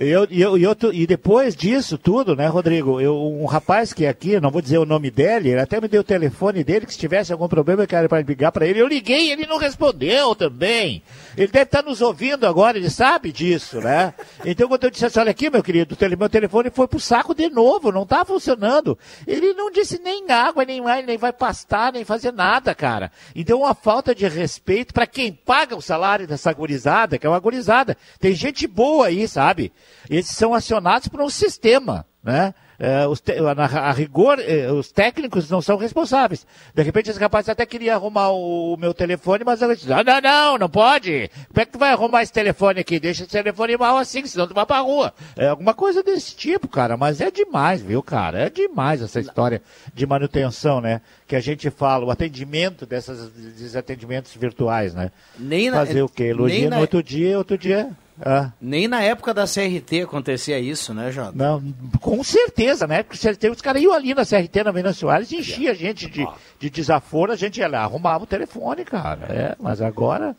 E, 0.03 0.11
eu, 0.11 0.27
eu, 0.59 0.77
e, 0.93 1.07
depois 1.07 1.55
disso 1.55 1.97
tudo, 1.97 2.35
né, 2.35 2.49
Rodrigo? 2.49 3.01
Eu, 3.01 3.17
um 3.17 3.47
rapaz 3.47 3.93
que 3.93 4.05
é 4.05 4.09
aqui, 4.09 4.41
não 4.41 4.51
vou 4.51 4.61
dizer 4.61 4.79
o 4.79 4.85
nome 4.85 5.13
dele, 5.13 5.51
ele 5.51 5.61
até 5.61 5.81
me 5.81 5.87
deu 5.87 6.01
o 6.01 6.05
telefone 6.05 6.65
dele, 6.65 6.87
que 6.87 6.93
se 6.93 6.99
tivesse 6.99 7.33
algum 7.33 7.47
problema 7.47 7.85
eu 7.85 7.87
quero 7.87 8.09
para 8.09 8.21
ligar 8.21 8.51
para 8.51 8.67
ele. 8.67 8.81
Eu 8.81 8.89
liguei 8.89 9.31
ele 9.31 9.47
não 9.47 9.59
respondeu 9.59 10.35
também. 10.35 11.05
Ele 11.37 11.47
deve 11.47 11.65
estar 11.65 11.85
nos 11.85 12.01
ouvindo 12.01 12.49
agora, 12.49 12.79
ele 12.79 12.91
sabe 12.91 13.31
disso, 13.31 13.81
né? 13.81 14.13
Então 14.45 14.67
quando 14.67 14.83
eu 14.83 14.91
disse 14.91 15.07
assim, 15.07 15.21
olha 15.21 15.31
aqui, 15.31 15.49
meu 15.49 15.63
querido, 15.63 15.97
meu 16.19 16.29
telefone 16.29 16.69
foi 16.71 16.89
pro 16.89 16.99
saco 16.99 17.33
de 17.33 17.49
novo, 17.49 17.93
não 17.93 18.05
tá 18.05 18.25
funcionando. 18.25 18.99
Ele 19.25 19.55
não 19.55 19.71
disse 19.71 20.01
nem 20.03 20.29
água, 20.33 20.65
nem 20.65 20.83
vai, 20.83 21.03
nem 21.03 21.17
vai 21.17 21.33
pastar, 21.33 21.93
nem 21.93 22.05
fazer 22.05 22.33
nada, 22.33 22.75
cara. 22.75 23.13
Então 23.37 23.61
uma 23.61 23.75
falta 23.75 24.13
de 24.13 24.27
respeito 24.27 24.93
para 24.93 25.07
quem 25.07 25.33
paga 25.33 25.77
o 25.77 25.83
salário 25.83 26.27
dessa 26.27 26.53
gurizada, 26.53 27.19
que 27.19 27.27
é 27.27 27.31
uma 27.31 27.39
gurizada. 27.39 27.97
Tem 28.19 28.35
gente 28.35 28.67
boa 28.67 29.07
aí, 29.07 29.29
sabe? 29.29 29.71
Eles 30.09 30.27
são 30.29 30.55
acionados 30.55 31.09
por 31.09 31.21
um 31.21 31.29
sistema, 31.31 32.07
né? 32.23 32.55
É, 32.79 33.07
os 33.07 33.21
te- 33.21 33.37
a, 33.39 33.53
a 33.89 33.93
rigor, 33.93 34.41
eh, 34.41 34.69
os 34.73 34.91
técnicos 34.91 35.49
não 35.49 35.63
são 35.63 35.77
responsáveis. 35.77 36.45
De 36.75 36.83
repente, 36.83 37.11
esse 37.11 37.21
rapaz 37.21 37.49
até 37.49 37.65
queria 37.65 37.95
arrumar 37.95 38.31
o, 38.31 38.75
o 38.75 38.77
meu 38.77 38.93
telefone, 38.93 39.45
mas 39.45 39.63
eu 39.63 39.73
disse, 39.73 39.89
não, 39.89 40.03
não, 40.03 40.21
não, 40.21 40.59
não 40.59 40.69
pode. 40.69 41.31
Como 41.49 41.61
é 41.61 41.65
que 41.65 41.71
tu 41.71 41.79
vai 41.79 41.93
arrumar 41.93 42.25
esse 42.25 42.33
telefone 42.33 42.81
aqui? 42.81 42.99
Deixa 42.99 43.23
esse 43.23 43.31
telefone 43.31 43.77
mal 43.77 43.99
assim, 43.99 44.27
senão 44.27 44.49
tu 44.49 44.55
vai 44.55 44.67
pra 44.67 44.81
rua. 44.81 45.15
É 45.37 45.47
alguma 45.47 45.75
coisa 45.75 46.03
desse 46.03 46.35
tipo, 46.35 46.67
cara. 46.67 46.97
Mas 46.97 47.21
é 47.21 47.31
demais, 47.31 47.81
viu, 47.81 48.03
cara? 48.03 48.41
É 48.47 48.51
demais 48.51 49.01
essa 49.01 49.21
história 49.21 49.63
de 49.95 50.05
manutenção, 50.05 50.81
né? 50.81 51.03
Que 51.29 51.37
a 51.37 51.41
gente 51.41 51.71
fala, 51.71 52.05
o 52.05 52.11
atendimento 52.11 52.85
dessas, 52.85 53.29
desses 53.31 53.77
atendimentos 53.77 54.35
virtuais, 54.35 54.93
né? 54.93 55.13
Nem 55.39 55.71
na- 55.71 55.77
Fazer 55.87 56.03
o 56.03 56.09
quê? 56.09 56.33
na- 56.69 56.77
no 56.77 56.83
outro 56.83 57.01
dia, 57.01 57.39
outro 57.39 57.57
dia... 57.57 57.91
Ah. 58.25 58.53
Nem 58.61 58.87
na 58.87 59.03
época 59.03 59.35
da 59.35 59.45
CRT 59.45 60.03
acontecia 60.03 60.59
isso, 60.59 60.95
né, 60.95 61.11
Jota? 61.11 61.33
Não, 61.35 61.63
com 62.01 62.23
certeza, 62.23 62.87
né? 62.87 63.03
Porque 63.03 63.19
CRT, 63.19 63.51
os 63.51 63.61
caras 63.61 63.83
iam 63.83 63.93
ali 63.93 64.15
na 64.15 64.25
CRT, 64.25 64.63
na 64.65 64.71
Venâncio 64.71 65.01
Soares, 65.01 65.31
e 65.33 65.37
enchia 65.37 65.73
a 65.73 65.75
gente 65.75 66.09
de, 66.09 66.27
de 66.59 66.71
desaforo, 66.71 67.33
a 67.33 67.37
gente 67.37 67.59
ia 67.59 67.69
lá, 67.69 67.81
arrumava 67.83 68.25
o 68.25 68.27
telefone, 68.27 68.85
cara. 68.85 69.27
É, 69.29 69.57
mas 69.61 69.81
agora, 69.83 70.37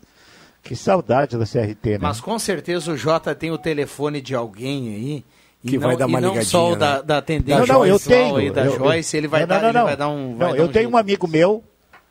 que 0.63 0.75
saudade 0.75 1.37
da 1.37 1.45
CRT, 1.45 1.91
né? 1.91 1.97
Mas 2.01 2.21
com 2.21 2.39
certeza 2.39 2.91
o 2.91 2.97
Jota 2.97 3.35
tem 3.35 3.51
o 3.51 3.57
telefone 3.57 4.21
de 4.21 4.33
alguém 4.33 4.87
aí. 4.95 5.25
e 5.63 5.69
Que 5.69 5.77
não- 5.77 5.87
vai 5.87 5.97
dar 5.97 6.05
uma 6.07 6.19
e 6.19 6.21
não 6.21 6.29
ligadinha, 6.29 6.49
só 6.51 6.67
o 6.67 6.71
né? 6.71 6.77
da, 6.77 7.01
da 7.01 7.17
atendente 7.17 7.57
não, 7.59 7.65
não, 7.65 7.85
eu 7.85 7.99
pessoal 7.99 8.17
tenho. 8.17 8.35
aí 8.37 8.51
da 8.51 8.65
eu- 8.65 8.77
Joyce, 8.77 9.17
ele 9.17 9.27
vai 9.27 9.41
não, 9.41 9.47
dar, 9.47 9.61
não, 9.61 9.67
ele 9.69 9.77
não. 9.77 9.85
vai 9.85 9.97
dar 9.97 10.07
um. 10.09 10.29
Não, 10.31 10.37
vai 10.37 10.51
dar 10.51 10.57
eu 10.57 10.63
um 10.65 10.67
tenho 10.67 10.83
jeito. 10.83 10.93
um 10.93 10.97
amigo 10.97 11.27
meu, 11.27 11.63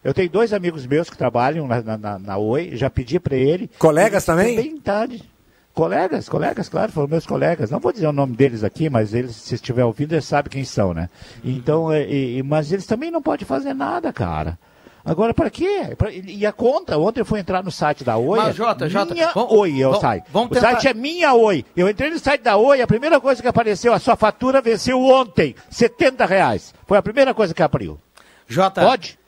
eu 0.05 0.12
tenho 0.14 0.29
dois 0.31 0.53
amigos 0.53 0.87
meus 0.87 1.09
que 1.11 1.16
trabalham 1.16 1.66
na, 1.66 1.81
na, 1.83 1.97
na- 1.99 2.18
na 2.18 2.37
Oi, 2.37 2.70
já 2.75 2.89
pedi 2.91 3.18
pra 3.20 3.37
ele. 3.37 3.70
Colegas 3.79 4.25
também? 4.25 4.57
Bem 4.57 4.77
tarde. 4.79 5.23
Colegas, 5.75 6.29
colegas, 6.29 6.68
claro, 6.68 6.93
foram 6.93 7.09
meus 7.09 7.27
colegas. 7.27 7.70
Não 7.70 7.81
vou 7.81 7.93
dizer 7.93 8.07
o 8.07 8.12
nome 8.12 8.37
deles 8.37 8.62
aqui, 8.62 8.91
mas 8.91 9.14
eles, 9.14 9.35
se 9.37 9.55
estiver 9.55 9.85
ouvindo, 9.85 10.12
eles 10.12 10.27
sabem 10.27 10.51
quem 10.51 10.64
são, 10.64 10.93
né? 10.93 11.09
Então, 11.43 11.91
é, 11.91 12.05
e- 12.05 12.39
e- 12.39 12.43
mas 12.43 12.70
eles 12.70 12.85
também 12.87 13.11
não 13.11 13.23
podem 13.23 13.47
fazer 13.47 13.73
nada, 13.73 14.12
cara. 14.12 14.59
Agora, 15.05 15.33
para 15.35 15.51
quê? 15.51 15.95
Pra- 15.99 16.12
e 16.12 16.45
a 16.47 16.53
conta? 16.53 16.97
Ontem 16.99 17.20
eu 17.20 17.25
fui 17.25 17.41
entrar 17.41 17.64
no 17.64 17.73
site 17.73 18.05
da 18.05 18.16
Oi. 18.18 18.39
Mas, 18.39 18.51
é 18.51 18.53
Jota, 18.53 18.89
Jota, 18.89 19.14
minha 19.14 19.33
vamos- 19.33 19.53
Oi, 19.53 19.77
eu 19.79 19.93
vamos 20.31 20.51
o 20.51 20.55
tentar- 20.55 20.73
site 20.73 20.89
é 20.89 20.95
minha 20.95 21.33
Oi. 21.35 21.64
Eu 21.77 21.89
entrei 21.89 22.11
no 22.11 22.18
site 22.18 22.43
da 22.43 22.57
Oi, 22.57 22.81
a 22.83 22.87
primeira 22.87 23.18
coisa 23.20 23.41
que 23.43 23.49
apareceu, 23.49 23.93
a 23.95 23.99
sua 23.99 24.14
fatura 24.14 24.61
venceu 24.61 25.01
ontem, 25.03 25.57
70 25.70 26.25
reais. 26.27 26.73
Foi 26.87 26.99
a 26.99 27.03
primeira 27.03 27.33
coisa 27.35 27.53
que 27.55 27.62
abriu. 27.62 27.99
Jota, 28.47 28.83
Pode? 28.83 29.18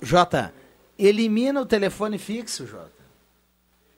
Jota, 0.00 0.54
elimina 0.98 1.60
o 1.60 1.66
telefone 1.66 2.16
fixo, 2.16 2.66
Jota. 2.66 2.99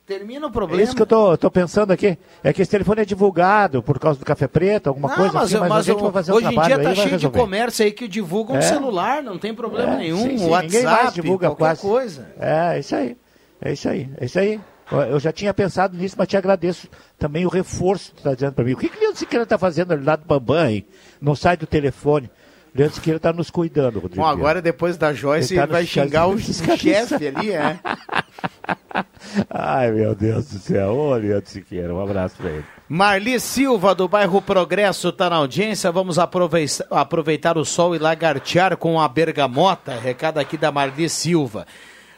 Termina 0.07 0.47
o 0.47 0.51
É 0.51 0.53
problema. 0.53 0.83
isso 0.83 0.97
que 0.97 1.03
eu 1.03 1.07
tô, 1.07 1.37
tô 1.39 1.49
pensando 1.51 1.93
aqui. 1.93 2.19
É 2.43 2.53
que 2.53 2.61
esse 2.61 2.71
telefone 2.71 3.03
é 3.03 3.05
divulgado 3.05 3.83
por 3.83 3.99
causa 4.01 4.19
do 4.19 4.25
Café 4.25 4.49
Preto, 4.49 4.89
alguma 4.89 5.09
Não, 5.09 5.15
coisa 5.17 5.33
mas, 5.33 5.45
assim, 5.45 5.59
mas, 5.59 5.69
mas 5.69 5.79
a 5.79 5.83
gente 5.93 6.01
o- 6.01 6.03
vai 6.03 6.13
fazer 6.13 6.33
um 6.33 6.35
hoje 6.35 6.47
em 6.47 6.61
dia 6.61 6.79
tá 6.83 6.95
cheio 6.95 7.19
de 7.19 7.29
comércio 7.31 7.85
aí 7.85 7.93
que 7.93 8.09
divulgam 8.09 8.57
um 8.57 8.59
É. 8.59 8.63
celular, 8.63 9.23
não 9.23 9.39
tem 9.39 9.55
problema 9.55 9.95
É, 9.95 9.99
nenhum, 9.99 10.19
sim, 10.23 10.39
sim, 10.39 10.49
WhatsApp, 10.49 10.67
ninguém 10.75 10.85
mais 10.85 11.15
divulga 11.15 11.47
qualquer 11.49 11.65
quase. 11.65 11.81
coisa. 11.83 12.27
É, 12.39 12.79
isso 12.81 12.97
aí. 12.97 13.17
É 13.61 13.73
isso 13.73 13.89
aí. 13.89 14.09
É 14.21 14.25
isso 14.25 14.39
aí. 14.41 14.61
Eu- 14.91 14.99
Eu 15.03 15.21
já 15.21 15.33
tinha 15.33 15.55
pensado 15.55 15.97
nisso, 15.97 16.17
mas 16.19 16.27
te 16.29 16.37
agradeço 16.37 16.89
também 17.17 17.47
o 17.47 17.49
reforço 17.49 18.09
que 18.11 18.17
tu 18.17 18.19
está 18.19 18.35
dizendo 18.35 18.53
para 18.55 18.65
mim. 18.65 18.73
O 18.73 18.77
que, 18.77 18.89
que 18.89 18.97
o 18.97 19.01
Leandro 19.01 19.19
Siqueira 19.19 19.45
está 19.45 19.57
fazendo 19.57 19.93
ali 19.93 20.05
lá 20.05 20.17
do 20.17 20.27
Bambam, 20.27 20.69
hein? 20.69 20.85
Não 21.21 21.37
sai 21.37 21.57
do 21.57 21.67
telefone. 21.67 22.29
Leandro 22.75 22.95
Siqueira 22.95 23.19
está 23.19 23.33
nos 23.33 23.51
cuidando, 23.51 24.01
Rodrigo. 24.01 24.23
Bom, 24.23 24.27
agora 24.29 24.63
depois 24.63 24.97
da 24.97 25.13
Joyce 25.13 25.53
Ele 25.55 25.61
tá 25.61 25.65
ele 25.65 25.73
vai 25.73 25.87
xingar 25.87 26.27
o 26.27 26.39
fiscalizando. 26.39 27.09
chefe 27.09 27.27
ali, 27.29 27.53
é. 27.53 27.79
Ai, 29.51 29.91
meu 29.91 30.15
Deus 30.15 30.47
do 30.51 30.59
céu. 30.59 30.91
Ô, 30.95 31.15
Leandro 31.15 31.49
Siqueira, 31.51 31.95
um 31.95 32.01
abraço 32.01 32.37
para 32.37 32.51
ele. 32.51 32.65
Marli 32.89 33.39
Silva, 33.41 33.95
do 33.95 34.07
bairro 34.09 34.43
Progresso, 34.43 35.09
está 35.09 35.31
na 35.31 35.37
audiência. 35.37 35.91
Vamos 35.91 36.19
aprovei- 36.19 36.67
aproveitar 36.91 37.57
o 37.57 37.65
sol 37.65 37.95
e 37.95 37.99
lagartear 37.99 38.77
com 38.77 39.01
a 39.01 39.09
bergamota. 39.09 39.95
Recado 39.95 40.39
aqui 40.39 40.57
da 40.57 40.71
Marli 40.73 41.09
Silva. 41.09 41.67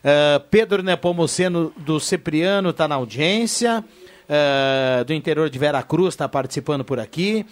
Ah, 0.02 0.40
Pedro 0.50 0.82
Nepomuceno, 0.82 1.72
do 1.76 1.98
Cipriano, 2.00 2.70
está 2.70 2.88
na 2.88 2.96
audiência. 2.96 3.84
Ah, 4.28 5.02
do 5.04 5.12
interior 5.12 5.48
de 5.50 5.58
Veracruz, 5.58 6.14
está 6.14 6.28
participando 6.28 6.84
por 6.84 6.98
aqui. 6.98 7.46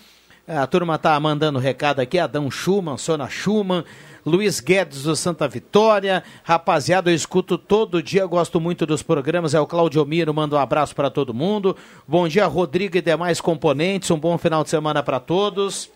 A 0.54 0.66
turma 0.66 0.96
está 0.96 1.18
mandando 1.18 1.58
recado 1.58 2.00
aqui. 2.00 2.18
Adão 2.18 2.50
Schumann, 2.50 2.98
Sona 2.98 3.28
Schumann. 3.28 3.84
Luiz 4.24 4.60
Guedes 4.60 5.04
do 5.04 5.16
Santa 5.16 5.48
Vitória. 5.48 6.22
Rapaziada, 6.44 7.10
eu 7.10 7.14
escuto 7.14 7.56
todo 7.56 8.02
dia, 8.02 8.26
gosto 8.26 8.60
muito 8.60 8.84
dos 8.84 9.02
programas. 9.02 9.54
É 9.54 9.60
o 9.60 9.66
Claudio 9.66 10.04
Miro, 10.04 10.32
manda 10.34 10.54
um 10.54 10.58
abraço 10.58 10.94
para 10.94 11.10
todo 11.10 11.32
mundo. 11.32 11.74
Bom 12.06 12.28
dia, 12.28 12.46
Rodrigo 12.46 12.96
e 12.96 13.02
demais 13.02 13.40
componentes. 13.40 14.10
Um 14.10 14.18
bom 14.18 14.36
final 14.36 14.62
de 14.62 14.70
semana 14.70 15.02
para 15.02 15.18
todos. 15.18 15.90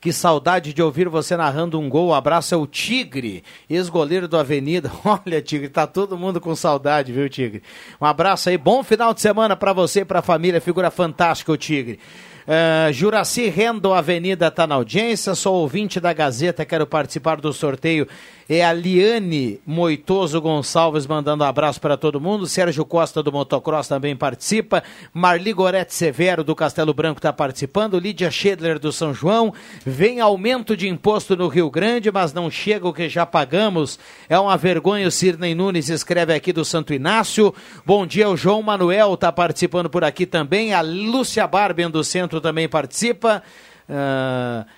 Que 0.00 0.12
saudade 0.12 0.72
de 0.72 0.82
ouvir 0.82 1.08
você 1.08 1.36
narrando 1.36 1.78
um 1.78 1.88
gol. 1.88 2.08
O 2.08 2.14
abraço 2.14 2.54
é 2.54 2.58
o 2.58 2.66
Tigre, 2.66 3.44
ex-goleiro 3.68 4.26
do 4.26 4.36
Avenida. 4.36 4.90
Olha, 5.04 5.40
Tigre, 5.40 5.68
tá 5.68 5.86
todo 5.86 6.18
mundo 6.18 6.40
com 6.40 6.56
saudade, 6.56 7.12
viu, 7.12 7.28
Tigre? 7.28 7.62
Um 8.00 8.06
abraço 8.06 8.48
aí, 8.48 8.58
bom 8.58 8.82
final 8.82 9.14
de 9.14 9.20
semana 9.20 9.54
para 9.54 9.72
você 9.72 10.00
e 10.00 10.04
para 10.04 10.18
a 10.18 10.22
família. 10.22 10.60
Figura 10.60 10.90
fantástica, 10.90 11.52
o 11.52 11.56
Tigre. 11.56 12.00
Uh, 12.46 12.92
Juraci 12.92 13.48
Rendo 13.48 13.92
Avenida 13.92 14.48
está 14.48 14.66
na 14.66 14.74
audiência, 14.74 15.34
sou 15.34 15.56
ouvinte 15.56 16.00
da 16.00 16.12
Gazeta, 16.12 16.64
quero 16.64 16.86
participar 16.86 17.40
do 17.40 17.52
sorteio. 17.52 18.06
É 18.52 18.64
a 18.64 18.72
Liane 18.72 19.60
Moitoso 19.64 20.40
Gonçalves 20.40 21.06
mandando 21.06 21.44
um 21.44 21.46
abraço 21.46 21.80
para 21.80 21.96
todo 21.96 22.20
mundo. 22.20 22.48
Sérgio 22.48 22.84
Costa 22.84 23.22
do 23.22 23.30
Motocross 23.30 23.86
também 23.86 24.16
participa. 24.16 24.82
Marli 25.14 25.52
Gorete 25.52 25.94
Severo 25.94 26.42
do 26.42 26.56
Castelo 26.56 26.92
Branco 26.92 27.20
está 27.20 27.32
participando. 27.32 27.96
Lídia 27.96 28.28
Schedler 28.28 28.80
do 28.80 28.90
São 28.90 29.14
João. 29.14 29.54
Vem 29.86 30.18
aumento 30.18 30.76
de 30.76 30.88
imposto 30.88 31.36
no 31.36 31.46
Rio 31.46 31.70
Grande, 31.70 32.10
mas 32.10 32.32
não 32.32 32.50
chega 32.50 32.88
o 32.88 32.92
que 32.92 33.08
já 33.08 33.24
pagamos. 33.24 34.00
É 34.28 34.36
uma 34.36 34.56
vergonha. 34.56 35.06
O 35.06 35.12
Cirnei 35.12 35.54
Nunes 35.54 35.88
escreve 35.88 36.34
aqui 36.34 36.52
do 36.52 36.64
Santo 36.64 36.92
Inácio. 36.92 37.54
Bom 37.86 38.04
dia, 38.04 38.28
o 38.28 38.36
João 38.36 38.62
Manuel 38.62 39.14
está 39.14 39.30
participando 39.30 39.88
por 39.88 40.02
aqui 40.02 40.26
também. 40.26 40.74
A 40.74 40.80
Lúcia 40.80 41.46
Barben 41.46 41.88
do 41.88 42.02
Centro 42.02 42.29
também 42.38 42.68
participa. 42.68 43.42
Uh, 43.88 44.68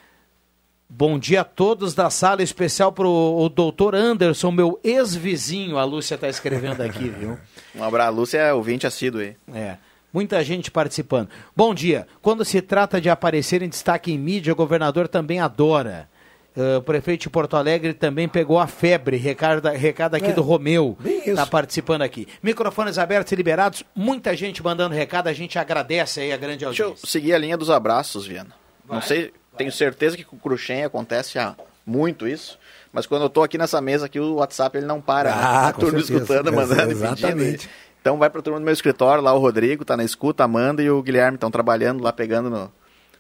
Bom 0.95 1.19
dia 1.19 1.41
a 1.41 1.45
todos 1.45 1.95
da 1.95 2.11
sala, 2.11 2.43
especial 2.43 2.93
para 2.93 3.09
o 3.09 3.49
doutor 3.49 3.95
Anderson, 3.95 4.51
meu 4.51 4.79
ex-vizinho. 4.85 5.79
A 5.79 5.85
Lúcia 5.85 6.17
está 6.17 6.29
escrevendo 6.29 6.83
aqui, 6.83 7.09
viu? 7.19 7.39
Um 7.75 7.83
abraço, 7.83 8.09
a 8.09 8.11
Lúcia 8.11 8.39
é 8.39 8.53
ouvinte 8.53 8.87
assíduo 8.87 9.23
aí. 9.23 9.35
É. 9.55 9.79
Muita 10.13 10.45
gente 10.45 10.71
participando. 10.71 11.31
Bom 11.57 11.73
dia. 11.73 12.07
Quando 12.21 12.45
se 12.45 12.61
trata 12.61 13.01
de 13.01 13.09
aparecer 13.09 13.63
em 13.63 13.71
destaque 13.71 14.13
em 14.13 14.19
mídia, 14.19 14.53
o 14.53 14.57
governador 14.57 15.09
também 15.09 15.41
adora. 15.41 16.11
Uh, 16.55 16.79
o 16.79 16.83
prefeito 16.83 17.23
de 17.23 17.31
Porto 17.31 17.57
Alegre 17.57 17.95
também 17.95 18.29
pegou 18.29 18.59
a 18.59 18.67
febre. 18.67 19.17
Recado, 19.17 19.67
recado 19.69 20.15
aqui 20.15 20.27
é, 20.27 20.33
do 20.33 20.43
Romeu. 20.43 20.99
Está 21.25 21.47
participando 21.47 22.03
aqui. 22.03 22.29
Microfones 22.43 22.99
abertos 22.99 23.33
e 23.33 23.37
liberados. 23.37 23.83
Muita 23.95 24.37
gente 24.37 24.63
mandando 24.63 24.95
recado. 24.95 25.29
A 25.29 25.33
gente 25.33 25.59
agradece 25.59 26.21
aí 26.21 26.33
a 26.33 26.37
grande 26.37 26.65
audiência. 26.65 26.93
Deixa 26.93 27.05
eu 27.05 27.09
seguir 27.09 27.33
a 27.33 27.39
linha 27.39 27.57
dos 27.57 27.71
abraços, 27.71 28.27
Viana. 28.27 28.51
Vai. 28.85 28.97
Não 28.97 29.03
sei 29.03 29.33
tenho 29.57 29.73
certeza 29.73 30.17
que 30.17 30.25
com 30.25 30.37
o 30.37 30.39
Cruxem 30.39 30.85
acontece 30.85 31.39
há 31.39 31.55
muito 31.87 32.27
isso. 32.27 32.59
Mas 32.93 33.07
quando 33.07 33.23
eu 33.23 33.27
estou 33.27 33.43
aqui 33.43 33.57
nessa 33.57 33.81
mesa 33.81 34.07
aqui, 34.07 34.21
o 34.21 34.35
WhatsApp 34.35 34.77
ele 34.77 34.87
não 34.87 35.01
para. 35.01 35.33
Ah, 35.33 35.63
né? 35.63 35.69
A 35.69 35.73
turma 35.73 36.01
certeza. 36.01 36.23
escutando, 36.23 36.53
mandando 36.53 36.93
e 36.93 36.97
pedindo. 36.97 37.69
Então 38.01 38.19
vai 38.19 38.29
para 38.29 38.41
o 38.41 38.43
turma 38.43 38.59
do 38.59 38.65
meu 38.65 38.73
escritório, 38.73 39.23
lá 39.23 39.33
o 39.33 39.39
Rodrigo 39.39 39.83
está 39.83 39.97
na 39.97 40.03
escuta, 40.03 40.43
a 40.43 40.47
Amanda 40.47 40.83
e 40.83 40.91
o 40.91 41.01
Guilherme 41.01 41.37
estão 41.37 41.53
trabalhando 41.53 42.03
lá, 42.03 42.13
pegando, 42.13 42.51
no, 42.51 42.73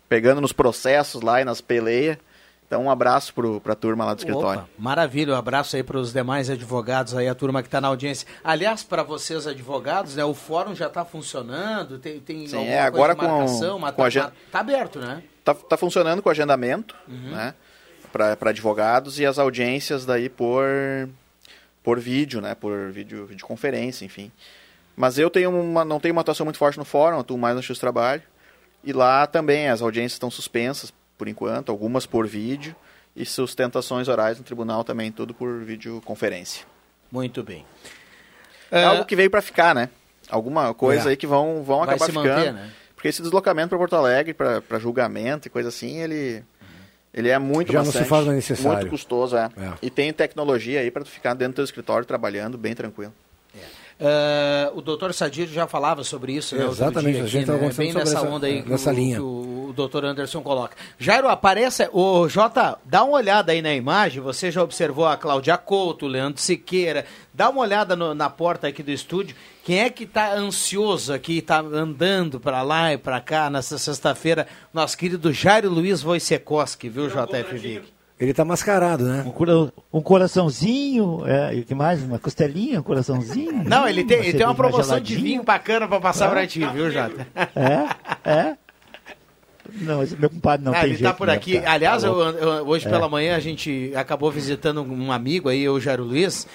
pegando 0.08 0.40
nos 0.40 0.52
processos 0.52 1.22
lá 1.22 1.40
e 1.40 1.44
nas 1.44 1.60
peleias. 1.60 2.18
Então, 2.72 2.84
um 2.84 2.90
abraço 2.90 3.34
para 3.62 3.74
a 3.74 3.76
turma 3.76 4.06
lá 4.06 4.14
do 4.14 4.20
escritório. 4.20 4.62
Opa, 4.62 4.70
maravilha, 4.78 5.34
um 5.34 5.36
abraço 5.36 5.76
aí 5.76 5.82
para 5.82 5.98
os 5.98 6.10
demais 6.10 6.48
advogados 6.48 7.14
aí, 7.14 7.28
a 7.28 7.34
turma 7.34 7.60
que 7.60 7.68
está 7.68 7.82
na 7.82 7.88
audiência. 7.88 8.26
Aliás, 8.42 8.82
para 8.82 9.02
vocês 9.02 9.46
advogados, 9.46 10.16
né, 10.16 10.24
o 10.24 10.32
fórum 10.32 10.74
já 10.74 10.86
está 10.86 11.04
funcionando, 11.04 11.98
tem, 11.98 12.18
tem 12.18 12.46
Sim, 12.46 12.64
é, 12.64 12.80
agora 12.80 13.14
com, 13.14 13.28
marcação, 13.28 13.78
com 13.78 13.92
tá, 13.92 14.04
a 14.04 14.08
gente... 14.08 14.32
tá 14.50 14.60
aberto, 14.60 14.98
né? 15.00 15.22
tá, 15.44 15.52
tá 15.52 15.76
funcionando 15.76 16.22
com 16.22 16.30
agendamento, 16.30 16.96
uhum. 17.06 17.32
né? 17.32 17.54
Para 18.10 18.48
advogados 18.48 19.20
e 19.20 19.26
as 19.26 19.38
audiências 19.38 20.06
daí 20.06 20.30
por, 20.30 20.64
por 21.82 22.00
vídeo, 22.00 22.40
né? 22.40 22.54
Por 22.54 22.90
vídeo, 22.90 23.26
videoconferência, 23.26 24.06
enfim. 24.06 24.32
Mas 24.96 25.18
eu 25.18 25.28
tenho 25.28 25.50
uma, 25.50 25.84
não 25.84 26.00
tenho 26.00 26.14
uma 26.14 26.22
atuação 26.22 26.46
muito 26.46 26.58
forte 26.58 26.78
no 26.78 26.86
fórum, 26.86 27.20
atuo 27.20 27.36
mais 27.36 27.54
no 27.54 27.62
X-Trabalho. 27.62 28.22
E 28.82 28.94
lá 28.94 29.26
também 29.26 29.68
as 29.68 29.82
audiências 29.82 30.14
estão 30.14 30.30
suspensas 30.30 30.90
por 31.22 31.28
enquanto, 31.28 31.70
algumas 31.70 32.04
por 32.04 32.26
vídeo 32.26 32.74
e 33.14 33.24
sustentações 33.24 34.08
orais 34.08 34.38
no 34.38 34.42
tribunal 34.42 34.82
também, 34.82 35.12
tudo 35.12 35.32
por 35.32 35.60
videoconferência. 35.60 36.66
Muito 37.12 37.44
bem. 37.44 37.64
É 38.68 38.82
algo 38.82 39.04
que 39.04 39.14
veio 39.14 39.30
para 39.30 39.40
ficar, 39.40 39.72
né? 39.72 39.88
Alguma 40.28 40.74
coisa 40.74 41.08
é. 41.08 41.10
aí 41.10 41.16
que 41.16 41.24
vão, 41.24 41.62
vão 41.62 41.84
acabar 41.84 42.06
ficando. 42.06 42.26
Manter, 42.26 42.52
né? 42.52 42.72
Porque 42.96 43.06
esse 43.06 43.22
deslocamento 43.22 43.68
para 43.68 43.78
Porto 43.78 43.94
Alegre, 43.94 44.34
para 44.34 44.80
julgamento 44.80 45.46
e 45.46 45.50
coisa 45.50 45.68
assim, 45.68 45.98
ele, 45.98 46.42
ele 47.14 47.28
é 47.28 47.38
muito 47.38 47.70
Já 47.70 47.78
bastante, 47.78 47.98
não 47.98 48.02
se 48.02 48.08
faz 48.08 48.26
necessário. 48.26 48.78
muito 48.78 48.90
custoso, 48.90 49.36
é. 49.36 49.48
é. 49.56 49.72
E 49.80 49.90
tem 49.90 50.12
tecnologia 50.12 50.80
aí 50.80 50.90
para 50.90 51.04
tu 51.04 51.10
ficar 51.10 51.34
dentro 51.34 51.52
do 51.52 51.56
teu 51.56 51.64
escritório 51.64 52.04
trabalhando 52.04 52.58
bem 52.58 52.74
tranquilo. 52.74 53.14
Uh, 54.02 54.76
o 54.76 54.82
doutor 54.82 55.14
Sadir 55.14 55.46
já 55.46 55.68
falava 55.68 56.02
sobre 56.02 56.32
isso, 56.32 56.56
né? 56.56 56.66
Exatamente, 56.66 57.14
dia, 57.14 57.22
a 57.22 57.26
gente 57.28 57.48
aqui, 57.48 57.60
né? 57.60 57.72
bem 57.72 57.92
nessa 57.92 58.18
essa, 58.18 58.28
onda 58.28 58.48
aí 58.48 58.60
nessa 58.66 58.90
que, 58.90 58.96
linha. 58.96 59.22
O, 59.22 59.42
que 59.42 59.70
o 59.70 59.72
doutor 59.72 60.04
Anderson 60.04 60.42
coloca. 60.42 60.76
Jairo, 60.98 61.28
aparece. 61.28 61.88
O 61.92 62.28
Jota, 62.28 62.76
dá 62.84 63.04
uma 63.04 63.16
olhada 63.16 63.52
aí 63.52 63.62
na 63.62 63.72
imagem. 63.72 64.20
Você 64.20 64.50
já 64.50 64.60
observou 64.60 65.06
a 65.06 65.16
Cláudia 65.16 65.56
Couto, 65.56 66.06
o 66.06 66.08
Leandro 66.08 66.40
Siqueira. 66.40 67.04
Dá 67.32 67.48
uma 67.48 67.60
olhada 67.60 67.94
no, 67.94 68.12
na 68.12 68.28
porta 68.28 68.66
aqui 68.66 68.82
do 68.82 68.90
estúdio. 68.90 69.36
Quem 69.62 69.78
é 69.78 69.88
que 69.88 70.02
está 70.02 70.34
ansioso 70.34 71.12
aqui, 71.12 71.38
está 71.38 71.60
andando 71.60 72.40
para 72.40 72.60
lá 72.62 72.92
e 72.92 72.98
para 72.98 73.20
cá 73.20 73.48
nessa 73.48 73.78
sexta-feira? 73.78 74.48
Nosso 74.74 74.98
querido 74.98 75.32
Jairo 75.32 75.70
Luiz 75.70 76.02
Wojciechowski, 76.02 76.88
viu, 76.88 77.06
JF 77.06 77.56
Vig? 77.56 78.01
Ele 78.22 78.32
tá 78.32 78.44
mascarado, 78.44 79.04
né? 79.04 79.24
Um, 79.26 79.98
um 79.98 80.00
coraçãozinho, 80.00 81.26
é, 81.26 81.56
o 81.58 81.64
que 81.64 81.74
mais? 81.74 82.00
Uma 82.04 82.20
costelinha, 82.20 82.78
um 82.78 82.82
coraçãozinho. 82.82 83.64
Não, 83.64 83.88
ele 83.88 84.04
tem, 84.04 84.20
ele 84.20 84.38
tem 84.38 84.46
uma 84.46 84.54
promoção 84.54 85.00
de 85.00 85.16
vinho 85.16 85.42
bacana 85.42 85.88
para 85.88 85.98
passar 85.98 86.26
é? 86.26 86.30
pra 86.30 86.46
ti, 86.46 86.64
viu, 86.72 86.88
Jota? 86.88 87.26
É, 87.34 88.30
é. 88.30 88.56
Não, 89.72 90.06
meu 90.20 90.30
compadre 90.30 90.64
não 90.64 90.72
ah, 90.72 90.76
tem 90.76 90.84
ele 90.84 90.92
tá 90.92 90.98
jeito. 90.98 91.10
tá 91.10 91.14
por 91.14 91.28
aqui. 91.28 91.58
Aliás, 91.58 92.04
eu, 92.04 92.16
eu, 92.20 92.68
hoje 92.68 92.86
é. 92.86 92.90
pela 92.90 93.08
manhã 93.08 93.34
a 93.34 93.40
gente 93.40 93.92
acabou 93.96 94.30
visitando 94.30 94.82
um 94.82 95.10
amigo 95.10 95.48
aí, 95.48 95.68
o 95.68 95.80
Jairo 95.80 96.04
Luiz. 96.04 96.46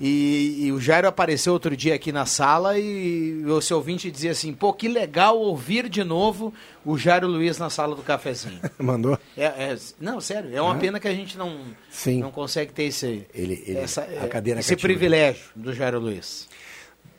E, 0.00 0.66
e, 0.66 0.72
o 0.72 0.80
Jairo 0.80 1.06
apareceu 1.06 1.52
outro 1.52 1.76
dia 1.76 1.94
aqui 1.94 2.10
na 2.10 2.26
sala 2.26 2.78
e 2.78 3.44
o 3.44 3.60
seu 3.60 3.76
ouvinte 3.76 4.10
dizia 4.10 4.32
assim: 4.32 4.52
pô, 4.52 4.72
que 4.72 4.88
legal 4.88 5.38
ouvir 5.38 5.88
de 5.88 6.02
novo 6.02 6.52
o 6.84 6.98
Jairo 6.98 7.28
Luiz 7.28 7.58
na 7.58 7.70
sala 7.70 7.94
do 7.94 8.02
cafezinho. 8.02 8.60
Mandou? 8.78 9.18
É, 9.36 9.44
é, 9.44 9.78
não, 10.00 10.20
sério, 10.20 10.54
é 10.54 10.60
uma 10.60 10.76
é. 10.76 10.78
pena 10.78 10.98
que 10.98 11.06
a 11.06 11.14
gente 11.14 11.38
não, 11.38 11.60
Sim. 11.90 12.20
não 12.20 12.32
consegue 12.32 12.72
ter 12.72 12.84
esse, 12.84 13.26
ele, 13.32 13.62
ele, 13.66 13.78
essa, 13.78 14.02
a 14.02 14.28
cadeira 14.28 14.60
esse 14.60 14.76
privilégio 14.76 15.44
do 15.54 15.72
Jairo 15.72 16.00
Luiz. 16.00 16.48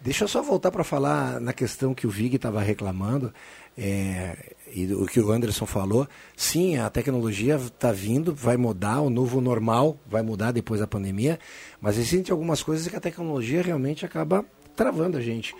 Deixa 0.02 0.26
eu 0.26 0.28
só 0.28 0.42
voltar 0.42 0.70
para 0.70 0.84
falar 0.84 1.40
na 1.40 1.52
questão 1.52 1.94
que 1.94 2.06
o 2.06 2.10
Vig 2.10 2.36
estava 2.36 2.62
reclamando. 2.62 3.34
É, 3.78 4.54
e 4.76 4.94
o 4.94 5.06
que 5.06 5.22
o 5.22 5.32
Anderson 5.32 5.66
falou, 5.66 6.06
sim, 6.36 6.78
a 6.78 6.90
tecnologia 6.90 7.56
está 7.56 7.94
vindo, 7.94 8.36
vai 8.36 8.58
mudar, 8.58 9.00
o 9.00 9.10
novo 9.10 9.40
normal 9.40 9.98
vai 10.06 10.22
mudar 10.22 10.52
depois 10.52 10.82
da 10.82 10.88
pandemia, 10.88 11.40
mas 11.80 11.98
existem 11.98 12.34
algumas 12.34 12.62
coisas 12.62 12.86
que 12.86 12.96
a 12.96 13.00
tecnologia 13.00 13.62
realmente 13.62 14.06
acaba 14.06 14.44
travando 14.76 15.18
a 15.18 15.22
gente. 15.22 15.56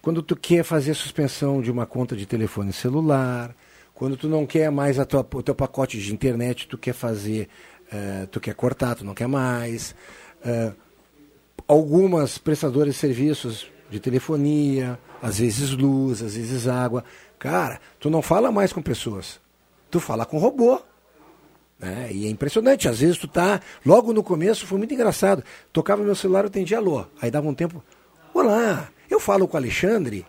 Quando 0.00 0.22
tu 0.22 0.34
quer 0.34 0.64
fazer 0.64 0.94
suspensão 0.94 1.60
de 1.60 1.70
uma 1.70 1.84
conta 1.84 2.16
de 2.16 2.24
telefone 2.24 2.72
celular, 2.72 3.54
quando 3.92 4.16
tu 4.16 4.26
não 4.26 4.46
quer 4.46 4.70
mais 4.70 4.98
a 4.98 5.04
tua, 5.04 5.20
o 5.34 5.42
teu 5.42 5.54
pacote 5.54 5.98
de 5.98 6.10
internet, 6.10 6.66
tu 6.66 6.78
quer 6.78 6.94
fazer, 6.94 7.46
uh, 7.92 8.26
tu 8.28 8.40
quer 8.40 8.54
cortar, 8.54 8.94
tu 8.94 9.04
não 9.04 9.12
quer 9.12 9.28
mais. 9.28 9.94
Uh, 10.42 10.74
algumas 11.68 12.38
prestadoras 12.38 12.94
de 12.94 12.98
serviços 12.98 13.66
de 13.90 14.00
telefonia, 14.00 14.98
às 15.20 15.38
vezes 15.40 15.72
luz, 15.72 16.22
às 16.22 16.34
vezes 16.34 16.66
água, 16.66 17.04
Cara, 17.40 17.80
tu 17.98 18.10
não 18.10 18.20
fala 18.20 18.52
mais 18.52 18.70
com 18.70 18.82
pessoas. 18.82 19.40
Tu 19.90 19.98
fala 19.98 20.26
com 20.26 20.36
robô. 20.36 20.78
Né? 21.78 22.10
E 22.12 22.26
é 22.26 22.28
impressionante. 22.28 22.86
Às 22.86 23.00
vezes 23.00 23.16
tu 23.16 23.26
tá. 23.26 23.62
Logo 23.84 24.12
no 24.12 24.22
começo 24.22 24.66
foi 24.66 24.76
muito 24.76 24.92
engraçado. 24.92 25.42
Tocava 25.72 26.04
meu 26.04 26.14
celular, 26.14 26.44
eu 26.44 26.48
atendia 26.48 26.76
alô. 26.76 27.06
Aí 27.20 27.30
dava 27.30 27.48
um 27.48 27.54
tempo. 27.54 27.82
Olá, 28.34 28.90
eu 29.08 29.18
falo 29.18 29.48
com 29.48 29.54
o 29.54 29.56
Alexandre. 29.56 30.26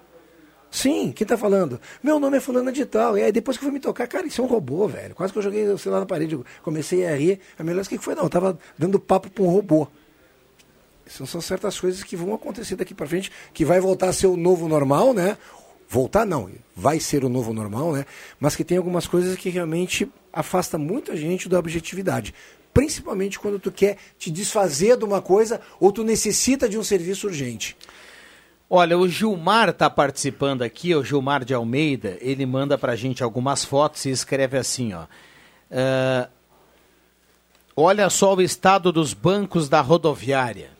Sim, 0.71 1.11
quem 1.11 1.27
tá 1.27 1.37
falando? 1.37 1.81
Meu 2.01 2.17
nome 2.17 2.37
é 2.37 2.39
fulana 2.39 2.71
de 2.71 2.85
tal. 2.85 3.17
E 3.17 3.23
aí 3.23 3.31
depois 3.33 3.57
que 3.57 3.63
foi 3.65 3.73
me 3.73 3.79
tocar, 3.81 4.07
cara, 4.07 4.25
isso 4.25 4.39
é 4.39 4.45
um 4.45 4.47
robô, 4.47 4.87
velho. 4.87 5.13
Quase 5.13 5.33
que 5.33 5.39
eu 5.39 5.43
joguei 5.43 5.67
o 5.67 5.77
celular 5.77 5.99
na 5.99 6.05
parede. 6.05 6.35
Eu 6.35 6.45
comecei 6.63 7.05
a 7.05 7.13
rir. 7.13 7.41
A 7.59 7.63
melhor 7.63 7.83
o 7.83 7.89
que 7.89 7.97
foi? 7.97 8.15
Não, 8.15 8.23
eu 8.23 8.29
tava 8.29 8.57
dando 8.77 8.97
papo 8.97 9.29
pra 9.29 9.43
um 9.43 9.49
robô. 9.49 9.85
São 11.05 11.41
certas 11.41 11.77
coisas 11.77 12.03
que 12.03 12.15
vão 12.15 12.33
acontecer 12.33 12.77
daqui 12.77 12.93
para 12.93 13.05
frente, 13.05 13.29
que 13.53 13.65
vai 13.65 13.81
voltar 13.81 14.07
a 14.07 14.13
ser 14.13 14.27
o 14.27 14.37
novo 14.37 14.69
normal, 14.69 15.13
né? 15.13 15.37
Voltar 15.91 16.25
não, 16.25 16.49
vai 16.73 17.01
ser 17.01 17.25
o 17.25 17.29
novo 17.29 17.51
normal, 17.51 17.91
né? 17.91 18.05
Mas 18.39 18.55
que 18.55 18.63
tem 18.63 18.77
algumas 18.77 19.05
coisas 19.07 19.35
que 19.35 19.49
realmente 19.49 20.09
afasta 20.31 20.77
muita 20.77 21.17
gente 21.17 21.49
da 21.49 21.59
objetividade. 21.59 22.33
Principalmente 22.73 23.37
quando 23.37 23.59
tu 23.59 23.69
quer 23.69 23.97
te 24.17 24.31
desfazer 24.31 24.95
de 24.95 25.03
uma 25.03 25.21
coisa 25.21 25.59
ou 25.81 25.91
tu 25.91 26.01
necessita 26.05 26.69
de 26.69 26.77
um 26.77 26.83
serviço 26.83 27.27
urgente. 27.27 27.75
Olha, 28.69 28.97
o 28.97 29.05
Gilmar 29.05 29.67
está 29.67 29.89
participando 29.89 30.61
aqui, 30.61 30.95
o 30.95 31.03
Gilmar 31.03 31.43
de 31.43 31.53
Almeida, 31.53 32.17
ele 32.21 32.45
manda 32.45 32.77
para 32.77 32.93
a 32.93 32.95
gente 32.95 33.21
algumas 33.21 33.65
fotos 33.65 34.05
e 34.05 34.11
escreve 34.11 34.57
assim, 34.57 34.93
ó. 34.93 35.03
Uh, 35.69 36.29
olha 37.75 38.09
só 38.09 38.33
o 38.33 38.41
estado 38.41 38.93
dos 38.93 39.13
bancos 39.13 39.67
da 39.67 39.81
rodoviária. 39.81 40.70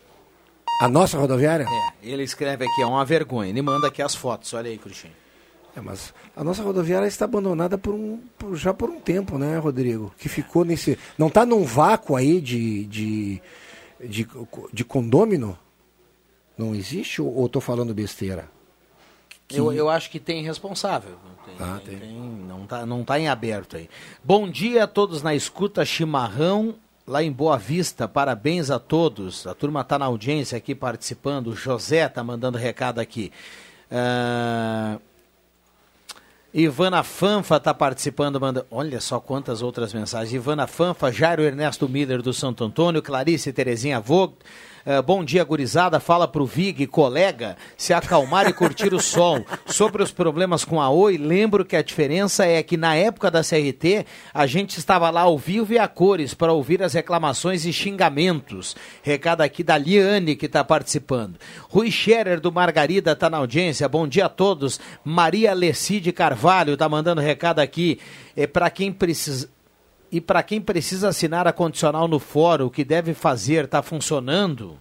A 0.82 0.88
nossa 0.90 1.18
rodoviária? 1.18 1.66
É, 1.70 1.94
ele 2.02 2.24
escreve 2.24 2.66
aqui, 2.66 2.82
é 2.82 2.86
uma 2.86 3.06
vergonha. 3.06 3.50
Ele 3.50 3.62
manda 3.62 3.88
aqui 3.88 4.02
as 4.02 4.16
fotos, 4.16 4.54
olha 4.54 4.70
aí, 4.70 4.78
Cruxinho. 4.78 5.14
É, 5.76 5.80
mas 5.80 6.14
a 6.36 6.44
nossa 6.44 6.64
rodoviária 6.64 7.06
está 7.08 7.26
abandonada 7.26 7.78
por 7.78 7.94
um, 7.94 8.20
por, 8.38 8.56
já 8.56 8.74
por 8.74 8.90
um 8.90 9.00
tempo, 9.00 9.38
né, 9.38 9.58
Rodrigo? 9.58 10.14
Que 10.18 10.28
ficou 10.28 10.66
nesse. 10.66 10.98
Não 11.18 11.28
está 11.28 11.46
num 11.46 11.64
vácuo 11.64 12.16
aí 12.16 12.42
de, 12.42 12.86
de, 12.86 13.42
de, 14.04 14.28
de 14.74 14.84
condômino? 14.84 15.58
Não 16.58 16.76
existe 16.76 17.22
ou 17.22 17.46
estou 17.46 17.62
falando 17.62 17.94
besteira? 17.94 18.50
Eu, 19.50 19.72
eu 19.74 19.90
acho 19.90 20.10
que 20.10 20.20
tem 20.20 20.44
responsável. 20.44 21.16
Tem, 21.46 21.56
Ah, 21.60 21.80
tem- 21.84 21.98
tem. 22.00 22.12
não, 22.14 22.66
tá, 22.66 22.86
não 22.86 23.04
tá 23.04 23.20
em 23.20 23.28
aberto 23.28 23.78
aí. 23.78 23.90
Bom 24.24 24.50
dia 24.50 24.84
a 24.84 24.88
todos 24.88 25.22
na 25.22 25.34
escuta 25.36 25.84
Chimarrão, 25.86 26.76
lá 27.12 27.22
em 27.22 27.32
Boa 27.32 27.58
Vista. 27.58 28.08
Parabéns 28.08 28.72
a 28.72 28.80
todos. 28.80 29.46
A 29.46 29.54
turma 29.54 29.84
tá 29.84 30.00
na 30.00 30.06
audiência 30.06 30.58
aqui 30.58 30.74
participando. 30.74 31.48
O 31.48 31.56
José 31.56 32.08
tá 32.08 32.24
mandando 32.24 32.58
recado 32.58 33.00
aqui. 33.00 33.34
Ah, 33.92 34.98
Ivana 36.54 37.04
Fanfa 37.04 37.58
está 37.58 37.74
participando, 37.74 38.40
manda. 38.40 38.66
Olha 38.72 39.02
só 39.02 39.20
quantas 39.20 39.62
outras 39.62 39.94
mensagens. 39.94 40.34
Ivana 40.34 40.66
Fanfa, 40.68 41.12
Jairo 41.12 41.42
Ernesto 41.42 41.90
Miller 41.90 42.22
do 42.22 42.34
Santo 42.34 42.64
Antônio, 42.64 43.02
Clarice 43.02 43.52
Terezinha 43.52 44.00
Vogt. 44.00 44.38
Eh, 44.86 45.02
bom 45.02 45.24
dia, 45.24 45.44
gurizada. 45.44 46.00
Fala 46.00 46.28
pro 46.28 46.46
Vig, 46.46 46.88
colega, 46.88 47.56
se 47.78 47.94
acalmar 47.94 48.48
e 48.48 48.54
curtir 48.54 48.94
o 48.94 49.00
sol. 49.02 49.46
Sobre 49.66 50.02
os 50.02 50.12
problemas 50.12 50.66
com 50.66 50.82
a 50.82 50.90
Oi, 50.90 51.18
lembro 51.18 51.64
que 51.64 51.76
a 51.76 51.84
diferença 51.84 52.46
é 52.46 52.64
que 52.64 52.78
na 52.78 52.96
época 52.96 53.30
da 53.30 53.42
CRT, 53.42 54.06
a 54.34 54.48
gente 54.48 54.80
estava 54.80 55.10
lá 55.10 55.22
ao 55.22 55.38
vivo 55.38 55.74
e 55.74 55.80
a 55.80 55.88
cores 55.88 56.34
para 56.34 56.52
ouvir 56.52 56.82
as 56.82 56.94
reclamações 56.94 57.66
e 57.66 57.72
xingamentos. 57.72 58.76
Recado 59.04 59.42
aqui 59.42 59.64
da 59.64 59.78
Liane, 59.78 60.36
que 60.36 60.48
está 60.48 60.64
participando. 60.64 61.38
Rui 61.70 61.92
Scherer, 61.92 62.40
do 62.40 62.52
Margarida, 62.52 63.12
está 63.12 63.30
na 63.30 63.38
audiência. 63.38 63.88
Bom 63.88 64.08
dia 64.08 64.26
a 64.26 64.30
todos. 64.30 64.80
Maria 65.04 65.54
Lecide 65.54 66.12
Carvalho 66.12 66.74
está 66.74 66.90
mandando 66.90 67.22
recado 67.22 67.60
aqui. 67.60 68.00
É 68.36 68.48
para 68.48 68.70
quem 68.70 68.92
precisa. 68.92 69.50
E 70.12 70.20
para 70.20 70.44
quem 70.44 70.60
precisa 70.60 71.08
assinar 71.10 71.48
a 71.48 71.54
condicional 71.54 72.08
no 72.08 72.20
fórum, 72.20 72.66
o 72.66 72.70
que 72.70 72.84
deve 72.84 73.14
fazer? 73.14 73.66
Está 73.66 73.82
funcionando? 73.82 74.78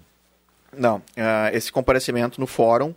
Não, 0.76 1.01
ah, 1.16 1.51
esse 1.53 1.70
comparecimento 1.70 2.41
no 2.41 2.47
fórum, 2.47 2.95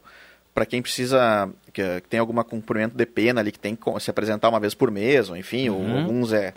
para 0.54 0.66
quem 0.66 0.82
precisa, 0.82 1.50
que, 1.72 2.02
que 2.02 2.08
tem 2.10 2.20
algum 2.20 2.42
cumprimento 2.44 2.96
de 2.96 3.06
pena 3.06 3.42
ali, 3.42 3.52
que 3.52 3.60
tem 3.60 3.76
que 3.76 4.00
se 4.00 4.10
apresentar 4.10 4.50
uma 4.50 4.60
vez 4.60 4.74
por 4.74 4.90
mês, 4.92 5.30
ou 5.30 5.38
enfim, 5.38 5.70
ou 5.70 5.80
Uhum. 5.80 5.98
alguns 6.00 6.32
é 6.34 6.54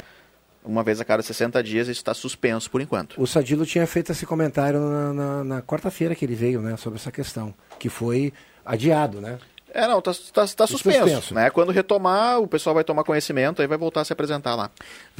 uma 0.64 0.82
vez 0.82 1.00
a 1.00 1.04
cada 1.04 1.22
60 1.22 1.62
dias, 1.62 1.86
isso 1.88 2.00
está 2.00 2.12
suspenso 2.12 2.70
por 2.70 2.80
enquanto. 2.80 3.14
O 3.22 3.26
Sadilo 3.26 3.64
tinha 3.64 3.86
feito 3.86 4.10
esse 4.12 4.26
comentário 4.26 4.80
na, 4.80 5.12
na- 5.12 5.44
na 5.44 5.62
quarta-feira 5.62 6.14
que 6.14 6.24
ele 6.24 6.34
veio, 6.34 6.60
né, 6.60 6.76
sobre 6.76 6.98
essa 6.98 7.12
questão, 7.12 7.54
que 7.78 7.88
foi 7.88 8.32
adiado, 8.64 9.20
né? 9.20 9.38
É, 9.78 9.86
não, 9.86 9.98
está 9.98 10.10
tá, 10.32 10.46
tá 10.46 10.66
suspenso, 10.66 11.00
Suspenso. 11.00 11.34
né? 11.34 11.50
Quando 11.50 11.70
retomar, 11.70 12.40
o 12.40 12.48
pessoal 12.48 12.72
vai 12.72 12.82
tomar 12.82 13.04
conhecimento, 13.04 13.60
aí 13.60 13.68
vai 13.68 13.76
voltar 13.76 14.00
a 14.00 14.04
se 14.06 14.12
apresentar 14.14 14.54
lá. 14.54 14.70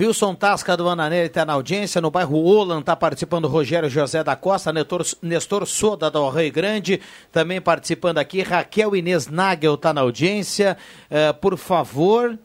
Wilson 0.01 0.35
Tasca 0.35 0.75
do 0.75 0.89
Ananelli 0.89 1.27
está 1.27 1.45
na 1.45 1.53
audiência, 1.53 2.01
no 2.01 2.11
bairro 2.11 2.39
Olan 2.39 2.81
está 2.81 2.97
participando 2.97 3.49
Rogério 3.49 3.91
José 3.91 4.25
da 4.25 4.35
Costa, 4.35 4.73
Nestor, 4.73 5.05
Nestor 5.21 5.67
Soda 5.67 6.11
do 6.11 6.27
Rio 6.31 6.51
Grande, 6.51 7.03
também 7.31 7.61
participando 7.61 8.17
aqui, 8.17 8.41
Raquel 8.41 8.97
Inês 8.97 9.27
Nagel 9.27 9.75
está 9.75 9.93
na 9.93 10.01
audiência. 10.01 10.79
Eh, 11.11 11.35
por 11.35 11.59
favor, 11.59 12.39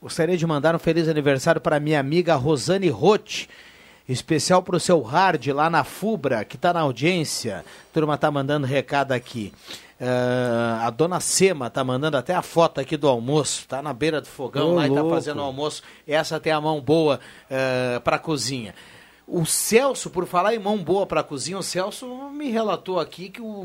gostaria 0.00 0.38
de 0.38 0.46
mandar 0.46 0.74
um 0.74 0.78
feliz 0.78 1.06
aniversário 1.06 1.60
para 1.60 1.78
minha 1.78 2.00
amiga 2.00 2.34
Rosane 2.34 2.88
Roth, 2.88 3.46
especial 4.08 4.62
para 4.62 4.74
o 4.74 4.80
seu 4.80 5.02
Hard 5.02 5.48
lá 5.48 5.68
na 5.68 5.84
Fubra, 5.84 6.46
que 6.46 6.56
está 6.56 6.72
na 6.72 6.80
audiência. 6.80 7.58
A 7.58 7.92
turma 7.92 8.14
está 8.14 8.30
mandando 8.30 8.66
recado 8.66 9.12
aqui. 9.12 9.52
Eh, 10.00 10.78
a 10.80 10.90
dona 10.90 11.18
Sema 11.18 11.68
tá 11.68 11.82
mandando 11.82 12.16
até 12.16 12.32
a 12.34 12.42
foto 12.42 12.80
aqui 12.80 12.96
do 12.96 13.08
almoço. 13.08 13.66
Tá 13.66 13.82
na 13.82 13.92
beira 13.92 14.20
do 14.20 14.28
fogão 14.28 14.70
Ô, 14.70 14.74
lá 14.76 14.86
e 14.86 14.90
tá 14.90 15.00
louco. 15.00 15.14
fazendo 15.14 15.38
o 15.38 15.44
almoço. 15.44 15.82
Essa 16.06 16.38
tem 16.38 16.52
a 16.52 16.60
mão 16.60 16.80
boa 16.80 17.18
uh, 17.50 18.00
para 18.00 18.18
cozinha. 18.18 18.74
O 19.26 19.44
Celso, 19.44 20.08
por 20.08 20.24
falar 20.24 20.54
em 20.54 20.58
mão 20.58 20.78
boa 20.78 21.04
para 21.04 21.22
cozinha, 21.22 21.58
o 21.58 21.62
Celso 21.62 22.06
me 22.30 22.48
relatou 22.50 22.98
aqui 22.98 23.28
que 23.28 23.42
o 23.42 23.62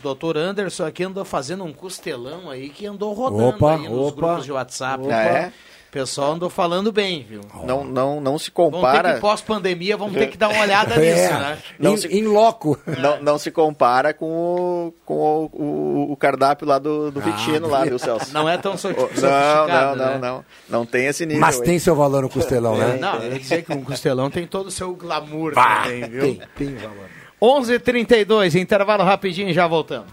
Dr. 0.00 0.36
Anderson 0.36 0.84
aqui 0.84 1.02
andou 1.02 1.24
fazendo 1.24 1.64
um 1.64 1.72
costelão 1.72 2.48
aí 2.48 2.68
que 2.68 2.86
andou 2.86 3.12
rodando 3.12 3.48
Opa, 3.48 3.74
aí 3.74 3.88
nos 3.88 4.12
opa, 4.12 4.16
grupos 4.16 4.44
de 4.44 4.52
WhatsApp. 4.52 5.04
opa. 5.04 5.12
É? 5.12 5.52
Pessoal 5.96 6.32
andou 6.32 6.50
falando 6.50 6.92
bem, 6.92 7.24
viu? 7.26 7.40
Não, 7.64 7.82
não, 7.82 8.20
não 8.20 8.38
se 8.38 8.50
compara. 8.50 9.18
pós-pandemia, 9.18 9.96
vamos 9.96 10.14
ter 10.14 10.26
que 10.26 10.36
dar 10.36 10.48
uma 10.50 10.60
olhada 10.60 10.94
É. 11.02 11.14
nisso, 11.22 11.32
né? 11.32 11.58
Não 11.78 11.94
em, 11.94 11.96
se- 11.96 12.08
em 12.08 12.24
loco. 12.26 12.78
Não, 13.00 13.22
não 13.22 13.38
se 13.38 13.50
compara 13.50 14.12
com 14.12 14.26
o, 14.26 14.94
com 15.06 15.14
o, 15.14 15.50
o- 15.54 16.12
o 16.12 16.16
cardápio 16.16 16.66
lá 16.66 16.78
do, 16.78 17.10
do 17.10 17.20
Ah, 17.20 17.22
Vitino, 17.22 17.66
lá, 17.68 17.84
viu, 17.84 17.98
Celso? 17.98 18.30
Não 18.34 18.46
é 18.46 18.58
tão 18.58 18.76
so- 18.76 18.88
Não, 18.92 18.94
sofisticado, 18.98 19.96
não, 19.98 20.04
né? 20.06 20.12
não, 20.12 20.18
não. 20.18 20.44
Não 20.68 20.84
tem 20.86 21.06
esse 21.06 21.24
nível. 21.24 21.40
Mas 21.40 21.58
aí. 21.60 21.64
tem 21.66 21.78
seu 21.78 21.96
valor 21.96 22.20
no 22.22 22.28
costelão, 22.28 22.76
né? 22.76 22.98
Não, 23.00 23.16
eu 23.22 23.32
ia 23.32 23.38
dizer 23.38 23.62
que 23.64 23.72
um 23.72 23.82
costelão 23.82 24.28
tem 24.30 24.46
todo 24.46 24.66
o 24.66 24.70
seu 24.70 24.94
glamour 24.94 25.54
Bah, 25.54 25.84
também, 25.84 26.04
viu? 26.10 26.20
tem, 26.20 26.40
tem 26.56 26.74
valor. 26.76 27.06
11h32, 27.40 28.54
intervalo 28.60 29.02
rapidinho 29.02 29.48
e 29.48 29.54
já 29.54 29.66
voltamos. 29.66 30.10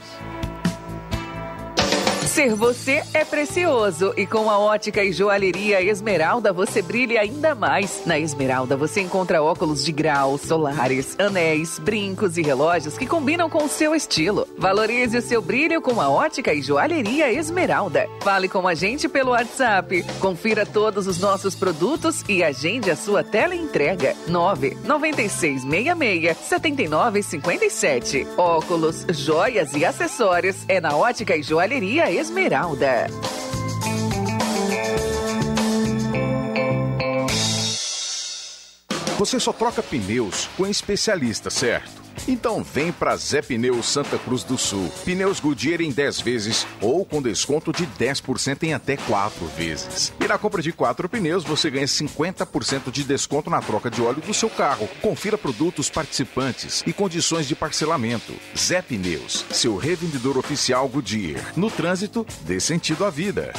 Ser 2.34 2.56
você 2.56 3.04
é 3.14 3.24
precioso 3.24 4.12
e 4.18 4.26
com 4.26 4.50
a 4.50 4.58
ótica 4.58 5.04
e 5.04 5.14
joalheria 5.14 5.80
Esmeralda 5.84 6.52
você 6.52 6.82
brilha 6.82 7.22
ainda 7.22 7.54
mais. 7.54 8.02
Na 8.08 8.18
Esmeralda 8.18 8.76
você 8.76 9.02
encontra 9.02 9.44
óculos 9.44 9.86
de 9.86 9.92
grau, 9.92 10.36
solares, 10.40 11.16
anéis, 11.20 11.78
brincos 11.78 12.36
e 12.36 12.42
relógios 12.42 12.98
que 12.98 13.06
combinam 13.06 13.52
com 13.52 13.64
o 13.64 13.70
seu 13.70 13.94
estilo. 13.94 14.48
Valorize 14.58 15.16
o 15.16 15.22
seu 15.22 15.44
brilho 15.44 15.80
com 15.80 16.02
a 16.02 16.10
ótica 16.10 16.52
e 16.52 16.64
joalheria 16.64 17.32
Esmeralda. 17.32 18.10
Fale 18.22 18.50
com 18.50 18.68
a 18.68 18.74
gente 18.74 19.08
pelo 19.08 19.30
WhatsApp. 19.30 20.04
Confira 20.20 20.66
todos 20.66 21.06
os 21.06 21.20
nossos 21.20 21.54
produtos 21.54 22.24
e 22.28 22.44
agende 22.44 22.90
a 22.90 22.96
sua 22.96 23.24
tela 23.24 23.54
entrega. 23.54 24.16
9 24.28 24.76
9666 24.84 26.36
7957. 26.36 28.26
Óculos, 28.36 29.06
joias 29.10 29.76
e 29.76 29.86
acessórios 29.86 30.66
é 30.68 30.82
na 30.82 30.98
ótica 30.98 31.38
e 31.38 31.44
joalheria 31.44 32.06
Esmeralda. 32.10 32.23
Você 39.18 39.40
só 39.40 39.54
troca 39.54 39.82
pneus 39.82 40.50
com 40.58 40.68
especialista, 40.68 41.50
certo? 41.50 42.03
Então 42.28 42.64
vem 42.64 42.92
pra 42.92 43.16
Zé 43.18 43.42
Pneus 43.42 43.88
Santa 43.88 44.18
Cruz 44.18 44.44
do 44.44 44.58
Sul. 44.58 44.92
Pneus 45.04 45.40
Goodyear 45.40 45.82
em 45.82 45.92
10 45.92 46.22
vezes 46.22 46.68
ou 46.82 47.06
com 47.06 47.22
desconto 47.22 47.72
de 47.72 47.86
10% 47.86 48.64
em 48.64 48.74
até 48.74 48.98
4 48.98 49.46
vezes. 49.58 50.14
E 50.20 50.28
na 50.28 50.38
compra 50.38 50.62
de 50.62 50.72
4 50.72 51.08
pneus 51.10 51.44
você 51.44 51.70
ganha 51.70 51.86
50% 51.86 52.92
de 52.92 53.04
desconto 53.04 53.50
na 53.50 53.62
troca 53.62 53.90
de 53.90 54.02
óleo 54.02 54.22
do 54.22 54.34
seu 54.34 54.50
carro. 54.50 54.88
Confira 55.02 55.38
produtos 55.38 55.90
participantes 55.90 56.84
e 56.86 56.94
condições 56.94 57.48
de 57.48 57.56
parcelamento. 57.56 58.34
Zé 58.58 58.82
Pneus, 58.82 59.46
seu 59.52 59.78
revendedor 59.78 60.38
oficial 60.38 60.88
Goodyear. 60.88 61.54
No 61.56 61.70
trânsito, 61.70 62.26
dê 62.42 62.60
sentido 62.60 63.06
à 63.06 63.10
vida. 63.10 63.54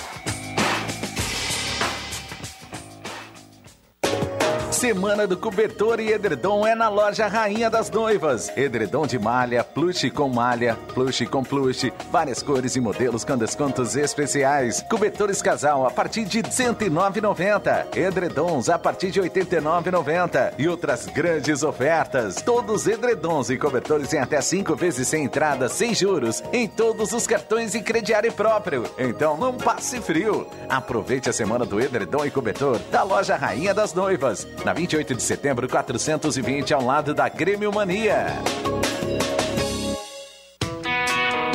Semana 4.85 5.27
do 5.27 5.35
cobertor 5.35 5.99
e 5.99 6.13
edredom 6.13 6.67
é 6.67 6.75
na 6.75 6.91
loja 6.91 7.27
Rainha 7.27 7.71
das 7.71 7.91
Noivas. 7.91 8.53
Edredom 8.55 9.07
de 9.07 9.19
malha, 9.19 9.65
plush 9.65 10.11
com 10.11 10.29
malha, 10.29 10.77
plush 10.93 11.27
com 11.27 11.43
plush, 11.43 11.91
várias 12.13 12.43
cores 12.43 12.77
e 12.77 12.81
modelos 12.83 13.25
com 13.25 13.35
descontos 13.35 13.97
especiais. 13.97 14.85
Cobertores 14.91 15.41
casal 15.41 15.87
a 15.87 15.91
partir 15.91 16.27
de 16.27 16.43
R$ 16.43 16.49
109,90. 16.51 17.97
Edredons 17.97 18.69
a 18.69 18.79
partir 18.79 19.11
de 19.11 19.23
R$ 19.23 19.31
89,90. 19.31 20.53
E 20.59 20.69
outras 20.69 21.07
grandes 21.07 21.63
ofertas. 21.63 22.43
Todos 22.43 22.87
edredons 22.87 23.49
e 23.49 23.57
cobertores 23.57 24.13
em 24.13 24.19
até 24.19 24.43
cinco 24.43 24.77
vezes 24.77 25.09
sem 25.09 25.25
entrada, 25.25 25.67
sem 25.67 25.95
juros, 25.95 26.43
em 26.53 26.69
todos 26.69 27.15
os 27.15 27.27
cartões 27.27 27.75
e 27.75 27.81
crediário 27.81 28.31
próprio. 28.35 28.85
Então 28.99 29.39
não 29.39 29.55
passe 29.55 29.99
frio. 30.03 30.47
Aproveite 30.69 31.31
a 31.31 31.33
semana 31.33 31.65
do 31.65 31.81
edredom 31.81 32.27
e 32.27 32.31
cobertor 32.31 32.79
da 32.91 33.03
loja 33.03 33.35
Rainha 33.35 33.73
das 33.73 33.95
Noivas. 33.95 34.47
Na 34.63 34.74
28 34.75 35.15
de 35.15 35.23
setembro, 35.23 35.69
420, 35.69 36.75
ao 36.75 36.85
lado 36.85 37.15
da 37.15 37.29
Grêmio 37.29 37.73
Mania. 37.73 38.27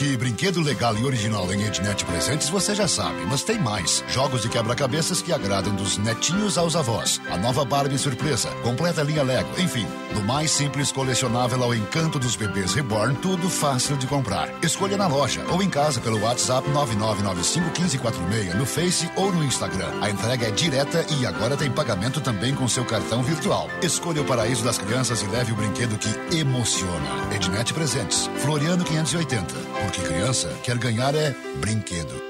Que 0.00 0.16
brinquedo 0.16 0.62
legal 0.62 0.96
e 0.96 1.04
original 1.04 1.52
em 1.52 1.62
Ednet 1.62 2.06
Presentes 2.06 2.48
você 2.48 2.74
já 2.74 2.88
sabe, 2.88 3.22
mas 3.26 3.42
tem 3.42 3.58
mais. 3.58 4.02
Jogos 4.08 4.40
de 4.40 4.48
quebra-cabeças 4.48 5.20
que 5.20 5.30
agradam 5.30 5.74
dos 5.74 5.98
netinhos 5.98 6.56
aos 6.56 6.74
avós. 6.74 7.20
A 7.30 7.36
nova 7.36 7.66
Barbie 7.66 7.98
surpresa, 7.98 8.48
completa 8.62 9.02
linha 9.02 9.22
Lego, 9.22 9.50
enfim. 9.60 9.86
Do 10.14 10.22
mais 10.22 10.52
simples 10.52 10.90
colecionável 10.90 11.62
ao 11.62 11.74
encanto 11.74 12.18
dos 12.18 12.34
bebês 12.34 12.72
reborn, 12.72 13.14
tudo 13.16 13.50
fácil 13.50 13.94
de 13.98 14.06
comprar. 14.06 14.48
Escolha 14.62 14.96
na 14.96 15.06
loja 15.06 15.44
ou 15.50 15.62
em 15.62 15.68
casa 15.68 16.00
pelo 16.00 16.22
WhatsApp 16.22 16.66
99951546 16.70 18.54
no 18.54 18.64
Face 18.64 19.10
ou 19.16 19.30
no 19.30 19.44
Instagram. 19.44 19.92
A 20.00 20.08
entrega 20.08 20.46
é 20.46 20.50
direta 20.50 21.04
e 21.20 21.26
agora 21.26 21.58
tem 21.58 21.70
pagamento 21.70 22.22
também 22.22 22.54
com 22.54 22.66
seu 22.66 22.86
cartão 22.86 23.22
virtual. 23.22 23.68
Escolha 23.82 24.22
o 24.22 24.24
paraíso 24.24 24.64
das 24.64 24.78
crianças 24.78 25.20
e 25.20 25.26
leve 25.26 25.52
o 25.52 25.56
brinquedo 25.56 25.98
que 25.98 26.08
emociona. 26.38 27.34
Ednet 27.34 27.74
Presentes, 27.74 28.30
Floriano 28.38 28.82
580. 28.82 29.89
Porque 29.90 30.06
criança 30.06 30.48
quer 30.62 30.78
ganhar 30.78 31.16
é 31.16 31.34
brinquedo. 31.60 32.29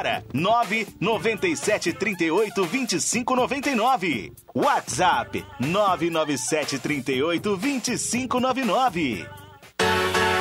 997 0.33 1.93
38 1.93 2.51
25 2.65 3.35
99. 3.35 4.31
WhatsApp 4.55 5.43
997 5.59 6.79
38 6.79 7.41
25 7.41 8.39
99. 8.39 9.27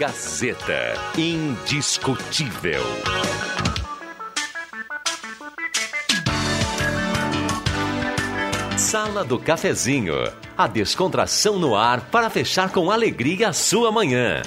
Gazeta. 0.00 0.94
Indiscutível. 1.18 2.80
Sala 8.78 9.22
do 9.22 9.38
Cafezinho. 9.38 10.14
A 10.56 10.66
descontração 10.66 11.58
no 11.58 11.76
ar 11.76 12.00
para 12.10 12.30
fechar 12.30 12.72
com 12.72 12.90
alegria 12.90 13.50
a 13.50 13.52
sua 13.52 13.92
manhã. 13.92 14.40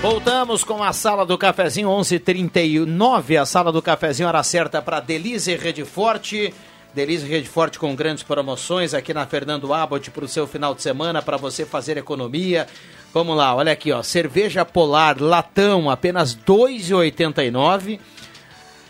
Voltamos 0.00 0.64
com 0.64 0.82
a 0.82 0.94
sala 0.94 1.26
do 1.26 1.36
cafezinho 1.36 1.90
11:39, 1.90 3.36
a 3.36 3.44
sala 3.44 3.70
do 3.70 3.82
cafezinho 3.82 4.28
hora 4.28 4.42
certa 4.42 4.80
para 4.80 5.00
Delize 5.00 5.54
Rede 5.56 5.84
Forte. 5.84 6.54
Delize 6.98 7.24
Rede 7.28 7.48
Forte 7.48 7.78
com 7.78 7.94
grandes 7.94 8.24
promoções 8.24 8.92
aqui 8.92 9.14
na 9.14 9.24
Fernando 9.24 9.72
Abbott 9.72 10.10
para 10.10 10.24
o 10.24 10.28
seu 10.28 10.48
final 10.48 10.74
de 10.74 10.82
semana 10.82 11.22
para 11.22 11.36
você 11.36 11.64
fazer 11.64 11.96
economia. 11.96 12.66
Vamos 13.14 13.36
lá, 13.36 13.54
olha 13.54 13.70
aqui, 13.70 13.92
ó, 13.92 14.02
cerveja 14.02 14.64
Polar 14.64 15.22
latão 15.22 15.88
apenas 15.88 16.32
R$ 16.32 16.40
2,89. 16.44 18.00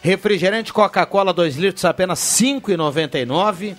Refrigerante 0.01 0.73
Coca-Cola 0.73 1.35
2 1.35 1.57
litros 1.57 1.85
apenas 1.85 2.41
R$ 2.41 2.47
5,99. 2.61 3.77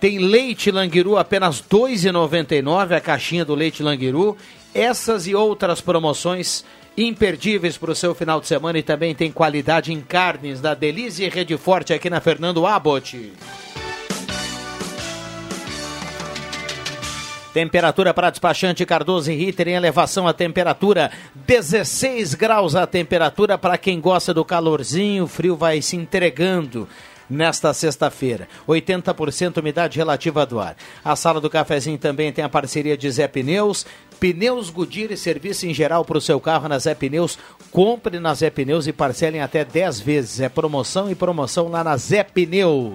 Tem 0.00 0.16
leite 0.18 0.70
Languiru 0.70 1.18
apenas 1.18 1.58
R$ 1.58 1.66
2,99 1.68 2.96
a 2.96 3.00
caixinha 3.00 3.44
do 3.44 3.54
leite 3.54 3.82
Languiru. 3.82 4.38
Essas 4.72 5.26
e 5.26 5.34
outras 5.34 5.82
promoções 5.82 6.64
imperdíveis 7.06 7.76
para 7.76 7.92
o 7.92 7.94
seu 7.94 8.14
final 8.14 8.40
de 8.40 8.46
semana 8.46 8.78
e 8.78 8.82
também 8.82 9.14
tem 9.14 9.30
qualidade 9.30 9.92
em 9.92 10.00
carnes 10.00 10.60
da 10.60 10.76
e 10.80 11.28
Rede 11.28 11.56
Forte 11.56 11.92
aqui 11.92 12.10
na 12.10 12.20
Fernando 12.20 12.66
Abbott. 12.66 13.32
Temperatura 17.54 18.12
para 18.12 18.30
despachante 18.30 18.84
Cardoso 18.84 19.30
e 19.30 19.34
Ritter 19.34 19.68
em 19.68 19.74
elevação 19.74 20.28
a 20.28 20.32
temperatura 20.32 21.10
16 21.34 22.34
graus 22.34 22.74
a 22.74 22.86
temperatura 22.86 23.56
para 23.56 23.78
quem 23.78 24.00
gosta 24.00 24.34
do 24.34 24.44
calorzinho, 24.44 25.24
o 25.24 25.28
frio 25.28 25.56
vai 25.56 25.80
se 25.80 25.96
entregando 25.96 26.88
nesta 27.28 27.72
sexta-feira. 27.74 28.48
80% 28.66 29.58
umidade 29.58 29.98
relativa 29.98 30.46
do 30.46 30.58
ar. 30.58 30.76
A 31.04 31.14
sala 31.14 31.40
do 31.40 31.50
cafezinho 31.50 31.98
também 31.98 32.32
tem 32.32 32.44
a 32.44 32.48
parceria 32.48 32.96
de 32.96 33.10
Zé 33.10 33.28
Pneus. 33.28 33.84
Pneus 34.18 34.70
Goodyear 34.70 35.12
e 35.12 35.16
serviço 35.16 35.66
em 35.66 35.74
geral 35.74 36.04
para 36.04 36.18
o 36.18 36.20
seu 36.20 36.40
carro 36.40 36.68
na 36.68 36.78
Zé 36.78 36.94
Pneus. 36.94 37.38
Compre 37.70 38.18
na 38.18 38.34
Zé 38.34 38.50
Pneus 38.50 38.86
e 38.86 38.92
parcelem 38.92 39.40
até 39.40 39.64
10 39.64 40.00
vezes. 40.00 40.40
É 40.40 40.48
promoção 40.48 41.10
e 41.10 41.14
promoção 41.14 41.68
lá 41.68 41.84
na 41.84 41.96
Zé 41.96 42.22
Pneus. 42.22 42.94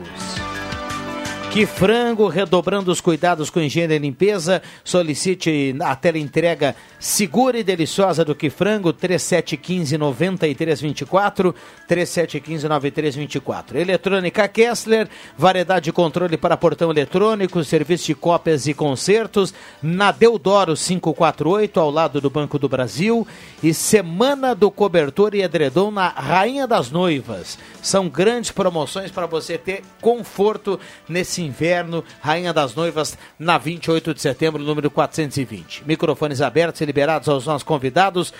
Que 1.53 1.67
frango, 1.67 2.27
redobrando 2.27 2.91
os 2.91 2.99
cuidados 2.99 3.51
com 3.51 3.59
higiene 3.59 3.93
e 3.93 3.99
limpeza. 3.99 4.61
Solicite 4.83 5.75
a 5.81 5.95
tela 5.95 6.17
entrega 6.17 6.75
segura 7.03 7.59
e 7.59 7.63
deliciosa 7.65 8.23
do 8.23 8.33
Que 8.33 8.49
Frango, 8.49 8.93
3715 8.93 9.97
9324, 9.97 11.53
3715 11.85 12.69
9324. 12.69 13.77
Eletrônica 13.77 14.47
Kessler, 14.47 15.09
variedade 15.37 15.83
de 15.83 15.91
controle 15.91 16.37
para 16.37 16.55
portão 16.55 16.89
eletrônico, 16.89 17.61
serviço 17.61 18.05
de 18.05 18.15
cópias 18.15 18.67
e 18.67 18.73
concertos, 18.73 19.53
na 19.81 20.13
Deodoro 20.13 20.75
548, 20.77 21.77
ao 21.77 21.91
lado 21.91 22.21
do 22.21 22.29
Banco 22.29 22.57
do 22.57 22.69
Brasil. 22.69 23.27
E 23.61 23.73
Semana 23.73 24.55
do 24.55 24.71
Cobertor 24.71 25.35
e 25.35 25.41
Edredom 25.41 25.91
na 25.91 26.07
Rainha 26.07 26.65
das 26.65 26.89
Noivas. 26.89 27.59
São 27.81 28.07
grandes 28.07 28.51
promoções 28.51 29.11
para 29.11 29.25
você 29.25 29.57
ter 29.57 29.81
conforto 29.99 30.79
nesse 31.09 31.41
inverno. 31.41 32.01
Rainha 32.21 32.53
das 32.53 32.73
Noivas, 32.73 33.17
na 33.37 33.57
28 33.57 34.13
de 34.13 34.21
setembro, 34.21 34.63
número 34.63 34.89
420. 34.89 35.83
Microfones 35.85 36.39
abertos, 36.39 36.79
ele 36.79 36.92
liberados 36.93 37.27
aos 37.27 37.47
nossos 37.47 37.63
convidados. 37.63 38.31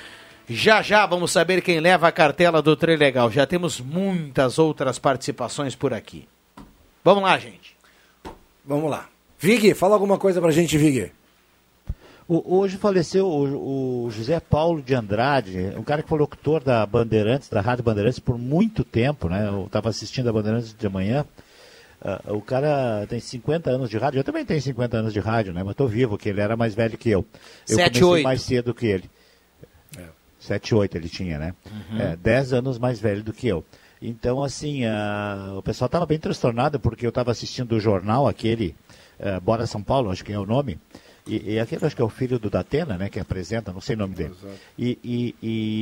Já 0.48 0.84
já 0.84 1.06
vamos 1.08 1.32
saber 1.32 1.62
quem 1.62 1.80
leva 1.80 2.08
a 2.08 2.12
cartela 2.12 2.62
do 2.62 2.76
Trilegal. 2.76 3.32
Já 3.32 3.48
temos 3.48 3.82
muitas 3.82 4.60
outras 4.60 5.00
participações 5.00 5.74
por 5.74 5.94
aqui. 5.94 6.28
Vamos 7.04 7.24
lá, 7.24 7.38
gente. 7.40 7.76
Vamos 8.64 8.92
lá. 8.92 9.10
Vig, 9.40 9.74
fala 9.74 9.96
alguma 9.96 10.20
coisa 10.20 10.40
pra 10.40 10.52
gente, 10.52 10.78
Vig. 10.78 11.12
Hoje 12.28 12.78
faleceu 12.78 13.28
o, 13.28 14.06
o 14.06 14.12
José 14.12 14.40
Paulo 14.40 14.82
de 14.82 14.96
Andrade, 14.96 15.74
um 15.78 15.84
cara 15.84 16.02
que 16.02 16.08
foi 16.08 16.18
locutor 16.18 16.64
da 16.64 16.86
Bandeirantes, 16.86 17.50
da 17.50 17.60
Rádio 17.60 17.84
Bandeirantes, 17.84 18.20
por 18.20 18.38
muito 18.38 18.84
tempo, 18.84 19.28
né? 19.28 19.48
Eu 19.48 19.66
estava 19.66 19.90
assistindo 19.90 20.30
a 20.30 20.34
Bandeirantes 20.34 20.74
de 20.74 20.90
manhã. 20.90 21.26
Ah, 22.04 22.22
o 22.28 22.42
cara 22.42 23.06
tem 23.08 23.20
50 23.20 23.70
anos 23.70 23.90
de 23.90 23.98
rádio, 23.98 24.20
eu 24.20 24.24
também 24.24 24.46
tenho 24.46 24.62
50 24.62 24.98
anos 24.98 25.14
de 25.14 25.20
rádio, 25.20 25.54
né? 25.54 25.64
Mas 25.64 25.72
estou 25.72 25.88
vivo, 25.88 26.18
que 26.18 26.30
ele 26.30 26.42
era 26.42 26.58
mais 26.58 26.76
velho 26.76 26.98
que 26.98 27.10
eu. 27.10 27.26
Eu 27.70 27.76
Sete, 27.76 28.00
comecei 28.00 28.04
oito. 28.04 28.24
mais 28.24 28.42
cedo 28.42 28.74
que 28.74 28.88
ele. 28.88 29.10
7, 30.44 30.76
8 30.76 30.98
ele 30.98 31.08
tinha, 31.08 31.40
né? 31.40 31.56
Uhum. 31.66 32.02
É, 32.02 32.16
10 32.18 32.54
anos 32.54 32.78
mais 32.78 33.00
velho 33.00 33.24
do 33.24 33.32
que 33.32 33.48
eu. 33.48 33.64
Então, 34.02 34.44
assim, 34.44 34.86
ah, 34.86 35.54
o 35.58 35.64
pessoal 35.64 35.86
estava 35.86 36.06
bem 36.06 36.20
transtornado 36.20 36.78
porque 36.82 37.06
eu 37.06 37.10
estava 37.10 37.32
assistindo 37.32 37.72
o 37.74 37.80
jornal, 37.80 38.28
aquele 38.28 38.76
ah, 39.20 39.40
Bora 39.40 39.66
São 39.66 39.82
Paulo, 39.82 40.12
acho 40.12 40.26
que 40.26 40.34
é 40.34 40.40
o 40.40 40.46
nome. 40.46 40.78
E, 41.26 41.54
e 41.54 41.60
aquele 41.60 41.86
acho 41.86 41.95
que 41.95 42.02
é 42.02 42.06
o 42.06 42.10
filho 42.10 42.38
do 42.38 42.50
Datena, 42.50 42.98
né? 42.98 43.08
Que 43.10 43.20
apresenta, 43.20 43.72
não 43.72 43.80
sei 43.80 43.95
o 43.95 44.00
nome 44.00 44.14
dele. 44.14 44.34
E, 44.78 45.00
e, 45.04 45.36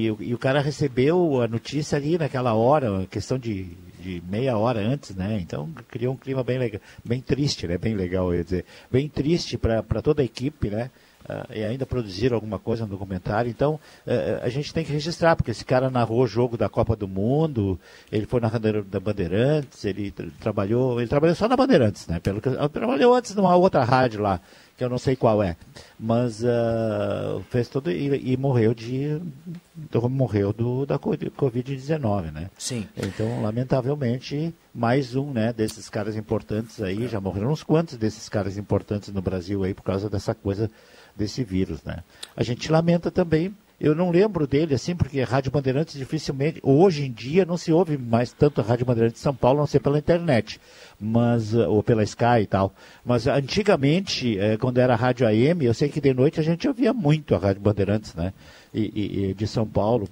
e, 0.05 0.11
o- 0.11 0.17
e 0.21 0.33
o 0.33 0.37
cara 0.37 0.61
recebeu 0.61 1.41
a 1.41 1.47
notícia 1.47 1.97
ali 1.97 2.17
naquela 2.17 2.53
hora, 2.53 3.07
questão 3.09 3.39
de, 3.39 3.65
de 3.99 4.21
meia 4.29 4.55
hora 4.57 4.79
antes, 4.79 5.15
né? 5.15 5.39
Então 5.41 5.69
criou 5.89 6.13
um 6.13 6.17
clima 6.17 6.43
bem 6.43 6.59
legal, 6.59 6.81
bem 7.03 7.21
triste, 7.21 7.67
né? 7.67 7.77
Bem 7.77 7.95
legal, 7.95 8.31
eu 8.31 8.37
ia 8.37 8.43
dizer. 8.43 8.65
Bem 8.91 9.09
triste 9.09 9.57
para 9.57 9.81
toda 10.03 10.21
a 10.21 10.25
equipe, 10.25 10.69
né? 10.69 10.91
Ah, 11.29 11.45
e 11.53 11.63
ainda 11.63 11.85
produziram 11.85 12.35
alguma 12.35 12.57
coisa 12.57 12.83
no 12.83 12.89
documentário. 12.89 13.49
Então, 13.49 13.79
eh, 14.07 14.39
a 14.43 14.49
gente 14.49 14.73
tem 14.73 14.83
que 14.83 14.91
registrar, 14.91 15.35
porque 15.35 15.51
esse 15.51 15.63
cara 15.63 15.87
narrou 15.87 16.21
o 16.23 16.27
jogo 16.27 16.57
da 16.57 16.67
Copa 16.67 16.95
do 16.95 17.07
Mundo, 17.07 17.79
ele 18.11 18.25
foi 18.25 18.39
narrador 18.41 18.83
da 18.83 18.99
Bandeirantes, 18.99 19.85
ele 19.85 20.09
tra- 20.09 20.25
trabalhou, 20.39 20.99
ele 20.99 21.07
trabalhou 21.07 21.35
só 21.35 21.47
na 21.47 21.55
Bandeirantes, 21.55 22.07
né? 22.07 22.19
Pelo 22.19 22.41
que, 22.41 22.49
eu- 22.49 22.69
trabalhou 22.69 23.13
antes 23.13 23.35
numa 23.35 23.55
outra 23.55 23.83
rádio 23.83 24.19
lá, 24.19 24.41
que 24.81 24.85
eu 24.85 24.89
não 24.89 24.97
sei 24.97 25.15
qual 25.15 25.43
é. 25.43 25.55
Mas 25.99 26.43
ah, 26.43 27.39
fez 27.51 27.69
tudo 27.69 27.91
e, 27.91 28.33
e 28.33 28.35
morreu 28.35 28.73
de. 28.73 29.21
morreu 30.09 30.51
do, 30.51 30.87
da 30.87 30.97
co- 30.97 31.11
Covid-19, 31.11 32.31
né? 32.31 32.49
Sim. 32.57 32.87
Então, 32.97 33.43
lamentavelmente, 33.43 34.51
mais 34.73 35.15
um, 35.15 35.31
né, 35.31 35.53
desses 35.53 35.87
caras 35.87 36.15
importantes 36.15 36.81
aí, 36.81 37.07
já 37.07 37.21
morreram 37.21 37.51
uns 37.51 37.61
quantos 37.61 37.95
desses 37.95 38.27
caras 38.27 38.57
importantes 38.57 39.13
no 39.13 39.21
Brasil 39.21 39.63
aí 39.63 39.75
por 39.75 39.83
causa 39.83 40.09
dessa 40.09 40.33
coisa 40.33 40.69
desse 41.15 41.43
vírus, 41.43 41.83
né? 41.83 41.99
A 42.35 42.41
gente 42.41 42.71
lamenta 42.71 43.11
também, 43.11 43.53
eu 43.79 43.93
não 43.93 44.09
lembro 44.09 44.47
dele 44.47 44.73
assim, 44.73 44.95
porque 44.95 45.21
Rádio 45.21 45.51
Bandeirantes 45.51 45.95
dificilmente, 45.95 46.59
hoje 46.63 47.05
em 47.05 47.11
dia 47.11 47.45
não 47.45 47.57
se 47.57 47.71
ouve 47.71 47.97
mais 47.97 48.31
tanto 48.31 48.61
a 48.61 48.63
Rádio 48.63 48.85
Bandeirantes 48.85 49.19
de 49.19 49.23
São 49.23 49.35
Paulo, 49.35 49.59
a 49.59 49.61
não 49.61 49.67
ser 49.67 49.79
pela 49.81 49.99
internet, 49.99 50.59
mas, 51.01 51.53
eh, 51.55 51.67
ou 51.67 51.81
pela 51.81 52.03
Sky 52.03 52.41
e 52.43 52.45
tal. 52.47 52.73
Mas 53.03 53.25
antigamente, 53.27 54.37
eh, 54.37 54.55
quando 54.57 54.77
era 54.77 54.93
a 54.93 54.95
Rádio 54.95 55.25
AM, 55.27 55.65
eu 55.65 55.73
sei 55.73 55.89
que 55.89 55.99
de 55.99 56.13
noite 56.13 56.39
a 56.39 56.43
gente 56.43 56.67
ouvia 56.67 56.93
muito 56.93 57.33
a 57.33 57.39
Rádio 57.39 57.61
Bandeirantes, 57.61 58.13
né? 58.13 58.31
E, 58.73 58.81
e- 58.93 59.25
e 59.29 59.33
de 59.33 59.47
São 59.47 59.65
Paulo, 59.65 60.07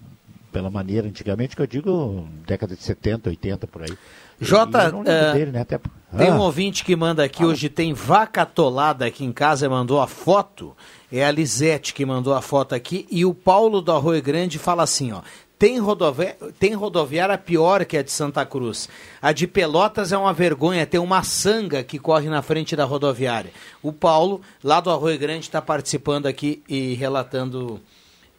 pela 0.52 0.70
maneira 0.72 1.08
antigamente, 1.08 1.56
que 1.56 1.62
eu 1.62 1.68
digo 1.68 2.28
década 2.48 2.76
de 2.76 2.82
70, 2.82 3.30
80, 3.30 3.68
por 3.68 3.84
aí. 3.84 3.96
Jota, 4.42 4.92
eh, 5.06 5.34
dele, 5.34 5.52
né? 5.52 5.62
Até... 5.62 5.78
Tem 6.18 6.30
Ah. 6.30 6.34
um 6.36 6.40
ouvinte 6.40 6.84
que 6.84 6.96
manda 6.96 7.24
aqui, 7.24 7.46
hoje 7.46 7.70
tem 7.70 7.94
vaca 7.94 8.42
atolada 8.42 9.06
aqui 9.06 9.24
em 9.24 9.32
casa 9.32 9.70
mandou 9.70 10.02
a 10.02 10.08
foto. 10.08 10.76
É 11.12 11.24
a 11.24 11.30
Lisete 11.32 11.94
que 11.94 12.06
mandou 12.06 12.34
a 12.34 12.42
foto 12.42 12.74
aqui. 12.74 13.06
E 13.12 13.26
o 13.26 13.34
Paulo 13.34 13.82
do 13.82 13.92
Arroio 13.92 14.22
Grande 14.24 14.58
fala 14.58 14.82
assim, 14.84 15.12
ó. 15.12 15.22
Tem, 15.60 15.78
rodovia... 15.78 16.38
tem 16.58 16.74
rodoviária 16.74 17.38
pior 17.38 17.84
que 17.84 17.98
a 17.98 18.02
de 18.02 18.12
Santa 18.12 18.46
Cruz. 18.46 18.88
A 19.22 19.34
de 19.34 19.46
Pelotas 19.46 20.14
é 20.14 20.18
uma 20.18 20.32
vergonha, 20.34 20.86
tem 20.88 21.02
uma 21.02 21.22
sanga 21.22 21.84
que 21.84 22.00
corre 22.00 22.30
na 22.30 22.42
frente 22.42 22.78
da 22.78 22.86
rodoviária. 22.86 23.52
O 23.84 23.92
Paulo, 23.92 24.42
lá 24.64 24.80
do 24.80 24.90
Arroio 24.90 25.20
Grande, 25.20 25.42
está 25.42 25.62
participando 25.62 26.28
aqui 26.28 26.64
e 26.70 26.94
relatando 26.94 27.82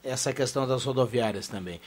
essa 0.03 0.33
questão 0.33 0.67
das 0.67 0.83
rodoviárias 0.83 1.47
também. 1.47 1.79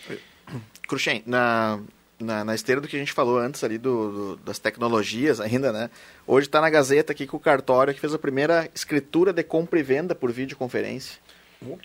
Cruxem, 0.87 1.23
na, 1.25 1.79
na, 2.19 2.43
na 2.43 2.53
esteira 2.53 2.79
do 2.79 2.87
que 2.87 2.95
a 2.95 2.99
gente 2.99 3.11
falou 3.11 3.39
antes 3.39 3.63
ali 3.63 3.79
do, 3.79 4.35
do- 4.35 4.37
das 4.45 4.59
tecnologias 4.59 5.39
ainda, 5.41 5.71
né? 5.71 5.89
Hoje 6.27 6.45
está 6.47 6.61
na 6.61 6.69
Gazeta 6.69 7.11
aqui 7.11 7.25
com 7.25 7.37
o 7.37 7.39
cartório 7.39 7.91
que 7.91 7.99
fez 7.99 8.13
a 8.13 8.19
primeira 8.19 8.69
escritura 8.75 9.33
de 9.33 9.41
compra 9.43 9.79
e 9.79 9.83
venda 9.83 10.13
por 10.13 10.31
videoconferência. 10.31 11.17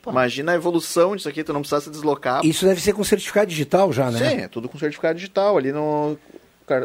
Imagina 0.06 0.52
a 0.52 0.54
evolução 0.54 1.14
disso 1.16 1.28
aqui, 1.28 1.42
tu 1.44 1.52
não 1.52 1.60
precisa 1.60 1.80
se 1.80 1.90
deslocar. 1.90 2.44
Isso 2.44 2.64
deve 2.64 2.80
ser 2.80 2.92
com 2.92 3.02
certificado 3.04 3.46
digital 3.50 3.92
já, 3.92 4.10
né? 4.10 4.18
Sim, 4.30 4.36
é 4.42 4.48
tudo 4.48 4.68
com 4.68 4.78
certificado 4.78 5.14
digital. 5.16 5.56
Ali 5.56 5.72
no 5.72 6.18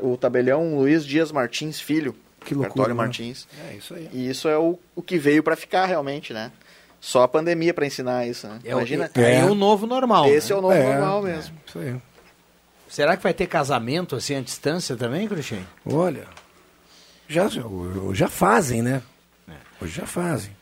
o 0.02 0.16
tabelião 0.18 0.76
Luiz 0.78 1.06
Dias 1.06 1.32
Martins 1.32 1.80
Filho. 1.80 2.16
Que 2.46 2.54
loucura, 2.54 2.70
Cartório 2.70 2.96
né? 2.96 2.98
Martins. 3.04 3.48
É 3.70 3.76
isso 3.76 3.94
aí. 3.94 4.10
E 4.14 4.30
isso 4.30 4.48
é 4.48 4.58
o, 4.58 4.78
o 4.96 5.02
que 5.02 5.18
veio 5.18 5.42
para 5.44 5.56
ficar 5.56 5.86
realmente, 5.86 6.34
né? 6.34 6.52
Só 7.00 7.24
a 7.24 7.28
pandemia 7.28 7.74
para 7.74 7.86
ensinar 7.86 8.26
isso, 8.28 8.48
né? 8.48 8.60
É, 8.64 8.74
o- 8.76 8.80
Imagina. 8.80 9.10
é, 9.16 9.36
é 9.40 9.46
o 9.46 9.54
novo 9.56 9.86
normal. 9.86 10.26
Esse 10.28 10.50
né? 10.50 10.56
é 10.56 10.58
o 10.58 10.62
novo 10.62 10.74
É, 10.74 10.84
normal 10.94 11.28
é, 11.28 11.32
mesmo. 11.36 11.58
Isso 11.66 11.80
aí. 11.80 11.96
Será 12.88 13.18
que 13.18 13.24
vai 13.24 13.34
ter 13.34 13.48
casamento 13.48 14.16
assim 14.16 14.36
à 14.36 14.42
distância 14.42 14.96
também, 14.96 15.28
Cruxem? 15.28 15.66
Olha, 15.86 16.26
já, 17.28 17.50
já 18.14 18.28
fazem, 18.30 18.82
né? 18.82 19.02
Hoje 19.82 19.94
já 19.96 20.06
fazem. 20.06 20.56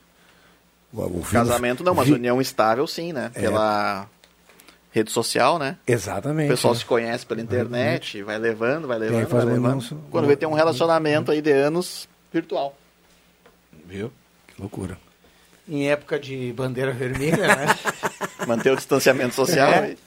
O, 0.94 1.08
filho- 1.24 1.24
Casamento 1.32 1.84
não, 1.84 1.94
mas 1.96 2.08
vi- 2.08 2.14
união 2.14 2.42
estável 2.42 2.86
sim, 2.86 3.14
né? 3.14 3.32
É. 3.34 3.42
Pela 3.42 4.08
rede 4.92 5.10
social, 5.12 5.58
né? 5.58 5.78
Exatamente. 5.88 6.48
O 6.48 6.54
pessoal 6.54 6.74
né? 6.74 6.80
se 6.80 6.86
conhece 6.86 7.26
pela 7.26 7.40
internet, 7.42 8.22
vai 8.24 8.38
levando, 8.38 8.88
vai 8.88 9.00
levando, 9.00 9.28
vai 9.28 9.46
levando. 9.46 10.02
Quando 10.12 10.28
vê 10.28 10.36
tem 10.36 10.48
um 10.48 10.54
relacionamento 10.54 11.32
aí 11.32 11.42
de 11.42 11.52
anos 11.52 12.10
virtual. 12.32 12.76
Viu? 13.86 14.12
Que 14.48 14.62
loucura. 14.62 14.98
Em 15.68 15.90
época 15.90 16.20
de 16.20 16.52
bandeira 16.54 16.92
vermelha, 16.92 17.48
né? 17.48 17.66
Manter 18.46 18.72
o 18.72 18.76
distanciamento 18.76 19.34
social. 19.34 19.72
É. 19.72 19.80
aí. 19.80 19.98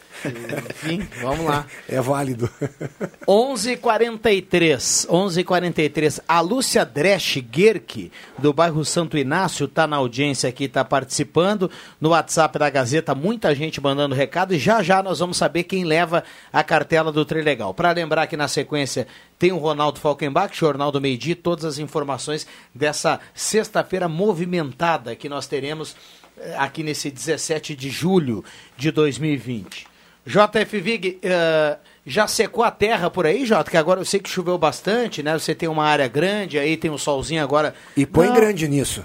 Enfim, 0.70 1.06
vamos 1.20 1.44
lá. 1.44 1.66
É 1.88 2.00
válido. 2.00 2.50
11:43, 3.28 5.06
11:43. 5.06 6.20
A 6.26 6.40
Lúcia 6.40 6.84
Dresch 6.84 7.38
Guerque, 7.40 8.10
do 8.38 8.52
bairro 8.52 8.84
Santo 8.84 9.18
Inácio, 9.18 9.66
está 9.66 9.86
na 9.86 9.96
audiência 9.96 10.48
aqui, 10.48 10.64
está 10.64 10.84
participando. 10.84 11.70
No 12.00 12.10
WhatsApp 12.10 12.58
da 12.58 12.70
Gazeta, 12.70 13.14
muita 13.14 13.54
gente 13.54 13.80
mandando 13.80 14.14
recado 14.14 14.54
e 14.54 14.58
já 14.58 14.82
já 14.82 15.02
nós 15.02 15.18
vamos 15.18 15.36
saber 15.36 15.64
quem 15.64 15.84
leva 15.84 16.24
a 16.52 16.62
cartela 16.62 17.12
do 17.12 17.24
Trilegal. 17.24 17.74
Para 17.74 17.92
lembrar 17.92 18.26
que 18.26 18.36
na 18.36 18.48
sequência 18.48 19.06
tem 19.38 19.52
o 19.52 19.58
Ronaldo 19.58 20.00
Falkenbach, 20.00 20.56
Jornal 20.56 20.90
do 20.90 21.00
Meio 21.00 21.18
Dia, 21.18 21.36
todas 21.36 21.64
as 21.64 21.78
informações 21.78 22.46
dessa 22.74 23.20
sexta-feira 23.34 24.08
movimentada 24.08 25.14
que 25.16 25.28
nós 25.28 25.46
teremos 25.46 25.96
eh, 26.38 26.54
aqui 26.58 26.82
nesse 26.82 27.10
17 27.10 27.74
de 27.74 27.90
julho 27.90 28.44
de 28.76 28.90
2020. 28.90 29.93
JF 30.26 30.80
Vig, 30.80 31.18
eh, 31.22 31.76
já 32.06 32.26
secou 32.26 32.64
a 32.64 32.70
terra 32.70 33.10
por 33.10 33.26
aí, 33.26 33.44
Jota? 33.44 33.70
Que 33.70 33.76
agora 33.76 34.00
eu 34.00 34.04
sei 34.04 34.20
que 34.20 34.28
choveu 34.28 34.56
bastante, 34.58 35.22
né? 35.22 35.38
Você 35.38 35.54
tem 35.54 35.68
uma 35.68 35.84
área 35.84 36.08
grande, 36.08 36.58
aí 36.58 36.76
tem 36.76 36.90
um 36.90 36.98
solzinho 36.98 37.42
agora. 37.42 37.74
E 37.96 38.06
põe 38.06 38.28
Não. 38.28 38.34
grande 38.34 38.66
nisso. 38.68 39.04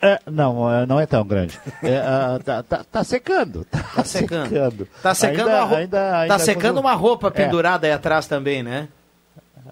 É, 0.00 0.20
não, 0.30 0.70
é, 0.72 0.84
não 0.86 1.00
é 1.00 1.06
tão 1.06 1.24
grande. 1.26 1.58
É, 1.82 1.96
ah, 1.98 2.38
tá, 2.44 2.62
tá- 2.62 2.84
tá 2.84 3.02
secando. 3.02 3.64
Tá, 3.64 3.82
Tá 3.96 4.04
secando. 4.04 4.48
secando. 4.48 4.88
Tá 5.02 5.14
secando, 5.14 5.40
Ainda- 5.48 5.54
uma, 5.56 5.60
roupa, 5.64 5.76
ainda- 5.80 5.98
tá 6.10 6.18
ainda 6.20 6.38
secando 6.38 6.74
quando- 6.74 6.80
uma 6.84 6.92
roupa 6.94 7.26
É. 7.28 7.30
pendurada 7.30 7.86
aí 7.86 7.92
atrás 7.92 8.26
também, 8.26 8.62
né? 8.62 8.88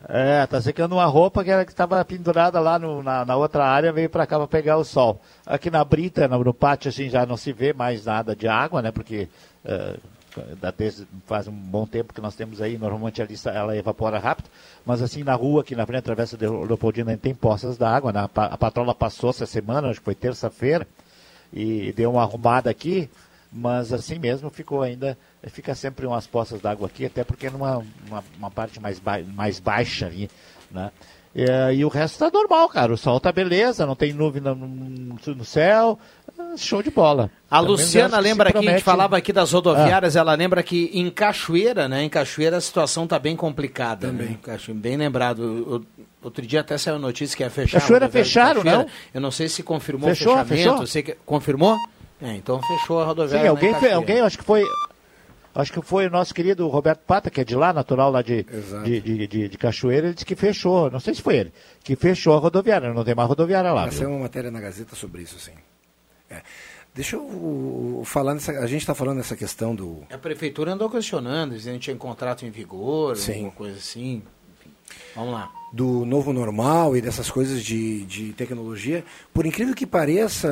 É, 0.09 0.47
tá 0.47 0.61
secando 0.61 0.93
uma 0.95 1.05
roupa 1.05 1.45
que 1.45 1.51
era 1.51 1.65
que 1.65 1.71
estava 1.73 2.03
pendurada 2.05 2.59
lá 2.59 2.79
no- 2.79 3.03
na, 3.03 3.25
na 3.25 3.37
outra 3.37 3.65
área, 3.67 3.93
veio 3.93 4.09
para 4.11 4.27
cá 4.27 4.37
para 4.39 4.47
pegar 4.49 4.77
o 4.79 4.85
sol. 4.85 5.21
Aqui 5.47 5.71
na 5.71 5.85
brita, 5.85 6.27
no, 6.27 6.43
no 6.43 6.55
pátio, 6.55 6.89
assim, 6.89 7.09
já 7.09 7.25
não 7.25 7.37
se 7.37 7.53
vê 7.53 7.73
mais 7.73 8.05
nada 8.05 8.35
de 8.35 8.49
água, 8.49 8.83
né? 8.83 8.91
Porque 8.91 9.29
da- 9.65 9.95
faz 11.27 11.47
um 11.49 11.53
bom 11.53 11.87
tempo 11.87 12.13
que 12.13 12.21
nós 12.21 12.35
temos 12.35 12.61
aí, 12.61 12.77
normalmente 12.79 13.21
ali 13.23 13.37
sa- 13.37 13.53
ela 13.53 13.77
evapora 13.77 14.19
rápido, 14.19 14.49
mas 14.85 15.01
assim 15.03 15.23
na 15.23 15.35
rua, 15.35 15.63
aqui 15.63 15.75
na 15.75 15.87
frente, 15.87 16.03
Travessa 16.05 16.37
de 16.37 16.47
Leopoldina, 16.47 17.13
a 17.13 17.17
tem 17.17 17.35
poças 17.35 17.77
d'água, 17.77 18.13
né? 18.13 18.21
A 18.21 18.29
pa- 18.29 18.47
a 18.47 18.57
patrola 18.59 18.95
passou 18.95 19.31
essa 19.31 19.47
semana, 19.47 19.89
acho 19.91 20.01
que 20.01 20.05
foi 20.05 20.15
terça-feira, 20.15 20.87
e 21.53 21.93
deu 21.93 22.11
uma 22.13 22.23
arrumada 22.23 22.69
aqui, 22.71 23.09
mas 23.53 23.93
assim 23.93 24.19
mesmo 24.19 24.51
ficou 24.51 24.83
ainda, 24.83 25.17
fica 25.45 25.75
sempre 25.75 26.07
umas 26.07 26.27
poças 26.27 26.61
d'água 26.61 26.89
aqui, 26.89 27.07
até 27.07 27.23
porque 27.23 27.47
é 27.47 27.51
numa 27.51 27.79
uma, 28.09 28.25
uma 28.39 28.51
parte 28.51 28.81
mais, 28.81 28.99
ba 28.99 29.19
mais 29.21 29.61
baixa 29.61 30.07
ali, 30.07 30.29
né? 30.71 30.91
E, 31.37 31.45
e 31.77 31.85
o 31.85 31.89
resto 31.89 32.19
tá 32.21 32.31
normal, 32.31 32.69
cara. 32.69 32.93
O 32.93 32.97
sol 32.97 33.19
tá 33.19 33.33
beleza, 33.33 33.85
não 33.85 33.97
tem 33.97 34.13
nuvem 34.13 34.41
no- 34.41 34.55
no 34.55 35.45
céu. 35.45 35.99
Ah, 36.39 36.57
Show 36.57 36.83
de 36.83 36.91
bola. 36.91 37.31
A 37.51 37.59
Pelo 37.61 37.73
Luciana 37.73 38.17
acho 38.17 38.23
que 38.23 38.29
lembra 38.29 38.49
aqui, 38.51 38.69
a 38.69 38.71
gente 38.73 38.83
falava 38.83 39.17
aqui 39.17 39.33
das 39.33 39.53
rodoviárias, 39.53 40.17
ela 40.17 40.35
lembra 40.35 40.63
que 40.63 40.91
em 40.93 41.11
Cachoeira, 41.11 41.89
né? 41.89 42.03
Em 42.03 42.09
Cachoeira 42.09 42.57
a 42.57 42.61
situação 42.61 43.07
tá 43.07 43.19
bem 43.19 43.37
complicada. 43.37 44.09
Também. 44.09 44.39
Né? 44.47 44.59
Bem 44.75 44.97
lembrado. 44.97 45.85
Outro 46.23 46.47
dia 46.47 46.61
até 46.61 46.79
saiu 46.79 46.99
notícia 46.99 47.37
que 47.37 47.43
ia 47.43 47.51
fechar. 47.51 47.81
Cachoeira 47.81 48.09
fecharam, 48.09 48.63
Cachoeira. 48.63 48.79
não? 48.85 48.91
Eu 49.13 49.21
não 49.21 49.31
sei 49.31 49.49
se 49.49 49.63
confirmou 49.63 50.09
Fechou, 50.09 50.33
o 50.33 50.37
fechamento. 50.45 50.57
fechou? 50.71 50.81
eu 50.83 50.87
sei 50.87 51.03
que 51.03 51.17
confirmou? 51.27 51.77
É, 52.23 52.35
então 52.35 52.61
fechou 52.63 53.01
a 53.01 53.05
rodoviária. 53.05 53.41
Sim, 53.41 53.45
na 53.45 53.51
alguém, 53.51 53.75
fe- 53.75 53.93
alguém, 53.93 54.21
acho 54.21 54.39
que 54.39 54.45
foi. 54.45 54.63
Acho 55.55 55.73
que 55.73 55.81
foi 55.83 56.07
o 56.09 56.11
nosso 56.11 56.35
querido 56.35 56.67
Roberto 56.67 57.01
Pata, 57.07 57.31
que 57.31 57.41
é 57.41 57.45
de 57.45 57.55
lá, 57.55 57.73
natural 57.73 58.11
lá 58.11 58.23
de, 58.23 58.45
de, 58.85 59.01
de, 59.01 59.27
de- 59.29 59.49
de 59.49 59.59
Cachoeira, 59.59 60.07
ele 60.09 60.15
disse 60.15 60.27
que 60.27 60.35
fechou. 60.35 60.91
Não 60.91 60.99
sei 60.99 61.15
se 61.15 61.23
foi 61.23 61.37
ele. 61.37 61.53
Que 61.85 61.95
fechou 61.95 62.35
a 62.35 62.39
rodoviária, 62.41 62.93
não 62.93 63.05
tem 63.05 63.15
mais 63.15 63.29
rodoviária 63.29 63.71
lá. 63.73 63.89
Ser 63.91 64.07
uma 64.07 64.19
matéria 64.19 64.51
na 64.51 64.61
Gazeta 64.61 64.97
sobre 64.97 65.23
isso, 65.23 65.39
sim. 65.39 65.53
É. 66.31 66.43
Deixa 66.95 67.17
eu 67.17 68.03
falar 68.05 68.35
nessa. 68.35 68.53
A 68.53 68.67
gente 68.69 68.83
está 68.83 68.95
falando 68.95 69.17
nessa 69.17 69.35
questão 69.35 69.75
do. 69.75 70.05
A 70.13 70.19
prefeitura 70.19 70.73
andou 70.73 70.89
questionando, 70.89 71.53
dizendo 71.53 71.75
que 71.75 71.81
tinha 71.81 71.97
contrato 71.97 72.47
em 72.47 72.51
vigor, 72.51 73.17
Sim. 73.17 73.33
alguma 73.33 73.51
coisa 73.51 73.79
assim. 73.79 74.23
Enfim, 74.61 74.71
vamos 75.17 75.33
lá. 75.33 75.51
do 75.73 76.05
novo 76.05 76.33
normal 76.33 76.97
e 76.97 77.01
dessas 77.01 77.29
coisas 77.29 77.65
de, 77.65 78.05
de 78.05 78.33
tecnologia. 78.35 79.05
Por 79.33 79.45
incrível 79.45 79.75
que 79.75 79.85
pareça, 79.85 80.49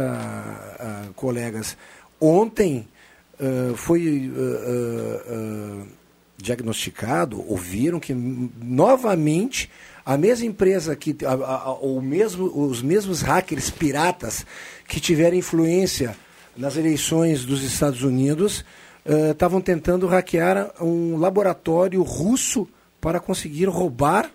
ah, 0.81 1.07
colegas, 1.15 1.77
ontem 2.21 2.89
ah, 3.39 3.75
foi 3.77 4.33
ah, 4.37 5.23
ah, 5.29 5.87
diagnosticado, 6.37 7.49
ouviram 7.49 8.01
que 8.01 8.13
novamente 8.13 9.71
a 10.05 10.17
mesma 10.17 10.47
empresa 10.47 10.97
que 10.97 11.17
a- 11.25 11.33
a- 11.33 11.63
a- 11.69 11.73
o 11.75 12.01
mesmo, 12.03 12.47
os 12.69 12.83
mesmos 12.83 13.23
hackers 13.23 13.71
piratas 13.71 14.45
que 14.89 14.99
tiveram 15.01 15.37
influência 15.37 16.17
nas 16.57 16.77
eleições 16.77 17.45
dos 17.45 17.63
Estados 17.63 18.03
Unidos 18.03 18.65
estavam 19.31 19.61
tentando 19.61 20.07
hackear 20.07 20.73
um 20.81 21.17
laboratório 21.17 22.03
russo 22.03 22.69
para 23.01 23.19
conseguir 23.19 23.67
roubar 23.67 24.31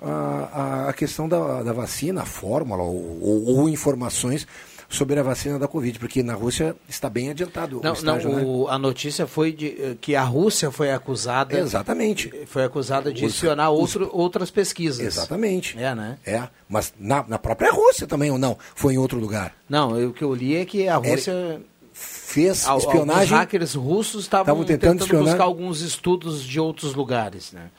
a, 0.00 0.10
a- 0.10 0.88
a 0.88 0.92
questão 0.92 1.28
da, 1.28 1.62
da 1.62 1.72
vacina, 1.72 2.22
a 2.22 2.26
fórmula 2.26 2.82
ou, 2.82 3.18
ou- 3.22 3.44
ou 3.58 3.68
informações 3.68 4.46
sobre 4.94 5.18
a 5.18 5.22
vacina 5.22 5.58
da 5.58 5.66
Covid, 5.68 5.98
porque 5.98 6.22
na 6.22 6.34
Rússia 6.34 6.74
está 6.88 7.10
bem 7.10 7.30
adiantado 7.30 7.80
Não, 7.82 7.90
o 7.90 7.94
estágio, 7.94 8.30
não 8.30 8.36
né? 8.38 8.44
o- 8.46 8.68
a 8.68 8.78
notícia 8.78 9.26
foi 9.26 9.52
de, 9.52 9.66
eh, 9.78 9.96
que 10.00 10.14
a 10.16 10.22
Rússia 10.22 10.70
foi 10.70 10.90
acusada. 10.92 11.58
Exatamente. 11.58 12.32
Foi 12.46 12.64
acusada 12.64 13.12
de 13.12 13.24
Os- 13.24 13.34
espionar 13.34 13.70
os- 13.72 13.80
outro, 13.96 14.10
outras 14.12 14.50
pesquisas. 14.50 15.04
Exatamente. 15.04 15.76
É, 15.78 15.94
né? 15.94 16.18
É, 16.24 16.48
mas 16.68 16.92
na, 16.98 17.24
na 17.26 17.38
própria 17.38 17.70
Rússia 17.72 18.06
também 18.06 18.30
ou 18.30 18.38
não? 18.38 18.56
Foi 18.74 18.94
em 18.94 18.98
outro 18.98 19.18
lugar? 19.18 19.54
Não, 19.68 19.98
eu- 19.98 20.10
o 20.10 20.12
que 20.12 20.22
eu 20.22 20.34
li 20.34 20.56
é 20.56 20.64
que 20.64 20.88
a 20.88 20.96
Rússia. 20.96 21.60
Fez 21.96 22.66
espionagem. 22.66 23.12
Alguns 23.12 23.30
hackers 23.30 23.74
russos 23.74 24.22
estavam 24.24 24.64
tentando 24.64 25.04
tentando, 25.06 25.22
buscar 25.24 25.44
alguns 25.44 25.80
estudos 25.80 26.42
de 26.42 26.58
outros 26.58 26.92
lugares, 26.94 27.52
né? 27.52 27.70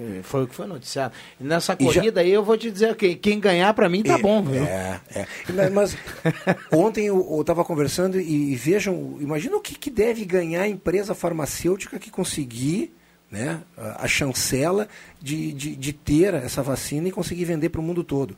Eh, 0.00 0.20
Foi 0.22 0.44
o 0.44 0.46
que 0.46 0.54
foi 0.54 0.66
noticiado. 0.66 1.12
Nessa 1.40 1.76
E 1.78 1.84
já- 1.86 1.94
corrida 1.94 2.20
aí 2.20 2.30
eu 2.30 2.44
vou 2.44 2.56
te 2.56 2.70
dizer 2.70 2.94
que 2.94 3.16
quem 3.16 3.40
ganhar 3.40 3.74
pra 3.74 3.88
mim 3.88 4.02
tá 4.02 4.14
É, 4.14 4.18
bom, 4.18 4.42
viu? 4.42 4.62
É, 4.64 5.00
é. 5.14 5.70
Mas, 5.70 5.96
ontem 6.72 7.06
eu 7.06 7.40
estava 7.40 7.64
conversando 7.64 8.20
e, 8.20 8.52
e 8.52 8.56
vejam, 8.56 9.16
imagina 9.20 9.56
o 9.56 9.60
que, 9.60 9.74
que 9.74 9.90
deve 9.90 10.24
ganhar 10.24 10.62
a 10.62 10.68
empresa 10.68 11.14
farmacêutica 11.14 11.98
que 11.98 12.10
conseguir 12.10 12.92
né, 13.30 13.60
a, 13.76 14.06
chancela 14.06 14.88
de, 15.20 15.52
de, 15.52 15.74
de 15.76 15.92
ter 15.92 16.32
essa 16.34 16.62
vacina 16.62 17.08
e 17.08 17.12
conseguir 17.12 17.44
vender 17.44 17.68
para 17.68 17.80
o 17.80 17.84
mundo 17.84 18.02
todo. 18.04 18.36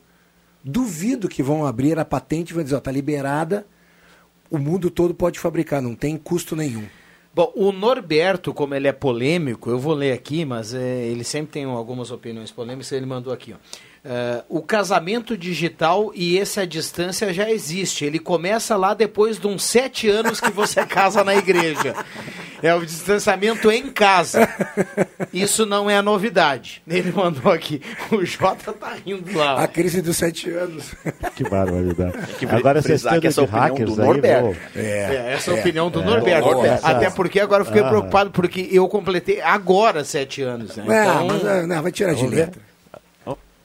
Duvido 0.64 1.28
que 1.28 1.42
vão 1.42 1.64
abrir 1.66 1.98
a 1.98 2.04
patente 2.04 2.50
e 2.50 2.54
vão 2.54 2.62
dizer, 2.64 2.76
está 2.76 2.90
liberada, 2.90 3.66
o 4.50 4.58
mundo 4.58 4.90
todo 4.90 5.14
pode 5.14 5.38
fabricar, 5.38 5.80
não 5.80 5.94
tem 5.94 6.16
custo 6.16 6.56
nenhum. 6.56 6.84
Bom, 7.40 7.52
o 7.54 7.72
Norberto, 7.72 8.52
como 8.52 8.74
ele 8.74 8.86
é 8.86 8.92
polêmico, 8.92 9.70
eu 9.70 9.78
vou 9.78 9.94
ler 9.94 10.12
aqui, 10.12 10.44
mas 10.44 10.74
é, 10.74 11.06
ele 11.06 11.24
sempre 11.24 11.52
tem 11.52 11.64
algumas 11.64 12.10
opiniões 12.10 12.50
polêmicas, 12.50 12.92
ele 12.92 13.06
mandou 13.06 13.32
aqui, 13.32 13.54
ó. 13.54 13.56
É, 14.02 14.42
o 14.48 14.62
casamento 14.62 15.36
digital 15.36 16.10
e 16.14 16.38
esse 16.38 16.58
à 16.58 16.64
distância 16.64 17.34
já 17.34 17.50
existe. 17.50 18.04
Ele 18.04 18.18
começa 18.18 18.74
lá 18.74 18.94
depois 18.94 19.38
de 19.38 19.46
uns 19.46 19.62
sete 19.62 20.08
anos 20.08 20.40
que 20.40 20.50
você 20.50 20.84
casa 20.86 21.22
na 21.22 21.34
igreja. 21.34 21.94
É 22.62 22.74
o 22.74 22.84
distanciamento 22.84 23.70
em 23.70 23.88
casa. 23.90 24.48
Isso 25.32 25.66
não 25.66 25.88
é 25.90 26.00
novidade. 26.00 26.82
Ele 26.88 27.12
mandou 27.12 27.52
aqui. 27.52 27.82
O 28.10 28.24
Jota 28.24 28.72
tá 28.72 28.94
rindo 29.04 29.36
lá. 29.36 29.62
A 29.62 29.68
crise 29.68 30.00
dos 30.00 30.16
sete 30.16 30.48
anos. 30.50 30.94
Que 31.36 31.42
barbaridade. 31.48 32.16
que 32.38 32.46
Agora 32.46 32.80
vocês 32.80 33.02
que 33.02 33.26
essa 33.26 33.40
é 33.40 33.44
opinião 33.44 33.62
hackers 33.62 33.94
do 33.96 34.00
aí, 34.00 34.06
Norberto. 34.08 34.44
vou- 34.46 34.56
É, 34.76 35.32
essa 35.34 35.50
é 35.50 35.54
a 35.54 35.56
é, 35.56 35.60
opinião 35.60 35.90
do 35.90 36.00
é, 36.00 36.04
Norberto. 36.04 36.48
do 36.48 36.54
Norberto. 36.54 36.86
Até 36.86 37.10
porque 37.10 37.38
agora 37.40 37.62
eu 37.62 37.66
fiquei 37.66 37.82
Ah. 37.82 37.88
preocupado, 37.88 38.30
porque 38.30 38.66
eu 38.72 38.88
completei 38.88 39.40
agora 39.42 40.04
sete 40.04 40.40
anos. 40.42 40.74
Né? 40.76 40.84
É, 40.88 41.02
Então, 41.04 41.26
mas 41.26 41.44
ah, 41.46 41.66
não, 41.66 41.82
vai 41.82 41.92
tirar 41.92 42.14
de 42.14 42.26
letra. 42.26 42.69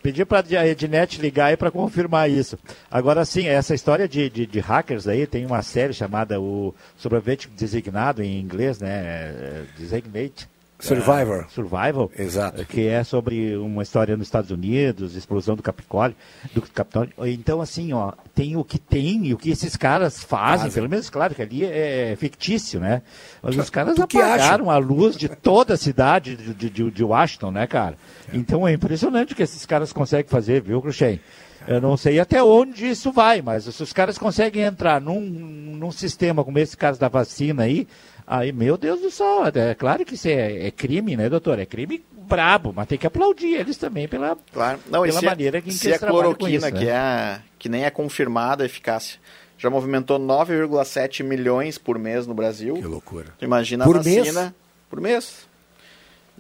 Pedi 0.06 0.24
para 0.24 0.46
a 0.60 0.68
Ednet 0.68 1.20
ligar 1.20 1.48
aí 1.48 1.58
para 1.58 1.72
confirmar 1.72 2.30
isso. 2.30 2.60
Agora 2.92 3.26
sim, 3.26 3.48
essa 3.48 3.74
história 3.74 4.08
de, 4.08 4.30
de, 4.30 4.46
de 4.46 4.60
hackers 4.60 5.08
aí, 5.08 5.26
tem 5.26 5.48
uma 5.48 5.64
série 5.64 5.94
chamada 5.94 6.40
o 6.40 6.76
Sobrevivente 6.96 7.50
Designado 7.50 8.22
em 8.22 8.40
inglês, 8.40 8.78
né? 8.78 8.88
é, 8.88 9.64
Designate. 9.76 10.48
Survivor. 10.88 11.46
Ah, 11.46 11.50
Survival. 11.50 12.12
Exato. 12.18 12.66
Que 12.66 12.88
é 12.88 13.04
sobre 13.04 13.56
uma 13.58 13.84
história 13.84 14.16
nos 14.16 14.28
Estados 14.28 14.52
Unidos, 14.52 15.16
explosão 15.16 15.56
do 15.56 15.64
Capitólio. 15.64 16.16
Do 16.54 16.62
Capitólio. 16.62 17.12
Então, 17.26 17.62
assim, 17.62 17.94
ó, 17.94 18.14
tem 18.34 18.56
o 18.56 18.64
que 18.64 18.78
tem 18.80 19.28
e 19.28 19.34
o 19.34 19.38
que 19.38 19.50
esses 19.50 19.76
caras 19.76 20.24
fazem, 20.24 20.66
Fazem. 20.66 20.72
pelo 20.72 20.90
menos, 20.90 21.10
claro 21.10 21.34
que 21.36 21.42
ali 21.42 21.64
é 21.66 22.16
fictício, 22.18 22.80
né? 22.80 23.02
Mas 23.42 23.58
os 23.58 23.70
caras 23.70 24.00
apagaram 24.00 24.70
a 24.70 24.78
luz 24.78 25.16
de 25.16 25.28
toda 25.30 25.74
a 25.74 25.78
cidade 25.78 26.36
de, 26.36 26.70
de, 26.70 26.92
de 26.92 27.04
Washington, 27.04 27.52
né, 27.52 27.68
cara? 27.68 27.98
Então 28.34 28.68
é 28.68 28.74
impressionante 28.74 29.34
o 29.34 29.36
que 29.36 29.44
esses 29.44 29.66
caras 29.66 29.92
conseguem 29.94 30.30
fazer, 30.30 30.62
viu, 30.62 30.82
Cruxem? 30.82 31.20
Eu 31.68 31.82
não 31.82 31.98
sei 31.98 32.20
até 32.20 32.44
onde 32.44 32.88
isso 32.88 33.12
vai, 33.12 33.42
mas 33.42 33.64
se 33.66 33.82
os 33.84 33.92
caras 33.94 34.18
conseguem 34.18 34.64
entrar 34.64 35.02
num, 35.02 35.20
num 35.22 35.92
sistema 35.92 36.44
como 36.44 36.60
esse 36.60 36.78
caso 36.78 37.00
da 37.00 37.08
vacina 37.08 37.64
aí, 37.64 37.88
aí, 38.28 38.52
meu 38.52 38.78
Deus 38.78 39.02
do 39.02 39.10
céu, 39.12 39.44
é 39.54 39.74
claro 39.74 40.06
que 40.06 40.14
isso 40.16 40.28
é, 40.28 40.68
é 40.68 40.72
crime, 40.72 41.16
né, 41.18 41.28
doutor? 41.30 41.58
É 41.60 41.66
crime 41.66 42.04
brabo, 42.28 42.74
mas 42.76 42.88
tem 42.88 42.98
que 42.98 43.06
aplaudir 43.08 43.54
eles 43.56 43.78
também 43.78 44.08
pela, 44.08 44.38
Claro. 44.52 44.80
Não, 44.90 45.04
pela 45.04 45.20
se, 45.20 45.26
a- 45.26 45.30
maneira 45.30 45.62
que, 45.62 45.72
se 45.72 45.80
que 45.82 45.88
a 45.88 45.90
eles 45.92 46.00
trabalham 46.00 46.32
com 46.34 46.38
cloroquina, 46.40 46.68
isso, 46.70 46.78
que, 46.78 46.86
né? 46.86 46.92
é 46.92 46.96
a- 46.98 47.40
que 47.60 47.70
nem 47.70 47.84
é 47.86 47.90
confirmada 47.90 48.64
a 48.64 48.66
eficácia, 48.66 49.20
já 49.58 49.70
movimentou 49.70 50.20
9,7 50.20 51.24
milhões 51.24 51.78
por 51.78 51.98
mês 52.00 52.26
no 52.28 52.34
Brasil. 52.34 52.76
Que 52.76 52.86
loucura. 52.86 53.28
Tu 53.38 53.46
imagina 53.46 53.86
Por 53.86 53.96
a 53.96 54.00
vacina 54.00 54.42
mês? 54.42 54.54
por 54.90 55.00
mês. 55.02 55.48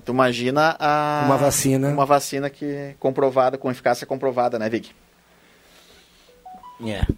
Tu 0.03 0.11
imagina 0.11 0.75
a 0.79 1.23
Uma 1.25 1.37
vacina. 1.37 1.89
uma 1.89 2.05
vacina 2.05 2.49
que 2.49 2.95
comprovada 2.99 3.57
com 3.57 3.71
eficácia 3.71 4.05
comprovada, 4.05 4.59
né, 4.59 4.69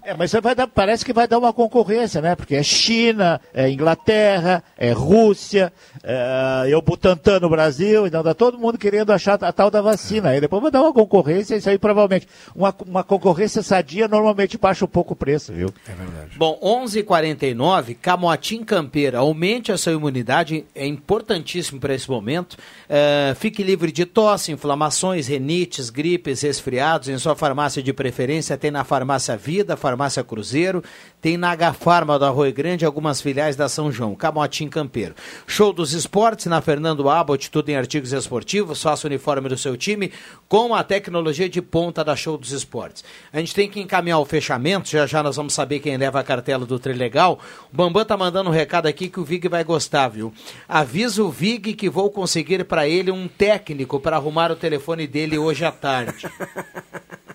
É, 0.03 0.13
mas 0.13 0.31
vai 0.33 0.53
dar- 0.53 0.67
parece 0.67 1.03
que 1.03 1.11
vai 1.13 1.27
dar 1.27 1.39
uma 1.39 1.51
concorrência, 1.51 2.21
né? 2.21 2.35
Porque 2.35 2.55
é 2.55 2.61
China, 2.63 3.41
é 3.53 3.69
Inglaterra, 3.69 4.63
é 4.77 4.91
Rússia, 4.91 5.73
é, 6.03 6.67
é 6.69 6.77
o 6.77 6.81
Butantan 6.81 7.39
no 7.39 7.49
Brasil, 7.49 8.05
então 8.05 8.23
tá 8.23 8.33
todo 8.33 8.57
mundo 8.57 8.77
querendo 8.77 9.11
achar 9.11 9.43
a 9.43 9.51
tal 9.51 9.71
da 9.71 9.81
vacina. 9.81 10.29
Aí 10.29 10.39
depois 10.41 10.61
vai 10.61 10.71
dar 10.71 10.81
uma 10.81 10.93
concorrência, 10.93 11.55
isso 11.55 11.69
aí 11.69 11.77
provavelmente. 11.77 12.27
Uma, 12.55 12.73
uma 12.85 13.03
concorrência 13.03 13.63
sadia 13.63 14.07
normalmente 14.07 14.57
baixa 14.57 14.85
um 14.85 14.87
pouco 14.87 15.13
o 15.13 15.15
preço, 15.15 15.51
viu? 15.53 15.73
É 15.87 15.93
verdade. 15.93 16.37
Bom, 16.37 16.59
11:49, 16.61 17.95
Camotim 17.95 18.63
Campeira, 18.63 19.19
aumente 19.19 19.71
a 19.71 19.77
sua 19.77 19.93
imunidade, 19.93 20.65
é 20.75 20.85
importantíssimo 20.85 21.79
para 21.79 21.93
esse 21.93 22.09
momento. 22.09 22.57
É, 22.87 23.35
fique 23.39 23.63
livre 23.63 23.91
de 23.91 24.05
tosse, 24.05 24.51
inflamações, 24.51 25.27
renites, 25.27 25.89
gripes, 25.89 26.41
resfriados. 26.41 27.09
Em 27.09 27.17
sua 27.17 27.35
farmácia 27.35 27.81
de 27.81 27.93
preferência 27.93 28.57
tem 28.57 28.71
na 28.71 28.83
Farmácia 28.83 29.35
Vida, 29.47 29.77
Farmácia 29.77 30.25
Cruzeiro, 30.25 30.83
tem 31.21 31.37
na 31.37 31.51
H-Farma 31.51 32.19
do 32.19 32.25
Arroio 32.25 32.53
Grande, 32.53 32.85
algumas 32.85 33.21
filiais 33.21 33.55
da 33.55 33.69
São 33.69 33.89
João. 33.89 34.13
Camotim 34.13 34.67
Campeiro. 34.67 35.15
Show 35.47 35.71
dos 35.71 35.93
esportes 35.93 36.47
na 36.47 36.59
Fernando 36.59 37.09
Abbott, 37.09 37.49
tudo 37.49 37.69
em 37.69 37.77
artigos 37.77 38.11
esportivos. 38.11 38.83
Faça 38.83 39.07
o 39.07 39.09
uniforme 39.09 39.47
do 39.47 39.57
seu 39.57 39.77
time 39.77 40.11
com 40.49 40.75
a 40.75 40.83
tecnologia 40.83 41.47
de 41.47 41.61
ponta 41.61 42.03
da 42.03 42.13
Show 42.13 42.37
dos 42.37 42.51
Esportes. 42.51 43.05
A 43.31 43.39
gente 43.39 43.55
tem 43.55 43.69
que 43.69 43.79
encaminhar 43.79 44.19
o 44.19 44.25
fechamento, 44.25 44.89
já 44.89 45.07
já 45.07 45.23
nós 45.23 45.37
vamos 45.37 45.53
saber 45.53 45.79
quem 45.79 45.95
leva 45.95 46.19
a 46.19 46.23
cartela 46.25 46.65
do 46.65 46.77
Trilegal. 46.77 47.39
O 47.71 47.75
Bambam 47.77 48.03
tá 48.03 48.17
mandando 48.17 48.49
um 48.49 48.53
recado 48.53 48.87
aqui 48.87 49.07
que 49.07 49.21
o 49.21 49.23
Vig 49.23 49.47
vai 49.47 49.63
gostar, 49.63 50.09
viu? 50.09 50.33
Avisa 50.67 51.23
o 51.23 51.31
Vig 51.31 51.73
que 51.73 51.89
vou 51.89 52.11
conseguir 52.11 52.65
para 52.65 52.85
ele 52.85 53.11
um 53.11 53.29
técnico 53.29 53.97
para 53.97 54.17
arrumar 54.17 54.51
o 54.51 54.57
telefone 54.57 55.07
dele 55.07 55.37
hoje 55.37 55.63
à 55.63 55.71
tarde. 55.71 56.27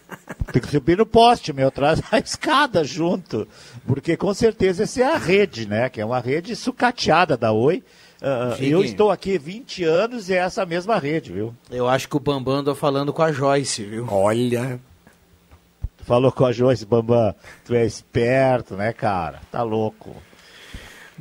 Tem 0.52 0.60
que 0.60 0.68
subir 0.68 0.98
no 0.98 1.06
poste, 1.06 1.52
meu, 1.52 1.70
traz 1.70 2.02
a 2.12 2.18
escada 2.20 2.84
junto. 2.84 3.48
Porque 3.86 4.16
com 4.16 4.32
certeza 4.34 4.82
essa 4.84 5.00
é 5.00 5.04
a 5.04 5.16
rede, 5.16 5.66
né? 5.66 5.88
Que 5.88 6.00
é 6.00 6.04
uma 6.04 6.20
rede 6.20 6.54
sucateada 6.54 7.36
da 7.36 7.52
Oi. 7.52 7.82
Fique- 8.56 8.70
eu 8.70 8.84
estou 8.84 9.10
aqui 9.10 9.36
20 9.38 9.82
anos 9.82 10.28
e 10.28 10.34
é 10.34 10.36
essa 10.36 10.64
mesma 10.64 10.98
rede, 10.98 11.32
viu? 11.32 11.52
Eu 11.70 11.88
acho 11.88 12.08
que 12.08 12.16
o 12.16 12.20
Bambam 12.20 12.56
andou 12.56 12.74
falando 12.74 13.12
com 13.12 13.22
a 13.22 13.32
Joyce, 13.32 13.82
viu? 13.84 14.06
Olha. 14.08 14.78
Falou 16.04 16.30
com 16.32 16.44
a 16.44 16.52
Joyce 16.52 16.84
Bambam, 16.84 17.34
tu 17.64 17.74
é 17.74 17.84
esperto, 17.86 18.74
né, 18.76 18.92
cara? 18.92 19.40
Tá 19.50 19.62
louco. 19.62 20.14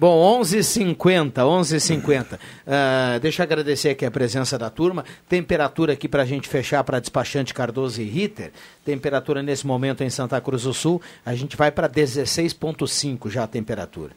Bom, 0.02 0.42
11h50, 0.42 1.34
11h50. 1.34 2.34
Uh, 2.34 3.20
deixa 3.20 3.44
eu 3.44 3.46
agradecer 3.46 3.90
aqui 3.90 4.04
a 4.04 4.10
presença 4.10 4.58
da 4.58 4.68
turma. 4.68 5.06
Temperatura 5.30 5.94
aqui 5.94 6.08
para 6.08 6.24
a 6.24 6.26
gente 6.26 6.50
fechar 6.50 6.84
para 6.84 7.00
despachante 7.00 7.54
Cardoso 7.54 8.02
e 8.02 8.06
Ritter. 8.06 8.52
Temperatura 8.84 9.44
nesse 9.44 9.68
momento 9.68 10.04
em 10.04 10.10
Santa 10.10 10.42
Cruz 10.42 10.64
do 10.64 10.74
Sul, 10.74 11.00
a 11.24 11.36
gente 11.36 11.56
vai 11.56 11.72
para 11.72 11.88
16,5 11.88 13.30
já 13.30 13.44
a 13.44 13.48
temperatura. 13.48 14.14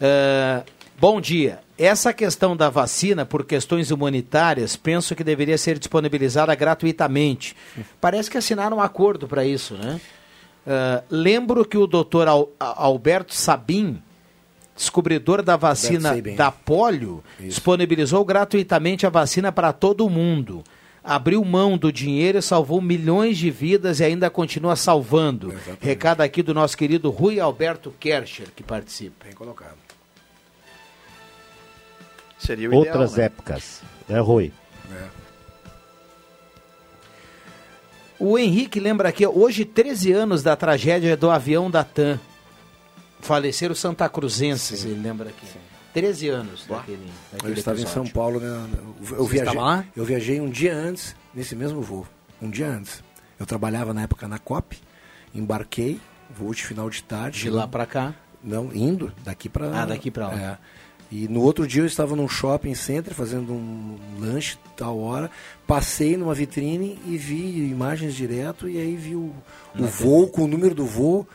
Uh, 0.00 0.64
bom 0.98 1.20
dia. 1.20 1.58
Essa 1.76 2.14
questão 2.14 2.56
da 2.56 2.70
vacina, 2.70 3.26
por 3.26 3.44
questões 3.44 3.90
humanitárias, 3.90 4.74
penso 4.74 5.14
que 5.14 5.22
deveria 5.22 5.58
ser 5.58 5.78
disponibilizada 5.78 6.54
gratuitamente. 6.54 7.54
Parece 8.00 8.30
que 8.30 8.38
assinaram 8.38 8.78
um 8.78 8.80
acordo 8.80 9.28
para 9.28 9.44
isso, 9.44 9.74
né? 9.74 10.00
Uh, 10.66 11.04
lembro 11.10 11.62
que 11.66 11.76
o 11.76 11.86
doutor 11.86 12.26
Al 12.26 12.48
Alberto 12.58 13.34
Sabin 13.34 14.02
descobridor 14.76 15.42
da 15.42 15.56
vacina 15.56 16.20
da 16.36 16.52
polio, 16.52 17.24
Isso. 17.38 17.48
disponibilizou 17.48 18.24
gratuitamente 18.24 19.06
a 19.06 19.10
vacina 19.10 19.50
para 19.50 19.72
todo 19.72 20.08
mundo. 20.10 20.62
Abriu 21.02 21.44
mão 21.44 21.78
do 21.78 21.92
dinheiro 21.92 22.38
e 22.38 22.42
salvou 22.42 22.82
milhões 22.82 23.38
de 23.38 23.48
vidas 23.50 24.00
e 24.00 24.04
ainda 24.04 24.28
continua 24.28 24.74
salvando. 24.76 25.52
Exatamente. 25.52 25.84
Recado 25.84 26.20
aqui 26.20 26.42
do 26.42 26.52
nosso 26.52 26.76
querido 26.76 27.10
Rui 27.10 27.38
Alberto 27.38 27.94
Kercher, 27.98 28.48
que 28.54 28.62
participa. 28.62 29.24
Bem 29.24 29.34
colocado. 29.34 29.76
Seria 32.38 32.68
o 32.68 32.74
Outras 32.74 33.12
ideal, 33.12 33.18
né? 33.18 33.24
épocas. 33.24 33.82
É, 34.08 34.18
Rui. 34.18 34.52
É. 34.92 35.26
O 38.18 38.38
Henrique 38.38 38.80
lembra 38.80 39.08
aqui, 39.10 39.26
hoje 39.26 39.64
13 39.64 40.12
anos 40.12 40.42
da 40.42 40.56
tragédia 40.56 41.16
do 41.16 41.30
avião 41.30 41.70
da 41.70 41.84
TAM. 41.84 42.18
Faleceram 43.20 43.74
Santa 43.74 44.08
Cruzenses, 44.08 44.80
Sim. 44.80 44.90
ele 44.90 45.02
lembra 45.02 45.28
aqui. 45.30 45.46
Sim. 45.46 45.58
13 45.94 46.28
anos 46.28 46.66
daquele, 46.66 47.10
daquele 47.32 47.52
Eu 47.52 47.56
estava 47.58 47.78
episódio. 47.78 48.02
em 48.02 48.04
São 48.04 48.12
Paulo, 48.12 48.38
né? 48.38 48.68
eu, 49.10 49.16
eu 49.16 49.24
viajei, 49.24 49.58
eu 49.96 50.04
viajei 50.04 50.40
um 50.42 50.50
dia 50.50 50.74
antes, 50.74 51.16
nesse 51.34 51.56
mesmo 51.56 51.80
voo. 51.80 52.06
Um 52.40 52.50
dia 52.50 52.68
antes. 52.68 53.02
Eu 53.40 53.46
trabalhava 53.46 53.94
na 53.94 54.02
época 54.02 54.28
na 54.28 54.38
COP, 54.38 54.78
embarquei, 55.34 55.98
voo 56.30 56.52
de 56.54 56.62
final 56.64 56.90
de 56.90 57.02
tarde. 57.02 57.40
De 57.40 57.50
lá 57.50 57.66
para 57.66 57.86
cá? 57.86 58.14
Não, 58.44 58.70
indo, 58.74 59.10
daqui 59.24 59.48
para 59.48 59.82
Ah, 59.82 59.86
daqui 59.86 60.10
para 60.10 60.28
lá. 60.28 60.34
É. 60.34 60.58
E 61.10 61.26
no 61.28 61.40
outro 61.40 61.66
dia 61.66 61.82
eu 61.82 61.86
estava 61.86 62.14
num 62.14 62.28
shopping 62.28 62.74
center 62.74 63.14
fazendo 63.14 63.52
um 63.52 63.96
lanche 64.18 64.58
tal 64.76 64.98
hora, 64.98 65.30
passei 65.66 66.16
numa 66.16 66.34
vitrine 66.34 66.98
e 67.06 67.16
vi 67.16 67.70
imagens 67.70 68.14
direto 68.14 68.68
e 68.68 68.76
aí 68.76 68.96
vi 68.96 69.14
o, 69.14 69.32
o 69.78 69.84
voo 69.86 70.28
com 70.28 70.42
o 70.44 70.46
número 70.46 70.74
do 70.74 70.84
voo 70.84 71.26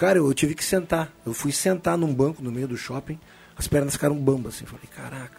Cara, 0.00 0.16
eu, 0.16 0.26
eu 0.26 0.32
tive 0.32 0.54
que 0.54 0.64
sentar. 0.64 1.12
Eu 1.26 1.34
fui 1.34 1.52
sentar 1.52 1.98
num 1.98 2.10
banco 2.10 2.42
no 2.42 2.50
meio 2.50 2.66
do 2.66 2.74
shopping, 2.74 3.20
as 3.54 3.68
pernas 3.68 3.92
ficaram 3.92 4.16
bambas 4.16 4.54
assim. 4.54 4.64
Falei, 4.64 4.86
caraca, 4.96 5.36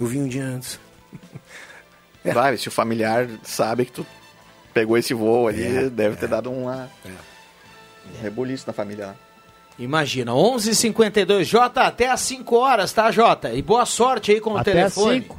eu 0.00 0.04
vim 0.04 0.22
um 0.22 0.26
dia 0.26 0.42
antes. 0.42 0.80
é. 2.24 2.32
Vai, 2.32 2.56
se 2.56 2.66
o 2.66 2.72
familiar 2.72 3.28
sabe 3.44 3.84
que 3.84 3.92
tu 3.92 4.06
pegou 4.74 4.98
esse 4.98 5.14
voo 5.14 5.46
ali, 5.46 5.64
é, 5.64 5.88
deve 5.88 6.16
é. 6.16 6.18
ter 6.18 6.26
dado 6.26 6.50
uma... 6.50 6.90
É. 7.06 7.08
Um 7.08 8.20
rebuliço 8.20 8.66
na 8.66 8.72
família 8.72 9.06
lá. 9.06 9.14
Imagina, 9.78 10.32
11:52 10.32 10.70
h 10.70 10.74
52 10.74 11.48
Jota, 11.48 11.82
até 11.82 12.10
às 12.10 12.20
5 12.22 12.56
horas, 12.56 12.92
tá, 12.92 13.12
Jota? 13.12 13.52
E 13.52 13.62
boa 13.62 13.86
sorte 13.86 14.32
aí 14.32 14.40
com 14.40 14.56
até 14.56 14.72
o 14.72 14.74
telefone. 14.74 15.18
Às 15.18 15.22
5. 15.22 15.38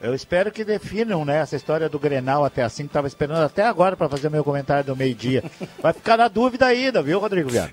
Eu 0.00 0.14
espero 0.14 0.52
que 0.52 0.64
definam, 0.64 1.24
né, 1.24 1.38
essa 1.38 1.56
história 1.56 1.88
do 1.88 1.98
Grenal 1.98 2.44
até 2.44 2.62
assim, 2.62 2.84
que 2.84 2.90
estava 2.90 3.08
esperando 3.08 3.42
até 3.42 3.66
agora 3.66 3.96
para 3.96 4.08
fazer 4.08 4.30
meu 4.30 4.44
comentário 4.44 4.84
do 4.84 4.94
meio-dia. 4.96 5.42
Vai 5.82 5.92
ficar 5.92 6.16
na 6.16 6.28
dúvida 6.28 6.66
ainda, 6.66 7.02
viu, 7.02 7.18
Rodrigo 7.18 7.50
Viana? 7.50 7.72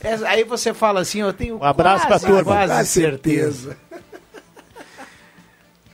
É, 0.00 0.14
aí 0.26 0.44
você 0.44 0.72
fala 0.72 1.00
assim, 1.00 1.20
eu 1.20 1.32
tenho 1.32 1.58
um 1.58 1.64
abraço 1.64 2.06
para 2.06 2.20
turma. 2.20 2.44
Quase 2.44 2.86
certeza. 2.86 3.76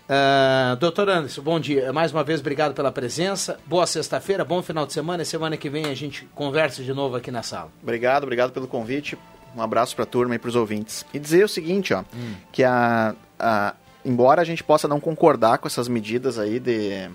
Uh, 0.05 0.77
doutor 0.81 1.09
Anderson, 1.09 1.41
bom 1.41 1.59
dia. 1.59 1.91
Mais 1.95 2.13
uma 2.13 2.23
vez, 2.23 2.41
obrigado 2.41 2.75
pela 2.75 2.93
presença. 2.93 3.59
Boa 3.65 3.87
sexta-feira, 3.87 4.45
bom 4.45 4.63
final 4.63 4.85
de 4.85 4.93
semana. 4.93 5.23
E 5.23 5.27
semana 5.27 5.57
que 5.57 5.71
vem 5.71 5.87
a 5.87 5.95
gente 5.95 6.27
conversa 6.35 6.83
de 6.83 6.93
novo 6.93 7.17
aqui 7.17 7.31
na 7.31 7.43
sala. 7.43 7.71
Obrigado, 7.83 8.25
obrigado 8.25 8.53
pelo 8.53 8.69
convite. 8.69 9.17
Um 9.57 9.63
abraço 9.63 9.97
para 9.97 10.03
a 10.03 10.07
turma 10.07 10.35
e 10.35 10.39
para 10.39 10.49
os 10.49 10.57
ouvintes. 10.57 11.07
E 11.13 11.19
dizer 11.19 11.43
o 11.43 11.49
seguinte, 11.49 11.95
ó, 11.95 12.01
hum. 12.15 12.35
que 12.53 12.63
a, 12.63 13.15
a, 13.39 13.75
embora 14.05 14.43
a 14.43 14.45
gente 14.45 14.63
possa 14.63 14.89
não 14.89 15.01
concordar 15.01 15.59
com 15.59 15.69
essas 15.69 15.89
medidas 15.89 16.39
aí 16.39 16.59
de, 16.59 17.09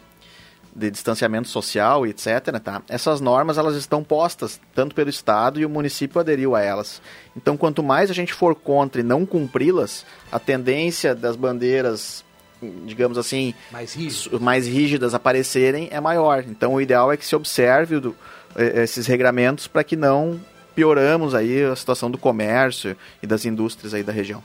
de 0.76 0.92
distanciamento 0.92 1.48
social 1.48 2.06
e 2.06 2.10
etc, 2.10 2.60
tá? 2.64 2.82
Essas 2.90 3.22
normas 3.22 3.58
elas 3.58 3.76
estão 3.76 4.04
postas 4.04 4.60
tanto 4.74 4.94
pelo 4.94 5.10
estado 5.10 5.60
e 5.60 5.66
o 5.66 5.70
município 5.70 6.20
aderiu 6.20 6.56
a 6.56 6.62
elas. 6.62 7.02
Então, 7.36 7.56
quanto 7.56 7.82
mais 7.82 8.12
a 8.12 8.14
gente 8.14 8.34
for 8.34 8.54
contra 8.56 9.02
e 9.02 9.04
não 9.04 9.26
cumpri-las, 9.26 10.06
a 10.32 10.40
tendência 10.40 11.16
das 11.16 11.36
bandeiras 11.36 12.24
digamos 12.86 13.18
assim, 13.18 13.54
mais, 13.72 13.96
mais 14.40 14.66
rígidas 14.66 15.14
aparecerem 15.14 15.90
é 15.92 16.00
maior. 16.00 16.44
Então, 16.48 16.74
o 16.74 16.82
ideal 16.82 17.12
é 17.12 17.18
que 17.18 17.26
se 17.26 17.36
observe 17.36 18.00
do, 18.00 18.16
esses 18.58 19.06
regramentos 19.06 19.68
para 19.68 19.84
que 19.84 19.96
não 19.96 20.40
pioramos 20.74 21.36
aí 21.36 21.64
a 21.64 21.76
situação 21.76 22.10
do 22.10 22.18
comércio 22.18 22.96
e 23.22 23.28
das 23.28 23.46
indústrias 23.46 23.94
aí 23.94 24.04
da 24.04 24.12
região. 24.12 24.44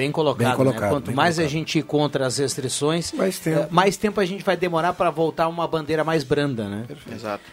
Bem 0.00 0.10
colocado, 0.10 0.48
bem 0.48 0.56
colocado 0.56 0.82
né? 0.82 0.88
Quanto 0.88 1.06
bem 1.08 1.14
mais 1.14 1.34
colocado. 1.36 1.46
a 1.46 1.58
gente 1.58 1.78
ir 1.78 1.82
contra 1.82 2.26
as 2.26 2.38
restrições, 2.38 3.12
mais 3.12 3.38
tempo, 3.38 3.66
mais 3.70 3.96
tempo 3.98 4.18
a 4.18 4.24
gente 4.24 4.42
vai 4.42 4.56
demorar 4.56 4.94
para 4.94 5.10
voltar 5.10 5.46
uma 5.46 5.68
bandeira 5.68 6.02
mais 6.02 6.24
branda, 6.24 6.64
né? 6.68 6.84
Perfeito. 6.88 7.14
Exato. 7.14 7.44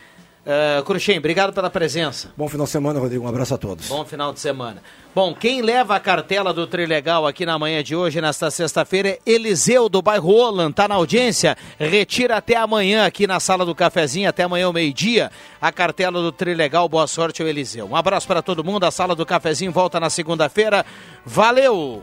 Uh, 0.47 0.81
Cruxem, 0.85 1.17
obrigado 1.17 1.51
pela 1.51 1.69
presença. 1.69 2.31
Bom 2.37 2.47
final 2.47 2.65
de 2.65 2.71
semana, 2.71 2.97
Rodrigo. 3.01 3.25
Um 3.25 3.27
abraço 3.27 3.53
a 3.53 3.57
todos. 3.57 3.89
Bom 3.89 4.05
final 4.05 4.31
de 4.31 4.39
semana. 4.39 4.81
Bom, 5.13 5.35
quem 5.35 5.61
leva 5.61 5.93
a 5.93 5.99
cartela 5.99 6.53
do 6.53 6.65
Trilegal 6.65 7.27
aqui 7.27 7.45
na 7.45 7.59
manhã 7.59 7.83
de 7.83 7.93
hoje, 7.93 8.21
nesta 8.21 8.49
sexta-feira, 8.49 9.09
é 9.09 9.19
Eliseu 9.25 9.89
do 9.89 10.01
bairro 10.01 10.31
Roland. 10.31 10.71
Tá 10.71 10.87
na 10.87 10.95
audiência? 10.95 11.57
Retira 11.77 12.37
até 12.37 12.55
amanhã 12.55 13.05
aqui 13.05 13.27
na 13.27 13.41
sala 13.41 13.65
do 13.65 13.75
cafezinho, 13.75 14.29
até 14.29 14.43
amanhã 14.43 14.67
ao 14.67 14.73
meio-dia, 14.73 15.29
a 15.59 15.69
cartela 15.69 16.21
do 16.21 16.31
Trilegal. 16.31 16.87
Boa 16.87 17.07
sorte, 17.07 17.43
Eliseu. 17.43 17.85
Um 17.85 17.95
abraço 17.97 18.25
para 18.25 18.41
todo 18.41 18.63
mundo. 18.63 18.85
A 18.85 18.91
sala 18.91 19.13
do 19.15 19.25
cafezinho 19.25 19.73
volta 19.73 19.99
na 19.99 20.09
segunda-feira. 20.09 20.85
Valeu! 21.25 22.01